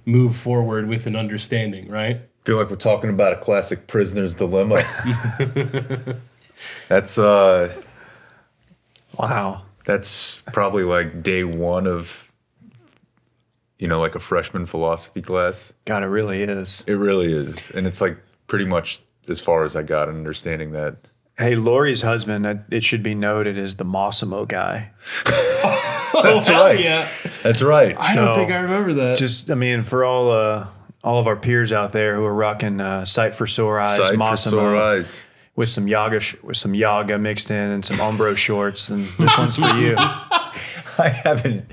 move 0.06 0.36
forward 0.36 0.88
with 0.88 1.08
an 1.08 1.16
understanding 1.16 1.90
right 1.90 2.22
feel 2.48 2.58
like 2.58 2.70
we're 2.70 2.78
talking 2.78 3.10
about 3.10 3.34
a 3.34 3.36
classic 3.36 3.88
prisoner's 3.88 4.34
dilemma. 4.34 4.82
that's 6.88 7.18
uh 7.18 7.74
Wow. 9.18 9.64
that's 9.86 10.42
probably 10.54 10.84
like 10.84 11.24
day 11.24 11.44
one 11.44 11.88
of 11.88 12.32
you 13.80 13.88
know, 13.88 14.00
like 14.00 14.16
a 14.16 14.20
freshman 14.20 14.66
philosophy 14.66 15.22
class. 15.22 15.72
God, 15.86 16.02
it 16.04 16.08
really 16.08 16.42
is. 16.42 16.84
It 16.88 16.94
really 16.94 17.32
is. 17.32 17.70
And 17.72 17.86
it's 17.86 18.02
like 18.02 18.18
pretty 18.48 18.66
much 18.66 19.02
as 19.30 19.40
far 19.40 19.64
as 19.64 19.76
I 19.76 19.84
got 19.84 20.10
in 20.10 20.16
understanding 20.16 20.72
that. 20.72 20.98
Hey, 21.38 21.54
Lori's 21.54 22.02
husband, 22.02 22.64
it 22.72 22.84
should 22.84 23.04
be 23.04 23.14
noted, 23.14 23.56
is 23.56 23.76
the 23.76 23.86
Mossimo 23.86 24.48
guy. 24.48 24.92
That's 25.26 26.48
Hell 26.48 26.64
right. 26.64 26.80
yeah. 26.80 27.08
That's 27.44 27.62
right. 27.62 27.96
I 28.00 28.16
don't 28.16 28.36
think 28.36 28.52
I 28.52 28.62
remember 28.62 28.94
that. 28.94 29.20
Just, 29.20 29.52
I 29.52 29.54
mean, 29.54 29.84
for 29.84 30.04
all 30.04 30.32
uh, 30.32 30.66
all 31.04 31.20
of 31.20 31.28
our 31.28 31.36
peers 31.36 31.72
out 31.72 31.92
there 31.92 32.16
who 32.16 32.26
are 32.26 32.34
rocking 32.34 32.82
uh, 32.82 33.06
Sight 33.06 33.36
for 33.36 33.46
Sore 33.46 33.80
Eyes, 33.80 34.00
Sight 34.00 34.14
for 34.14 34.18
Mossimo, 34.18 34.50
sore 34.50 34.76
eyes. 34.76 35.16
With 35.58 35.68
some 35.68 35.90
yaga, 35.90 36.22
sh- 36.22 36.36
with 36.42 36.56
some 36.56 36.74
yaga 36.74 37.18
mixed 37.18 37.52
in 37.52 37.58
and 37.58 37.84
some 37.84 37.98
Umbro 37.98 38.38
shorts, 38.38 38.88
and 38.88 39.06
this 39.20 39.38
one's 39.38 39.58
for 39.58 39.68
you. 39.76 39.96
I 41.00 41.10
haven't. 41.10 41.70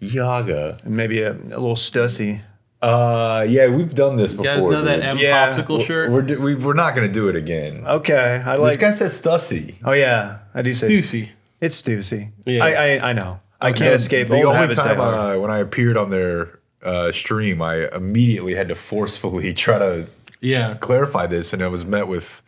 Yaga. 0.00 0.78
And 0.84 0.94
maybe 0.96 1.22
a, 1.22 1.32
a 1.32 1.58
little 1.58 1.74
stussy. 1.74 2.40
Uh, 2.80 3.44
yeah, 3.48 3.68
we've 3.68 3.94
done 3.94 4.16
this 4.16 4.32
before. 4.32 4.46
you 4.46 4.54
before. 4.56 4.70
guys 4.72 4.78
know 4.78 4.84
that 4.84 4.96
dude. 4.96 5.04
M 5.04 5.18
Yeah. 5.18 5.52
popsicle 5.52 5.84
shirt? 5.84 6.12
We're, 6.12 6.22
do- 6.22 6.40
we, 6.40 6.54
we're 6.54 6.74
not 6.74 6.94
going 6.94 7.08
to 7.08 7.12
do 7.12 7.28
it 7.28 7.34
again. 7.34 7.84
Okay, 7.86 8.14
I 8.44 8.54
like. 8.54 8.58
this 8.58 8.60
like. 8.60 8.80
guy 8.80 8.90
says 8.92 9.20
Stussy. 9.20 9.74
oh 9.84 9.92
yeah, 9.92 10.38
I 10.54 10.62
do 10.62 10.72
say 10.72 10.88
Stussy. 10.88 11.30
It's 11.60 11.82
Stussy. 11.82 12.30
Yeah. 12.46 12.64
I, 12.64 12.70
I 12.98 13.08
I 13.10 13.12
know. 13.14 13.40
I 13.60 13.72
can't 13.72 13.90
And 13.92 13.94
escape 14.00 14.28
The 14.28 14.36
old 14.36 14.44
only 14.46 14.58
habits 14.58 14.76
die 14.76 14.84
time 14.86 14.96
hard. 14.98 15.36
uh, 15.36 15.40
when 15.40 15.50
I 15.50 15.58
appeared 15.58 15.96
on 15.96 16.10
their 16.10 16.60
uh, 16.80 17.10
stream, 17.10 17.60
I 17.60 17.88
immediately 17.92 18.54
had 18.54 18.68
to 18.68 18.76
forcefully 18.76 19.52
try 19.64 19.78
to 19.80 20.06
Yeah. 20.40 20.74
clarify 20.74 21.26
this, 21.26 21.52
and 21.52 21.60
I 21.60 21.66
was 21.66 21.84
met 21.84 22.06
with 22.06 22.24
s- 22.24 22.42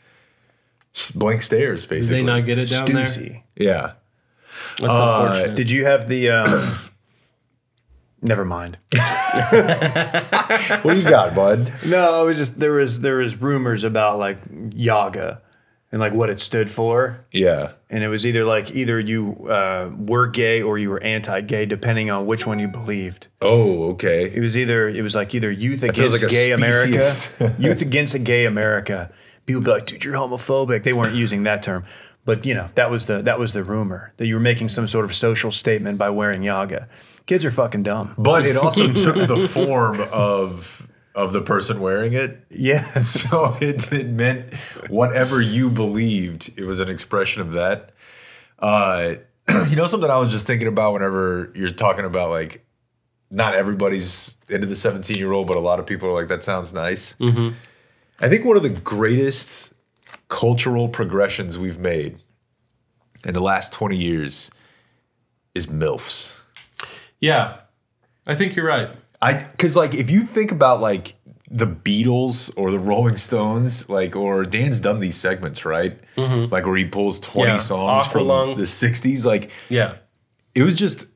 blank 1.14 1.42
stares. 1.42 1.82
Did 1.82 1.90
Basically, 1.90 2.16
they 2.18 2.22
not 2.24 2.44
get 2.44 2.58
it 2.58 2.68
down 2.70 2.92
there? 2.92 3.42
Yeah. 3.56 3.92
That's 4.78 4.92
Uh, 4.92 5.18
unfortunate. 5.26 5.56
Did 5.56 5.70
you 5.70 5.84
have 5.84 6.08
the? 6.08 6.30
Um, 6.30 6.78
never 8.22 8.44
mind. 8.44 8.78
What 10.82 10.94
do 10.94 11.00
you 11.00 11.08
got, 11.08 11.34
bud? 11.34 11.72
No, 11.86 12.22
it 12.22 12.26
was 12.26 12.36
just 12.36 12.58
there 12.58 12.72
was 12.72 13.00
there 13.00 13.16
was 13.16 13.36
rumors 13.40 13.84
about 13.84 14.18
like 14.18 14.38
yaga 14.72 15.40
and 15.92 16.00
like 16.00 16.12
what 16.12 16.30
it 16.30 16.38
stood 16.40 16.70
for, 16.70 17.24
Yeah. 17.32 17.72
and 17.88 18.02
it 18.04 18.08
was 18.08 18.24
either 18.24 18.44
like 18.44 18.70
either 18.72 18.98
you 19.00 19.48
uh, 19.48 19.90
were 19.96 20.26
gay 20.28 20.62
or 20.62 20.78
you 20.78 20.88
were 20.90 21.02
anti-gay, 21.02 21.66
depending 21.66 22.10
on 22.10 22.26
which 22.26 22.46
one 22.46 22.58
you 22.60 22.68
believed. 22.68 23.26
Oh, 23.40 23.90
okay. 23.90 24.30
It 24.32 24.40
was 24.40 24.56
either 24.56 24.88
it 24.88 25.02
was 25.02 25.14
like 25.14 25.34
either 25.34 25.50
youth 25.50 25.82
against 25.82 26.22
like 26.22 26.30
gay 26.30 26.52
America, 26.52 27.14
youth 27.58 27.80
against 27.82 28.14
a 28.14 28.18
gay 28.20 28.44
America. 28.46 29.10
People 29.46 29.62
be 29.62 29.70
like, 29.70 29.86
dude, 29.86 30.04
you're 30.04 30.14
homophobic. 30.14 30.84
They 30.84 30.92
weren't 30.92 31.14
using 31.14 31.42
that 31.44 31.62
term, 31.62 31.84
but 32.24 32.46
you 32.46 32.54
know 32.54 32.68
that 32.74 32.90
was 32.90 33.06
the 33.06 33.22
that 33.22 33.38
was 33.38 33.52
the 33.52 33.64
rumor 33.64 34.12
that 34.18 34.26
you 34.26 34.34
were 34.34 34.40
making 34.40 34.68
some 34.68 34.86
sort 34.86 35.04
of 35.04 35.14
social 35.14 35.50
statement 35.50 35.98
by 35.98 36.10
wearing 36.10 36.42
yaga. 36.42 36.88
Kids 37.26 37.44
are 37.44 37.50
fucking 37.50 37.82
dumb. 37.82 38.14
But 38.18 38.46
it 38.46 38.56
also 38.56 38.92
took 38.92 39.16
the 39.28 39.48
form 39.48 40.00
of 40.12 40.88
of 41.14 41.32
the 41.32 41.40
person 41.40 41.80
wearing 41.80 42.12
it. 42.12 42.44
Yeah. 42.50 42.86
So 43.00 43.56
it, 43.60 43.92
it 43.92 44.08
meant 44.08 44.54
whatever 44.88 45.40
you 45.40 45.68
believed, 45.70 46.52
it 46.56 46.64
was 46.64 46.80
an 46.80 46.88
expression 46.88 47.42
of 47.42 47.52
that. 47.52 47.90
Uh, 48.58 49.14
you 49.68 49.76
know, 49.76 49.86
something 49.86 50.10
I 50.10 50.18
was 50.18 50.30
just 50.30 50.46
thinking 50.46 50.68
about 50.68 50.92
whenever 50.92 51.52
you're 51.54 51.70
talking 51.70 52.04
about 52.04 52.30
like, 52.30 52.64
not 53.30 53.54
everybody's 53.54 54.32
into 54.48 54.66
the 54.66 54.76
17 54.76 55.16
year 55.16 55.32
old, 55.32 55.46
but 55.46 55.56
a 55.56 55.60
lot 55.60 55.78
of 55.78 55.86
people 55.86 56.08
are 56.08 56.12
like, 56.12 56.28
that 56.28 56.44
sounds 56.44 56.72
nice. 56.72 57.14
Mm-hmm. 57.20 57.54
I 58.20 58.28
think 58.28 58.44
one 58.44 58.56
of 58.56 58.62
the 58.62 58.68
greatest 58.68 59.72
cultural 60.28 60.88
progressions 60.88 61.58
we've 61.58 61.78
made 61.78 62.18
in 63.24 63.34
the 63.34 63.40
last 63.40 63.72
20 63.72 63.96
years 63.96 64.50
is 65.54 65.66
MILFs. 65.66 66.32
yeah. 67.20 67.56
I 68.26 68.34
think 68.36 68.54
you're 68.54 68.66
right. 68.66 68.90
I 69.22 69.32
because 69.42 69.74
like 69.76 69.94
if 69.94 70.10
you 70.10 70.20
think 70.22 70.52
about 70.52 70.80
like 70.80 71.14
the 71.50 71.66
Beatles 71.66 72.52
or 72.56 72.70
the 72.70 72.78
Rolling 72.78 73.16
Stones, 73.16 73.88
like 73.88 74.14
or 74.14 74.44
Dan's 74.44 74.78
done 74.78 75.00
these 75.00 75.16
segments, 75.16 75.64
right? 75.64 75.98
Mm-hmm. 76.16 76.52
Like 76.52 76.66
where 76.66 76.76
he 76.76 76.84
pulls 76.84 77.18
twenty 77.18 77.52
Yeah. 77.52 77.58
songs 77.58 78.04
Aqualung. 78.04 78.54
from 78.54 78.60
the 78.60 78.66
'60s. 78.66 79.24
Like 79.24 79.50
Yeah. 79.70 79.96
it 80.54 80.62
was 80.62 80.74
just 80.74 81.06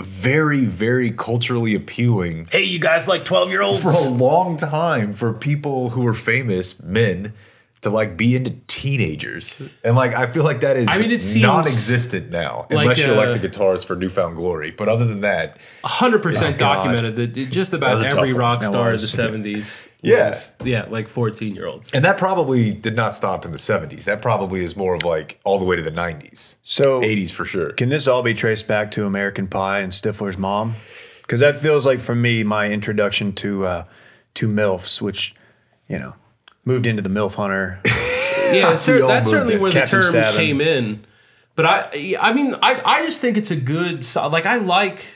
very, 0.00 0.64
very 0.64 1.10
culturally 1.10 1.74
appealing 1.74 2.46
Hey, 2.50 2.64
you 2.64 2.78
guys 2.78 3.08
like 3.08 3.24
12 3.24 3.50
year 3.50 3.62
olds? 3.62 3.82
for 3.82 3.90
a 3.90 4.00
long 4.00 4.56
time 4.56 5.12
for 5.14 5.32
people 5.32 5.90
who 5.90 6.02
were 6.02 6.12
famous 6.14 6.82
men 6.82 7.32
to 7.82 7.90
like 7.90 8.16
be 8.16 8.34
into 8.34 8.50
teenagers, 8.66 9.62
and 9.84 9.94
like 9.94 10.12
I 10.14 10.26
feel 10.26 10.42
like 10.44 10.60
that 10.60 10.76
is 10.76 10.88
I 10.90 10.98
mean, 10.98 11.10
it 11.12 11.22
seems 11.22 11.42
non-existent 11.42 12.30
now, 12.30 12.66
like, 12.70 12.80
unless 12.80 12.98
you're 12.98 13.12
uh, 13.16 13.30
like 13.32 13.40
the 13.40 13.48
guitarist 13.48 13.84
for 13.84 13.94
New 13.94 14.08
Found 14.08 14.34
Glory. 14.36 14.70
But 14.72 14.88
other 14.88 15.04
than 15.06 15.20
that, 15.20 15.58
100% 15.84 16.58
documented 16.58 17.14
that 17.16 17.36
it- 17.36 17.50
just 17.50 17.72
about 17.72 17.92
was 17.92 18.00
a 18.00 18.04
tough 18.04 18.14
every 18.18 18.32
one. 18.32 18.40
rock 18.40 18.60
That 18.62 18.70
star 18.70 18.86
of 18.88 18.92
was. 18.92 19.12
the 19.12 19.22
70s. 19.22 19.70
Yeah. 20.02 20.28
was- 20.30 20.52
yeah, 20.64 20.86
like 20.88 21.08
14 21.08 21.54
year 21.54 21.66
olds. 21.66 21.90
And 21.92 22.04
that 22.04 22.18
probably 22.18 22.72
did 22.72 22.94
not 22.96 23.14
stop 23.14 23.44
in 23.44 23.52
the 23.52 23.58
70s. 23.58 24.04
That 24.04 24.22
probably 24.22 24.62
is 24.62 24.76
more 24.76 24.94
of 24.94 25.04
like 25.04 25.40
all 25.44 25.58
the 25.58 25.64
way 25.64 25.76
to 25.76 25.82
the 25.82 25.90
90s. 25.90 26.56
So 26.62 27.00
80s 27.00 27.30
for 27.32 27.44
sure. 27.44 27.72
Can 27.72 27.88
this 27.88 28.06
all 28.06 28.22
be 28.22 28.34
traced 28.34 28.66
back 28.68 28.90
to 28.92 29.04
American 29.06 29.46
Pie 29.48 29.80
and 29.80 29.92
Stifler's 29.92 30.38
mom? 30.38 30.74
Because 31.22 31.40
that 31.40 31.56
feels 31.60 31.84
like 31.84 31.98
for 31.98 32.14
me 32.14 32.44
my 32.44 32.68
introduction 32.68 33.32
to 33.34 33.66
uh, 33.66 33.84
to 34.34 34.48
milfs, 34.48 35.00
which 35.00 35.34
you 35.88 35.98
know 35.98 36.14
moved 36.64 36.86
into 36.86 37.02
the 37.02 37.10
milf 37.10 37.34
hunter. 37.34 37.80
Yeah, 38.46 38.76
cer- 38.76 39.04
that's 39.08 39.28
certainly 39.28 39.54
it. 39.54 39.60
where 39.60 39.72
Captain 39.72 39.98
the 39.98 40.04
term 40.04 40.12
Stabbin. 40.12 40.38
came 40.40 40.60
in. 40.60 41.04
But 41.56 41.66
I, 41.66 42.16
I 42.20 42.32
mean, 42.32 42.54
I, 42.62 42.80
I 42.84 43.04
just 43.04 43.20
think 43.20 43.36
it's 43.36 43.50
a 43.50 43.56
good, 43.56 44.06
like, 44.14 44.46
I 44.46 44.58
like 44.58 45.15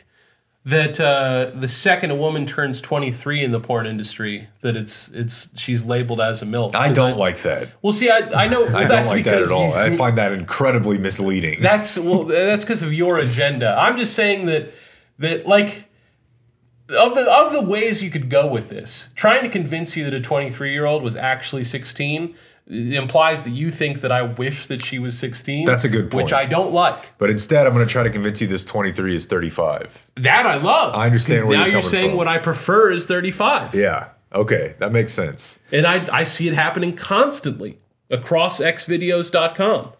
that 0.65 1.01
uh, 1.01 1.51
the 1.55 1.69
second 1.69 2.11
a 2.11 2.15
woman 2.15 2.47
turns 2.47 2.81
23 2.83 3.43
in 3.43 3.51
the 3.51 3.61
porn 3.61 3.87
industry, 3.87 4.49
that 4.61 4.77
it's, 4.77 5.09
it's, 5.09 5.49
she's 5.57 5.85
labeled 5.85 6.21
as 6.21 6.43
a 6.43 6.45
MILF. 6.45 6.75
i 6.75 6.93
don't 6.93 7.17
like 7.17 7.43
that. 7.43 7.69
Well, 7.81 7.95
see, 7.95 8.11
I, 8.11 8.19
I 8.35 8.47
know 8.47 8.67
I 8.75 8.85
that's 8.85 8.91
don't 8.91 9.07
like 9.07 9.25
that 9.25 9.43
at 9.43 9.51
all. 9.51 9.69
you- 9.69 9.75
I 9.75 9.97
find 9.97 10.19
that 10.19 10.33
incredibly 10.33 10.99
misleading. 10.99 11.63
That's 11.63 11.97
well, 11.97 12.25
that's 12.25 12.65
because 12.65 12.83
of 12.83 12.93
your 12.93 13.19
agenda. 13.19 13.75
I'm 13.79 13.97
just 13.97 14.15
saying 14.15 14.47
that 14.47 14.73
that 15.19 15.47
like 15.47 15.87
of 16.91 17.15
the 17.15 17.31
of 17.31 17.53
the 17.53 17.63
ways 17.63 18.03
you 18.03 18.11
could 18.11 18.29
go 18.29 18.47
with 18.47 18.69
this, 18.69 19.09
trying 19.15 19.43
to 19.45 19.49
convince 19.49 19.97
you 19.97 20.05
that 20.05 20.15
a 20.15 20.21
23 20.21 20.73
year 20.73 20.85
old 20.85 21.03
was 21.03 21.17
actually 21.17 21.65
16 21.65 22.35
implies 22.71 23.43
that 23.43 23.51
you 23.51 23.71
think 23.71 24.01
that 24.01 24.13
I 24.13 24.23
wish 24.23 24.67
that 24.69 24.85
she 24.85 24.99
was 24.99 25.19
16. 25.19 25.65
That's 25.67 25.85
a 25.85 25.89
good 25.89 26.11
point. 26.11 26.25
Which 26.25 26.33
I 26.33 26.47
don't 26.47 26.73
like. 26.73 27.19
but 27.19 27.29
instead, 27.31 27.67
I'm 27.67 27.75
going 27.75 27.87
to 27.87 27.91
try 27.93 28.03
to 28.03 28.11
convince 28.11 28.41
you 28.41 28.47
this 28.47 28.65
23 28.65 29.15
is 29.17 29.27
35. 29.27 30.07
That 30.17 30.47
I 30.47 30.57
love. 30.57 30.95
I 30.95 31.07
understand 31.07 31.49
where 31.49 31.59
now 31.59 31.65
you're 31.65 31.81
you're 31.81 31.83
saying 31.83 32.11
from. 32.11 32.19
what 32.19 32.29
I 32.29 32.39
prefer 32.39 32.93
is 32.93 33.07
35. 33.07 33.75
Yeah. 33.75 34.11
Okay. 34.33 34.77
That 34.79 34.93
makes 34.93 35.13
sense. 35.13 35.59
And 35.73 35.87
I, 35.87 36.07
I 36.15 36.25
see 36.25 36.47
it 36.47 36.55
happening 36.55 36.95
constantly 36.95 37.79
across 38.11 38.59
xvideos.com. 38.59 39.93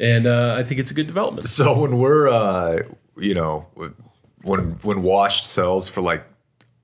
And 0.00 0.26
uh, 0.26 0.54
I 0.58 0.62
think 0.64 0.80
it's 0.80 0.90
a 0.90 0.94
good 0.94 1.06
development. 1.06 1.44
So 1.44 1.78
when 1.80 1.98
we're, 1.98 2.28
uh, 2.28 2.82
you 3.16 3.34
know, 3.34 3.66
when 4.42 4.78
when 4.82 5.02
Washed 5.02 5.44
sells 5.46 5.88
for 5.88 6.00
like 6.00 6.24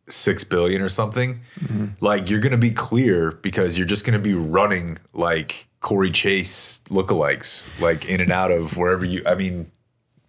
six 0.09 0.45
billion 0.45 0.83
or 0.83 0.89
something, 0.89 1.41
mm-hmm. 1.61 1.87
like 2.01 2.29
you're 2.31 2.41
gonna 2.41 2.57
be 2.59 2.71
clear 2.71 3.33
because 3.33 3.77
you're 3.79 3.87
just 3.87 4.05
gonna 4.05 4.19
be 4.19 4.35
running 4.35 4.99
like 5.13 5.69
Cory 5.81 6.11
Chase 6.11 6.81
lookalikes, 6.89 7.67
like 7.81 8.05
in 8.05 8.21
and 8.21 8.31
out 8.31 8.51
of 8.51 8.77
wherever 8.77 9.05
you. 9.05 9.23
I 9.27 9.35
mean, 9.35 9.71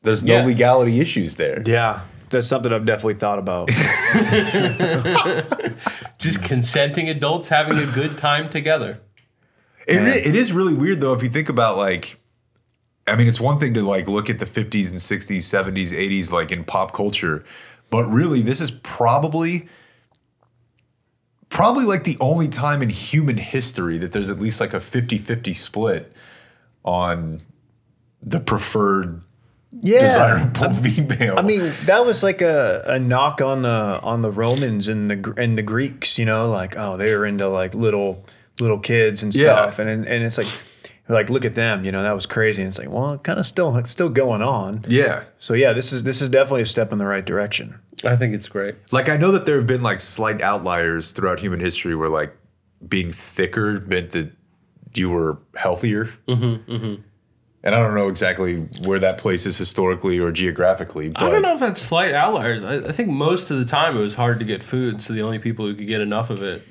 there's 0.04 0.24
no 0.24 0.38
Yeah. 0.38 0.46
legality 0.46 1.00
issues 1.00 1.36
there. 1.36 1.62
yeah, 1.66 2.02
that's 2.30 2.48
something 2.48 2.72
I've 2.74 2.86
definitely 2.86 3.16
thought 3.16 3.40
about. 3.40 3.70
Just 6.20 6.42
consenting 6.44 7.10
adults 7.10 7.50
having 7.50 7.78
a 7.78 7.86
good 7.86 8.18
time 8.18 8.50
together. 8.50 9.00
It, 9.88 9.98
re- 9.98 10.22
it 10.22 10.36
is 10.36 10.52
really 10.52 10.74
weird 10.74 11.02
though 11.02 11.14
if 11.14 11.22
you 11.22 11.30
think 11.30 11.50
about 11.50 11.78
like 11.78 12.20
I 13.06 13.16
mean 13.16 13.28
it's 13.28 13.40
one 13.40 13.60
thing 13.60 13.74
to 13.76 13.84
like 13.84 14.08
look 14.08 14.30
at 14.30 14.40
the 14.40 14.46
50s 14.46 14.90
and 14.90 15.00
60s, 15.00 15.44
70s, 15.44 15.90
80s 15.92 16.32
like 16.32 16.52
in 16.52 16.64
pop 16.64 16.94
culture, 16.94 17.44
but 17.96 18.12
really 18.12 18.42
this 18.42 18.60
is 18.60 18.72
probably 18.72 19.68
probably 21.50 21.86
like 21.86 22.04
the 22.04 22.18
only 22.20 22.48
time 22.48 22.82
in 22.82 22.90
human 22.90 23.38
history 23.38 23.98
that 23.98 24.12
there's 24.12 24.30
at 24.30 24.40
least 24.40 24.60
like 24.60 24.74
a 24.74 24.80
50-50 24.80 25.56
split 25.56 26.12
on 26.84 27.42
the 28.22 28.40
preferred 28.40 29.22
desirable 29.82 30.74
female. 30.74 31.38
I 31.38 31.42
mean, 31.42 31.74
that 31.86 32.06
was 32.06 32.24
like 32.24 32.42
a, 32.42 32.84
a 32.88 33.00
knock 33.00 33.42
on 33.42 33.62
the 33.62 34.00
on 34.02 34.22
the 34.22 34.32
Romans 34.32 34.88
and 34.88 35.10
the 35.12 35.34
and 35.38 35.58
the 35.58 35.62
Greeks. 35.64 36.18
You 36.18 36.26
know, 36.26 36.50
like 36.50 36.76
oh, 36.78 36.98
they 36.98 37.16
were 37.16 37.26
into 37.26 37.48
like 37.48 37.74
little 37.74 38.24
little 38.60 38.80
kids 38.80 39.22
and 39.24 39.34
Yeah. 39.36 39.70
stuff, 39.70 39.80
and 39.80 39.90
and 39.90 40.24
it's 40.24 40.38
like 40.38 40.48
like 41.08 41.30
look 41.30 41.46
at 41.46 41.56
them. 41.56 41.86
You 41.86 41.92
know, 41.92 42.04
that 42.04 42.14
was 42.14 42.26
crazy. 42.26 42.62
And 42.62 42.70
it's 42.70 42.78
like 42.80 42.90
well, 42.90 43.18
kind 43.18 43.40
of 43.40 43.46
still 43.46 43.76
it's 43.78 43.92
still 43.92 44.10
going 44.10 44.42
on. 44.42 44.86
yeah. 44.88 45.26
So 45.38 45.54
yeah, 45.54 45.74
this 45.74 45.94
is 45.94 46.04
this 46.04 46.22
is 46.22 46.30
definitely 46.30 46.64
a 46.64 46.66
step 46.66 46.92
in 46.92 46.98
the 46.98 47.06
right 47.06 47.26
direction. 47.26 47.80
I 48.04 48.16
think 48.16 48.34
it's 48.34 48.50
great. 48.50 48.76
Like 48.92 49.10
I 49.10 49.18
know 49.18 49.32
that 49.32 49.46
there 49.46 49.58
have 49.58 49.68
been 49.68 49.82
like 49.84 50.02
slight 50.02 50.42
outliers 50.42 51.12
throughout 51.12 51.40
human 51.40 51.60
history 51.60 51.96
where 51.96 52.10
like 52.10 52.36
being 52.88 53.12
thicker 53.12 53.80
meant 53.82 54.12
that 54.12 54.32
you 54.94 55.10
were 55.10 55.40
healthier. 55.56 56.10
Mm-hmm, 56.28 56.96
And 57.64 57.76
I 57.76 57.80
don't 57.80 57.96
know 57.96 58.08
exactly 58.08 58.60
where 58.84 59.00
that 59.00 59.18
place 59.18 59.46
is 59.46 59.58
historically 59.58 60.20
or 60.20 60.32
geographically, 60.32 61.10
but 61.10 61.24
I 61.24 61.30
don't 61.32 61.42
know 61.42 61.54
if 61.56 61.60
that's 61.60 61.82
slight 61.82 62.14
outliers. 62.14 62.64
I, 62.64 62.90
I 62.90 62.92
think 62.92 63.10
most 63.10 63.50
of 63.52 63.58
the 63.58 63.66
time 63.66 63.98
it 63.98 64.02
was 64.02 64.14
hard 64.16 64.40
to 64.40 64.46
get 64.46 64.62
food, 64.64 65.02
so 65.02 65.14
the 65.14 65.22
only 65.22 65.40
people 65.40 65.66
who 65.66 65.74
could 65.74 65.88
get 65.88 66.00
enough 66.02 66.30
of 66.30 66.44
it 66.44 66.64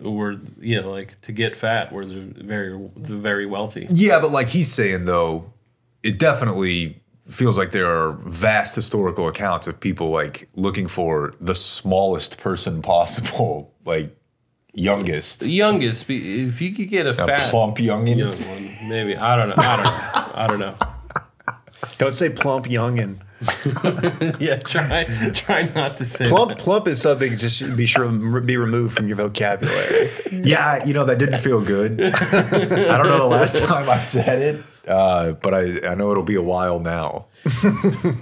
were 0.00 0.38
you 0.60 0.80
know 0.80 0.90
like 0.90 1.20
to 1.22 1.32
get 1.32 1.56
fat 1.56 1.92
were 1.92 2.04
the 2.06 2.20
very 2.20 2.88
the 2.96 3.16
very 3.16 3.46
wealthy. 3.46 3.86
Yeah, 3.90 4.20
but 4.20 4.30
like 4.30 4.48
he's 4.48 4.72
saying 4.72 5.04
though, 5.04 5.52
it 6.02 6.18
definitely 6.18 7.00
feels 7.28 7.56
like 7.56 7.72
there 7.72 7.90
are 7.90 8.12
vast 8.26 8.74
historical 8.74 9.28
accounts 9.28 9.66
of 9.66 9.80
people 9.80 10.10
like 10.10 10.48
looking 10.54 10.86
for 10.86 11.34
the 11.40 11.54
smallest 11.54 12.36
person 12.38 12.82
possible, 12.82 13.72
like 13.84 14.14
youngest, 14.74 15.40
The 15.40 15.48
youngest, 15.48 16.04
if 16.08 16.60
you 16.60 16.74
could 16.74 16.88
get 16.88 17.06
a, 17.06 17.10
a 17.10 17.14
fat 17.14 17.50
plump 17.50 17.76
youngin. 17.78 18.18
young 18.18 18.48
one, 18.48 18.88
maybe 18.88 19.16
I 19.16 19.36
don't 19.36 19.48
know. 19.50 19.54
I 19.56 19.76
don't 19.76 19.84
know. 19.84 20.32
I 20.34 20.46
don't 20.46 20.58
know. 20.60 20.72
Don't 21.98 22.16
say 22.16 22.28
plump 22.28 22.66
youngin. 22.66 23.20
Yeah, 24.40 24.56
try 24.56 25.04
try 25.34 25.62
not 25.74 25.96
to 25.98 26.04
say 26.04 26.28
Plump 26.28 26.50
that. 26.50 26.58
plump 26.58 26.88
is 26.88 27.00
something 27.00 27.36
just 27.36 27.76
be 27.76 27.86
sure 27.86 28.04
to 28.04 28.40
be 28.40 28.56
removed 28.56 28.94
from 28.96 29.06
your 29.08 29.16
vocabulary. 29.16 30.10
Yeah, 30.32 30.84
you 30.84 30.92
know 30.94 31.04
that 31.04 31.18
didn't 31.18 31.40
feel 31.40 31.64
good. 31.64 32.00
I 32.02 32.96
don't 32.98 33.06
know 33.06 33.18
the 33.18 33.24
last 33.26 33.56
time 33.56 33.88
I 33.88 33.98
said 33.98 34.40
it, 34.42 34.88
uh, 34.88 35.32
but 35.32 35.54
I 35.54 35.88
I 35.90 35.94
know 35.94 36.10
it'll 36.10 36.22
be 36.24 36.34
a 36.34 36.42
while 36.42 36.80
now. 36.80 37.26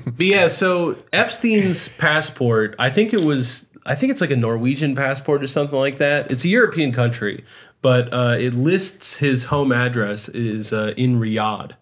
But 0.07 0.27
yeah, 0.27 0.49
so 0.49 0.97
Epstein's 1.13 1.89
passport, 1.99 2.75
I 2.79 2.91
think 2.91 3.13
it 3.15 3.25
was, 3.25 3.67
I 3.87 3.95
think 3.95 4.13
it's 4.13 4.21
like 4.21 4.31
a 4.31 4.37
Norwegian 4.37 4.95
passport 4.95 5.43
or 5.43 5.47
something 5.47 5.79
like 5.79 5.99
that. 5.99 6.31
It's 6.31 6.45
a 6.45 6.49
European 6.49 6.93
country, 6.93 7.45
but 7.81 8.13
uh, 8.13 8.37
it 8.39 8.53
lists 8.55 9.15
his 9.15 9.45
home 9.45 9.73
address 9.73 10.29
is 10.29 10.73
uh, 10.73 10.93
in 10.97 11.19
Riyadh. 11.19 11.73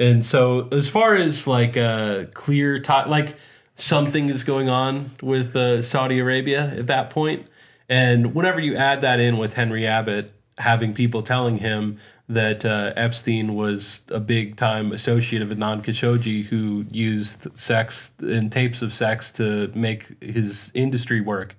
And 0.00 0.24
so, 0.24 0.66
as 0.72 0.88
far 0.88 1.14
as 1.14 1.46
like 1.46 1.76
uh, 1.76 2.24
clear, 2.32 2.82
like 3.06 3.36
something 3.74 4.30
is 4.30 4.44
going 4.44 4.70
on 4.70 5.10
with 5.22 5.54
uh, 5.54 5.82
Saudi 5.82 6.18
Arabia 6.18 6.74
at 6.78 6.86
that 6.86 7.10
point, 7.10 7.46
and 7.86 8.34
whenever 8.34 8.58
you 8.60 8.76
add 8.76 9.02
that 9.02 9.20
in 9.20 9.36
with 9.36 9.54
Henry 9.54 9.86
Abbott 9.86 10.32
having 10.58 10.94
people 10.94 11.22
telling 11.22 11.58
him 11.58 11.98
that 12.28 12.64
uh, 12.64 12.92
Epstein 12.96 13.54
was 13.54 14.02
a 14.08 14.20
big 14.20 14.56
time 14.56 14.90
associate 14.92 15.42
of 15.42 15.48
Adnan 15.48 15.82
Khashoggi 15.82 16.44
who 16.44 16.86
used 16.90 17.46
sex 17.58 18.12
and 18.20 18.50
tapes 18.50 18.80
of 18.82 18.94
sex 18.94 19.30
to 19.32 19.70
make 19.74 20.22
his 20.22 20.70
industry 20.72 21.20
work, 21.20 21.56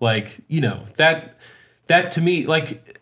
like 0.00 0.40
you 0.48 0.60
know 0.60 0.84
that 0.96 1.38
that 1.86 2.10
to 2.10 2.20
me 2.20 2.44
like 2.44 2.93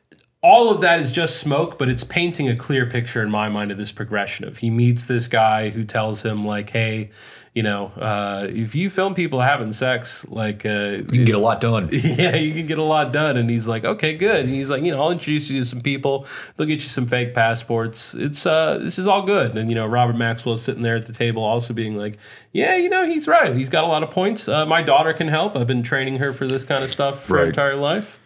all 0.42 0.70
of 0.70 0.80
that 0.80 0.98
is 1.00 1.12
just 1.12 1.38
smoke, 1.38 1.78
but 1.78 1.88
it's 1.88 2.02
painting 2.02 2.48
a 2.48 2.56
clear 2.56 2.84
picture 2.84 3.22
in 3.22 3.30
my 3.30 3.48
mind 3.48 3.70
of 3.70 3.78
this 3.78 3.92
progression 3.92 4.44
of 4.46 4.58
he 4.58 4.70
meets 4.70 5.04
this 5.04 5.28
guy 5.28 5.70
who 5.70 5.84
tells 5.84 6.22
him 6.22 6.44
like, 6.44 6.70
hey, 6.70 7.10
you 7.54 7.62
know, 7.62 7.92
uh, 8.00 8.46
if 8.48 8.74
you 8.74 8.90
film 8.90 9.14
people 9.14 9.40
having 9.42 9.72
sex, 9.72 10.24
like, 10.28 10.64
uh, 10.66 10.70
You 10.70 11.04
can 11.04 11.24
get 11.24 11.34
a 11.34 11.38
lot 11.38 11.60
done. 11.60 11.90
yeah, 11.92 12.34
you 12.34 12.54
can 12.54 12.66
get 12.66 12.78
a 12.78 12.82
lot 12.82 13.12
done. 13.12 13.36
And 13.36 13.48
he's 13.48 13.68
like, 13.68 13.84
okay, 13.84 14.16
good. 14.16 14.36
And 14.36 14.48
he's 14.48 14.70
like, 14.70 14.82
you 14.82 14.90
know, 14.90 15.02
I'll 15.02 15.10
introduce 15.10 15.50
you 15.50 15.60
to 15.60 15.64
some 15.66 15.82
people. 15.82 16.26
They'll 16.56 16.66
get 16.66 16.82
you 16.82 16.88
some 16.88 17.06
fake 17.06 17.34
passports. 17.34 18.14
It's 18.14 18.46
uh, 18.46 18.78
this 18.82 18.98
is 18.98 19.06
all 19.06 19.22
good. 19.22 19.56
And 19.56 19.68
you 19.68 19.74
know, 19.74 19.86
Robert 19.86 20.16
Maxwell 20.16 20.54
is 20.54 20.62
sitting 20.62 20.82
there 20.82 20.96
at 20.96 21.06
the 21.06 21.12
table, 21.12 21.44
also 21.44 21.74
being 21.74 21.96
like, 21.96 22.18
yeah, 22.52 22.74
you 22.74 22.88
know, 22.88 23.04
he's 23.04 23.28
right. 23.28 23.54
He's 23.54 23.68
got 23.68 23.84
a 23.84 23.88
lot 23.88 24.02
of 24.02 24.10
points. 24.10 24.48
Uh, 24.48 24.64
my 24.64 24.80
daughter 24.80 25.12
can 25.12 25.28
help. 25.28 25.54
I've 25.54 25.66
been 25.66 25.82
training 25.82 26.16
her 26.16 26.32
for 26.32 26.46
this 26.46 26.64
kind 26.64 26.82
of 26.82 26.90
stuff 26.90 27.24
for 27.24 27.36
her 27.36 27.44
entire 27.44 27.76
life. 27.76 28.18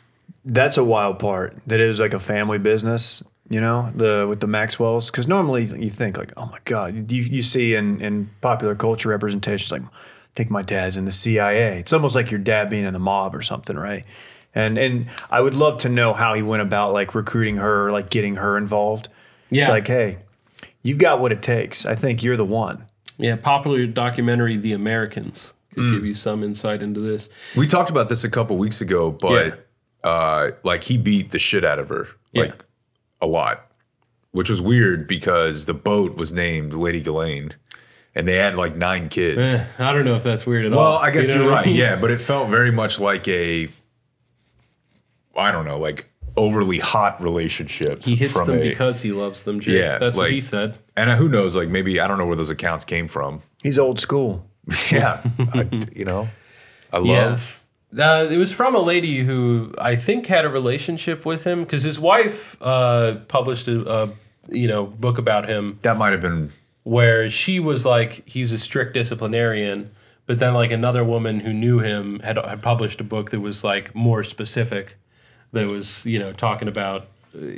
That's 0.46 0.76
a 0.76 0.84
wild 0.84 1.18
part. 1.18 1.56
That 1.66 1.80
it 1.80 1.88
was 1.88 1.98
like 1.98 2.14
a 2.14 2.20
family 2.20 2.58
business, 2.58 3.22
you 3.50 3.60
know, 3.60 3.92
the 3.94 4.26
with 4.28 4.40
the 4.40 4.46
Maxwells. 4.46 5.06
Because 5.06 5.26
normally 5.26 5.64
you 5.64 5.90
think 5.90 6.16
like, 6.16 6.32
oh 6.36 6.46
my 6.46 6.58
god, 6.64 7.10
you 7.10 7.22
you 7.22 7.42
see 7.42 7.74
in 7.74 8.00
in 8.00 8.30
popular 8.40 8.74
culture 8.74 9.08
representations 9.08 9.70
like, 9.70 9.82
I 9.82 9.88
think 10.34 10.50
my 10.50 10.62
dad's 10.62 10.96
in 10.96 11.04
the 11.04 11.12
CIA. 11.12 11.78
It's 11.80 11.92
almost 11.92 12.14
like 12.14 12.30
your 12.30 12.40
dad 12.40 12.70
being 12.70 12.84
in 12.84 12.92
the 12.92 12.98
mob 12.98 13.34
or 13.34 13.42
something, 13.42 13.76
right? 13.76 14.04
And 14.54 14.78
and 14.78 15.08
I 15.30 15.40
would 15.40 15.54
love 15.54 15.78
to 15.78 15.88
know 15.88 16.14
how 16.14 16.34
he 16.34 16.42
went 16.42 16.62
about 16.62 16.92
like 16.92 17.14
recruiting 17.14 17.56
her, 17.56 17.90
like 17.90 18.08
getting 18.08 18.36
her 18.36 18.56
involved. 18.56 19.08
Yeah. 19.50 19.62
It's 19.62 19.68
like, 19.68 19.86
hey, 19.86 20.18
you've 20.82 20.98
got 20.98 21.20
what 21.20 21.32
it 21.32 21.42
takes. 21.42 21.84
I 21.84 21.94
think 21.94 22.22
you're 22.22 22.36
the 22.36 22.44
one. 22.44 22.86
Yeah, 23.18 23.36
popular 23.36 23.86
documentary 23.86 24.56
The 24.56 24.72
Americans 24.72 25.52
could 25.74 25.82
mm. 25.82 25.92
give 25.92 26.06
you 26.06 26.14
some 26.14 26.42
insight 26.42 26.82
into 26.82 27.00
this. 27.00 27.28
We 27.54 27.66
talked 27.66 27.90
about 27.90 28.08
this 28.08 28.24
a 28.24 28.30
couple 28.30 28.56
weeks 28.56 28.80
ago, 28.80 29.10
but 29.10 29.65
uh, 30.06 30.50
like 30.62 30.84
he 30.84 30.96
beat 30.96 31.30
the 31.32 31.38
shit 31.38 31.64
out 31.64 31.78
of 31.78 31.88
her, 31.88 32.08
like 32.34 32.48
Yeah. 32.50 32.62
a 33.20 33.26
lot, 33.26 33.66
which 34.30 34.48
was 34.48 34.60
weird 34.60 35.06
because 35.08 35.64
the 35.66 35.74
boat 35.74 36.16
was 36.16 36.30
named 36.32 36.72
Lady 36.72 37.00
Ghislaine, 37.00 37.50
and 38.14 38.26
they 38.28 38.36
had 38.36 38.54
like 38.54 38.76
nine 38.76 39.08
kids. 39.08 39.50
Eh, 39.50 39.66
I 39.78 39.92
don't 39.92 40.04
know 40.04 40.14
if 40.16 40.22
that's 40.22 40.46
weird 40.46 40.64
at 40.66 40.72
all. 40.72 40.78
Well, 40.78 40.92
I 40.98 41.10
guess 41.10 41.28
You 41.28 41.34
know 41.34 41.40
you 41.42 41.46
are 41.48 41.50
what 41.50 41.54
I 41.54 41.60
right. 41.62 41.66
mean? 41.66 41.76
Yeah, 41.76 41.96
but 42.00 42.10
it 42.10 42.20
felt 42.20 42.48
very 42.48 42.70
much 42.70 42.98
like 43.00 43.26
a, 43.28 43.68
I 45.36 45.50
don't 45.52 45.64
know, 45.64 45.78
like 45.78 46.08
overly 46.36 46.78
hot 46.78 47.22
relationship. 47.22 48.02
He 48.04 48.14
hits 48.16 48.32
from 48.32 48.46
them 48.48 48.58
a- 48.58 48.68
because 48.68 49.00
he 49.02 49.12
loves 49.12 49.42
them, 49.42 49.60
Jake. 49.60 49.74
Yeah, 49.78 49.98
that's 49.98 50.16
what 50.16 50.30
he 50.30 50.40
said. 50.40 50.78
and 50.96 51.10
uh, 51.10 51.16
who 51.16 51.28
knows? 51.28 51.56
Like 51.56 51.68
maybe 51.68 51.98
I 52.00 52.06
don't 52.06 52.18
know 52.18 52.26
where 52.26 52.36
those 52.36 52.50
accounts 52.50 52.84
came 52.84 53.08
from. 53.08 53.42
He's 53.62 53.78
old 53.78 53.98
school. 53.98 54.46
Yeah, 54.90 55.22
I, 55.54 55.68
you 55.94 56.04
know, 56.04 56.28
I 56.92 56.98
love. 56.98 57.06
Yeah. 57.06 57.38
Uh, 57.96 58.26
it 58.30 58.36
was 58.36 58.52
from 58.52 58.74
a 58.74 58.80
lady 58.80 59.24
who 59.24 59.72
I 59.78 59.96
think 59.96 60.26
had 60.26 60.44
a 60.44 60.48
relationship 60.48 61.24
with 61.24 61.44
him 61.44 61.64
because 61.64 61.82
his 61.82 61.98
wife 61.98 62.56
uh, 62.60 63.16
published 63.28 63.68
a, 63.68 63.90
a 63.90 64.12
you 64.48 64.68
know 64.68 64.86
book 64.86 65.18
about 65.18 65.48
him 65.48 65.78
That 65.82 65.96
might 65.96 66.12
have 66.12 66.20
been 66.20 66.52
where 66.86 67.28
she 67.28 67.58
was 67.58 67.84
like 67.84 68.28
he 68.28 68.42
was 68.42 68.52
a 68.52 68.58
strict 68.58 68.94
disciplinarian, 68.94 69.90
but 70.26 70.38
then 70.38 70.54
like 70.54 70.70
another 70.70 71.02
woman 71.04 71.40
who 71.40 71.52
knew 71.52 71.80
him 71.80 72.20
had 72.20 72.36
had 72.38 72.62
published 72.62 73.00
a 73.00 73.04
book 73.04 73.30
that 73.30 73.40
was 73.40 73.64
like 73.64 73.94
more 73.94 74.22
specific, 74.22 74.96
that 75.52 75.66
was 75.66 76.04
you 76.06 76.18
know 76.18 76.32
talking 76.32 76.68
about. 76.68 77.08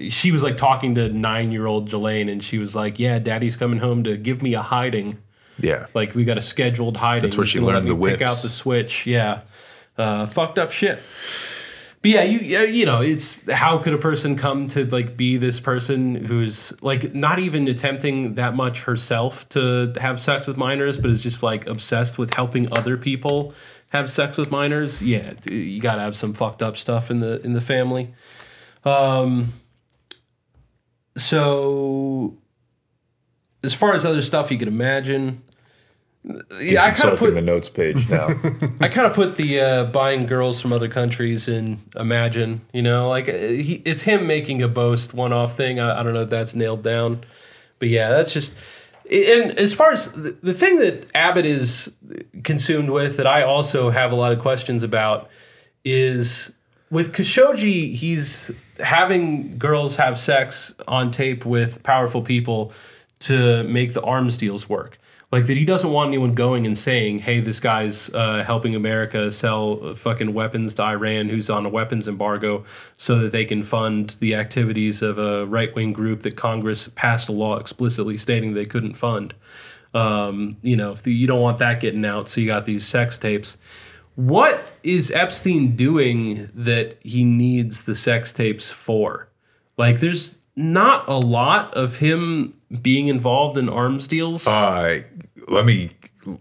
She 0.08 0.32
was 0.32 0.42
like 0.42 0.56
talking 0.56 0.94
to 0.94 1.08
nine 1.08 1.52
year 1.52 1.66
old 1.66 1.90
Ghislaine, 1.90 2.28
and 2.28 2.42
she 2.42 2.58
was 2.58 2.74
like, 2.74 2.98
"Yeah, 2.98 3.18
Daddy's 3.18 3.56
coming 3.56 3.80
home 3.80 4.02
to 4.04 4.16
give 4.16 4.42
me 4.42 4.54
a 4.54 4.62
hiding. 4.62 5.18
yeah. 5.58 5.86
Like 5.94 6.14
we 6.14 6.24
got 6.24 6.38
a 6.38 6.42
scheduled 6.42 6.96
hiding. 6.96 7.22
That's 7.22 7.36
where 7.36 7.46
she 7.46 7.60
learned 7.60 7.88
the 7.88 7.94
me 7.94 8.10
Pick 8.10 8.22
out 8.22 8.40
the 8.42 8.48
switch. 8.48 9.06
Yeah, 9.06 9.42
uh, 9.98 10.26
fucked 10.26 10.58
up 10.58 10.72
shit. 10.72 11.00
But 12.00 12.10
yeah, 12.12 12.22
you 12.22 12.38
you 12.38 12.86
know, 12.86 13.00
it's 13.00 13.50
how 13.50 13.78
could 13.78 13.92
a 13.92 13.98
person 13.98 14.36
come 14.36 14.68
to 14.68 14.84
like 14.86 15.16
be 15.16 15.36
this 15.36 15.58
person 15.58 16.14
who's 16.14 16.72
like 16.80 17.12
not 17.12 17.40
even 17.40 17.66
attempting 17.66 18.34
that 18.34 18.54
much 18.54 18.84
herself 18.84 19.48
to 19.50 19.92
have 20.00 20.20
sex 20.20 20.46
with 20.46 20.56
minors, 20.56 20.98
but 20.98 21.10
is 21.10 21.22
just 21.22 21.42
like 21.42 21.66
obsessed 21.66 22.16
with 22.16 22.34
helping 22.34 22.72
other 22.72 22.96
people 22.96 23.52
have 23.88 24.10
sex 24.10 24.36
with 24.38 24.50
minors. 24.52 25.02
Yeah, 25.02 25.32
you 25.44 25.80
got 25.80 25.96
to 25.96 26.02
have 26.02 26.14
some 26.14 26.34
fucked 26.34 26.62
up 26.62 26.76
stuff 26.76 27.10
in 27.10 27.18
the 27.18 27.40
in 27.44 27.54
the 27.54 27.60
family. 27.60 28.14
Um 28.84 29.54
so 31.16 32.38
as 33.64 33.74
far 33.74 33.94
as 33.94 34.04
other 34.04 34.22
stuff 34.22 34.52
you 34.52 34.58
could 34.58 34.68
imagine, 34.68 35.42
yeah, 36.60 36.84
I 36.84 36.90
kind 36.90 37.10
of 37.10 37.18
put 37.18 37.34
the 37.34 37.40
notes 37.40 37.68
page 37.68 38.08
now. 38.08 38.26
I 38.80 38.88
kind 38.88 39.06
of 39.06 39.14
put 39.14 39.36
the 39.36 39.60
uh, 39.60 39.84
buying 39.84 40.26
girls 40.26 40.60
from 40.60 40.72
other 40.72 40.88
countries 40.88 41.48
in 41.48 41.78
Imagine. 41.96 42.62
You 42.72 42.82
know, 42.82 43.08
like 43.08 43.28
uh, 43.28 43.32
he, 43.32 43.82
it's 43.84 44.02
him 44.02 44.26
making 44.26 44.62
a 44.62 44.68
boast 44.68 45.14
one-off 45.14 45.56
thing. 45.56 45.80
I, 45.80 46.00
I 46.00 46.02
don't 46.02 46.14
know 46.14 46.22
if 46.22 46.30
that's 46.30 46.54
nailed 46.54 46.82
down, 46.82 47.24
but 47.78 47.88
yeah, 47.88 48.10
that's 48.10 48.32
just. 48.32 48.54
And 49.10 49.58
as 49.58 49.72
far 49.72 49.92
as 49.92 50.12
the, 50.12 50.32
the 50.42 50.52
thing 50.52 50.80
that 50.80 51.10
Abbott 51.14 51.46
is 51.46 51.90
consumed 52.44 52.90
with, 52.90 53.16
that 53.16 53.26
I 53.26 53.42
also 53.42 53.88
have 53.88 54.12
a 54.12 54.14
lot 54.14 54.32
of 54.32 54.38
questions 54.38 54.82
about, 54.82 55.30
is 55.82 56.50
with 56.90 57.14
Khashoggi. 57.14 57.94
He's 57.94 58.50
having 58.80 59.56
girls 59.56 59.96
have 59.96 60.18
sex 60.18 60.74
on 60.86 61.10
tape 61.10 61.46
with 61.46 61.82
powerful 61.82 62.20
people 62.20 62.72
to 63.20 63.62
make 63.64 63.94
the 63.94 64.02
arms 64.02 64.36
deals 64.36 64.68
work. 64.68 64.98
Like 65.30 65.44
that, 65.44 65.58
he 65.58 65.66
doesn't 65.66 65.90
want 65.90 66.08
anyone 66.08 66.32
going 66.32 66.64
and 66.64 66.76
saying, 66.76 67.18
"Hey, 67.20 67.40
this 67.40 67.60
guy's 67.60 68.08
uh, 68.14 68.42
helping 68.44 68.74
America 68.74 69.30
sell 69.30 69.94
fucking 69.94 70.32
weapons 70.32 70.74
to 70.76 70.82
Iran, 70.82 71.28
who's 71.28 71.50
on 71.50 71.66
a 71.66 71.68
weapons 71.68 72.08
embargo, 72.08 72.64
so 72.94 73.18
that 73.18 73.32
they 73.32 73.44
can 73.44 73.62
fund 73.62 74.16
the 74.20 74.34
activities 74.34 75.02
of 75.02 75.18
a 75.18 75.44
right 75.44 75.74
wing 75.74 75.92
group 75.92 76.20
that 76.20 76.36
Congress 76.36 76.88
passed 76.88 77.28
a 77.28 77.32
law 77.32 77.58
explicitly 77.58 78.16
stating 78.16 78.54
they 78.54 78.64
couldn't 78.64 78.94
fund." 78.94 79.34
Um, 79.94 80.56
you 80.62 80.76
know, 80.76 80.96
you 81.04 81.26
don't 81.26 81.40
want 81.40 81.58
that 81.58 81.80
getting 81.80 82.06
out, 82.06 82.28
so 82.28 82.40
you 82.40 82.46
got 82.46 82.64
these 82.64 82.86
sex 82.86 83.18
tapes. 83.18 83.56
What 84.14 84.64
is 84.82 85.10
Epstein 85.10 85.76
doing 85.76 86.50
that 86.54 86.98
he 87.02 87.22
needs 87.24 87.82
the 87.82 87.94
sex 87.94 88.32
tapes 88.32 88.68
for? 88.68 89.28
Like, 89.76 90.00
there's 90.00 90.36
not 90.58 91.08
a 91.08 91.16
lot 91.16 91.72
of 91.74 91.96
him 91.96 92.52
being 92.82 93.06
involved 93.06 93.56
in 93.56 93.68
arms 93.68 94.08
deals. 94.08 94.46
uh, 94.46 95.02
let 95.48 95.64
me 95.64 95.92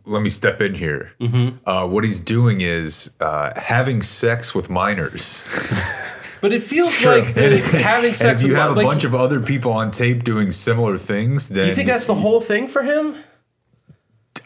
let 0.06 0.22
me 0.22 0.30
step 0.30 0.60
in 0.60 0.76
here. 0.76 1.14
Mm-hmm. 1.22 1.69
Uh, 1.69 1.85
what 1.88 2.03
he's 2.03 2.19
doing 2.19 2.60
is 2.61 3.10
uh, 3.22 3.57
having 3.57 4.02
sex 4.02 4.53
with 4.53 4.69
minors. 4.69 5.44
but 6.41 6.52
it 6.52 6.61
feels 6.64 6.99
like 7.02 7.38
it- 7.38 7.64
having 7.64 8.10
and 8.10 8.18
sex 8.18 8.41
if 8.41 8.48
you 8.48 8.56
have 8.56 8.72
a 8.72 8.73
like, 8.73 8.85
bunch 8.85 9.03
of 9.06 9.15
other 9.15 9.39
people 9.39 9.72
on 9.72 9.91
tape 9.91 10.23
doing 10.26 10.52
similar 10.52 10.98
things, 10.98 11.49
then 11.49 11.68
You 11.69 11.76
think 11.76 11.88
that's 11.88 12.07
the 12.07 12.15
whole 12.15 12.41
thing 12.41 12.68
for 12.68 12.81
him? 12.81 13.15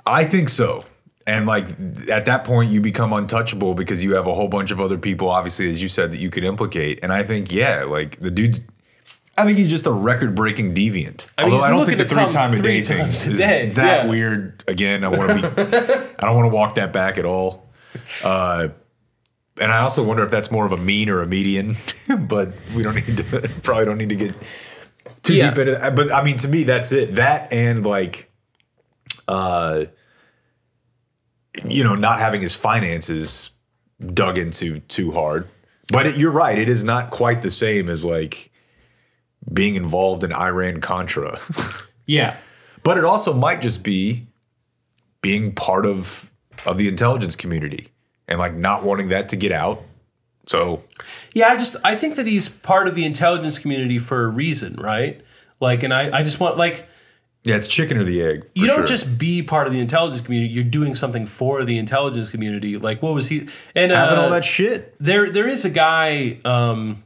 I 0.05 0.25
think 0.25 0.49
so. 0.49 0.85
and 1.27 1.45
like 1.45 1.65
at 2.09 2.25
that 2.25 2.43
point 2.43 2.71
you 2.71 2.81
become 2.81 3.13
untouchable 3.13 3.73
because 3.73 4.03
you 4.03 4.15
have 4.15 4.27
a 4.27 4.33
whole 4.33 4.47
bunch 4.47 4.71
of 4.71 4.81
other 4.81 4.97
people 4.97 5.29
obviously 5.29 5.69
as 5.69 5.79
you 5.81 5.87
said 5.87 6.11
that 6.11 6.17
you 6.19 6.31
could 6.31 6.43
implicate 6.43 6.99
and 7.03 7.13
i 7.13 7.21
think 7.21 7.51
yeah 7.51 7.83
like 7.83 8.19
the 8.19 8.31
dude 8.31 8.63
i 9.37 9.45
think 9.45 9.57
he's 9.57 9.69
just 9.69 9.85
a 9.85 9.91
record-breaking 9.91 10.73
deviant. 10.75 11.25
I 11.37 11.43
mean, 11.45 11.53
although 11.53 11.65
i 11.65 11.69
don't 11.69 11.85
think 11.85 11.97
the 11.97 12.03
to 12.05 12.09
three 12.09 12.27
time 12.27 12.53
a 12.53 12.61
day. 12.61 12.83
thing 12.83 12.99
is 13.09 13.39
that 13.39 13.75
yeah. 13.75 14.05
weird. 14.07 14.63
Again 14.67 15.03
i 15.03 15.07
want 15.07 15.41
to 15.41 15.49
be 15.49 15.61
i 16.19 16.25
don't 16.25 16.35
want 16.35 16.45
to 16.51 16.55
walk 16.55 16.75
that 16.75 16.91
back 16.93 17.17
at 17.17 17.25
all. 17.25 17.69
Uh 18.23 18.69
and 19.59 19.71
i 19.71 19.79
also 19.79 20.03
wonder 20.03 20.23
if 20.23 20.31
that's 20.31 20.49
more 20.51 20.65
of 20.65 20.71
a 20.71 20.77
mean 20.77 21.09
or 21.09 21.21
a 21.21 21.27
median 21.27 21.77
but 22.27 22.53
we 22.75 22.83
don't 22.83 22.95
need 22.95 23.17
to 23.17 23.23
probably 23.63 23.85
don't 23.85 23.97
need 23.97 24.09
to 24.09 24.15
get 24.15 24.35
too 25.23 25.35
Yeah. 25.35 25.49
deep 25.49 25.59
into 25.59 25.71
that. 25.73 25.95
But 25.95 26.11
i 26.11 26.23
mean 26.23 26.37
to 26.37 26.47
me 26.47 26.63
that's 26.63 26.91
it. 26.91 27.15
That 27.15 27.51
and 27.53 27.85
like 27.85 28.31
uh 29.27 29.85
you 31.65 31.83
know, 31.83 31.95
not 31.95 32.19
having 32.19 32.41
his 32.41 32.55
finances 32.55 33.49
dug 34.13 34.37
into 34.37 34.79
too 34.81 35.11
hard. 35.11 35.49
But 35.91 36.05
it, 36.05 36.17
you're 36.17 36.31
right; 36.31 36.57
it 36.57 36.69
is 36.69 36.81
not 36.83 37.09
quite 37.11 37.41
the 37.41 37.51
same 37.51 37.89
as 37.89 38.05
like 38.05 38.50
being 39.51 39.75
involved 39.75 40.23
in 40.23 40.33
Iran 40.33 40.81
Contra. 40.81 41.39
Yeah. 42.07 42.37
but 42.83 42.97
it 42.97 43.05
also 43.05 43.33
might 43.33 43.61
just 43.61 43.83
be 43.83 44.27
being 45.21 45.53
part 45.53 45.85
of 45.85 46.29
of 46.65 46.77
the 46.77 46.87
intelligence 46.87 47.35
community 47.35 47.89
and 48.27 48.37
like 48.39 48.53
not 48.53 48.83
wanting 48.83 49.09
that 49.09 49.29
to 49.29 49.35
get 49.35 49.51
out. 49.51 49.81
So 50.45 50.83
Yeah, 51.33 51.49
I 51.49 51.57
just 51.57 51.75
I 51.83 51.95
think 51.95 52.15
that 52.15 52.27
he's 52.27 52.49
part 52.49 52.87
of 52.87 52.95
the 52.95 53.05
intelligence 53.05 53.59
community 53.59 53.99
for 53.99 54.23
a 54.23 54.27
reason, 54.27 54.75
right? 54.75 55.21
Like, 55.59 55.83
and 55.83 55.93
I, 55.93 56.19
I 56.19 56.23
just 56.23 56.39
want 56.39 56.57
like 56.57 56.87
yeah, 57.43 57.55
it's 57.55 57.67
chicken 57.67 57.97
or 57.97 58.03
the 58.03 58.21
egg. 58.21 58.47
you 58.53 58.67
don't 58.67 58.79
sure. 58.79 58.85
just 58.85 59.17
be 59.17 59.41
part 59.41 59.65
of 59.65 59.73
the 59.73 59.79
intelligence 59.79 60.21
community. 60.21 60.53
You're 60.53 60.63
doing 60.63 60.93
something 60.93 61.25
for 61.25 61.65
the 61.65 61.79
intelligence 61.79 62.29
community. 62.29 62.77
Like, 62.77 63.01
what 63.01 63.15
was 63.15 63.29
he? 63.29 63.47
And 63.73 63.91
having 63.91 64.19
uh, 64.19 64.21
all 64.21 64.29
that 64.29 64.45
shit. 64.45 64.95
there 64.99 65.31
there 65.31 65.47
is 65.47 65.65
a 65.65 65.69
guy. 65.69 66.39
Um, 66.45 67.03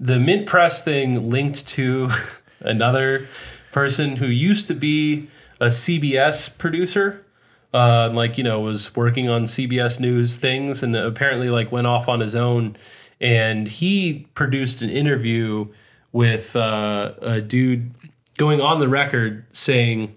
the 0.00 0.18
Mint 0.18 0.46
Press 0.46 0.82
thing 0.82 1.28
linked 1.28 1.68
to 1.68 2.10
another 2.60 3.28
person 3.70 4.16
who 4.16 4.26
used 4.26 4.66
to 4.68 4.74
be 4.74 5.28
a 5.60 5.66
CBS 5.66 6.56
producer. 6.56 7.24
Uh, 7.72 8.10
like 8.12 8.36
you 8.36 8.42
know, 8.42 8.58
was 8.58 8.96
working 8.96 9.28
on 9.28 9.44
CBS 9.44 10.00
News 10.00 10.36
things, 10.36 10.82
and 10.82 10.96
apparently 10.96 11.50
like 11.50 11.70
went 11.70 11.86
off 11.86 12.08
on 12.08 12.18
his 12.18 12.34
own. 12.34 12.76
And 13.20 13.68
he 13.68 14.26
produced 14.34 14.82
an 14.82 14.90
interview 14.90 15.68
with 16.10 16.56
uh, 16.56 17.12
a 17.20 17.40
dude 17.40 17.92
going 18.38 18.60
on 18.60 18.80
the 18.80 18.88
record 18.88 19.44
saying 19.52 20.16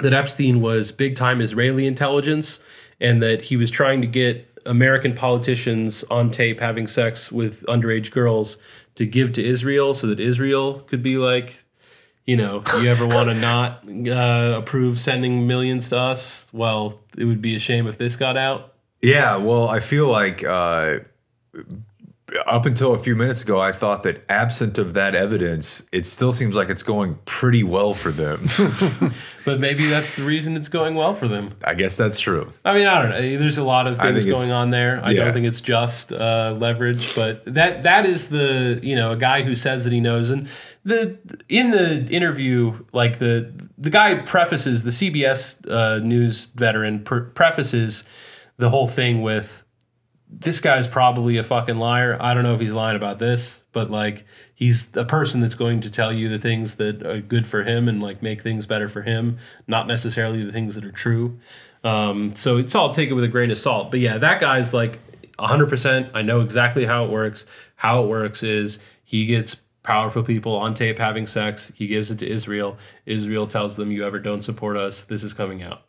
that 0.00 0.14
Epstein 0.14 0.60
was 0.60 0.92
big 0.92 1.16
time 1.16 1.40
Israeli 1.40 1.86
intelligence 1.86 2.60
and 3.00 3.20
that 3.22 3.42
he 3.42 3.56
was 3.56 3.70
trying 3.70 4.00
to 4.00 4.06
get 4.06 4.49
American 4.66 5.14
politicians 5.14 6.04
on 6.04 6.30
tape 6.30 6.60
having 6.60 6.86
sex 6.86 7.30
with 7.32 7.64
underage 7.66 8.10
girls 8.10 8.56
to 8.94 9.06
give 9.06 9.32
to 9.34 9.44
Israel 9.44 9.94
so 9.94 10.06
that 10.06 10.20
Israel 10.20 10.80
could 10.80 11.02
be 11.02 11.16
like, 11.16 11.64
you 12.26 12.36
know, 12.36 12.62
you 12.74 12.88
ever 12.88 13.06
want 13.06 13.28
to 13.28 13.34
not 13.34 13.82
uh, 13.88 14.58
approve 14.58 14.98
sending 14.98 15.46
millions 15.46 15.88
to 15.88 15.98
us? 15.98 16.48
Well, 16.52 17.00
it 17.16 17.24
would 17.24 17.42
be 17.42 17.54
a 17.54 17.58
shame 17.58 17.86
if 17.86 17.98
this 17.98 18.16
got 18.16 18.36
out. 18.36 18.74
Yeah, 19.02 19.36
well, 19.36 19.68
I 19.68 19.80
feel 19.80 20.08
like 20.08 20.44
uh, 20.44 20.98
up 22.46 22.66
until 22.66 22.92
a 22.92 22.98
few 22.98 23.16
minutes 23.16 23.42
ago, 23.42 23.60
I 23.60 23.72
thought 23.72 24.02
that 24.04 24.24
absent 24.28 24.78
of 24.78 24.94
that 24.94 25.14
evidence, 25.14 25.82
it 25.92 26.06
still 26.06 26.32
seems 26.32 26.54
like 26.54 26.68
it's 26.68 26.82
going 26.82 27.18
pretty 27.24 27.62
well 27.62 27.94
for 27.94 28.10
them. 28.10 28.48
But 29.44 29.60
maybe 29.60 29.88
that's 29.88 30.14
the 30.14 30.22
reason 30.22 30.56
it's 30.56 30.68
going 30.68 30.94
well 30.94 31.14
for 31.14 31.26
them. 31.26 31.52
I 31.64 31.74
guess 31.74 31.96
that's 31.96 32.20
true. 32.20 32.52
I 32.64 32.74
mean, 32.74 32.86
I 32.86 33.02
don't 33.02 33.10
know. 33.10 33.38
There's 33.38 33.58
a 33.58 33.64
lot 33.64 33.86
of 33.86 33.98
things 33.98 34.26
going 34.26 34.50
on 34.50 34.70
there. 34.70 35.00
I 35.02 35.10
yeah. 35.10 35.24
don't 35.24 35.32
think 35.32 35.46
it's 35.46 35.60
just 35.60 36.12
uh, 36.12 36.54
leverage, 36.58 37.14
but 37.14 37.44
that 37.46 37.82
that 37.84 38.06
is 38.06 38.28
the 38.28 38.78
you 38.82 38.94
know 38.94 39.12
a 39.12 39.16
guy 39.16 39.42
who 39.42 39.54
says 39.54 39.84
that 39.84 39.92
he 39.92 40.00
knows. 40.00 40.30
And 40.30 40.48
the 40.84 41.18
in 41.48 41.70
the 41.70 42.06
interview, 42.10 42.84
like 42.92 43.18
the 43.18 43.52
the 43.78 43.90
guy 43.90 44.16
prefaces 44.16 44.82
the 44.82 44.90
CBS 44.90 45.68
uh, 45.70 45.98
news 46.00 46.46
veteran 46.46 47.02
pre- 47.02 47.30
prefaces 47.30 48.04
the 48.58 48.68
whole 48.68 48.88
thing 48.88 49.22
with 49.22 49.59
this 50.32 50.60
guy's 50.60 50.86
probably 50.86 51.36
a 51.36 51.44
fucking 51.44 51.78
liar. 51.78 52.16
I 52.20 52.34
don't 52.34 52.44
know 52.44 52.54
if 52.54 52.60
he's 52.60 52.72
lying 52.72 52.96
about 52.96 53.18
this, 53.18 53.60
but 53.72 53.90
like 53.90 54.24
he's 54.54 54.94
a 54.96 55.04
person 55.04 55.40
that's 55.40 55.54
going 55.54 55.80
to 55.80 55.90
tell 55.90 56.12
you 56.12 56.28
the 56.28 56.38
things 56.38 56.76
that 56.76 57.04
are 57.04 57.20
good 57.20 57.46
for 57.46 57.64
him 57.64 57.88
and 57.88 58.02
like 58.02 58.22
make 58.22 58.40
things 58.40 58.66
better 58.66 58.88
for 58.88 59.02
him, 59.02 59.38
not 59.66 59.86
necessarily 59.86 60.44
the 60.44 60.52
things 60.52 60.74
that 60.76 60.84
are 60.84 60.92
true. 60.92 61.38
Um, 61.82 62.34
so 62.34 62.58
it's 62.58 62.74
all 62.74 62.92
taken 62.92 63.14
with 63.16 63.24
a 63.24 63.28
grain 63.28 63.50
of 63.50 63.58
salt. 63.58 63.90
But 63.90 64.00
yeah, 64.00 64.18
that 64.18 64.40
guy's 64.40 64.72
like 64.72 65.00
100%. 65.38 66.10
I 66.14 66.22
know 66.22 66.40
exactly 66.40 66.84
how 66.84 67.04
it 67.04 67.10
works. 67.10 67.46
How 67.76 68.04
it 68.04 68.06
works 68.06 68.42
is 68.42 68.78
he 69.02 69.26
gets 69.26 69.56
powerful 69.82 70.22
people 70.22 70.54
on 70.54 70.74
tape 70.74 70.98
having 70.98 71.26
sex. 71.26 71.72
He 71.74 71.86
gives 71.86 72.10
it 72.10 72.18
to 72.20 72.30
Israel. 72.30 72.76
Israel 73.06 73.46
tells 73.46 73.76
them, 73.76 73.90
"You 73.90 74.06
ever 74.06 74.18
don't 74.18 74.42
support 74.42 74.76
us, 74.76 75.04
this 75.04 75.22
is 75.22 75.32
coming 75.32 75.62
out." 75.62 75.82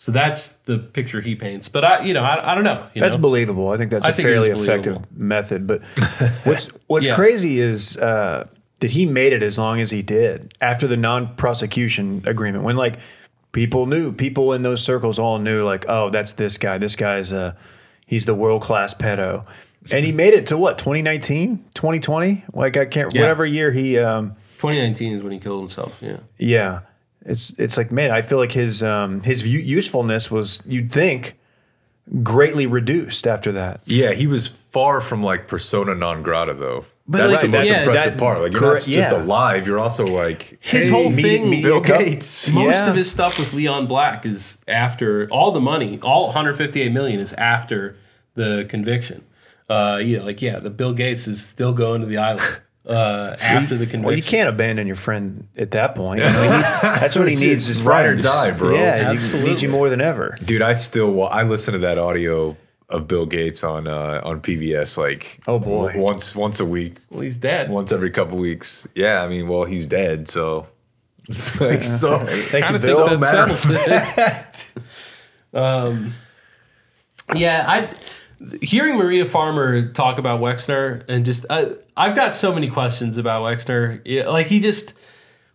So 0.00 0.12
that's 0.12 0.48
the 0.64 0.78
picture 0.78 1.20
he 1.20 1.34
paints. 1.34 1.68
But 1.68 1.84
I, 1.84 2.04
you 2.04 2.14
know, 2.14 2.22
I, 2.22 2.52
I 2.52 2.54
don't 2.54 2.62
know. 2.64 2.86
You 2.94 3.00
That's 3.00 3.16
know? 3.16 3.20
believable. 3.22 3.70
I 3.70 3.76
think 3.76 3.90
that's 3.90 4.04
I 4.06 4.10
a 4.10 4.12
think 4.12 4.26
fairly 4.28 4.48
effective 4.50 4.98
method. 5.16 5.66
But 5.66 5.82
what's 6.44 6.66
what's 6.86 7.06
Yeah. 7.06 7.16
crazy 7.16 7.58
is 7.60 7.96
uh, 7.96 8.46
that 8.78 8.92
he 8.92 9.06
made 9.06 9.32
it 9.32 9.42
as 9.42 9.58
long 9.58 9.80
as 9.80 9.90
he 9.90 10.02
did 10.02 10.54
after 10.60 10.86
the 10.86 10.96
non-prosecution 10.96 12.22
agreement. 12.26 12.62
When 12.64 12.76
like 12.76 12.98
people 13.50 13.86
knew, 13.86 14.12
people 14.12 14.52
in 14.52 14.62
those 14.62 14.82
circles 14.82 15.18
all 15.18 15.38
knew, 15.38 15.64
like, 15.64 15.84
oh, 15.88 16.10
that's 16.10 16.32
this 16.32 16.58
guy. 16.58 16.78
This 16.78 16.94
guy's 16.94 17.32
uh, 17.32 17.54
he's 18.06 18.24
the 18.24 18.34
world 18.36 18.62
class 18.62 18.94
pedo, 18.94 19.44
and 19.90 20.04
he 20.06 20.12
made 20.12 20.32
it 20.34 20.46
to 20.46 20.56
what 20.58 20.78
2019, 20.78 21.64
2020. 21.74 22.44
Like 22.54 22.76
I 22.76 22.84
can't 22.86 23.12
Yeah. 23.12 23.22
whatever 23.22 23.44
year 23.44 23.72
he. 23.72 23.98
Um, 23.98 24.36
2019 24.58 25.12
is 25.12 25.22
when 25.22 25.32
he 25.32 25.38
killed 25.40 25.60
himself. 25.60 25.98
Yeah. 26.00 26.16
yeah, 26.36 26.80
it's 27.28 27.52
it's 27.58 27.76
like 27.76 27.92
man, 27.92 28.10
I 28.10 28.22
feel 28.22 28.38
like 28.38 28.52
his 28.52 28.82
um, 28.82 29.22
his 29.22 29.46
usefulness 29.46 30.30
was 30.30 30.60
you'd 30.66 30.90
think 30.92 31.36
greatly 32.22 32.66
reduced 32.66 33.26
after 33.26 33.52
that. 33.52 33.80
Yeah, 33.84 34.12
he 34.12 34.26
was 34.26 34.46
far 34.46 35.00
from 35.00 35.22
like 35.22 35.46
persona 35.48 35.94
non 35.94 36.22
grata 36.22 36.54
though. 36.54 36.84
But, 37.10 37.18
that's 37.18 37.32
like, 37.32 37.40
the 37.40 37.48
most 37.48 37.66
yeah, 37.66 37.78
impressive 37.84 38.12
that- 38.14 38.18
part. 38.18 38.40
Like 38.42 38.52
you're 38.52 38.60
correct- 38.60 38.86
not 38.86 38.92
just 38.94 39.10
yeah. 39.12 39.22
alive, 39.22 39.66
you're 39.66 39.78
also 39.78 40.06
like 40.06 40.62
His 40.62 40.86
hey, 40.86 40.88
whole 40.90 41.10
meet- 41.10 41.22
thing- 41.22 41.48
meet 41.48 41.62
Bill 41.62 41.80
Gates. 41.80 42.48
Most 42.50 42.74
Yeah. 42.74 42.90
of 42.90 42.96
his 42.96 43.10
stuff 43.10 43.38
with 43.38 43.54
Leon 43.54 43.86
Black 43.86 44.26
is 44.26 44.58
after 44.68 45.26
all 45.30 45.50
the 45.50 45.60
money, 45.60 45.98
all 46.02 46.26
158 46.26 46.92
million 46.92 47.18
is 47.18 47.32
after 47.34 47.96
the 48.34 48.66
conviction. 48.68 49.24
Uh, 49.70 49.98
you 50.02 50.18
know, 50.18 50.24
like 50.24 50.42
yeah, 50.42 50.58
the 50.58 50.68
Bill 50.68 50.92
Gates 50.92 51.26
is 51.26 51.42
still 51.46 51.72
going 51.72 52.02
to 52.02 52.06
the 52.06 52.18
island 52.18 52.60
uh, 52.88 53.36
after 53.40 53.76
the 53.76 53.84
conviction. 53.86 54.02
Well, 54.02 54.16
you 54.16 54.22
can't 54.22 54.48
abandon 54.48 54.86
your 54.86 54.96
friend 54.96 55.46
at 55.56 55.70
that 55.72 55.94
point. 55.94 56.22
I 56.22 56.32
mean, 56.32 56.56
he- 56.56 56.62
that's 57.00 57.16
what 57.16 57.28
he 57.28 57.36
needs 57.36 57.66
just 57.66 57.80
is 57.80 57.82
ride 57.82 58.06
or 58.06 58.08
friends. 58.10 58.24
die, 58.24 58.50
bro. 58.52 58.74
Yeah, 58.74 59.12
he 59.12 59.38
needs 59.40 59.62
you 59.62 59.68
more 59.68 59.90
than 59.90 60.00
ever. 60.00 60.36
Dude, 60.44 60.62
I 60.62 60.72
still 60.72 61.10
wa- 61.12 61.26
I 61.28 61.42
listen 61.42 61.72
to 61.74 61.78
that 61.80 61.98
audio 61.98 62.56
of 62.88 63.06
Bill 63.06 63.26
Gates 63.26 63.62
on 63.62 63.86
uh, 63.86 64.22
on 64.24 64.40
PBS 64.40 64.96
like 64.96 65.40
Oh, 65.46 65.58
boy. 65.58 65.92
once 65.96 66.34
once 66.34 66.58
a 66.60 66.64
week, 66.64 66.96
well, 67.10 67.20
he's 67.20 67.38
dead. 67.38 67.68
once 67.70 67.92
every 67.92 68.10
couple 68.10 68.38
weeks. 68.38 68.86
Yeah, 68.94 69.22
I 69.22 69.28
mean, 69.28 69.46
well, 69.48 69.64
he's 69.64 69.86
dead, 69.86 70.28
so 70.28 70.66
like 71.60 71.82
so. 71.82 72.18
Thank 72.26 72.52
you, 72.70 72.78
Kinda 72.78 72.78
Bill. 72.78 73.08
think 73.08 73.20
matter 73.20 73.54
that 73.54 74.56
settles 74.56 74.74
it. 74.74 74.84
um, 75.58 76.14
yeah, 77.34 77.64
I 77.68 77.90
hearing 78.62 78.96
Maria 78.96 79.24
Farmer 79.24 79.88
talk 79.88 80.18
about 80.18 80.40
Wexner 80.40 81.04
and 81.08 81.24
just 81.24 81.44
I've 81.50 82.16
got 82.16 82.34
so 82.34 82.52
many 82.52 82.68
questions 82.68 83.16
about 83.16 83.42
Wexner. 83.42 84.26
Like 84.26 84.46
he 84.46 84.60
just 84.60 84.94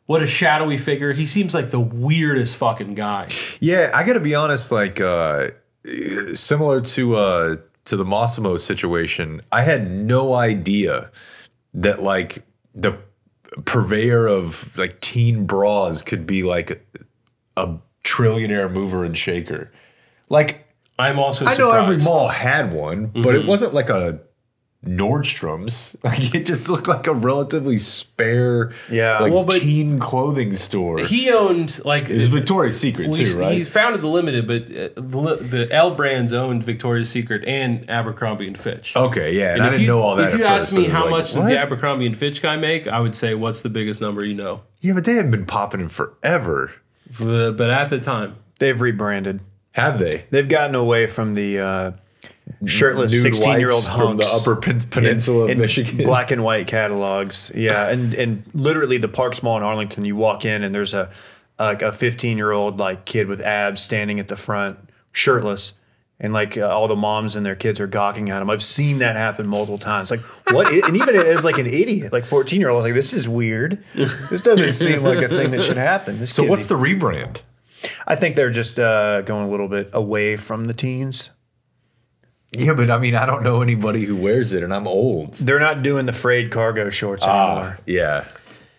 what 0.05 0.22
a 0.22 0.27
shadowy 0.27 0.77
figure. 0.77 1.14
He 1.14 1.26
seems 1.26 1.53
like 1.53 1.72
the 1.72 1.80
weirdest 1.80 2.55
fucking 2.55 2.95
guy. 2.95 3.30
Yeah, 3.60 3.91
I 3.93 4.03
got 4.03 4.14
to 4.14 4.19
be 4.19 4.35
honest. 4.35 4.72
Like 4.72 4.99
uh, 4.99 5.51
similar 6.34 6.81
to 6.81 7.15
uh, 7.15 7.55
to 7.85 7.95
the 7.95 8.05
Mossimo 8.05 8.60
situation, 8.60 9.41
I 9.51 9.64
had 9.64 9.89
no 9.89 10.34
idea 10.34 11.10
that 11.73 12.03
like 12.03 12.43
the 12.76 12.97
purveyor 13.65 14.27
of 14.27 14.77
like 14.77 14.99
teen 14.99 15.45
bras 15.45 16.01
could 16.01 16.26
be 16.26 16.43
like 16.43 16.85
a 17.55 17.77
trillionaire 18.03 18.72
mover 18.72 19.03
and 19.03 19.18
shaker. 19.18 19.72
Like 20.30 20.62
I'm 20.99 21.18
also 21.20 21.45
I 21.45 21.57
know 21.57 21.72
every 21.72 21.98
mall 21.98 22.28
had 22.28 22.72
one, 22.74 23.07
but 23.07 23.36
it 23.36 23.45
wasn't 23.45 23.74
like 23.74 23.90
a 23.90 24.20
Nordstrom's. 24.86 25.95
Like 26.03 26.36
it 26.36 26.45
just 26.45 26.68
looked 26.68 26.88
like 26.88 27.07
a 27.07 27.14
relatively 27.14 27.78
spare, 27.78 28.72
Yeah. 28.90 29.20
like 29.20 29.32
Well, 29.32 29.45
but 29.45 29.61
teen 29.61 29.98
clothing 29.99 30.52
store. 30.53 30.99
He 30.99 31.32
owned 31.32 31.84
like 31.86 32.10
it 32.10 32.18
was 32.18 32.28
Victoria's 32.28 32.78
Secret 32.78 33.07
Well, 33.07 33.18
too, 33.18 33.40
right? 33.40 33.57
He 33.57 33.64
founded 33.64 34.02
the 34.02 34.10
Limited, 34.10 34.45
but 34.45 34.64
uh, 34.64 34.90
the, 34.95 35.36
the 35.41 35.72
L 35.72 35.95
brands 35.95 36.34
owned 36.34 36.64
Victoria's 36.64 37.10
Secret 37.10 37.45
and 37.48 37.90
Abercrombie 37.90 38.48
and 38.48 38.60
Fitch. 38.60 38.95
Okay, 38.98 39.38
yeah, 39.38 39.53
and, 39.53 39.61
And 39.61 39.64
I 39.64 39.68
if 39.68 39.72
didn't 39.72 39.82
you, 39.84 39.88
know 39.88 40.02
all 40.02 40.15
that. 40.18 40.28
If 40.28 40.34
at 40.34 40.40
you 40.40 40.45
first, 40.45 40.64
ask 40.65 40.74
me 40.74 40.90
how 40.90 41.03
like, 41.03 41.11
much 41.11 41.34
does 41.34 41.45
the 41.45 41.57
Abercrombie 41.57 42.06
and 42.06 42.18
Fitch 42.18 42.41
guy 42.41 42.57
make, 42.57 42.86
I 42.88 42.99
would 42.99 43.15
say, 43.15 43.34
what's 43.34 43.61
the 43.61 43.70
biggest 43.70 44.02
number 44.02 44.26
you 44.26 44.34
know? 44.36 44.61
Yeah, 44.82 44.94
but 44.94 45.06
they 45.06 45.14
haven't 45.14 45.32
been 45.32 45.45
popping 45.45 45.80
in 45.80 45.88
forever. 45.90 46.74
Uh, 47.22 47.52
but 47.52 47.70
at 47.70 47.90
the 47.90 47.99
time, 47.99 48.36
They've 48.60 48.80
rebranded. 48.80 49.40
Have 49.73 49.99
they? 49.99 50.25
They've 50.29 50.47
gotten 50.47 50.75
away 50.75 51.05
from 51.07 51.35
the 51.35 51.59
uh, 51.59 51.91
shirtless 52.65 53.11
Nude 53.11 53.21
sixteen-year-old 53.23 53.83
whites 53.83 53.95
from 53.97 54.17
the 54.17 54.25
hunks 54.25 54.41
Upper 54.41 54.55
Pen- 54.55 54.81
Peninsula 54.89 55.45
in- 55.45 55.51
of 55.51 55.51
in 55.51 55.59
Michigan. 55.59 55.97
black 56.05 56.31
and 56.31 56.43
white 56.43 56.67
catalogs. 56.67 57.51
Yeah, 57.55 57.89
and 57.89 58.13
and 58.13 58.43
literally 58.53 58.97
the 58.97 59.07
Parks 59.07 59.41
Mall 59.43 59.57
in 59.57 59.63
Arlington, 59.63 60.05
you 60.05 60.15
walk 60.15 60.45
in 60.45 60.63
and 60.63 60.73
there's 60.73 60.93
a 60.93 61.09
like 61.59 61.81
a 61.81 61.91
fifteen-year-old 61.91 62.79
like 62.79 63.05
kid 63.05 63.27
with 63.27 63.41
abs 63.41 63.81
standing 63.81 64.19
at 64.19 64.27
the 64.27 64.35
front, 64.35 64.77
shirtless. 65.11 65.73
And 66.19 66.31
like 66.31 66.57
uh, 66.57 66.67
all 66.69 66.87
the 66.87 66.95
moms 66.95 67.35
and 67.35 67.45
their 67.45 67.55
kids 67.55 67.79
are 67.81 67.87
gawking 67.87 68.29
at 68.29 68.41
him. 68.41 68.49
I've 68.49 68.63
seen 68.63 68.99
that 68.99 69.17
happen 69.17 69.45
multiple 69.49 69.77
times. 69.79 70.09
Like 70.09 70.21
what? 70.51 70.67
i- 70.67 70.81
and 70.87 70.95
even 70.95 71.15
as 71.17 71.43
like 71.43 71.57
an 71.57 71.65
idiot, 71.65 72.13
like 72.13 72.23
fourteen 72.23 72.61
year 72.61 72.69
old, 72.69 72.83
like 72.83 72.93
this 72.93 73.11
is 73.11 73.27
weird. 73.27 73.83
This 73.95 74.41
doesn't 74.43 74.71
seem 74.73 75.03
like 75.03 75.17
a 75.23 75.27
thing 75.27 75.51
that 75.51 75.63
should 75.63 75.75
happen. 75.77 76.19
This 76.19 76.31
So 76.33 76.43
kid- 76.43 76.49
what's 76.51 76.67
the 76.67 76.75
rebrand? 76.77 77.39
I 78.07 78.15
think 78.15 78.35
they're 78.35 78.51
just 78.51 78.80
uh, 78.80 79.22
going 79.22 79.47
a 79.47 79.51
little 79.51 79.68
bit 79.68 79.89
away 79.93 80.38
from 80.38 80.65
the 80.65 80.73
teens. 80.73 81.31
Yeah, 82.51 82.73
but 82.73 82.91
I 82.91 82.99
mean, 82.99 83.15
I 83.15 83.26
don't 83.26 83.43
know 83.43 83.61
anybody 83.61 84.05
who 84.05 84.15
wears 84.15 84.51
it, 84.51 84.64
and 84.64 84.73
I'm 84.73 84.88
old. 84.88 85.34
They're 85.35 85.60
not 85.60 85.81
doing 85.81 86.05
the 86.05 86.14
frayed 86.14 86.51
cargo 86.51 86.89
shorts 86.89 87.23
anymore. 87.23 87.80
yeah. 87.85 88.26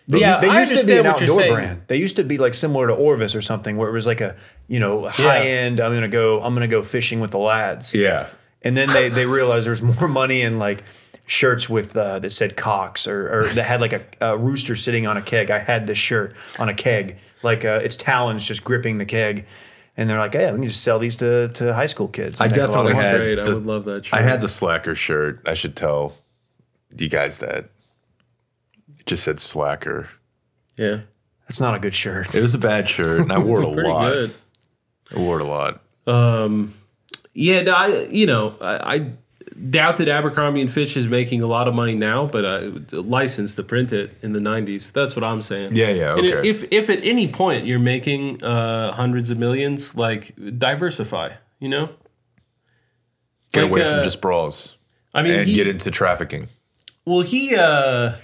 They, 0.07 0.19
Yeah, 0.19 0.39
they 0.39 0.49
I 0.49 0.59
used 0.61 0.79
to 0.79 0.85
be 0.85 0.97
an 0.97 1.05
outdoor 1.05 1.47
brand. 1.47 1.81
They 1.87 1.97
used 1.97 2.15
to 2.17 2.23
be 2.23 2.37
like 2.37 2.53
similar 2.53 2.87
to 2.87 2.93
Orvis 2.93 3.33
or 3.35 3.41
something, 3.41 3.75
where 3.75 3.89
it 3.89 3.93
was 3.93 4.05
like 4.05 4.21
a 4.21 4.35
you 4.67 4.79
know 4.79 5.07
high 5.07 5.47
end. 5.47 5.79
I'm 5.79 5.93
gonna 5.93 6.07
go. 6.07 6.41
I'm 6.41 6.53
gonna 6.53 6.67
go 6.67 6.83
fishing 6.83 7.19
with 7.19 7.31
the 7.31 7.39
lads. 7.39 7.93
Yeah. 7.93 8.27
And 8.61 8.77
then 8.77 8.89
they 8.89 9.09
they 9.09 9.25
realized 9.25 9.65
there's 9.65 9.81
more 9.81 10.07
money 10.07 10.41
in 10.41 10.59
like 10.59 10.83
shirts 11.25 11.69
with 11.69 11.95
uh, 11.97 12.19
that 12.19 12.29
said 12.31 12.55
Cox 12.55 13.07
or, 13.07 13.41
or 13.41 13.47
that 13.53 13.63
had 13.63 13.81
like 13.81 13.93
a, 13.93 14.01
a 14.21 14.37
rooster 14.37 14.75
sitting 14.75 15.07
on 15.07 15.17
a 15.17 15.21
keg. 15.21 15.49
I 15.51 15.59
had 15.59 15.87
this 15.87 15.97
shirt 15.97 16.35
on 16.59 16.69
a 16.69 16.73
keg, 16.73 17.17
like 17.43 17.65
uh, 17.65 17.79
its 17.83 17.95
talons 17.97 18.45
just 18.45 18.63
gripping 18.63 18.97
the 18.97 19.05
keg. 19.05 19.45
And 19.97 20.09
they're 20.09 20.19
like, 20.19 20.33
"Hey, 20.33 20.51
we 20.51 20.57
can 20.59 20.67
just 20.67 20.81
sell 20.83 20.99
these 20.99 21.15
to, 21.17 21.47
to 21.47 21.73
high 21.73 21.85
school 21.85 22.09
kids." 22.09 22.41
I 22.41 22.45
and 22.47 22.55
make 22.55 22.67
a 22.67 22.71
lot 22.71 22.79
of 22.81 22.87
definitely 22.87 23.03
had 23.03 23.17
Great. 23.17 23.39
I 23.39 23.43
the- 23.45 23.55
would 23.55 23.65
love 23.65 23.85
that. 23.85 24.05
Shirt. 24.05 24.13
I 24.19 24.21
had 24.23 24.41
the 24.41 24.49
slacker 24.49 24.93
shirt. 24.93 25.41
I 25.45 25.53
should 25.53 25.75
tell 25.75 26.15
you 26.97 27.07
guys 27.07 27.37
that. 27.37 27.69
It 28.99 29.05
just 29.05 29.23
said 29.23 29.39
slacker. 29.39 30.09
Yeah. 30.77 31.01
That's 31.47 31.59
not 31.61 31.75
a 31.75 31.79
good 31.79 31.93
shirt. 31.93 32.33
It 32.35 32.41
was 32.41 32.53
a 32.53 32.57
bad 32.57 32.89
shirt, 32.89 33.21
and 33.21 33.31
I 33.31 33.37
wore 33.39 33.61
it 33.61 33.65
a 33.65 33.69
lot. 33.89 34.11
good. 34.11 34.33
I 35.15 35.19
wore 35.19 35.39
it 35.39 35.43
a 35.43 35.45
lot. 35.45 35.81
Um, 36.07 36.73
yeah, 37.33 37.61
no, 37.61 37.73
I, 37.73 38.03
you 38.07 38.25
know, 38.25 38.55
I, 38.59 38.95
I 38.95 39.11
doubt 39.69 39.97
that 39.97 40.07
Abercrombie 40.07 40.61
and 40.61 40.71
Fitch 40.71 40.97
is 40.97 41.07
making 41.07 41.41
a 41.41 41.47
lot 41.47 41.67
of 41.67 41.73
money 41.73 41.95
now, 41.95 42.25
but 42.25 42.45
uh, 42.45 42.71
licensed 42.91 43.55
to 43.55 43.63
print 43.63 43.93
it 43.93 44.17
in 44.21 44.33
the 44.33 44.39
'90s. 44.39 44.91
That's 44.91 45.15
what 45.15 45.23
I'm 45.23 45.41
saying. 45.41 45.75
Yeah, 45.75 45.89
yeah, 45.89 46.17
And 46.17 46.25
if 46.45 46.63
if 46.71 46.89
at 46.89 47.03
any 47.03 47.27
point 47.27 47.65
you're 47.65 47.79
making 47.79 48.43
uh, 48.43 48.91
hundreds 48.93 49.29
of 49.29 49.37
millions, 49.37 49.95
like 49.95 50.33
diversify, 50.57 51.33
you 51.59 51.69
know. 51.69 51.89
Get 53.51 53.63
Like, 53.63 53.71
away 53.71 53.81
uh, 53.83 53.89
from 53.89 54.03
just 54.03 54.21
brawls 54.21 54.75
I 55.13 55.21
mean, 55.21 55.33
and 55.33 55.47
he, 55.47 55.53
get 55.53 55.67
into 55.67 55.89
trafficking. 55.91 56.49
well, 57.05 57.21
he 57.21 57.55
uh, 57.55 58.15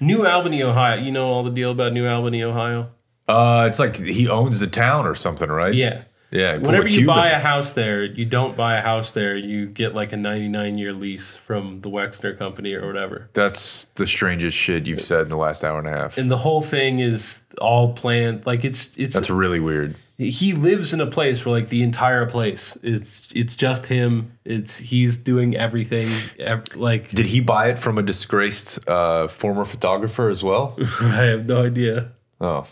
New 0.00 0.26
Albany, 0.26 0.62
Ohio. 0.62 0.96
You 1.00 1.12
know 1.12 1.28
all 1.28 1.44
the 1.44 1.50
deal 1.50 1.70
about 1.70 1.92
New 1.92 2.08
Albany, 2.08 2.42
Ohio. 2.42 2.90
Uh, 3.28 3.66
it's 3.68 3.78
like 3.78 3.96
he 3.96 4.28
owns 4.28 4.58
the 4.58 4.66
town 4.66 5.06
or 5.06 5.14
something, 5.14 5.48
right? 5.48 5.72
Yeah. 5.72 6.02
Yeah. 6.32 6.56
Whenever 6.56 6.88
you 6.88 7.06
buy 7.06 7.28
a 7.28 7.38
house 7.38 7.74
there, 7.74 8.02
you 8.02 8.24
don't 8.24 8.56
buy 8.56 8.78
a 8.78 8.80
house 8.80 9.12
there. 9.12 9.36
You 9.36 9.66
get 9.66 9.94
like 9.94 10.12
a 10.12 10.16
99 10.16 10.78
year 10.78 10.92
lease 10.92 11.36
from 11.36 11.82
the 11.82 11.90
Wexner 11.90 12.36
company 12.36 12.72
or 12.72 12.86
whatever. 12.86 13.28
That's 13.34 13.86
the 13.96 14.06
strangest 14.06 14.56
shit 14.56 14.86
you've 14.86 15.02
said 15.02 15.22
in 15.22 15.28
the 15.28 15.36
last 15.36 15.62
hour 15.62 15.78
and 15.78 15.86
a 15.86 15.90
half. 15.90 16.16
And 16.18 16.30
the 16.30 16.38
whole 16.38 16.62
thing 16.62 17.00
is 17.00 17.40
all 17.60 17.92
planned. 17.92 18.46
Like 18.46 18.64
it's 18.64 18.96
it's 18.96 19.14
That's 19.14 19.28
really 19.28 19.60
weird. 19.60 19.94
he 20.16 20.54
lives 20.54 20.94
in 20.94 21.00
a 21.02 21.06
place 21.06 21.44
where 21.44 21.52
like 21.60 21.68
the 21.68 21.82
entire 21.82 22.24
place 22.24 22.78
it's 22.82 23.28
it's 23.34 23.54
just 23.54 23.86
him. 23.86 24.38
It's 24.46 24.76
he's 24.76 25.18
doing 25.18 25.54
everything. 25.56 26.08
Ev- 26.38 26.74
like 26.76 27.10
Did 27.10 27.26
he 27.26 27.40
buy 27.40 27.68
it 27.68 27.78
from 27.78 27.98
a 27.98 28.02
disgraced 28.02 28.78
uh, 28.88 29.28
former 29.28 29.66
photographer 29.66 30.30
as 30.30 30.42
well? 30.42 30.78
I 31.00 31.24
have 31.24 31.46
no 31.46 31.62
idea. 31.66 32.12
oh. 32.40 32.66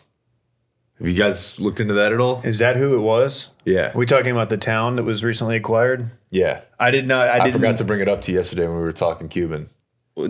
Have 1.00 1.08
you 1.08 1.14
guys 1.14 1.58
looked 1.58 1.80
into 1.80 1.94
that 1.94 2.12
at 2.12 2.20
all? 2.20 2.42
Is 2.44 2.58
that 2.58 2.76
who 2.76 2.94
it 2.94 3.00
was? 3.00 3.48
Yeah. 3.64 3.88
Are 3.88 3.96
we 3.96 4.04
talking 4.04 4.32
about 4.32 4.50
the 4.50 4.58
town 4.58 4.96
that 4.96 5.04
was 5.04 5.24
recently 5.24 5.56
acquired? 5.56 6.10
yeah. 6.30 6.60
I 6.78 6.90
did 6.90 7.08
not. 7.08 7.28
I, 7.28 7.32
I, 7.32 7.38
didn't, 7.44 7.52
forgot 7.52 7.76
to 7.78 7.84
bring 7.84 8.00
it 8.00 8.08
up 8.08 8.20
to 8.22 8.32
you 8.32 8.38
yesterday 8.38 8.66
when 8.66 8.76
we 8.76 8.82
were 8.82 8.92
talking 8.92 9.28
Cuban. 9.28 9.70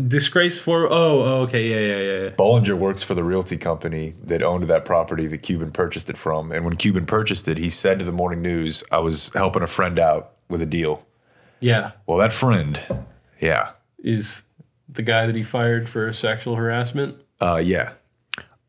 Disgrace 0.06 0.59
for 0.59 0.86
oh, 0.86 1.22
oh 1.22 1.40
okay 1.42 1.68
yeah 1.68 1.78
yeah 1.78 2.12
yeah 2.12 2.22
yeah. 2.24 2.30
Bollinger 2.30 2.78
works 2.78 3.02
for 3.02 3.14
the 3.14 3.24
realty 3.24 3.56
company 3.56 4.14
that 4.22 4.42
owned 4.42 4.68
that 4.68 4.84
property 4.84 5.26
that 5.26 5.38
Cuban 5.38 5.72
purchased 5.72 6.09
it 6.09 6.16
from. 6.16 6.52
And 6.52 6.64
when 6.64 6.76
Cuban 6.76 7.06
purchased 7.06 7.48
it, 7.48 7.59
he 7.59 7.70
said 7.70 7.98
to 7.98 8.05
the 8.05 8.12
morning 8.12 8.42
news, 8.42 8.84
I 8.92 8.98
was 8.98 9.30
helping 9.34 9.62
a 9.62 9.66
friend 9.66 9.98
out 9.98 10.32
with 10.48 10.62
a 10.62 10.66
deal. 10.66 11.05
Yeah, 11.60 11.92
Well, 12.06 12.18
that 12.18 12.32
friend, 12.32 12.80
yeah. 13.40 13.72
is 13.98 14.44
the 14.88 15.02
guy 15.02 15.26
that 15.26 15.34
he 15.34 15.42
fired 15.42 15.88
for 15.88 16.10
sexual 16.12 16.56
harassment. 16.56 17.16
Uh, 17.40 17.60
yeah. 17.62 17.92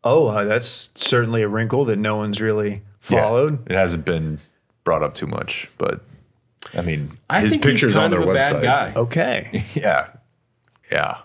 Oh, 0.04 0.28
uh, 0.28 0.44
that's 0.46 0.90
certainly 0.96 1.42
a 1.42 1.48
wrinkle 1.48 1.86
that 1.86 1.98
no 1.98 2.18
one's 2.18 2.42
really 2.42 2.82
Yeah. 3.10 3.22
followed. 3.22 3.70
It 3.70 3.76
hasn't 3.76 4.06
been 4.06 4.40
brought 4.84 5.04
up 5.04 5.14
too 5.14 5.28
much, 5.28 5.70
but 5.78 6.02
I 6.76 6.82
mean, 6.82 7.12
I 7.30 7.42
his 7.42 7.52
think 7.54 7.64
pictures 7.64 7.92
he's 7.92 7.96
kind 7.96 8.06
on 8.06 8.12
their 8.12 8.22
of 8.22 8.28
a 8.28 8.32
website. 8.40 8.62
bad 8.62 8.64
guy. 8.64 8.94
Okay. 9.00 9.66
Yeah. 9.76 10.08
Yeah. 10.92 11.18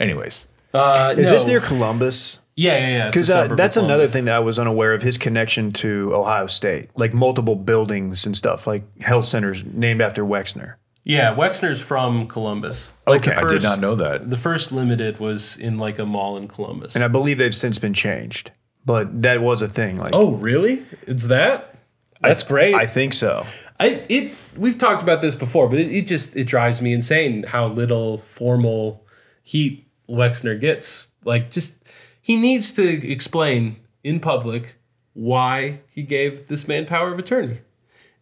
Anyways, 0.00 0.46
Uh, 0.74 1.14
Is 1.16 1.30
this 1.30 1.44
near 1.46 1.60
Columbus? 1.60 2.38
Yeah, 2.54 2.78
yeah, 2.78 2.88
yeah. 2.88 3.06
Because 3.10 3.30
uh, 3.30 3.48
that's 3.48 3.76
another 3.76 4.06
thing 4.06 4.24
that 4.26 4.34
I 4.34 4.38
was 4.40 4.58
unaware 4.58 4.92
of 4.94 5.02
his 5.02 5.16
connection 5.18 5.72
to 5.74 6.14
Ohio 6.14 6.46
State, 6.46 6.90
like 6.96 7.12
multiple 7.14 7.54
buildings 7.56 8.24
and 8.26 8.36
stuff, 8.36 8.66
like 8.66 8.82
health 9.02 9.24
centers 9.26 9.62
named 9.64 10.00
after 10.02 10.24
Wexner. 10.24 10.74
Yeah, 11.06 11.36
Wexner's 11.36 11.80
from 11.80 12.26
Columbus. 12.26 12.90
Like 13.06 13.22
the 13.22 13.30
Okay. 13.30 13.40
I 13.40 13.46
did 13.46 13.62
not 13.62 13.78
know 13.78 13.94
that. 13.94 14.28
The 14.28 14.36
first 14.36 14.72
limited 14.72 15.20
was 15.20 15.56
in 15.56 15.78
like 15.78 16.00
a 16.00 16.04
mall 16.04 16.36
in 16.36 16.48
Columbus. 16.48 16.96
And 16.96 17.04
I 17.04 17.08
believe 17.08 17.38
they've 17.38 17.54
since 17.54 17.78
been 17.78 17.94
changed, 17.94 18.50
but 18.84 19.22
that 19.22 19.40
was 19.40 19.62
a 19.62 19.68
thing. 19.68 19.98
Like, 19.98 20.10
oh, 20.12 20.32
really? 20.32 20.84
It's 21.06 21.22
that? 21.24 21.76
That's 22.20 22.42
great. 22.42 22.74
I 22.74 22.88
think 22.88 23.14
so. 23.14 23.46
I 23.78 24.04
it 24.08 24.34
we've 24.56 24.76
talked 24.76 25.00
about 25.00 25.20
this 25.20 25.36
before, 25.36 25.68
but 25.68 25.78
it, 25.78 25.92
it 25.92 26.08
just 26.08 26.34
it 26.34 26.44
drives 26.44 26.82
me 26.82 26.92
insane 26.92 27.44
how 27.44 27.68
little 27.68 28.16
formal 28.16 29.06
heat 29.44 29.86
Wexner 30.08 30.60
gets. 30.60 31.10
Like 31.24 31.52
just 31.52 31.76
he 32.20 32.34
needs 32.34 32.72
to 32.72 33.08
explain 33.08 33.76
in 34.02 34.18
public 34.18 34.74
why 35.12 35.82
he 35.88 36.02
gave 36.02 36.48
this 36.48 36.66
man 36.66 36.84
power 36.84 37.12
of 37.12 37.18
attorney. 37.20 37.60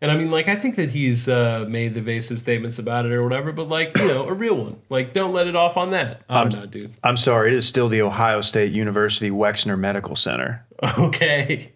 And 0.04 0.12
I 0.12 0.16
mean, 0.18 0.30
like, 0.30 0.48
I 0.48 0.54
think 0.54 0.76
that 0.76 0.90
he's 0.90 1.30
uh, 1.30 1.64
made 1.66 1.96
evasive 1.96 2.38
statements 2.38 2.78
about 2.78 3.06
it 3.06 3.12
or 3.12 3.22
whatever, 3.22 3.52
but 3.52 3.70
like, 3.70 3.96
you 3.96 4.06
know, 4.06 4.28
a 4.28 4.34
real 4.34 4.54
one. 4.62 4.76
Like, 4.90 5.14
don't 5.14 5.32
let 5.32 5.46
it 5.46 5.56
off 5.56 5.78
on 5.78 5.92
that. 5.92 6.20
I'm 6.28 6.50
not, 6.50 6.70
dude. 6.70 6.92
I'm 7.02 7.16
sorry, 7.16 7.48
it 7.52 7.54
is 7.56 7.66
still 7.66 7.88
the 7.88 8.02
Ohio 8.02 8.42
State 8.42 8.70
University 8.72 9.30
Wexner 9.30 9.78
Medical 9.78 10.14
Center. 10.14 10.66
Okay, 10.98 11.72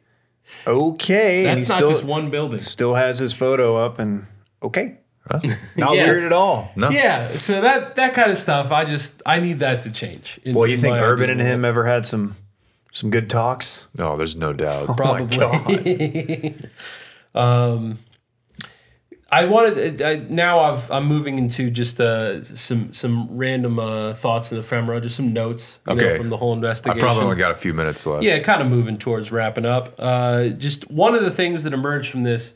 Okay. 0.67 1.47
and 1.47 1.59
that's 1.59 1.69
he 1.69 1.73
not 1.73 1.79
still, 1.79 1.91
just 1.91 2.05
one 2.05 2.29
building. 2.29 2.61
Still 2.61 2.95
has 2.97 3.19
his 3.19 3.33
photo 3.33 3.77
up, 3.77 3.99
and 3.99 4.27
okay. 4.63 4.99
Not 5.77 5.95
Yeah. 5.97 6.05
weird 6.07 6.25
at 6.25 6.33
all. 6.35 6.71
no. 6.77 6.91
Yeah, 6.91 7.29
so 7.29 7.63
that 7.63 7.97
that 7.97 8.13
kind 8.13 8.31
of 8.31 8.37
stuff, 8.37 8.71
I 8.73 8.85
just 8.85 9.23
I 9.25 9.41
need 9.41 9.61
that 9.61 9.81
to 9.85 9.91
change. 9.91 10.39
in- 10.45 10.53
Boy, 10.53 10.67
you 10.67 10.77
think 10.77 10.97
my 10.97 11.01
Urban 11.03 11.31
and 11.31 11.41
him 11.41 11.65
ever 11.65 11.87
had 11.87 12.05
some 12.05 12.37
some 12.93 13.09
good 13.09 13.31
talks? 13.31 13.87
No, 13.99 14.19
there's 14.19 14.37
no 14.37 14.53
doubt. 14.53 14.95
probably. 14.99 16.55
um, 17.35 17.99
I 19.31 19.45
wanted 19.45 20.01
I, 20.01 20.17
now. 20.17 20.61
I've, 20.61 20.91
I'm 20.91 21.05
moving 21.05 21.37
into 21.37 21.71
just 21.71 22.01
uh, 22.01 22.43
some 22.45 22.95
some 22.95 23.37
random 23.37 23.79
uh, 23.79 24.15
thoughts 24.15 24.51
and 24.51 24.59
ephemera, 24.59 25.03
just 25.03 25.17
some 25.17 25.35
notes 25.35 25.79
you 25.87 25.97
know, 25.97 26.17
from 26.17 26.31
the 26.31 26.39
whole 26.39 26.55
investigation. 26.55 26.99
I 26.99 27.03
probably 27.03 27.25
only 27.25 27.37
got 27.37 27.51
a 27.51 27.55
few 27.55 27.75
minutes 27.75 28.07
left. 28.07 28.23
Yeah, 28.23 28.39
kind 28.41 28.63
of 28.63 28.69
moving 28.69 28.97
towards 28.97 29.31
wrapping 29.31 29.67
up. 29.67 29.95
Uh, 29.99 30.49
just 30.49 30.91
one 30.91 31.15
of 31.15 31.23
the 31.23 31.31
things 31.31 31.65
that 31.65 31.75
emerged 31.75 32.11
from 32.11 32.23
this, 32.23 32.55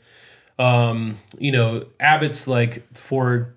um, 0.57 1.17
you 1.37 1.51
know, 1.51 1.85
Abbott's 1.99 2.47
like 2.47 2.91
four 2.95 3.53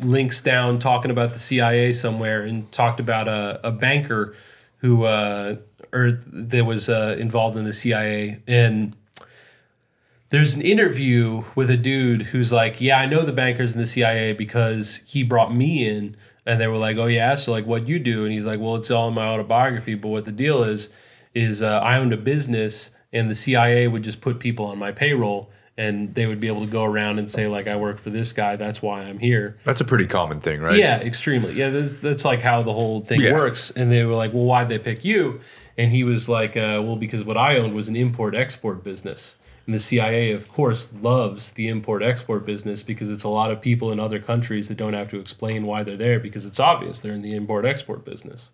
links 0.00 0.42
down 0.42 0.80
talking 0.80 1.12
about 1.12 1.32
the 1.32 1.38
CIA 1.38 1.92
somewhere 1.92 2.42
and 2.42 2.70
talked 2.72 2.98
about 2.98 3.28
a, 3.28 3.60
a 3.62 3.70
banker 3.70 4.34
who 4.78 5.04
uh, 5.04 5.54
or 5.92 6.18
that 6.32 6.64
was 6.66 6.88
uh, 6.88 7.14
involved 7.16 7.56
in 7.56 7.64
the 7.64 7.72
CIA 7.72 8.40
and 8.48 8.96
there's 10.30 10.54
an 10.54 10.62
interview 10.62 11.44
with 11.54 11.70
a 11.70 11.76
dude 11.76 12.22
who's 12.22 12.52
like, 12.52 12.80
"Yeah, 12.80 12.98
I 12.98 13.06
know 13.06 13.22
the 13.24 13.32
bankers 13.32 13.72
in 13.72 13.78
the 13.78 13.86
CIA 13.86 14.32
because 14.32 14.96
he 15.06 15.22
brought 15.22 15.54
me 15.54 15.86
in." 15.88 16.16
And 16.46 16.60
they 16.60 16.66
were 16.66 16.76
like, 16.76 16.96
"Oh 16.96 17.06
yeah, 17.06 17.34
so 17.36 17.52
like 17.52 17.66
what 17.66 17.88
you 17.88 17.98
do?" 17.98 18.24
And 18.24 18.32
he's 18.32 18.44
like, 18.46 18.60
"Well, 18.60 18.74
it's 18.76 18.90
all 18.90 19.08
in 19.08 19.14
my 19.14 19.26
autobiography, 19.26 19.94
but 19.94 20.08
what 20.08 20.24
the 20.24 20.32
deal 20.32 20.62
is 20.64 20.90
is 21.34 21.62
uh, 21.62 21.78
I 21.80 21.96
owned 21.98 22.12
a 22.12 22.16
business 22.16 22.90
and 23.12 23.28
the 23.30 23.34
CIA 23.34 23.88
would 23.88 24.02
just 24.04 24.20
put 24.20 24.38
people 24.40 24.66
on 24.66 24.78
my 24.78 24.92
payroll 24.92 25.50
and 25.76 26.14
they 26.14 26.26
would 26.26 26.38
be 26.38 26.46
able 26.46 26.64
to 26.64 26.70
go 26.70 26.84
around 26.84 27.18
and 27.18 27.28
say 27.28 27.48
like 27.48 27.66
I 27.66 27.74
work 27.74 27.98
for 27.98 28.10
this 28.10 28.32
guy, 28.32 28.54
that's 28.56 28.80
why 28.82 29.02
I'm 29.02 29.18
here." 29.18 29.56
That's 29.64 29.80
a 29.80 29.84
pretty 29.84 30.06
common 30.06 30.40
thing, 30.40 30.60
right? 30.60 30.76
Yeah, 30.78 30.98
extremely. 30.98 31.54
Yeah, 31.54 31.70
that's, 31.70 32.00
that's 32.00 32.24
like 32.24 32.42
how 32.42 32.62
the 32.62 32.72
whole 32.72 33.00
thing 33.02 33.20
Yeah. 33.20 33.32
works. 33.32 33.70
And 33.74 33.90
they 33.92 34.04
were 34.04 34.14
like, 34.14 34.32
"Well, 34.32 34.44
why'd 34.44 34.68
they 34.68 34.78
pick 34.78 35.04
you?" 35.04 35.40
And 35.78 35.90
he 35.92 36.04
was 36.04 36.28
like, 36.28 36.56
uh, 36.56 36.80
"Well, 36.84 36.96
because 36.96 37.24
what 37.24 37.36
I 37.36 37.56
owned 37.56 37.74
was 37.74 37.88
an 37.88 37.96
import 37.96 38.34
export 38.34 38.84
business." 38.84 39.36
And 39.66 39.74
the 39.74 39.78
CIA, 39.80 40.32
of 40.32 40.48
course, 40.48 40.92
loves 40.92 41.52
the 41.52 41.68
import 41.68 42.02
export 42.02 42.44
business 42.44 42.82
because 42.82 43.08
it's 43.08 43.24
a 43.24 43.28
lot 43.28 43.50
of 43.50 43.60
people 43.62 43.90
in 43.90 43.98
other 43.98 44.18
countries 44.20 44.68
that 44.68 44.76
don't 44.76 44.92
have 44.92 45.08
to 45.10 45.18
explain 45.18 45.64
why 45.64 45.82
they're 45.82 45.96
there 45.96 46.20
because 46.20 46.44
it's 46.44 46.60
obvious 46.60 47.00
they're 47.00 47.14
in 47.14 47.22
the 47.22 47.34
import 47.34 47.64
export 47.64 48.04
business. 48.04 48.50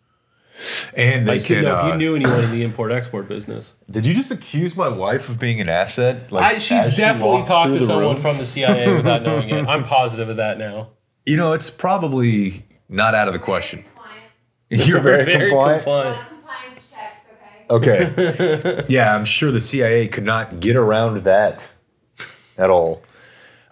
And 0.94 1.26
they 1.26 1.38
Like, 1.38 1.48
you 1.48 1.56
can. 1.56 1.64
know, 1.64 1.78
if 1.78 1.84
you 1.86 1.92
uh, 1.92 1.96
knew 1.96 2.16
anyone 2.16 2.44
in 2.44 2.50
the 2.50 2.62
import 2.62 2.92
export 2.92 3.26
business, 3.28 3.74
did 3.90 4.06
you 4.06 4.14
just 4.14 4.30
accuse 4.30 4.76
my 4.76 4.88
wife 4.88 5.28
of 5.28 5.38
being 5.38 5.60
an 5.60 5.68
asset? 5.68 6.30
Like, 6.30 6.44
I, 6.56 6.58
she's 6.58 6.92
she 6.92 6.96
definitely 7.00 7.30
walked 7.36 7.48
talked 7.48 7.72
to 7.72 7.80
someone 7.86 8.14
room? 8.14 8.16
from 8.20 8.38
the 8.38 8.46
CIA 8.46 8.92
without 8.96 9.22
knowing 9.22 9.48
it. 9.50 9.66
I'm 9.66 9.84
positive 9.84 10.28
of 10.28 10.36
that 10.36 10.58
now. 10.58 10.90
You 11.26 11.36
know, 11.36 11.52
it's 11.54 11.70
probably 11.70 12.66
not 12.88 13.14
out 13.14 13.26
of 13.28 13.32
the 13.34 13.40
question. 13.40 13.84
You're 14.70 15.00
very, 15.10 15.24
Very 15.24 15.50
compliant. 15.50 15.82
compliant. 15.82 16.26
Compliance 17.70 18.16
checks, 18.16 18.16
okay? 18.16 18.30
Okay. 18.58 18.84
yeah, 18.88 19.14
I'm 19.14 19.24
sure 19.24 19.50
the 19.50 19.60
CIA 19.60 20.08
could 20.08 20.24
not 20.24 20.60
get 20.60 20.76
around 20.76 21.22
that 21.24 21.64
at 22.58 22.70
all. 22.70 23.02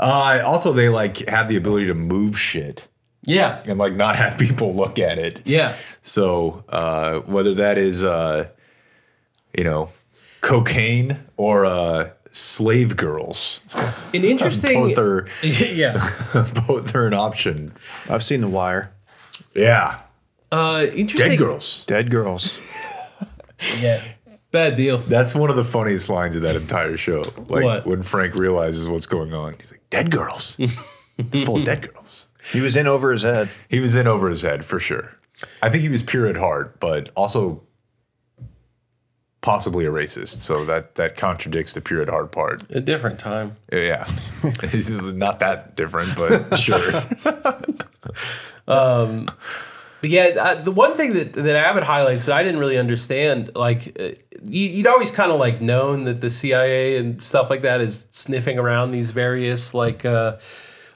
Uh, 0.01 0.41
also, 0.45 0.73
they 0.73 0.89
like 0.89 1.19
have 1.29 1.49
the 1.49 1.57
ability 1.57 1.87
to 1.87 1.95
move 1.95 2.39
shit 2.39 2.87
Yeah, 3.25 3.61
and 3.66 3.79
like 3.79 3.95
not 3.95 4.16
have 4.16 4.39
people 4.39 4.73
look 4.75 4.99
at 4.99 5.19
it. 5.19 5.41
yeah. 5.45 5.75
So 6.03 6.65
uh, 6.69 7.19
whether 7.20 7.55
that 7.55 7.77
is, 7.79 8.03
uh, 8.03 8.49
you 9.57 9.65
know, 9.65 9.91
cocaine 10.41 11.19
or 11.37 11.66
uh, 11.66 12.11
slave 12.31 12.97
girls, 12.97 13.61
An 14.15 14.25
interesting. 14.25 14.75
both 14.75 14.99
are 14.99 15.27
yeah. 15.43 16.15
both 16.69 16.95
are 16.95 17.07
an 17.09 17.15
option. 17.15 17.73
I've 18.09 18.23
seen 18.23 18.41
The 18.41 18.49
Wire. 18.49 18.93
Yeah, 19.55 20.03
Uh, 20.53 20.87
interesting. 20.95 21.31
dead 21.31 21.39
girls. 21.39 21.83
Dead 21.87 22.11
girls. 22.11 22.59
Yeah. 23.80 24.02
Bad 24.51 24.76
deal. 24.76 24.98
That's 24.98 25.35
one 25.35 25.51
of 25.51 25.56
the 25.56 25.64
funniest 25.64 26.09
lines 26.09 26.35
of 26.35 26.43
that 26.43 26.56
entire 26.56 26.97
show. 26.97 27.22
Like 27.48 27.64
What? 27.64 27.86
when 27.86 28.02
Frank 28.02 28.35
realizes 28.35 28.89
what's 28.89 29.06
going 29.06 29.35
on, 29.35 29.55
he's 29.59 29.70
like, 29.70 29.82
"Dead 29.90 30.10
girls, 30.10 30.56
full 31.44 31.59
of 31.59 31.64
dead 31.64 31.93
girls." 31.93 32.28
He 32.52 32.60
was 32.60 32.74
in 32.76 32.86
over 32.86 33.12
his 33.12 33.22
head. 33.22 33.51
He 33.68 33.78
was 33.78 33.94
in 33.94 34.06
over 34.06 34.28
his 34.30 34.40
head 34.40 34.64
for 34.64 34.78
sure. 34.78 35.12
I 35.62 35.68
think 35.68 35.82
he 35.82 35.90
was 35.90 36.02
pure 36.02 36.26
at 36.26 36.36
heart, 36.36 36.80
but 36.80 37.10
also 37.14 37.62
possibly 39.43 39.85
a 39.85 39.90
racist. 39.90 40.39
So 40.39 40.64
that 40.64 40.94
that 40.94 41.14
contradicts 41.14 41.74
the 41.74 41.82
pure 41.82 42.01
at 42.01 42.09
heart 42.09 42.32
part. 42.32 42.62
A 42.70 42.80
different 42.80 43.18
time. 43.18 43.52
Yeah, 43.70 44.10
he's 44.70 44.89
not 44.89 45.40
that 45.40 45.76
different, 45.76 46.16
but 46.16 46.56
sure. 46.56 47.02
Um, 48.66 49.30
But 50.01 50.11
yeah, 50.11 50.23
uh, 50.39 50.55
the 50.57 50.70
one 50.70 50.95
thing 50.95 51.15
that, 51.15 51.33
that 51.33 51.57
Abbott 51.57 51.83
highlights 51.83 52.27
that 52.27 52.37
I 52.37 52.43
didn't 52.43 52.61
really 52.61 52.79
understand, 52.79 53.51
like, 53.57 53.97
uh, 53.99 54.11
you, 54.49 54.69
you'd 54.69 54.87
always 54.87 55.11
kind 55.11 55.33
of 55.33 55.41
like 55.41 55.61
known 55.61 56.05
that 56.05 56.20
the 56.20 56.31
CIA 56.31 56.99
and 56.99 57.20
stuff 57.20 57.51
like 57.51 57.62
that 57.62 57.81
is 57.81 58.07
sniffing 58.11 58.59
around 58.59 58.93
these 58.93 59.11
various, 59.11 59.75
like, 59.75 60.05
uh, 60.05 60.37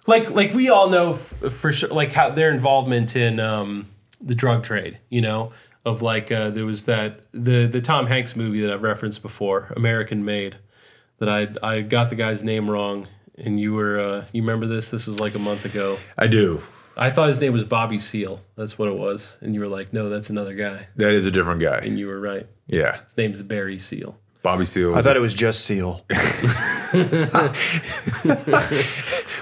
like, 0.07 0.31
like 0.31 0.53
we 0.55 0.69
all 0.69 0.89
know 0.89 1.15
f- 1.15 1.53
for 1.53 1.73
sure, 1.73 1.89
like 1.89 2.13
how 2.13 2.31
their 2.31 2.53
involvement 2.53 3.17
in 3.17 3.41
um, 3.41 3.87
the 4.21 4.35
drug 4.35 4.63
trade, 4.63 4.99
you 5.11 5.21
know, 5.21 5.53
of 5.85 6.03
like 6.03 6.31
uh, 6.31 6.51
there 6.51 6.65
was 6.65 6.85
that 6.85 7.21
the 7.33 7.67
the 7.67 7.81
Tom 7.81 8.07
Hanks 8.07 8.37
movie 8.37 8.61
that 8.61 8.71
I've 8.71 8.83
referenced 8.83 9.23
before, 9.23 9.73
American 9.77 10.25
Made, 10.25 10.57
that 11.19 11.29
I 11.29 11.49
I 11.63 11.81
got 11.81 12.11
the 12.11 12.17
guy's 12.17 12.45
name 12.45 12.71
wrong, 12.71 13.09
and 13.37 13.59
you 13.59 13.73
were 13.75 13.99
uh, 13.99 14.27
you 14.33 14.43
remember 14.43 14.67
this? 14.67 14.91
This 14.91 15.07
was 15.07 15.19
like 15.19 15.35
a 15.35 15.41
month 15.41 15.65
ago. 15.65 15.99
I 16.17 16.27
do. 16.29 16.63
I 16.97 17.11
thought 17.11 17.29
his 17.29 17.41
name 17.41 17.53
was 17.53 17.65
Bobby 17.65 17.99
Seale. 17.99 18.41
That's 18.57 18.79
what 18.79 18.89
it 18.89 18.99
was. 18.99 19.37
And 19.41 19.55
you 19.55 19.61
were 19.61 19.67
like, 19.69 19.93
no, 19.93 20.09
that's 20.09 20.31
another 20.31 20.55
guy. 20.55 20.89
That 20.97 21.13
is 21.13 21.27
a 21.27 21.31
different 21.31 21.61
guy. 21.61 21.79
And 21.79 21.99
you 21.99 22.07
were 22.07 22.21
right. 22.21 22.47
Yeah, 22.67 23.03
His 23.05 23.17
name's 23.17 23.43
Barry 23.43 23.79
Seal. 23.79 24.19
Bobby 24.43 24.65
Seale. 24.65 24.93
I 24.93 24.97
Was 24.97 25.05
thought 25.05 25.17
it 25.17 25.21
was 25.21 25.35
just 25.35 25.61
Seal. 25.65 26.05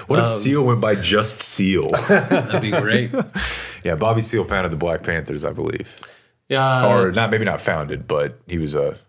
what 0.07 0.19
if 0.19 0.25
um, 0.25 0.39
Seal 0.41 0.63
went 0.63 0.81
by 0.81 0.95
just 0.95 1.41
Seal? 1.41 1.89
That'd 2.07 2.61
be 2.61 2.71
great. 2.71 3.11
yeah, 3.83 3.95
Bobby 3.95 4.21
Seale 4.21 4.45
founded 4.45 4.71
the 4.71 4.77
Black 4.77 5.03
Panthers, 5.03 5.43
I 5.43 5.51
believe, 5.53 5.89
Yeah. 6.49 6.83
Uh, 6.85 6.89
or 6.89 7.11
not 7.11 7.31
maybe 7.31 7.45
not 7.45 7.61
founded, 7.61 8.07
but 8.07 8.39
he 8.47 8.57
was 8.57 8.75
a 8.75 8.99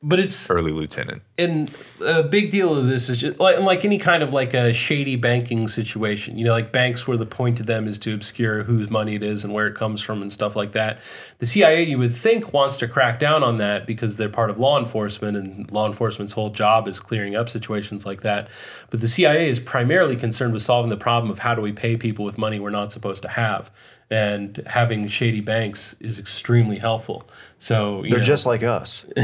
but 0.00 0.20
it's 0.20 0.48
early 0.48 0.70
lieutenant. 0.70 1.22
and 1.36 1.74
a 2.04 2.22
big 2.22 2.50
deal 2.50 2.76
of 2.76 2.86
this 2.86 3.08
is 3.08 3.18
just 3.18 3.40
like 3.40 3.58
like 3.58 3.84
any 3.84 3.98
kind 3.98 4.22
of 4.22 4.32
like 4.32 4.54
a 4.54 4.72
shady 4.72 5.16
banking 5.16 5.66
situation. 5.66 6.38
You 6.38 6.44
know, 6.44 6.52
like 6.52 6.70
banks 6.70 7.08
where 7.08 7.16
the 7.16 7.26
point 7.26 7.58
of 7.58 7.66
them 7.66 7.88
is 7.88 7.98
to 8.00 8.14
obscure 8.14 8.62
whose 8.62 8.90
money 8.90 9.16
it 9.16 9.24
is 9.24 9.44
and 9.44 9.52
where 9.52 9.66
it 9.66 9.74
comes 9.74 10.00
from 10.00 10.22
and 10.22 10.32
stuff 10.32 10.54
like 10.54 10.72
that. 10.72 11.00
The 11.38 11.46
CIA, 11.46 11.82
you 11.82 11.98
would 11.98 12.14
think, 12.14 12.52
wants 12.52 12.78
to 12.78 12.88
crack 12.88 13.18
down 13.18 13.42
on 13.42 13.58
that 13.58 13.86
because 13.86 14.16
they're 14.16 14.28
part 14.28 14.50
of 14.50 14.58
law 14.58 14.78
enforcement 14.78 15.36
and 15.36 15.70
law 15.72 15.86
enforcement's 15.86 16.32
whole 16.32 16.50
job 16.50 16.86
is 16.86 17.00
clearing 17.00 17.34
up 17.34 17.48
situations 17.48 18.06
like 18.06 18.22
that. 18.22 18.48
But 18.90 19.00
the 19.00 19.08
CIA 19.08 19.50
is 19.50 19.58
primarily 19.58 20.16
concerned 20.16 20.52
with 20.52 20.62
solving 20.62 20.90
the 20.90 20.96
problem 20.96 21.30
of 21.30 21.40
how 21.40 21.54
do 21.56 21.62
we 21.62 21.72
pay 21.72 21.96
people 21.96 22.24
with 22.24 22.38
money 22.38 22.60
we're 22.60 22.70
not 22.70 22.92
supposed 22.92 23.22
to 23.22 23.28
have. 23.28 23.70
And 24.10 24.56
having 24.66 25.06
shady 25.06 25.42
banks 25.42 25.94
is 26.00 26.18
extremely 26.18 26.78
helpful. 26.78 27.28
So 27.58 28.02
you 28.04 28.10
They're 28.10 28.20
know, 28.20 28.24
just 28.24 28.46
like 28.46 28.62
us. 28.62 29.04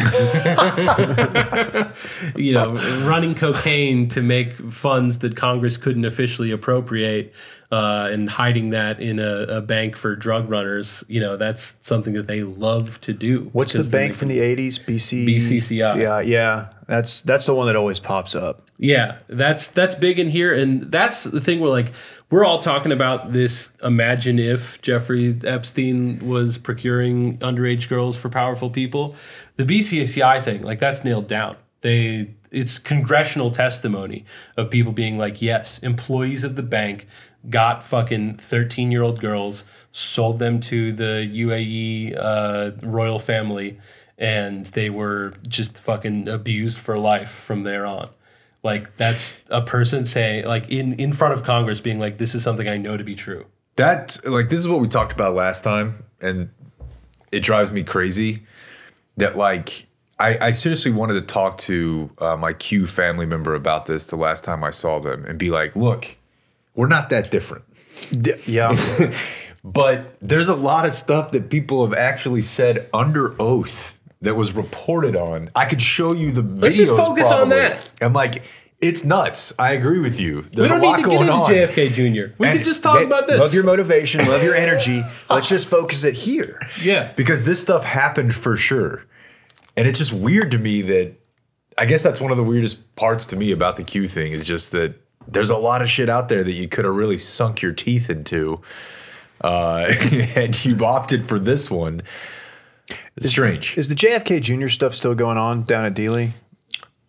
you 2.36 2.52
know, 2.52 2.74
running 3.06 3.34
cocaine 3.34 4.08
to 4.08 4.20
make 4.20 4.52
funds 4.72 5.20
that 5.20 5.36
Congress 5.36 5.78
couldn't 5.78 6.04
officially 6.04 6.50
appropriate 6.50 7.32
uh, 7.74 8.08
and 8.12 8.30
hiding 8.30 8.70
that 8.70 9.00
in 9.00 9.18
a, 9.18 9.42
a 9.44 9.60
bank 9.60 9.96
for 9.96 10.14
drug 10.14 10.48
runners, 10.48 11.02
you 11.08 11.20
know, 11.20 11.36
that's 11.36 11.76
something 11.80 12.12
that 12.14 12.28
they 12.28 12.44
love 12.44 13.00
to 13.00 13.12
do. 13.12 13.50
What's 13.52 13.72
the 13.72 13.82
bank 13.82 14.14
from 14.14 14.28
the 14.28 14.38
'80s? 14.38 14.78
BC. 14.78 15.26
BCCI. 15.26 16.00
Yeah, 16.00 16.20
yeah. 16.20 16.70
That's 16.86 17.20
that's 17.22 17.46
the 17.46 17.54
one 17.54 17.66
that 17.66 17.74
always 17.74 17.98
pops 17.98 18.36
up. 18.36 18.62
Yeah, 18.78 19.18
that's 19.26 19.66
that's 19.66 19.96
big 19.96 20.20
in 20.20 20.30
here, 20.30 20.54
and 20.54 20.90
that's 20.92 21.24
the 21.24 21.40
thing 21.40 21.58
where 21.58 21.70
like 21.70 21.92
we're 22.34 22.44
all 22.44 22.58
talking 22.58 22.90
about 22.90 23.32
this. 23.32 23.70
Imagine 23.84 24.40
if 24.40 24.82
Jeffrey 24.82 25.38
Epstein 25.44 26.18
was 26.18 26.58
procuring 26.58 27.38
underage 27.38 27.88
girls 27.88 28.16
for 28.16 28.28
powerful 28.28 28.70
people. 28.70 29.14
The 29.54 29.62
BCCI 29.62 30.42
thing, 30.42 30.62
like 30.62 30.80
that's 30.80 31.04
nailed 31.04 31.28
down. 31.28 31.54
They 31.82 32.34
it's 32.50 32.80
congressional 32.80 33.52
testimony 33.52 34.24
of 34.56 34.68
people 34.68 34.90
being 34.90 35.16
like, 35.16 35.40
yes, 35.40 35.78
employees 35.78 36.42
of 36.42 36.56
the 36.56 36.64
bank 36.64 37.06
got 37.48 37.84
fucking 37.84 38.38
13 38.38 38.90
year 38.90 39.02
old 39.02 39.20
girls, 39.20 39.62
sold 39.92 40.40
them 40.40 40.58
to 40.58 40.92
the 40.92 41.30
UAE 41.32 42.16
uh, 42.18 42.72
royal 42.82 43.20
family, 43.20 43.78
and 44.18 44.66
they 44.66 44.90
were 44.90 45.34
just 45.46 45.78
fucking 45.78 46.28
abused 46.28 46.80
for 46.80 46.98
life 46.98 47.30
from 47.30 47.62
there 47.62 47.86
on. 47.86 48.08
Like 48.64 48.96
that's 48.96 49.36
a 49.50 49.60
person 49.60 50.06
saying, 50.06 50.46
like 50.46 50.70
in 50.70 50.94
in 50.94 51.12
front 51.12 51.34
of 51.34 51.44
Congress, 51.44 51.80
being 51.80 52.00
like, 52.00 52.16
"This 52.16 52.34
is 52.34 52.42
something 52.42 52.66
I 52.66 52.78
know 52.78 52.96
to 52.96 53.04
be 53.04 53.14
true." 53.14 53.44
That 53.76 54.16
like 54.24 54.48
this 54.48 54.58
is 54.58 54.66
what 54.66 54.80
we 54.80 54.88
talked 54.88 55.12
about 55.12 55.34
last 55.34 55.62
time, 55.62 56.04
and 56.20 56.48
it 57.30 57.40
drives 57.40 57.72
me 57.72 57.84
crazy 57.84 58.46
that 59.18 59.36
like 59.36 59.86
I, 60.18 60.46
I 60.46 60.50
seriously 60.52 60.92
wanted 60.92 61.14
to 61.14 61.22
talk 61.22 61.58
to 61.58 62.10
uh, 62.18 62.36
my 62.36 62.54
Q 62.54 62.86
family 62.86 63.26
member 63.26 63.54
about 63.54 63.84
this 63.84 64.04
the 64.04 64.16
last 64.16 64.44
time 64.44 64.64
I 64.64 64.70
saw 64.70 64.98
them 64.98 65.24
and 65.26 65.38
be 65.38 65.50
like, 65.50 65.76
look, 65.76 66.16
we're 66.74 66.86
not 66.86 67.10
that 67.10 67.30
different. 67.30 67.64
D- 68.10 68.40
yeah. 68.46 69.12
But 69.66 70.18
there's 70.20 70.48
a 70.48 70.54
lot 70.54 70.84
of 70.84 70.94
stuff 70.94 71.30
that 71.30 71.48
people 71.48 71.86
have 71.86 71.96
actually 71.96 72.42
said 72.42 72.86
under 72.92 73.34
oath 73.40 73.93
that 74.24 74.34
was 74.34 74.52
reported 74.52 75.16
on. 75.16 75.50
I 75.54 75.66
could 75.66 75.80
show 75.80 76.12
you 76.12 76.32
the 76.32 76.42
videos. 76.42 76.60
Let's 76.60 76.76
just 76.76 76.92
focus 76.92 77.28
on 77.28 77.48
that. 77.50 77.88
And 78.00 78.12
like, 78.14 78.42
it's 78.80 79.04
nuts. 79.04 79.52
I 79.58 79.72
agree 79.72 80.00
with 80.00 80.20
you. 80.20 80.42
There's 80.42 80.68
we 80.70 80.76
don't 80.76 80.80
a 80.80 80.84
lot 80.86 80.96
need 80.98 81.04
to 81.04 81.08
get 81.08 81.16
going 81.16 81.28
into 81.28 81.32
on. 81.40 81.50
JFK 81.50 81.92
Jr. 82.28 82.34
We 82.38 82.48
And 82.48 82.58
could 82.58 82.66
just 82.66 82.82
talk 82.82 82.98
They- 82.98 83.04
about 83.06 83.26
this. 83.26 83.40
Love 83.40 83.54
your 83.54 83.64
motivation. 83.64 84.26
Love 84.26 84.42
your 84.42 84.54
energy. 84.54 85.02
Let's 85.30 85.48
just 85.48 85.68
focus 85.68 86.04
it 86.04 86.14
here. 86.14 86.60
yeah, 86.82 87.12
because 87.16 87.44
this 87.44 87.60
stuff 87.60 87.84
happened 87.84 88.34
for 88.34 88.56
sure. 88.56 89.04
And 89.76 89.88
it's 89.88 89.98
just 89.98 90.12
weird 90.12 90.50
to 90.50 90.58
me 90.58 90.82
that 90.82 91.12
I 91.78 91.86
guess 91.86 92.02
that's 92.02 92.20
one 92.20 92.30
of 92.30 92.36
the 92.36 92.44
weirdest 92.44 92.94
parts 92.96 93.26
to 93.26 93.36
me 93.36 93.50
about 93.52 93.76
the 93.76 93.82
Q 93.84 94.06
thing 94.06 94.32
is 94.32 94.44
just 94.44 94.70
that 94.72 94.94
there's 95.26 95.50
a 95.50 95.56
lot 95.56 95.80
of 95.82 95.88
shit 95.88 96.08
out 96.10 96.28
there 96.28 96.44
that 96.44 96.52
you 96.52 96.68
could 96.68 96.84
have 96.84 96.94
really 96.94 97.16
sunk 97.18 97.62
your 97.62 97.72
teeth 97.72 98.10
into. 98.10 98.60
Uh, 99.40 99.86
and 100.36 100.64
you 100.64 100.84
opted 100.84 101.26
for 101.26 101.38
this 101.38 101.70
one. 101.70 102.02
It's 103.16 103.28
strange. 103.28 103.76
Is 103.78 103.88
the 103.88 103.94
JFK 103.94 104.42
Jr. 104.42 104.68
stuff 104.68 104.94
still 104.94 105.14
going 105.14 105.38
on 105.38 105.62
down 105.62 105.84
at 105.84 105.94
Dealey? 105.94 106.32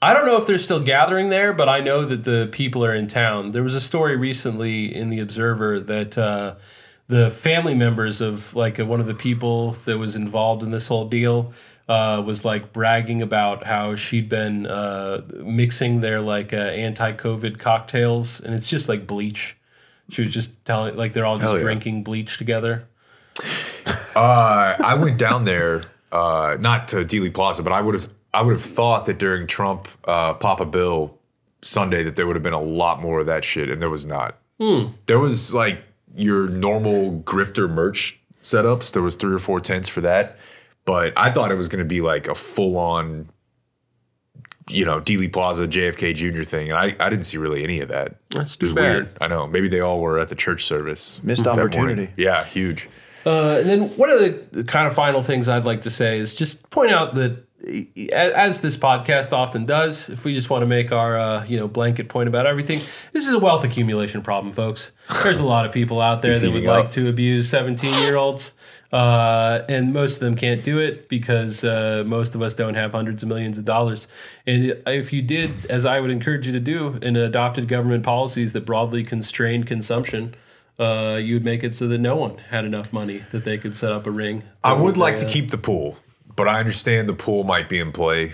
I 0.02 0.14
don't 0.14 0.26
know 0.26 0.38
if 0.38 0.45
they're 0.45 0.57
still 0.57 0.81
gathering 0.81 1.30
there, 1.30 1.52
but 1.52 1.68
I 1.68 1.80
know 1.80 2.06
that 2.06 2.26
the 2.26 2.47
people 2.52 2.85
are 2.85 2.93
in 2.93 3.07
town. 3.07 3.52
There 3.52 3.64
was 3.64 3.76
a 3.76 3.81
story 3.81 4.15
recently 4.15 4.93
in 4.93 5.10
the 5.10 5.19
Observer 5.19 5.80
that 5.80 6.18
uh, 6.18 6.56
the 7.07 7.30
family 7.30 7.73
members 7.73 8.22
of 8.22 8.56
like 8.56 8.77
one 8.77 8.99
of 8.99 9.07
the 9.07 9.15
people 9.15 9.72
that 9.85 9.97
was 9.97 10.15
involved 10.15 10.64
in 10.64 10.72
this 10.72 10.88
whole 10.88 11.07
deal 11.07 11.53
uh, 11.88 12.22
was 12.26 12.43
like 12.43 12.73
bragging 12.73 13.22
about 13.22 13.65
how 13.65 13.95
she'd 13.95 14.30
been 14.30 14.65
uh, 14.65 15.22
mixing 15.43 16.02
their 16.02 16.22
like 16.22 16.53
uh, 16.53 16.57
anti-COVID 16.57 17.60
cocktails, 17.60 18.39
and 18.39 18.53
it's 18.53 18.68
just 18.68 18.89
like 18.89 19.07
bleach. 19.07 19.56
She 20.10 20.23
was 20.23 20.34
just 20.34 20.64
telling 20.65 20.95
like 20.95 21.14
they're 21.14 21.26
all 21.26 21.38
just 21.38 21.47
Hell 21.47 21.57
yeah. 21.57 21.64
drinking 21.64 22.03
bleach 22.03 22.38
together. 22.38 22.88
Uh, 24.15 24.75
I 24.83 24.95
went 24.95 25.17
down 25.17 25.43
there, 25.43 25.83
uh, 26.11 26.57
not 26.59 26.87
to 26.89 26.97
Dealey 26.97 27.33
Plaza, 27.33 27.63
but 27.63 27.73
I 27.73 27.81
would 27.81 27.93
have. 27.95 28.07
I 28.33 28.41
would 28.41 28.53
have 28.53 28.61
thought 28.61 29.05
that 29.05 29.17
during 29.17 29.47
Trump 29.47 29.87
uh, 30.05 30.33
Papa 30.33 30.65
Bill 30.65 31.17
Sunday 31.61 32.03
that 32.03 32.15
there 32.17 32.27
would 32.27 32.35
have 32.35 32.43
been 32.43 32.53
a 32.53 32.61
lot 32.61 33.01
more 33.01 33.21
of 33.21 33.25
that 33.27 33.43
shit, 33.43 33.69
and 33.69 33.81
there 33.81 33.89
was 33.89 34.05
not. 34.05 34.37
There 35.07 35.19
was 35.19 35.53
like 35.53 35.81
your 36.15 36.47
normal 36.47 37.21
grifter 37.21 37.69
merch 37.69 38.19
setups. 38.43 38.91
There 38.93 39.01
was 39.01 39.15
three 39.15 39.33
or 39.33 39.39
four 39.39 39.59
tents 39.59 39.89
for 39.89 39.99
that, 40.01 40.37
but 40.85 41.13
I 41.17 41.31
thought 41.31 41.51
it 41.51 41.55
was 41.55 41.67
going 41.69 41.79
to 41.83 41.87
be 41.87 41.99
like 42.01 42.27
a 42.29 42.35
full 42.35 42.77
on, 42.77 43.27
you 44.69 44.85
know, 44.85 45.01
Dealey 45.01 45.31
Plaza 45.31 45.67
JFK 45.67 46.15
Jr. 46.15 46.43
thing, 46.43 46.69
and 46.71 46.77
I, 46.77 46.95
I 47.05 47.09
didn't 47.09 47.23
see 47.25 47.37
really 47.37 47.63
any 47.63 47.81
of 47.81 47.89
that. 47.89 48.15
That's 48.29 48.55
It 48.55 48.61
was 48.61 48.69
too 48.69 48.75
bad. 48.75 48.81
weird. 48.81 49.17
I 49.19 49.27
know. 49.27 49.45
Maybe 49.47 49.67
they 49.67 49.81
all 49.81 49.99
were 49.99 50.19
at 50.19 50.29
the 50.29 50.35
church 50.35 50.63
service. 50.65 51.19
Missed 51.23 51.43
that 51.43 51.55
morning. 51.57 51.77
opportunity. 51.77 52.13
Yeah, 52.15 52.43
huge. 52.45 52.87
Uh, 53.26 53.57
and 53.60 53.68
then 53.68 53.97
one 53.97 54.10
of 54.10 54.19
the, 54.19 54.64
kind 54.65 54.88
of 54.88 54.93
final 54.93 55.23
things 55.23 55.49
I'd 55.49 55.65
like 55.65 55.81
to 55.81 55.89
say 55.89 56.19
is 56.19 56.35
just 56.35 56.69
point 56.69 56.91
out 56.91 57.15
that 57.15 57.43
as 58.14 58.61
this 58.61 58.77
podcast 58.77 59.31
often 59.31 59.65
does, 59.65 60.10
if 60.10 60.23
we 60.23 60.35
just 60.35 60.49
want 60.49 60.61
to 60.61 60.68
make 60.68 60.91
our 60.91 61.18
uh, 61.18 61.45
you 61.45 61.57
know 61.57 61.68
blanket 61.68 62.10
point 62.10 62.30
about 62.30 62.45
everything, 62.45 62.81
this 63.11 63.26
is 63.26 63.34
a 63.34 63.39
wealth 63.39 63.64
accumulation 63.64 64.22
problem, 64.22 64.53
folks. 64.53 64.91
There's 65.23 65.39
a 65.39 65.45
lot 65.45 65.65
of 65.65 65.72
people 65.72 66.02
out 66.02 66.22
there 66.22 66.38
that 66.38 66.52
would 66.52 66.57
eating 66.57 66.69
like 66.69 66.91
to 66.91 67.10
abuse 67.10 67.49
17 67.49 68.02
year 68.03 68.15
olds. 68.15 68.52
Uh, 68.93 69.65
and 69.68 69.91
most 69.91 70.14
of 70.15 70.19
them 70.22 70.35
can't 70.35 70.64
do 70.64 70.80
it 70.80 71.10
because 71.10 71.65
uh, 71.65 72.03
most 72.06 72.34
of 72.34 72.41
us 72.41 72.53
don't 72.53 72.76
have 72.76 72.93
hundreds 72.93 73.23
of 73.23 73.27
millions 73.27 73.57
of 73.57 73.65
dollars. 73.65 74.07
And 74.47 74.81
if 74.88 75.11
you 75.11 75.22
did, 75.22 75.52
as 75.69 75.85
I 75.85 75.99
would 75.99 76.11
encourage 76.11 76.47
you 76.47 76.53
to 76.53 76.61
do, 76.61 76.97
and 77.02 77.18
adopted 77.18 77.68
government 77.68 78.06
policies 78.06 78.53
that 78.53 78.65
broadly 78.65 79.03
constrained 79.03 79.68
consumption, 79.68 80.35
uh, 80.80 81.19
you 81.22 81.35
would 81.35 81.45
make 81.45 81.64
it 81.64 81.73
so 81.76 81.88
that 81.88 81.97
no 81.99 82.15
one 82.15 82.38
had 82.49 82.65
enough 82.65 82.91
money 82.91 83.23
that 83.31 83.43
they 83.45 83.57
could 83.57 83.76
set 83.77 83.91
up 83.91 84.06
a 84.07 84.11
ring. 84.11 84.43
I 84.64 84.73
would 84.73 84.97
like 84.97 85.18
to 85.18 85.26
Uh, 85.26 85.30
keep 85.30 85.52
the 85.52 85.57
pool, 85.57 85.97
but 86.35 86.47
I 86.47 86.60
understand 86.60 87.07
the 87.10 87.14
pool 87.14 87.43
might 87.43 87.69
be 87.69 87.80
in 87.80 87.91
play. 87.91 88.34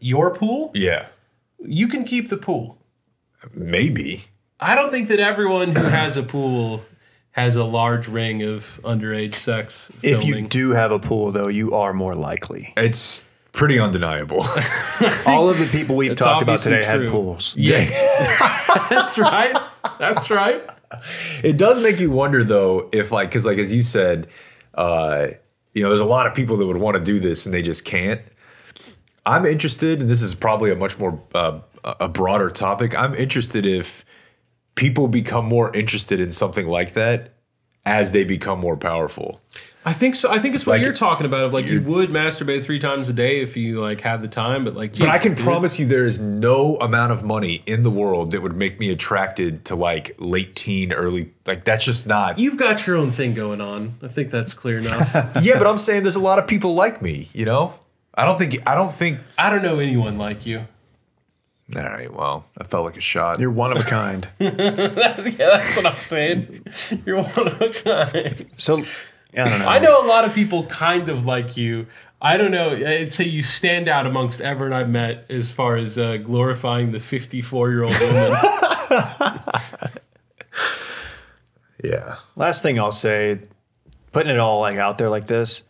your 0.00 0.34
pool. 0.34 0.70
Yeah, 0.74 1.06
You 1.66 1.88
can 1.88 2.04
keep 2.04 2.28
the 2.28 2.36
pool. 2.36 2.78
maybe. 3.54 4.24
I 4.60 4.74
don't 4.74 4.90
think 4.90 5.08
that 5.08 5.20
everyone 5.20 5.74
who 5.74 5.82
has 5.84 6.16
a 6.16 6.22
pool 6.22 6.84
has 7.32 7.56
a 7.56 7.64
large 7.64 8.06
ring 8.06 8.42
of 8.42 8.80
underage 8.84 9.34
sex 9.34 9.90
If 10.02 10.24
you 10.24 10.42
do 10.46 10.70
have 10.70 10.92
a 10.92 10.98
pool, 10.98 11.32
though, 11.32 11.48
you 11.48 11.74
are 11.74 11.92
more 11.92 12.14
likely. 12.14 12.72
It's 12.76 13.20
pretty 13.52 13.78
undeniable. 13.78 14.42
All 15.26 15.48
of 15.50 15.58
the 15.58 15.66
people 15.66 15.96
we've 15.96 16.12
It's 16.12 16.20
talked 16.22 16.42
about 16.42 16.52
obviously 16.60 16.72
today 16.72 16.84
had 16.86 16.96
true. 17.00 17.10
pools. 17.10 17.52
yeah, 17.56 18.86
that's 18.88 19.18
right. 19.18 19.56
That's 19.98 20.30
right. 20.30 20.62
it 21.42 21.56
does 21.56 21.80
make 21.80 21.98
you 22.00 22.10
wonder 22.10 22.44
though 22.44 22.88
if 22.92 23.12
like 23.12 23.28
because 23.30 23.44
like 23.44 23.58
as 23.58 23.72
you 23.72 23.82
said, 23.82 24.28
uh, 24.74 25.28
you 25.74 25.82
know, 25.82 25.88
there's 25.88 26.00
a 26.00 26.04
lot 26.04 26.26
of 26.26 26.34
people 26.34 26.56
that 26.56 26.66
would 26.66 26.76
want 26.76 26.96
to 26.96 27.02
do 27.02 27.18
this 27.20 27.44
and 27.44 27.54
they 27.54 27.62
just 27.62 27.84
can't. 27.84 28.20
I'm 29.26 29.46
interested, 29.46 30.00
and 30.00 30.10
this 30.10 30.20
is 30.20 30.34
probably 30.34 30.70
a 30.70 30.76
much 30.76 30.98
more 30.98 31.20
uh, 31.34 31.60
a 31.84 32.08
broader 32.08 32.50
topic. 32.50 32.94
I'm 32.94 33.14
interested 33.14 33.64
if 33.64 34.04
people 34.74 35.08
become 35.08 35.46
more 35.46 35.74
interested 35.74 36.20
in 36.20 36.30
something 36.30 36.66
like 36.66 36.94
that 36.94 37.34
as 37.84 38.12
they 38.12 38.24
become 38.24 38.60
more 38.60 38.76
powerful. 38.76 39.40
I 39.86 39.92
think 39.92 40.14
so. 40.14 40.30
I 40.30 40.38
think 40.38 40.54
it's 40.54 40.64
what 40.64 40.74
Like, 40.78 40.84
you're 40.84 40.94
talking 40.94 41.26
about. 41.26 41.44
Of 41.44 41.52
like 41.52 41.66
you 41.66 41.80
would 41.82 42.08
masturbate 42.08 42.64
three 42.64 42.78
times 42.78 43.10
a 43.10 43.12
day 43.12 43.42
if 43.42 43.54
you 43.56 43.80
like 43.82 44.00
had 44.00 44.22
the 44.22 44.28
time, 44.28 44.64
but 44.64 44.74
like. 44.74 44.98
But 44.98 45.10
I 45.10 45.18
can 45.18 45.34
dude. 45.34 45.44
promise 45.44 45.78
you 45.78 45.84
there 45.86 46.06
is 46.06 46.18
no 46.18 46.76
amount 46.78 47.12
of 47.12 47.22
money 47.22 47.62
in 47.66 47.82
the 47.82 47.90
world 47.90 48.30
that 48.30 48.40
would 48.40 48.56
make 48.56 48.80
me 48.80 48.88
attracted 48.90 49.64
to 49.66 49.74
like 49.74 50.14
late 50.18 50.56
teen, 50.56 50.92
early 50.92 51.32
like 51.46 51.64
that's 51.64 51.84
just 51.84 52.06
not. 52.06 52.38
You've 52.38 52.56
got 52.56 52.86
your 52.86 52.96
own 52.96 53.10
thing 53.10 53.34
going 53.34 53.60
on. 53.60 53.92
I 54.02 54.08
think 54.08 54.30
that's 54.30 54.54
clear 54.54 54.78
enough. 54.78 55.12
yeah, 55.42 55.58
but 55.58 55.66
I'm 55.66 55.78
saying 55.78 56.02
there's 56.02 56.16
a 56.16 56.20
lot 56.20 56.38
of 56.38 56.46
people 56.46 56.74
like 56.74 57.02
me, 57.02 57.28
you 57.34 57.44
know? 57.44 57.74
I 58.14 58.24
don't 58.24 58.38
think 58.38 58.62
I 58.66 58.74
don't 58.74 58.92
think 58.92 59.18
I 59.36 59.50
don't 59.50 59.62
know 59.62 59.80
anyone 59.80 60.16
like 60.16 60.46
you. 60.46 60.66
All 61.74 61.82
right, 61.82 62.12
well, 62.12 62.44
I 62.60 62.64
felt 62.64 62.84
like 62.84 62.96
a 62.96 63.00
shot. 63.00 63.40
You're 63.40 63.50
one 63.50 63.72
of 63.72 63.78
a 63.78 63.88
kind. 63.88 64.28
Yeah, 64.38 64.50
that's 64.50 65.76
what 65.76 65.86
I'm 65.86 65.96
saying. 66.04 66.64
You're 67.06 67.22
one 67.22 67.48
of 67.48 67.60
a 67.60 67.70
kind. 67.70 68.46
So, 68.58 68.82
I 69.36 69.48
don't 69.48 69.58
know. 69.58 69.66
I 69.66 69.78
know 69.78 70.04
a 70.04 70.06
lot 70.06 70.24
of 70.24 70.34
people 70.34 70.66
kind 70.66 71.08
of 71.08 71.26
like 71.26 71.56
you. 71.56 71.86
I 72.20 72.36
don't 72.36 72.50
know. 72.50 72.70
I'd 72.70 73.12
say 73.12 73.24
you 73.24 73.42
stand 73.42 73.88
out 73.88 74.06
amongst 74.06 74.40
everyone 74.40 74.72
I've 74.72 74.88
met 74.88 75.26
as 75.28 75.52
far 75.52 75.76
as 75.76 75.98
uh, 75.98 76.16
glorifying 76.18 76.92
the 76.92 77.00
54 77.00 77.70
year 77.70 77.84
old 77.84 78.00
woman. 78.00 78.36
Yeah. 81.84 82.16
Last 82.34 82.62
thing 82.62 82.80
I'll 82.80 82.92
say, 82.92 83.40
putting 84.10 84.32
it 84.32 84.38
all 84.38 84.60
like 84.60 84.78
out 84.78 84.96
there 84.96 85.10
like 85.10 85.26
this, 85.26 85.62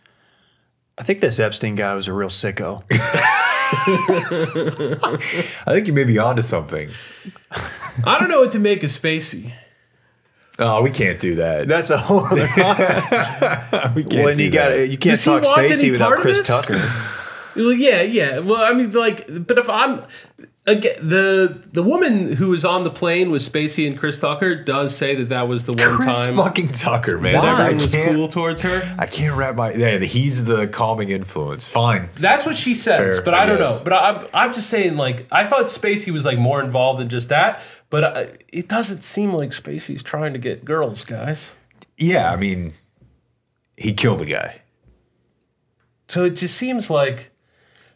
I 0.97 1.03
think 1.03 1.19
this 1.19 1.41
Epstein 1.41 1.75
guy 1.75 1.93
was 1.95 2.07
a 2.07 2.13
real 2.13 2.29
sicko. 2.29 2.85
I 5.67 5.73
think 5.73 5.89
you 5.89 5.93
may 5.93 6.05
be 6.05 6.19
onto 6.19 6.43
something. 6.43 6.89
I 8.05 8.21
don't 8.21 8.29
know 8.29 8.41
what 8.41 8.53
to 8.53 8.61
make 8.61 8.85
of 8.85 8.91
Spacey. 8.91 9.53
Oh, 10.59 10.83
we 10.83 10.91
can't 10.91 11.19
do 11.19 11.37
that. 11.37 11.67
That's 11.67 11.91
a 11.91 11.99
whole 11.99 12.25
other. 12.27 12.43
we 13.95 14.05
can't 14.05 14.25
when 14.25 14.37
do 14.37 14.45
you 14.45 14.51
got 14.51 14.71
that. 14.71 14.89
you 14.89 14.99
can't 14.99 15.15
Does 15.15 15.21
he 15.25 15.31
talk 15.31 15.45
want 15.45 15.59
any 15.71 15.75
Spacey 15.75 15.91
without 15.93 16.13
of 16.13 16.19
Chris 16.21 16.39
this? 16.39 16.47
Tucker. 16.47 16.93
Well, 17.57 17.73
yeah, 17.73 18.03
yeah. 18.03 18.39
Well, 18.41 18.63
I 18.63 18.73
mean, 18.73 18.93
like, 18.93 19.27
but 19.47 19.59
if 19.59 19.69
I'm 19.69 20.03
again, 20.67 20.97
the 21.03 21.63
the 21.73 21.83
woman 21.83 22.33
who 22.33 22.49
was 22.49 22.65
on 22.65 22.85
the 22.85 22.91
plane 22.91 23.31
with 23.31 23.43
Spacey 23.51 23.87
and 23.87 23.99
Chris 23.99 24.19
Tucker 24.19 24.57
does 24.63 24.97
say 24.97 25.15
that 25.17 25.29
that 25.29 25.49
was 25.49 25.65
the 25.65 25.73
one 25.73 25.97
Chris 25.97 26.17
time 26.17 26.37
fucking 26.37 26.69
Tucker, 26.73 27.19
man. 27.19 27.35
that 27.35 27.45
I 27.45 27.51
everyone 27.63 27.77
was 27.83 27.93
can't, 27.93 28.17
cool 28.17 28.29
towards 28.29 28.63
her. 28.63 28.95
I 28.99 29.07
can't 29.07 29.37
wrap 29.37 29.55
my 29.57 29.73
yeah. 29.73 29.99
He's 29.99 30.45
the 30.45 30.67
calming 30.69 31.11
influence. 31.11 31.69
Fine. 31.69 32.11
That's 32.19 32.45
what 32.47 32.59
she 32.59 32.75
says, 32.75 33.17
Fair, 33.17 33.23
but 33.23 33.35
I 33.35 33.43
I, 33.43 33.47
don't 33.47 33.59
guess. 33.59 33.71
know. 33.79 33.81
But 33.85 33.93
I'm 33.93 34.27
I'm 34.33 34.53
just 34.53 34.69
saying, 34.69 34.97
like, 34.97 35.27
I 35.31 35.45
thought 35.47 35.67
Spacey 35.67 36.13
was 36.13 36.25
like 36.25 36.39
more 36.39 36.61
involved 36.63 37.01
than 37.01 37.09
just 37.09 37.29
that. 37.29 37.63
But 37.95 38.03
uh, 38.03 38.25
it 38.49 38.67
doesn't 38.67 39.03
seem 39.05 39.33
like 39.33 39.51
Spacey's 39.51 40.03
trying 40.03 40.33
to 40.33 40.39
get 40.41 40.65
girls, 40.65 41.05
guys. 41.05 41.55
Yeah, 41.97 42.29
I 42.29 42.35
mean, 42.35 42.73
he 43.77 43.93
killed 43.93 44.21
a 44.21 44.25
guy. 44.25 44.63
So 46.09 46.25
it 46.25 46.31
just 46.31 46.57
seems 46.57 46.91
like 46.91 47.31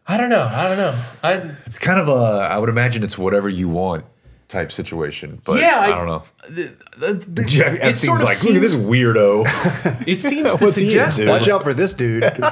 I 0.07 0.17
don't 0.17 0.31
know. 0.31 0.45
I 0.45 0.69
don't 0.69 0.77
know. 0.77 1.03
I 1.25 1.33
It's 1.67 1.81
kind 1.81 1.99
of 1.99 2.07
a. 2.09 2.13
I 2.13 2.59
would 2.59 2.69
imagine 2.69 3.03
it's 3.03 3.19
whatever 3.19 3.49
you 3.49 3.69
want 3.69 4.05
type 4.47 4.71
situation. 4.71 5.43
But 5.43 5.59
Yeah, 5.59 5.81
I, 5.81 5.87
I- 5.87 5.89
don't 5.91 6.07
know. 6.07 6.23
the, 6.49 7.45
Jeff 7.49 7.73
it 7.75 7.81
Epstein's 7.83 8.01
sort 8.03 8.21
of 8.21 8.25
like, 8.25 8.45
look 8.45 8.55
at 8.55 8.61
this 8.61 8.75
weirdo. 8.77 10.05
It 10.07 10.21
seems 10.21 10.55
to 10.59 10.73
suggest 10.73 11.21
Watch 11.25 11.49
out 11.49 11.65
for 11.65 11.75
this 11.75 11.93
dude. 11.93 12.23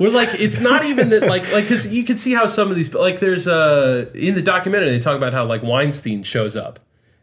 We're 0.00 0.08
like, 0.08 0.40
it's 0.40 0.58
not 0.58 0.86
even 0.86 1.10
that, 1.10 1.24
like, 1.24 1.52
like, 1.52 1.64
because 1.64 1.86
you 1.86 2.04
can 2.04 2.16
see 2.16 2.32
how 2.32 2.46
some 2.46 2.70
of 2.70 2.76
these, 2.76 2.94
like, 2.94 3.20
there's 3.20 3.46
uh 3.46 4.06
in 4.14 4.34
the 4.34 4.40
documentary 4.40 4.90
they 4.90 4.98
talk 4.98 5.14
about 5.14 5.34
how 5.34 5.44
like 5.44 5.62
Weinstein 5.62 6.22
shows 6.22 6.56
up, 6.56 6.80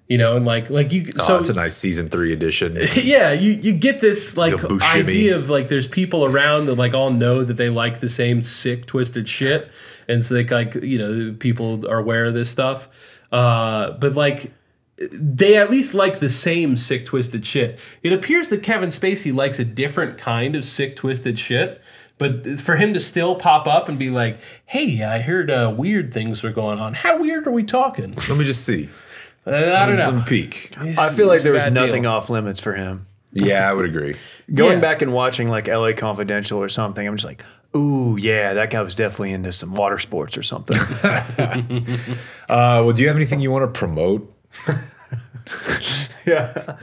you 0.07 0.15
know, 0.15 0.37
and 0.37 0.45
like, 0.45 0.69
like 0.69 0.93
you, 0.93 1.11
oh, 1.19 1.25
so 1.25 1.37
it's 1.37 1.49
a 1.49 1.53
nice 1.53 1.75
season 1.75 2.07
three 2.07 2.31
edition. 2.31 2.75
yeah, 2.95 3.31
you 3.31 3.53
you 3.53 3.73
get 3.73 3.99
this 3.99 4.37
like 4.37 4.53
idea 4.83 5.35
of 5.35 5.49
like 5.49 5.69
there's 5.69 5.87
people 5.87 6.23
around 6.23 6.65
that 6.65 6.75
like 6.75 6.93
all 6.93 7.09
know 7.09 7.43
that 7.43 7.55
they 7.55 7.69
like 7.69 7.99
the 7.99 8.09
same 8.09 8.43
sick 8.43 8.85
twisted 8.85 9.27
shit, 9.27 9.71
and 10.07 10.23
so 10.23 10.35
they 10.35 10.45
like 10.45 10.75
you 10.75 10.99
know 10.99 11.35
people 11.39 11.83
are 11.89 11.97
aware 11.97 12.25
of 12.25 12.35
this 12.35 12.47
stuff, 12.47 12.89
uh, 13.31 13.89
but 13.93 14.13
like 14.13 14.51
they 15.11 15.57
at 15.57 15.71
least 15.71 15.95
like 15.95 16.19
the 16.19 16.29
same 16.29 16.77
sick 16.77 17.07
twisted 17.07 17.43
shit. 17.43 17.79
It 18.03 18.13
appears 18.13 18.49
that 18.49 18.61
Kevin 18.61 18.89
Spacey 18.89 19.33
likes 19.33 19.57
a 19.57 19.65
different 19.65 20.19
kind 20.19 20.55
of 20.55 20.63
sick 20.63 20.95
twisted 20.95 21.39
shit. 21.39 21.81
But 22.19 22.59
for 22.59 22.77
him 22.77 22.93
to 22.95 22.99
still 22.99 23.35
pop 23.35 23.67
up 23.67 23.87
and 23.89 23.99
be 23.99 24.09
like, 24.09 24.39
"Hey, 24.65 25.03
I 25.03 25.19
heard 25.19 25.49
uh, 25.51 25.73
weird 25.77 26.13
things 26.13 26.41
were 26.43 26.51
going 26.51 26.79
on. 26.79 26.93
How 26.95 27.19
weird 27.21 27.45
are 27.47 27.51
we 27.51 27.63
talking?" 27.63 28.13
Let 28.27 28.37
me 28.37 28.45
just 28.45 28.63
see. 28.65 28.89
Uh, 29.45 29.53
I 29.55 29.85
don't 29.85 29.97
Let 29.97 30.13
me 30.13 30.19
know. 30.19 30.25
peek. 30.25 30.73
I 30.77 31.13
feel 31.13 31.27
like 31.27 31.35
It's 31.35 31.43
a 31.43 31.45
there 31.45 31.53
was 31.53 31.63
bad 31.63 31.73
nothing 31.73 32.01
deal. 32.03 32.11
off 32.11 32.29
limits 32.29 32.59
for 32.59 32.73
him. 32.73 33.05
Yeah, 33.33 33.69
I 33.69 33.73
would 33.73 33.85
agree. 33.85 34.15
Going 34.53 34.73
Yeah. 34.77 34.79
back 34.81 35.01
and 35.01 35.13
watching 35.13 35.47
like 35.47 35.67
LA 35.67 35.93
Confidential 35.93 36.59
or 36.59 36.69
something, 36.69 37.07
I'm 37.07 37.15
just 37.15 37.25
like, 37.25 37.43
ooh, 37.75 38.17
yeah, 38.19 38.53
that 38.55 38.71
guy 38.71 38.81
was 38.81 38.95
definitely 38.95 39.31
into 39.33 39.51
some 39.51 39.73
water 39.75 39.99
sports 39.99 40.37
or 40.37 40.43
something. 40.43 40.77
Uh, 42.49 42.79
well, 42.83 42.93
do 42.93 43.01
you 43.03 43.09
have 43.09 43.17
anything 43.17 43.41
you 43.41 43.51
want 43.51 43.71
to 43.73 43.77
promote? 43.77 44.33
yeah. 46.25 46.77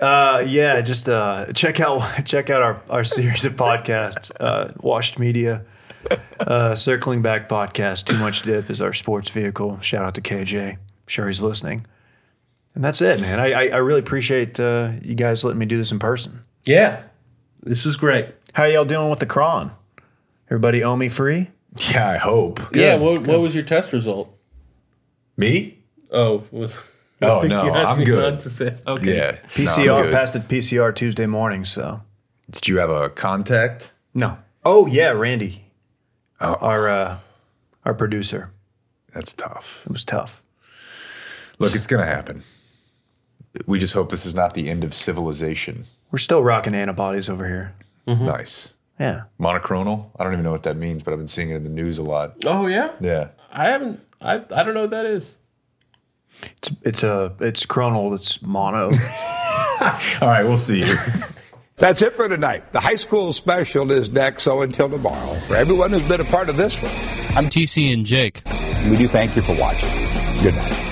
Uh, 0.00 0.44
yeah, 0.46 0.80
just 0.80 1.08
uh, 1.08 1.52
check 1.52 1.80
out 1.80 2.00
check 2.24 2.50
out 2.50 2.62
our, 2.62 2.80
our 2.88 3.04
series 3.04 3.44
of 3.44 3.54
podcasts. 3.54 4.30
Uh, 4.38 4.72
Washed 4.80 5.18
Media, 5.18 5.64
uh, 6.40 6.74
Circling 6.74 7.22
Back 7.22 7.48
podcast. 7.48 8.06
Too 8.06 8.16
much 8.16 8.42
dip 8.42 8.70
is 8.70 8.80
our 8.80 8.92
sports 8.92 9.30
vehicle. 9.30 9.80
Shout 9.80 10.04
out 10.04 10.14
to 10.14 10.20
KJ. 10.20 10.78
Sure 11.06 11.26
he's 11.26 11.40
listening. 11.40 11.86
And 12.74 12.84
that's 12.84 13.00
it, 13.00 13.20
man. 13.20 13.40
I 13.40 13.52
I, 13.52 13.66
I 13.68 13.76
really 13.78 14.00
appreciate 14.00 14.60
uh, 14.60 14.92
you 15.02 15.14
guys 15.14 15.42
letting 15.42 15.58
me 15.58 15.66
do 15.66 15.78
this 15.78 15.90
in 15.90 15.98
person. 15.98 16.40
Yeah, 16.64 17.02
this 17.62 17.84
was 17.84 17.96
great. 17.96 18.28
How 18.52 18.64
y'all 18.64 18.84
doing 18.84 19.10
with 19.10 19.18
the 19.18 19.26
cron? 19.26 19.72
Everybody 20.48 20.82
owe 20.82 20.96
me 20.96 21.08
free? 21.08 21.50
Yeah, 21.90 22.08
I 22.08 22.16
hope. 22.16 22.74
Yeah, 22.74 22.94
what, 22.96 23.26
what 23.26 23.40
was 23.40 23.54
your 23.54 23.64
test 23.64 23.92
result? 23.92 24.34
Me? 25.36 25.78
Oh, 26.10 26.44
was 26.50 26.76
Oh, 27.22 27.42
you 27.42 27.48
no, 27.48 27.62
I'm 27.72 28.04
good. 28.04 28.40
to 28.42 28.50
say- 28.50 28.76
Okay. 28.86 29.16
Yeah. 29.16 29.32
PCR 29.54 29.86
No, 29.86 30.02
good. 30.02 30.12
passed 30.12 30.36
at 30.36 30.46
PCR 30.48 30.94
Tuesday 30.94 31.26
morning, 31.26 31.64
so 31.64 32.00
Did 32.50 32.68
you 32.68 32.78
have 32.78 32.90
a 32.90 33.08
contact? 33.10 33.92
no. 34.14 34.38
Oh 34.64 34.86
yeah, 34.86 35.10
Randy. 35.10 35.64
our 36.40 36.88
uh, 36.88 37.18
our 37.84 37.94
producer. 37.94 38.50
That's 39.14 39.32
tough. 39.32 39.82
It 39.86 39.92
was 39.92 40.04
tough. 40.04 40.42
Look, 41.58 41.74
it's 41.74 41.86
gonna 41.86 42.04
happen. 42.06 42.42
We 43.66 43.78
just 43.78 43.94
hope 43.94 44.10
this 44.10 44.26
is 44.26 44.34
not 44.34 44.54
the 44.54 44.68
end 44.68 44.84
of 44.84 44.94
civilization. 44.94 45.86
We're 46.10 46.18
still 46.18 46.42
rocking 46.42 46.74
antibodies 46.74 47.28
over 47.28 47.46
here. 47.48 47.74
Nice. 48.06 48.74
Yeah. 49.00 49.22
Monoclonal? 49.40 50.10
I 50.18 50.24
don't 50.24 50.32
even 50.34 50.44
know 50.44 50.50
what 50.52 50.62
that 50.64 50.76
means, 50.76 51.02
but 51.02 51.12
I've 51.12 51.18
been 51.18 51.28
seeing 51.28 51.50
it 51.50 51.56
in 51.56 51.64
the 51.64 51.70
news 51.70 51.98
a 51.98 52.02
lot. 52.02 52.34
Oh 52.44 52.66
yeah, 52.66 52.92
Yeah. 53.00 53.28
I 53.50 53.64
haven't. 53.68 54.00
I 54.20 54.34
I 54.54 54.62
don't 54.62 54.74
know 54.74 54.82
what 54.82 54.90
that 54.90 55.06
is. 55.06 55.36
It's 56.58 56.70
it's 56.82 57.02
a 57.02 57.34
it's 57.40 57.64
chronal. 57.66 58.14
It's 58.14 58.40
mono. 58.42 58.90
All 60.20 60.28
right, 60.28 60.42
we'll 60.42 60.56
see 60.56 60.80
you. 60.80 60.98
That's 61.76 62.02
it 62.02 62.14
for 62.14 62.28
tonight. 62.28 62.72
The 62.72 62.80
high 62.80 62.96
school 62.96 63.32
special 63.32 63.92
is 63.92 64.10
next, 64.10 64.42
so 64.42 64.62
until 64.62 64.90
tomorrow, 64.90 65.34
for 65.34 65.54
everyone 65.54 65.92
who's 65.92 66.06
been 66.06 66.20
a 66.20 66.24
part 66.24 66.48
of 66.48 66.56
this 66.56 66.76
one, 66.82 66.90
I'm 67.36 67.48
TC 67.48 67.92
and 67.94 68.04
Jake. 68.04 68.42
we 68.90 68.96
do 68.96 69.06
thank 69.06 69.36
you 69.36 69.42
for 69.42 69.54
watching. 69.56 69.88
Good 70.42 70.56
night. 70.56 70.87